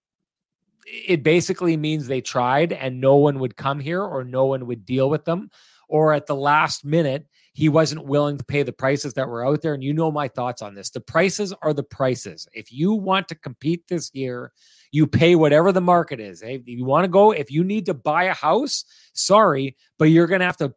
it 0.88 1.24
basically 1.24 1.76
means 1.76 2.08
they 2.08 2.22
tried 2.22 2.72
and 2.72 3.02
no 3.02 3.18
one 3.18 3.40
would 3.40 3.58
come 3.58 3.82
here 3.82 4.02
or 4.02 4.24
no 4.24 4.46
one 4.46 4.66
would 4.68 4.86
deal 4.86 5.10
with 5.10 5.26
them. 5.26 5.50
Or 5.90 6.14
at 6.14 6.26
the 6.26 6.36
last 6.36 6.86
minute, 6.86 7.28
he 7.52 7.68
wasn't 7.68 8.06
willing 8.06 8.38
to 8.38 8.46
pay 8.46 8.64
the 8.64 8.72
prices 8.72 9.14
that 9.16 9.28
were 9.28 9.46
out 9.46 9.62
there. 9.62 9.74
And 9.74 9.84
you 9.84 9.94
know 9.94 10.12
my 10.12 10.30
thoughts 10.30 10.62
on 10.62 10.74
this. 10.74 10.90
The 10.90 11.02
prices 11.02 11.54
are 11.62 11.74
the 11.74 11.84
prices. 11.84 12.48
If 12.54 12.72
you 12.72 12.94
want 12.94 13.28
to 13.28 13.36
compete 13.36 13.88
this 13.90 14.10
year, 14.14 14.54
you 14.92 15.06
pay 15.06 15.36
whatever 15.36 15.74
the 15.74 15.82
market 15.82 16.22
is. 16.22 16.42
If 16.42 16.62
you 16.66 16.86
want 16.86 17.04
to 17.04 17.10
go, 17.10 17.32
if 17.32 17.52
you 17.52 17.66
need 17.66 17.88
to 17.88 17.94
buy 17.94 18.26
a 18.26 18.34
house, 18.34 18.86
sorry, 19.14 19.76
but 20.00 20.06
you're 20.06 20.28
going 20.28 20.40
to 20.40 20.46
have 20.46 20.58
to 20.58 20.74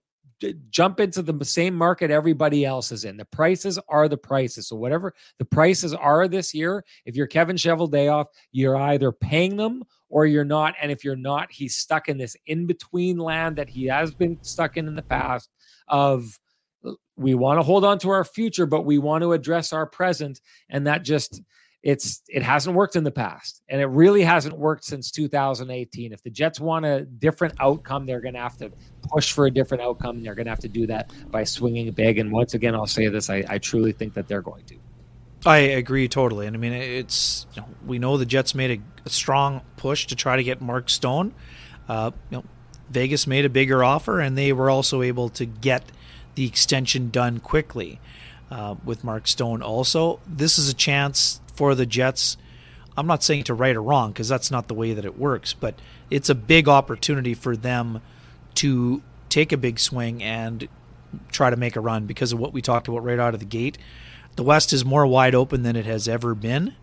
jump 0.70 1.00
into 1.00 1.22
the 1.22 1.44
same 1.44 1.74
market 1.74 2.10
everybody 2.10 2.64
else 2.64 2.92
is 2.92 3.04
in. 3.04 3.16
The 3.16 3.24
prices 3.24 3.78
are 3.88 4.08
the 4.08 4.16
prices. 4.16 4.68
So 4.68 4.76
whatever 4.76 5.14
the 5.38 5.44
prices 5.44 5.94
are 5.94 6.28
this 6.28 6.54
year, 6.54 6.84
if 7.04 7.16
you're 7.16 7.26
Kevin 7.26 7.56
Cheveldayoff, 7.56 8.26
you're 8.52 8.76
either 8.76 9.12
paying 9.12 9.56
them 9.56 9.82
or 10.08 10.26
you're 10.26 10.44
not. 10.44 10.74
And 10.80 10.90
if 10.90 11.04
you're 11.04 11.16
not, 11.16 11.50
he's 11.50 11.76
stuck 11.76 12.08
in 12.08 12.18
this 12.18 12.36
in 12.46 12.66
between 12.66 13.18
land 13.18 13.56
that 13.56 13.68
he 13.68 13.86
has 13.86 14.14
been 14.14 14.38
stuck 14.42 14.76
in 14.76 14.86
in 14.86 14.94
the 14.94 15.02
past 15.02 15.50
of 15.88 16.38
we 17.16 17.34
want 17.34 17.58
to 17.58 17.64
hold 17.64 17.84
on 17.84 17.98
to 17.98 18.10
our 18.10 18.24
future, 18.24 18.66
but 18.66 18.82
we 18.82 18.98
want 18.98 19.22
to 19.22 19.32
address 19.32 19.72
our 19.72 19.86
present. 19.86 20.40
And 20.70 20.86
that 20.86 21.02
just 21.02 21.42
it's 21.82 22.22
it 22.28 22.42
hasn't 22.42 22.74
worked 22.74 22.96
in 22.96 23.04
the 23.04 23.10
past 23.10 23.62
and 23.68 23.80
it 23.80 23.86
really 23.86 24.22
hasn't 24.22 24.56
worked 24.56 24.84
since 24.84 25.10
2018 25.12 26.12
if 26.12 26.22
the 26.22 26.30
jets 26.30 26.58
want 26.58 26.84
a 26.84 27.04
different 27.04 27.54
outcome 27.60 28.04
they're 28.04 28.20
going 28.20 28.34
to 28.34 28.40
have 28.40 28.56
to 28.56 28.70
push 29.02 29.32
for 29.32 29.46
a 29.46 29.50
different 29.50 29.82
outcome. 29.82 30.22
They're 30.22 30.34
going 30.34 30.46
to 30.46 30.50
have 30.50 30.58
to 30.60 30.68
do 30.68 30.86
that 30.88 31.12
by 31.30 31.44
swinging 31.44 31.90
big 31.92 32.18
and 32.18 32.32
once 32.32 32.54
again 32.54 32.74
i'll 32.74 32.86
say 32.86 33.08
this 33.08 33.30
i, 33.30 33.44
I 33.48 33.58
truly 33.58 33.92
think 33.92 34.14
that 34.14 34.28
they're 34.28 34.42
going 34.42 34.64
to. 34.66 34.76
I 35.46 35.58
agree 35.58 36.08
totally 36.08 36.46
and 36.46 36.56
i 36.56 36.58
mean 36.58 36.72
it's 36.72 37.46
you 37.54 37.62
know, 37.62 37.68
we 37.86 37.98
know 37.98 38.16
the 38.16 38.26
jets 38.26 38.54
made 38.54 38.80
a, 38.80 39.06
a, 39.06 39.10
strong 39.10 39.62
push 39.76 40.06
to 40.08 40.16
try 40.16 40.36
to 40.36 40.42
get 40.42 40.60
mark 40.60 40.90
stone. 40.90 41.32
Uh, 41.88 42.10
you 42.30 42.38
know 42.38 42.44
vegas 42.90 43.26
made 43.26 43.44
a 43.44 43.48
bigger 43.48 43.84
offer 43.84 44.20
and 44.20 44.36
they 44.36 44.52
were 44.52 44.68
also 44.68 45.02
able 45.02 45.28
to 45.28 45.44
get 45.46 45.84
the 46.34 46.46
extension 46.46 47.10
done 47.10 47.38
quickly 47.38 48.00
uh, 48.50 48.74
with 48.84 49.04
mark 49.04 49.26
stone 49.26 49.62
also. 49.62 50.20
This 50.26 50.58
is 50.58 50.68
a 50.68 50.74
chance 50.74 51.40
for 51.58 51.74
the 51.74 51.84
Jets. 51.84 52.36
I'm 52.96 53.08
not 53.08 53.24
saying 53.24 53.44
to 53.44 53.54
right 53.54 53.74
or 53.74 53.82
wrong 53.82 54.12
because 54.12 54.28
that's 54.28 54.50
not 54.50 54.68
the 54.68 54.74
way 54.74 54.94
that 54.94 55.04
it 55.04 55.18
works, 55.18 55.52
but 55.52 55.74
it's 56.08 56.28
a 56.28 56.36
big 56.36 56.68
opportunity 56.68 57.34
for 57.34 57.56
them 57.56 58.00
to 58.54 59.02
take 59.28 59.50
a 59.50 59.56
big 59.56 59.80
swing 59.80 60.22
and 60.22 60.68
try 61.32 61.50
to 61.50 61.56
make 61.56 61.74
a 61.74 61.80
run 61.80 62.06
because 62.06 62.32
of 62.32 62.38
what 62.38 62.52
we 62.52 62.62
talked 62.62 62.86
about 62.86 63.02
right 63.02 63.18
out 63.18 63.34
of 63.34 63.40
the 63.40 63.46
gate. 63.46 63.76
The 64.36 64.44
West 64.44 64.72
is 64.72 64.84
more 64.84 65.04
wide 65.04 65.34
open 65.34 65.64
than 65.64 65.74
it 65.74 65.84
has 65.84 66.06
ever 66.06 66.36
been, 66.36 66.76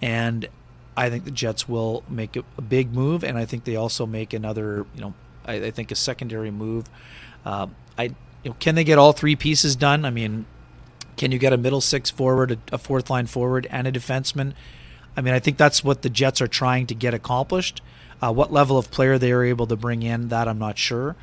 and 0.00 0.48
I 0.96 1.10
think 1.10 1.24
the 1.24 1.30
Jets 1.30 1.68
will 1.68 2.02
make 2.08 2.36
a, 2.36 2.62
big 2.62 2.94
move, 2.94 3.22
and 3.22 3.36
I 3.36 3.44
think 3.44 3.64
they 3.64 3.76
also 3.76 4.06
make 4.06 4.32
another, 4.32 4.86
you 4.94 5.02
know, 5.02 5.14
I, 5.44 5.54
I 5.56 5.70
think 5.72 5.90
a 5.90 5.94
secondary 5.94 6.50
move. 6.50 6.86
Uh, 7.44 7.66
I, 7.98 8.04
you 8.04 8.50
know, 8.50 8.56
can 8.58 8.76
they 8.76 8.84
get 8.84 8.96
all 8.96 9.12
three 9.12 9.36
pieces 9.36 9.76
done? 9.76 10.06
I 10.06 10.10
mean, 10.10 10.46
can 11.16 11.32
you 11.32 11.38
get 11.38 11.52
a 11.52 11.56
middle 11.56 11.80
six 11.80 12.10
forward, 12.10 12.58
a, 12.70 12.78
fourth 12.78 13.10
line 13.10 13.26
forward, 13.26 13.66
and 13.70 13.86
a 13.86 13.92
defenseman? 13.92 14.52
I 15.16 15.22
mean, 15.22 15.34
I 15.34 15.38
think 15.38 15.56
that's 15.56 15.82
what 15.82 16.02
the 16.02 16.10
Jets 16.10 16.40
are 16.40 16.48
trying 16.48 16.86
to 16.88 16.94
get 16.94 17.14
accomplished. 17.14 17.80
Uh, 18.20 18.32
what 18.32 18.52
level 18.52 18.78
of 18.78 18.90
player 18.90 19.18
they 19.18 19.32
are 19.32 19.44
able 19.44 19.66
to 19.66 19.76
bring 19.76 20.02
in, 20.02 20.28
that 20.28 20.48
I'm 20.48 20.58
not 20.58 20.78
sure 20.78 21.16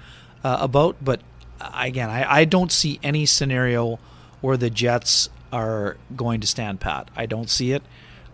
uh, 0.44 0.58
about. 0.60 0.98
But 1.02 1.22
uh, 1.60 1.72
again, 1.76 2.10
I, 2.10 2.40
I 2.40 2.46
don't 2.46 2.72
see 2.72 3.00
any 3.04 3.26
scenario 3.26 4.00
where 4.42 4.58
the 4.58 4.70
Jets 4.70 5.30
are 5.52 5.98
going 6.16 6.42
to 6.42 6.48
stand 6.48 6.80
pat. 6.80 7.10
I 7.16 7.26
don't 7.26 7.50
see 7.50 7.72
it 7.72 7.84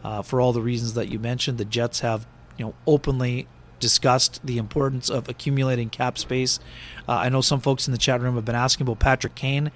uh, 0.03 0.21
for 0.21 0.41
all 0.41 0.53
the 0.53 0.61
reasons 0.61 0.93
that 0.93 1.09
you 1.09 1.19
mentioned. 1.19 1.57
The 1.57 1.65
Jets 1.65 1.99
have, 1.99 2.25
you 2.57 2.65
know, 2.65 2.73
openly 2.87 3.47
discussed 3.79 4.39
the 4.43 4.57
importance 4.57 5.09
of 5.09 5.29
accumulating 5.29 5.89
cap 5.89 6.17
space. 6.17 6.59
Uh, 7.07 7.13
I 7.13 7.29
know 7.29 7.41
some 7.41 7.61
folks 7.61 7.87
in 7.87 7.91
the 7.91 7.97
chat 7.97 8.21
room 8.21 8.35
have 8.35 8.45
been 8.45 8.55
asking 8.55 8.85
about 8.85 8.99
Patrick 8.99 9.35
Kane. 9.35 9.71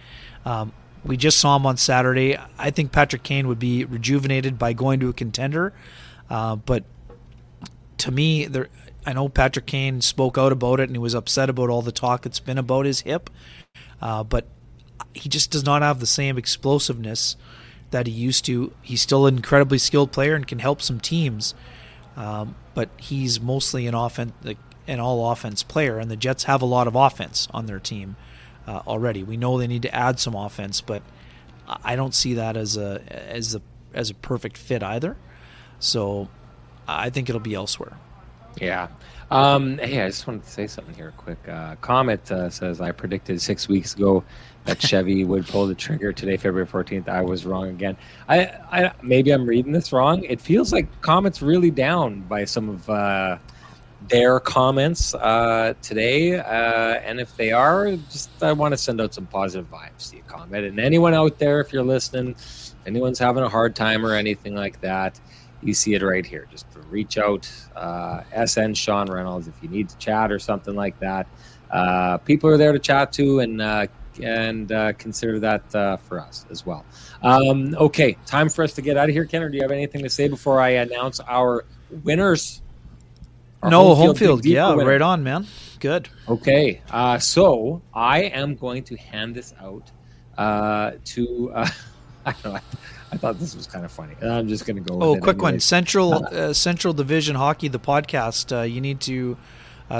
Um, 0.45 0.73
we 1.05 1.17
just 1.17 1.39
saw 1.39 1.55
him 1.55 1.65
on 1.65 1.77
Saturday. 1.77 2.37
I 2.57 2.71
think 2.71 2.91
Patrick 2.91 3.23
Kane 3.23 3.47
would 3.47 3.59
be 3.59 3.85
rejuvenated 3.85 4.57
by 4.57 4.73
going 4.73 4.99
to 5.01 5.09
a 5.09 5.13
contender. 5.13 5.73
Uh, 6.29 6.55
but 6.55 6.83
to 7.99 8.11
me, 8.11 8.45
there, 8.45 8.69
I 9.05 9.13
know 9.13 9.29
Patrick 9.29 9.65
Kane 9.65 10.01
spoke 10.01 10.37
out 10.37 10.51
about 10.51 10.79
it 10.79 10.83
and 10.83 10.95
he 10.95 10.99
was 10.99 11.13
upset 11.13 11.49
about 11.49 11.69
all 11.69 11.81
the 11.81 11.91
talk 11.91 12.21
that's 12.21 12.39
been 12.39 12.57
about 12.57 12.85
his 12.85 13.01
hip. 13.01 13.29
Uh, 14.01 14.23
but 14.23 14.47
he 15.13 15.29
just 15.29 15.51
does 15.51 15.65
not 15.65 15.81
have 15.81 15.99
the 15.99 16.07
same 16.07 16.37
explosiveness 16.37 17.35
that 17.91 18.07
he 18.07 18.13
used 18.13 18.45
to. 18.45 18.73
He's 18.81 19.01
still 19.01 19.27
an 19.27 19.35
incredibly 19.35 19.77
skilled 19.77 20.11
player 20.11 20.35
and 20.35 20.47
can 20.47 20.59
help 20.59 20.81
some 20.81 20.99
teams. 20.99 21.53
Um, 22.15 22.55
but 22.73 22.89
he's 22.97 23.41
mostly 23.41 23.87
an 23.87 23.95
offense, 23.95 24.33
like 24.43 24.57
an 24.87 24.99
all 24.99 25.31
offense 25.31 25.63
player, 25.63 25.99
and 25.99 26.09
the 26.09 26.15
Jets 26.15 26.43
have 26.43 26.61
a 26.61 26.65
lot 26.65 26.87
of 26.87 26.95
offense 26.95 27.47
on 27.53 27.65
their 27.65 27.79
team 27.79 28.15
uh, 28.67 28.81
already. 28.87 29.23
We 29.23 29.37
know 29.37 29.57
they 29.57 29.67
need 29.67 29.83
to 29.83 29.93
add 29.93 30.19
some 30.19 30.35
offense, 30.35 30.81
but 30.81 31.03
I 31.67 31.95
don't 31.95 32.13
see 32.13 32.35
that 32.35 32.57
as 32.57 32.77
a 32.77 33.01
as 33.09 33.55
a 33.55 33.61
as 33.93 34.09
a 34.09 34.13
perfect 34.15 34.57
fit 34.57 34.83
either. 34.83 35.17
So 35.79 36.29
I 36.87 37.09
think 37.09 37.29
it'll 37.29 37.41
be 37.41 37.53
elsewhere. 37.53 37.97
Yeah. 38.59 38.87
Um, 39.31 39.79
hey, 39.79 40.01
I 40.01 40.09
just 40.09 40.27
wanted 40.27 40.43
to 40.43 40.49
say 40.49 40.67
something 40.67 40.93
here 40.93 41.13
quick. 41.17 41.39
Uh, 41.47 41.75
Comet 41.77 42.31
uh, 42.31 42.49
says 42.49 42.81
I 42.81 42.91
predicted 42.91 43.41
six 43.41 43.67
weeks 43.67 43.95
ago 43.95 44.23
that 44.65 44.79
Chevy 44.79 45.23
would 45.25 45.47
pull 45.47 45.65
the 45.65 45.73
trigger 45.73 46.13
today, 46.13 46.37
February 46.37 46.67
14th. 46.67 47.09
I 47.09 47.21
was 47.21 47.45
wrong 47.45 47.69
again. 47.69 47.97
I, 48.29 48.45
I 48.71 48.91
maybe 49.01 49.31
I'm 49.31 49.45
reading 49.45 49.71
this 49.71 49.91
wrong. 49.91 50.23
It 50.23 50.39
feels 50.39 50.71
like 50.71 51.01
Comet's 51.01 51.41
really 51.41 51.71
down 51.71 52.21
by 52.21 52.45
some 52.45 52.69
of 52.69 52.89
uh, 52.89 53.37
their 54.07 54.39
comments 54.39 55.13
uh, 55.15 55.73
today. 55.81 56.39
Uh, 56.39 56.99
and 57.05 57.19
if 57.19 57.35
they 57.37 57.51
are, 57.51 57.95
just 57.95 58.29
I 58.41 58.53
want 58.53 58.73
to 58.73 58.77
send 58.77 59.01
out 59.01 59.13
some 59.13 59.25
positive 59.27 59.69
vibes 59.69 60.09
to 60.11 60.17
you, 60.17 60.23
Comet. 60.23 60.63
And 60.63 60.79
anyone 60.79 61.13
out 61.13 61.39
there, 61.39 61.59
if 61.59 61.71
you're 61.71 61.83
listening, 61.83 62.35
anyone's 62.85 63.19
having 63.19 63.43
a 63.43 63.49
hard 63.49 63.75
time 63.75 64.05
or 64.05 64.13
anything 64.13 64.55
like 64.55 64.81
that, 64.81 65.19
you 65.61 65.73
see 65.73 65.93
it 65.93 66.01
right 66.01 66.25
here. 66.25 66.47
Just 66.51 66.65
reach 66.89 67.17
out, 67.17 67.49
uh, 67.75 68.23
SN 68.45 68.73
Sean 68.73 69.09
Reynolds, 69.09 69.47
if 69.47 69.55
you 69.61 69.69
need 69.69 69.89
to 69.89 69.97
chat 69.97 70.31
or 70.31 70.39
something 70.39 70.75
like 70.75 70.99
that. 70.99 71.27
Uh, 71.71 72.17
people 72.17 72.49
are 72.49 72.57
there 72.57 72.71
to 72.71 72.79
chat 72.79 73.11
to 73.13 73.39
and 73.39 73.61
uh, 73.61 73.87
and 74.21 74.71
uh, 74.71 74.93
consider 74.93 75.39
that 75.39 75.75
uh, 75.75 75.97
for 75.97 76.19
us 76.19 76.45
as 76.51 76.65
well. 76.65 76.85
Um, 77.23 77.75
okay, 77.75 78.15
time 78.25 78.49
for 78.49 78.63
us 78.63 78.73
to 78.73 78.81
get 78.81 78.97
out 78.97 79.09
of 79.09 79.15
here, 79.15 79.25
Ken. 79.25 79.49
Do 79.49 79.55
you 79.55 79.63
have 79.63 79.71
anything 79.71 80.03
to 80.03 80.09
say 80.09 80.27
before 80.27 80.61
I 80.61 80.69
announce 80.69 81.19
our 81.21 81.65
winners 82.03 82.62
no, 83.69 83.95
home 83.95 84.15
field. 84.15 84.45
Yeah, 84.45 84.73
right 84.73 85.01
on, 85.01 85.23
man. 85.23 85.47
Good. 85.79 86.07
Okay. 86.29 86.81
Uh, 86.89 87.19
so 87.19 87.81
I 87.93 88.21
am 88.21 88.55
going 88.55 88.83
to 88.85 88.95
hand 88.95 89.35
this 89.35 89.53
out 89.59 89.91
uh, 90.37 90.91
to. 91.03 91.51
Uh, 91.53 91.67
I 92.25 92.31
don't 92.31 92.45
know. 92.45 92.51
I, 92.53 92.61
I, 93.11 93.17
thought 93.17 93.37
this 93.37 93.53
was 93.53 93.67
kind 93.67 93.83
of 93.83 93.91
funny. 93.91 94.15
I'm 94.21 94.47
just 94.47 94.65
going 94.65 94.81
to 94.81 94.89
go. 94.89 95.01
Oh, 95.01 95.19
quick 95.19 95.41
one. 95.41 95.59
Central 95.59 96.13
uh, 96.13 96.19
uh, 96.31 96.53
Central 96.53 96.93
Division 96.93 97.35
Hockey, 97.35 97.67
the 97.67 97.79
podcast. 97.79 98.57
Uh, 98.57 98.61
you 98.61 98.79
need 98.79 99.01
to 99.01 99.37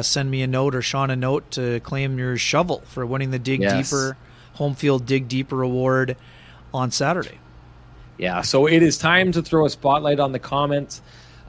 send 0.01 0.31
me 0.31 0.41
a 0.41 0.47
note 0.47 0.73
or 0.73 0.81
Sean 0.81 1.09
a 1.09 1.15
note 1.15 1.51
to 1.51 1.81
claim 1.81 2.17
your 2.17 2.37
shovel 2.37 2.81
for 2.85 3.05
winning 3.05 3.31
the 3.31 3.39
Dig 3.39 3.61
yes. 3.61 3.89
Deeper 3.89 4.17
Home 4.53 4.75
Field 4.75 5.05
Dig 5.05 5.27
Deeper 5.27 5.61
Award 5.61 6.15
on 6.73 6.91
Saturday. 6.91 7.39
Yeah. 8.17 8.41
So 8.41 8.67
it 8.67 8.81
is 8.81 8.97
time 8.97 9.33
to 9.33 9.41
throw 9.41 9.65
a 9.65 9.69
spotlight 9.69 10.21
on 10.21 10.31
the 10.31 10.39
comments 10.39 11.01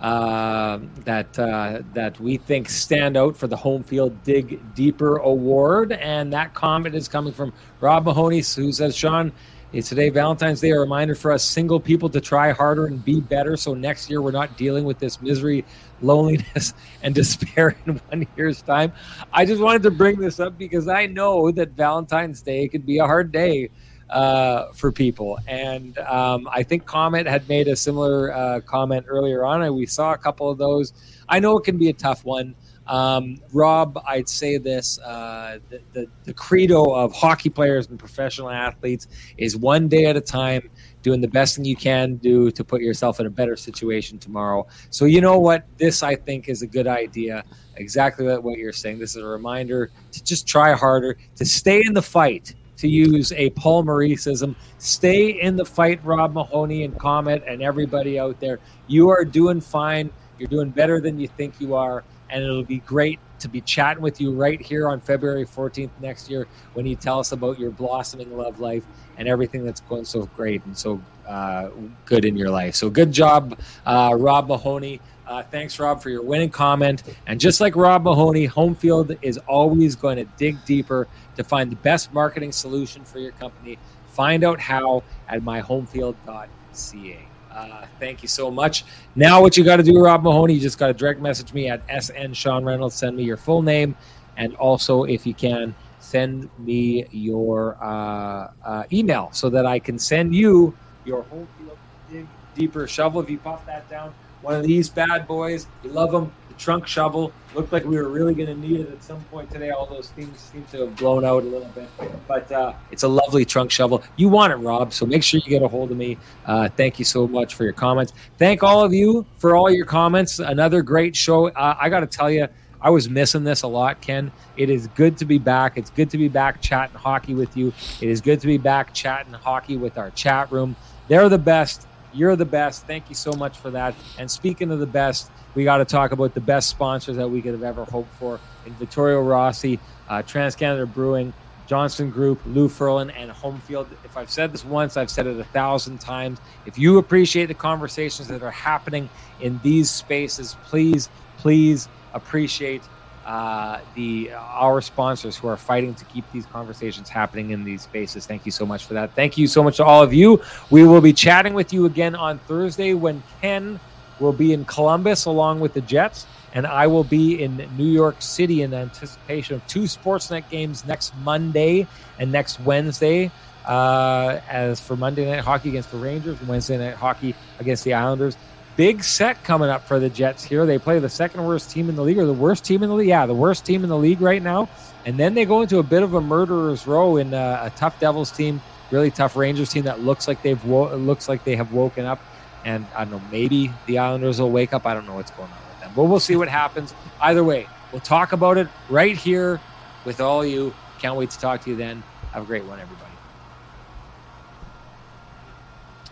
uh, 0.05 0.81
that 1.07 1.39
uh, 1.39 1.81
that 1.95 2.21
we 2.21 2.37
think 2.37 2.69
stand 2.69 3.17
out 3.17 3.35
for 3.35 3.47
the 3.47 3.57
Home 3.57 3.83
Field 3.83 4.23
Dig 4.23 4.61
Deeper 4.75 5.17
Award, 5.17 5.93
and 5.93 6.31
that 6.31 6.53
comment 6.53 6.95
is 6.95 7.09
coming 7.09 7.33
from 7.33 7.55
Rob 7.81 8.05
Mahoney, 8.05 8.43
who 8.55 8.71
says, 8.71 8.95
"Sean, 8.95 9.33
it's 9.73 9.89
today 9.89 10.11
Valentine's 10.11 10.61
Day, 10.61 10.73
a 10.73 10.79
reminder 10.79 11.15
for 11.15 11.33
us 11.33 11.43
single 11.43 11.81
people 11.81 12.11
to 12.11 12.21
try 12.21 12.53
harder 12.53 12.85
and 12.85 13.03
be 13.03 13.19
better, 13.19 13.57
so 13.57 13.73
next 13.73 14.11
year 14.11 14.21
we're 14.21 14.31
not 14.31 14.59
dealing 14.59 14.85
with 14.85 14.99
this 14.99 15.23
misery, 15.23 15.65
loneliness, 16.03 16.75
and 17.03 17.15
despair 17.15 17.75
in 17.87 17.99
one 18.11 18.27
year's 18.37 18.61
time." 18.61 18.93
I 19.33 19.47
just 19.47 19.63
wanted 19.63 19.83
to 19.85 19.91
bring 19.91 20.21
this 20.21 20.39
up 20.39 20.59
because 20.59 20.87
I 20.87 21.07
know 21.07 21.51
that 21.53 21.71
Valentine's 21.71 22.43
Day 22.43 22.69
could 22.69 22.85
be 22.85 22.99
a 22.99 23.07
hard 23.07 23.33
day 23.33 23.71
uh, 24.11 24.73
for 24.73 24.93
people. 24.93 25.39
And 25.47 25.99
um, 25.99 26.49
I 26.51 26.63
think 26.63 26.87
Comet 26.87 27.27
had 27.27 27.49
made 27.49 27.69
a 27.69 27.77
similar 27.77 28.33
uh, 28.33 28.61
comment 28.61 29.07
earlier 29.09 29.45
on. 29.45 29.63
And 29.63 29.75
we 29.75 29.87
saw 29.87 30.13
a 30.13 30.19
couple 30.19 30.51
of 30.51 30.59
those. 30.59 30.93
I 31.29 31.41
know 31.41 31.57
it 31.59 31.65
can 31.65 31.79
be 31.79 31.89
a 31.89 31.95
tough 31.95 32.25
one. 32.25 32.55
Um, 32.87 33.39
Rob, 33.53 33.99
I'd 34.07 34.29
say 34.29 34.59
this 34.59 34.99
uh, 34.99 35.59
the, 35.71 35.81
the, 35.95 36.07
the, 36.25 36.35
credo 36.35 36.85
of 36.95 37.15
hockey 37.15 37.49
players 37.49 37.89
and 37.89 37.99
professional 37.99 38.51
athletes 38.51 39.09
is 39.39 39.57
one 39.57 39.89
day 39.89 40.05
at 40.05 40.19
a 40.19 40.21
time, 40.21 40.69
doing 41.01 41.23
the 41.23 41.29
best 41.29 41.57
thing 41.57 41.65
you 41.65 41.77
can 41.77 42.17
do 42.17 42.51
to 42.51 42.63
put 42.63 42.83
yourself 42.83 43.21
in 43.21 43.27
a 43.27 43.31
better 43.31 43.57
situation 43.57 44.19
tomorrow. 44.19 44.67
So, 44.91 45.07
you 45.07 45.23
know 45.23 45.39
what? 45.39 45.65
This, 45.79 46.03
I 46.03 46.15
think, 46.15 46.51
is 46.51 46.61
a 46.61 46.67
good 46.67 46.87
idea. 46.87 47.45
Exactly 47.77 48.27
what 48.27 48.59
you're 48.59 48.73
saying. 48.73 48.99
This 48.99 49.17
is 49.17 49.23
a 49.23 49.27
reminder 49.27 49.91
to 50.13 50.23
just 50.23 50.47
try 50.47 50.73
harder, 50.75 51.17
to 51.37 51.45
stay 51.47 51.83
in 51.87 51.95
the 51.95 52.03
fight 52.03 52.55
to 52.85 52.89
use 52.89 53.33
a 53.33 53.49
Paul 53.51 53.83
Mauriceism. 53.85 54.55
Stay 54.79 55.41
in 55.41 55.57
the 55.57 55.65
fight, 55.65 56.05
Rob 56.05 56.35
Mahoney 56.35 56.85
and 56.85 56.99
Comet 56.99 57.43
and 57.47 57.63
everybody 57.63 58.19
out 58.19 58.39
there. 58.41 58.61
You 58.89 59.09
are 59.09 59.25
doing 59.25 59.63
fine. 59.63 60.11
You're 60.39 60.49
doing 60.49 60.69
better 60.69 61.01
than 61.01 61.19
you 61.19 61.27
think 61.27 61.61
you 61.61 61.75
are. 61.75 62.05
And 62.29 62.45
it'll 62.45 62.63
be 62.63 62.81
great 62.81 63.21
to 63.39 63.49
be 63.49 63.63
chatting 63.63 64.03
with 64.03 64.21
you 64.21 64.33
right 64.33 64.61
here 64.61 64.89
on 64.89 65.01
February 65.01 65.47
14th 65.47 65.91
next 66.01 66.29
year 66.29 66.47
when 66.75 66.85
you 66.85 66.95
tell 66.95 67.19
us 67.19 67.33
about 67.33 67.59
your 67.59 67.71
blossoming 67.71 68.37
love 68.37 68.61
life 68.61 68.85
and 69.17 69.29
everything 69.29 69.65
that's 69.65 69.81
going 69.81 70.05
so 70.05 70.27
great 70.37 70.63
and 70.67 70.77
so 70.77 71.01
uh, 71.27 71.71
good 72.05 72.25
in 72.27 72.37
your 72.37 72.51
life. 72.51 72.75
So 72.75 72.91
good 72.91 73.13
job, 73.13 73.59
uh, 73.87 74.15
Rob 74.19 74.49
Mahoney. 74.49 75.01
Uh, 75.27 75.43
thanks, 75.43 75.79
Rob, 75.79 76.03
for 76.03 76.11
your 76.11 76.23
winning 76.23 76.51
comment. 76.51 77.03
And 77.27 77.41
just 77.41 77.61
like 77.61 77.77
Rob 77.77 78.05
Mahoney, 78.05 78.47
Homefield 78.47 79.17
is 79.23 79.39
always 79.39 79.97
going 79.97 80.17
to 80.17 80.25
dig 80.37 80.63
deeper 80.65 81.09
to 81.37 81.45
find 81.45 81.73
the 81.73 81.77
best 81.77 82.13
marketing 82.13 82.53
solution 82.53 83.05
for 83.05 83.19
your 83.19 83.33
company. 83.33 83.79
Find 84.09 84.45
out 84.45 84.61
how 84.61 85.03
at 85.29 85.41
myhomefield.ca. 85.41 87.19
Uh, 87.51 87.87
thank 88.01 88.23
you 88.23 88.29
so 88.29 88.51
much. 88.51 88.85
Now, 89.15 89.41
what 89.41 89.57
you 89.57 89.65
got 89.65 89.77
to 89.77 89.83
do, 89.83 89.99
Rob 89.99 90.23
Mahoney, 90.25 90.55
you 90.55 90.61
just 90.61 90.79
got 90.79 90.89
to 90.89 90.95
direct 90.95 91.21
message 91.21 91.55
me 91.55 91.69
at 91.69 91.83
SN 92.03 92.33
Sean 92.35 92.65
Reynolds. 92.65 92.97
Send 92.97 93.17
me 93.17 93.23
your 93.23 93.37
full 93.37 93.63
name. 93.63 93.97
And 94.37 94.55
also, 94.57 95.05
if 95.05 95.27
you 95.27 95.35
can, 95.35 95.75
send 96.01 96.51
me 96.59 97.07
your 97.13 97.77
uh, 97.83 98.51
uh, 98.65 98.85
email 98.93 99.31
so 99.33 99.49
that 99.51 99.65
I 99.65 99.79
can 99.79 99.99
send 99.99 100.35
you 100.35 100.77
your 101.05 101.25
Homefield 101.25 101.77
Dig 102.11 102.27
Deeper 102.55 102.87
shovel. 102.87 103.21
If 103.21 103.31
you 103.31 103.39
pop 103.39 103.65
that 103.67 103.89
down, 103.89 104.13
one 104.45 104.55
of 104.55 104.63
these 104.63 104.91
bad 104.91 105.27
boys, 105.27 105.67
you 105.83 105.91
love 105.91 106.13
them, 106.13 106.31
the 106.49 106.55
trunk 106.55 106.87
shovel. 106.87 107.33
Looked 107.55 107.73
like 107.73 107.85
we 107.85 107.97
were 107.97 108.09
really 108.09 108.35
going 108.35 108.49
to 108.49 108.55
need 108.55 108.81
it 108.81 108.91
at 108.91 109.03
some 109.03 109.21
point 109.25 109.51
today. 109.51 109.71
All 109.71 109.87
those 109.87 110.11
things 110.11 110.39
seem 110.39 110.65
to 110.73 110.83
have 110.83 110.97
blown 110.97 111.25
out 111.25 111.45
a 111.45 111.47
little 111.47 111.69
bit, 111.75 111.89
but 112.29 112.51
uh, 112.53 112.75
it's 112.91 113.05
a 113.05 113.09
lovely 113.09 113.45
trunk 113.45 113.71
shovel. 113.71 114.03
You 114.17 114.29
want 114.29 114.53
it, 114.53 114.57
Rob? 114.57 114.93
So 114.93 115.07
make 115.07 115.23
sure 115.23 115.41
you 115.43 115.49
get 115.49 115.63
a 115.63 115.69
hold 115.69 115.91
of 115.91 115.97
me. 115.97 116.19
Uh, 116.45 116.69
thank 116.69 116.99
you 116.99 117.05
so 117.05 117.27
much 117.27 117.55
for 117.55 117.65
your 117.65 117.73
comments. 117.73 118.13
Thank 118.39 118.63
all 118.63 118.85
of 118.85 118.93
you 118.93 119.25
for 119.39 119.57
all 119.57 119.71
your 119.71 119.87
comments. 119.87 120.41
Another 120.41 120.83
great 120.83 121.17
show. 121.17 121.49
Uh, 121.49 121.77
I 121.81 121.89
got 121.89 122.01
to 122.01 122.07
tell 122.07 122.31
you. 122.31 122.47
I 122.83 122.91
was 122.91 123.09
missing 123.09 123.45
this 123.45 123.63
a 123.63 123.67
lot, 123.67 124.03
Ken. 124.03 124.31
It 124.59 124.69
is 124.69 124.89
good 124.89 125.17
to 125.17 125.25
be 125.25 125.39
back. 125.39 125.79
It's 125.79 125.89
good 125.89 126.11
to 126.11 126.19
be 126.19 126.29
back 126.29 126.61
chatting 126.61 126.97
hockey 126.97 127.33
with 127.33 127.57
you. 127.57 127.73
It 128.03 128.11
is 128.11 128.21
good 128.21 128.43
to 128.43 128.47
be 128.47 128.59
back 128.59 128.93
chatting 128.93 129.33
hockey 129.33 129.79
with 129.79 129.97
our 129.97 130.11
chat 130.11 130.53
room. 130.53 130.77
They're 131.09 131.31
the 131.31 131.39
best. 131.39 131.87
You're 132.15 132.37
the 132.37 132.45
best. 132.45 132.87
Thank 132.87 133.09
you 133.09 133.15
so 133.15 133.33
much 133.33 133.59
for 133.59 133.71
that. 133.71 133.95
And 134.19 134.31
speaking 134.31 134.71
of 134.71 134.79
the 134.79 134.87
best, 134.87 135.31
we 135.55 135.65
got 135.65 135.79
to 135.79 135.85
talk 135.85 136.13
about 136.13 136.35
the 136.35 136.41
best 136.41 136.69
sponsors 136.69 137.17
that 137.17 137.29
we 137.29 137.43
could 137.43 137.53
have 137.53 137.63
ever 137.63 137.85
hoped 137.85 138.13
for 138.15 138.41
in 138.67 138.73
Vittorio 138.75 139.21
Rossi, 139.21 139.79
uh, 140.09 140.23
Trans 140.23 140.55
Canada 140.55 140.87
Brewing, 140.87 141.33
Johnston 141.67 142.11
Group, 142.11 142.41
Lou 142.47 142.69
Furlan, 142.69 143.13
and 143.17 143.31
Homefield. 143.31 143.87
If 144.05 144.17
I've 144.17 144.31
said 144.31 144.53
this 144.53 144.65
once, 144.65 144.97
I've 144.97 145.11
said 145.11 145.27
it 145.27 145.39
a 145.39 145.45
thousand 145.45 145.99
times. 145.99 146.39
If 146.67 146.79
you 146.79 146.99
appreciate 146.99 147.47
the 147.47 147.55
conversations 147.55 148.29
that 148.29 148.43
are 148.43 148.51
happening 148.51 149.09
in 149.41 149.61
these 149.63 149.91
spaces, 149.91 150.57
please, 150.65 151.09
please 151.39 151.89
appreciate 152.13 152.83
uh, 153.25 153.81
the 153.95 154.33
our 154.33 154.81
sponsors 154.81 155.37
who 155.37 155.49
are 155.49 155.57
fighting 155.57 155.95
to 155.95 156.05
keep 156.07 156.31
these 156.33 156.47
conversations 156.47 157.09
happening 157.09 157.51
in 157.51 157.65
these 157.65 157.83
spaces. 157.83 158.27
Thank 158.27 158.45
you 158.45 158.53
so 158.53 158.67
much 158.67 158.85
for 158.85 158.95
that. 158.95 159.15
Thank 159.15 159.39
you 159.39 159.47
so 159.47 159.63
much 159.63 159.79
to 159.79 159.85
all 159.85 160.03
of 160.03 160.13
you. 160.13 160.43
We 160.71 160.85
will 160.85 161.01
be 161.01 161.13
chatting 161.13 161.55
with 161.55 161.73
you 161.73 161.87
again 161.87 162.15
on 162.15 162.39
Thursday 162.41 162.95
when 162.95 163.23
Ken 163.41 163.81
will 164.21 164.33
be 164.33 164.53
in 164.53 164.65
Columbus 164.65 165.25
along 165.25 165.61
with 165.61 165.75
the 165.75 165.81
Jets, 165.81 166.27
and 166.53 166.67
I 166.67 166.87
will 166.87 167.05
be 167.05 167.43
in 167.43 167.57
New 167.77 167.91
York 167.91 168.17
City 168.21 168.63
in 168.63 168.75
anticipation 168.75 169.57
of 169.57 169.67
two 169.67 169.83
Sportsnet 169.83 170.49
games 170.51 170.85
next 170.85 171.17
Monday 171.19 171.87
and 172.19 172.31
next 172.31 172.61
Wednesday. 172.61 173.31
Uh, 173.65 174.43
as 174.51 174.79
for 174.79 174.95
Monday 174.95 175.25
night 175.25 175.41
hockey 175.41 175.71
against 175.71 175.91
the 175.91 175.97
Rangers 175.97 176.39
Wednesday 176.43 176.77
night 176.77 176.97
hockey 176.97 177.35
against 177.59 177.83
the 177.85 177.95
Islanders. 177.95 178.37
Big 178.77 179.05
set 179.05 179.43
coming 179.45 179.69
up 179.69 179.87
for 179.87 180.01
the 180.01 180.11
Jets 180.11 180.43
here. 180.43 180.67
They 180.67 180.79
play 180.79 180.99
the 180.99 181.09
second 181.09 181.45
worst 181.45 181.71
team 181.71 181.89
in 181.89 181.97
the 181.97 182.03
league, 182.03 182.19
or 182.19 182.27
the 182.27 182.33
worst 182.33 182.65
team 182.65 182.83
in 182.83 182.89
the 182.89 182.95
league. 182.95 183.09
Yeah, 183.09 183.27
the 183.27 183.35
worst 183.35 183.65
team 183.65 183.85
in 183.85 183.89
the 183.89 183.99
league 183.99 184.21
right 184.21 184.43
now. 184.43 184.69
And 185.07 185.19
then 185.19 185.35
they 185.35 185.45
go 185.45 185.63
into 185.63 185.79
a 185.79 185.83
bit 185.83 186.03
of 186.03 186.15
a 186.15 186.21
murderer's 186.21 186.87
row 186.87 187.17
in 187.17 187.35
a, 187.35 187.37
uh, 187.37 187.71
a 187.73 187.79
tough 187.79 188.01
Devils 188.01 188.31
team, 188.31 188.61
really 188.91 189.11
tough 189.11 189.37
Rangers 189.37 189.71
team 189.71 189.85
that 189.85 190.01
looks 190.01 190.27
like 190.27 190.43
they've 190.43 190.63
wo- 190.65 190.95
looks 190.97 191.29
like 191.29 191.45
they 191.45 191.57
have 191.57 191.73
woken 191.73 192.05
up 192.05 192.21
and 192.65 192.87
I 192.97 193.05
don't 193.05 193.13
know, 193.13 193.23
maybe 193.31 193.71
the 193.87 193.99
Islanders 193.99 194.41
will 194.41 194.51
wake 194.51 194.73
up. 194.73 194.87
I 194.87 194.95
don't 194.95 195.07
know 195.07 195.15
what's 195.15 195.31
going 195.31 195.51
on 195.51 195.59
with 195.69 195.81
them, 195.81 195.93
but 195.95 196.05
we'll 196.05 196.21
see 196.21 196.37
what 196.37 196.49
happens. 196.49 196.95
Either 197.21 197.45
way, 197.45 197.67
we'll 197.93 198.01
talk 198.01 198.33
about 198.33 198.57
it 198.59 198.69
right 198.89 199.17
here 199.17 199.61
with 200.05 200.21
all 200.21 200.45
you. 200.45 200.75
Can't 200.99 201.17
wait 201.17 201.31
to 201.31 201.39
talk 201.39 201.63
to 201.63 201.71
you 201.71 201.77
then. 201.77 202.03
Have 202.33 202.45
a 202.45 202.47
great 202.47 202.65
one, 202.65 202.81
everybody. 202.81 203.04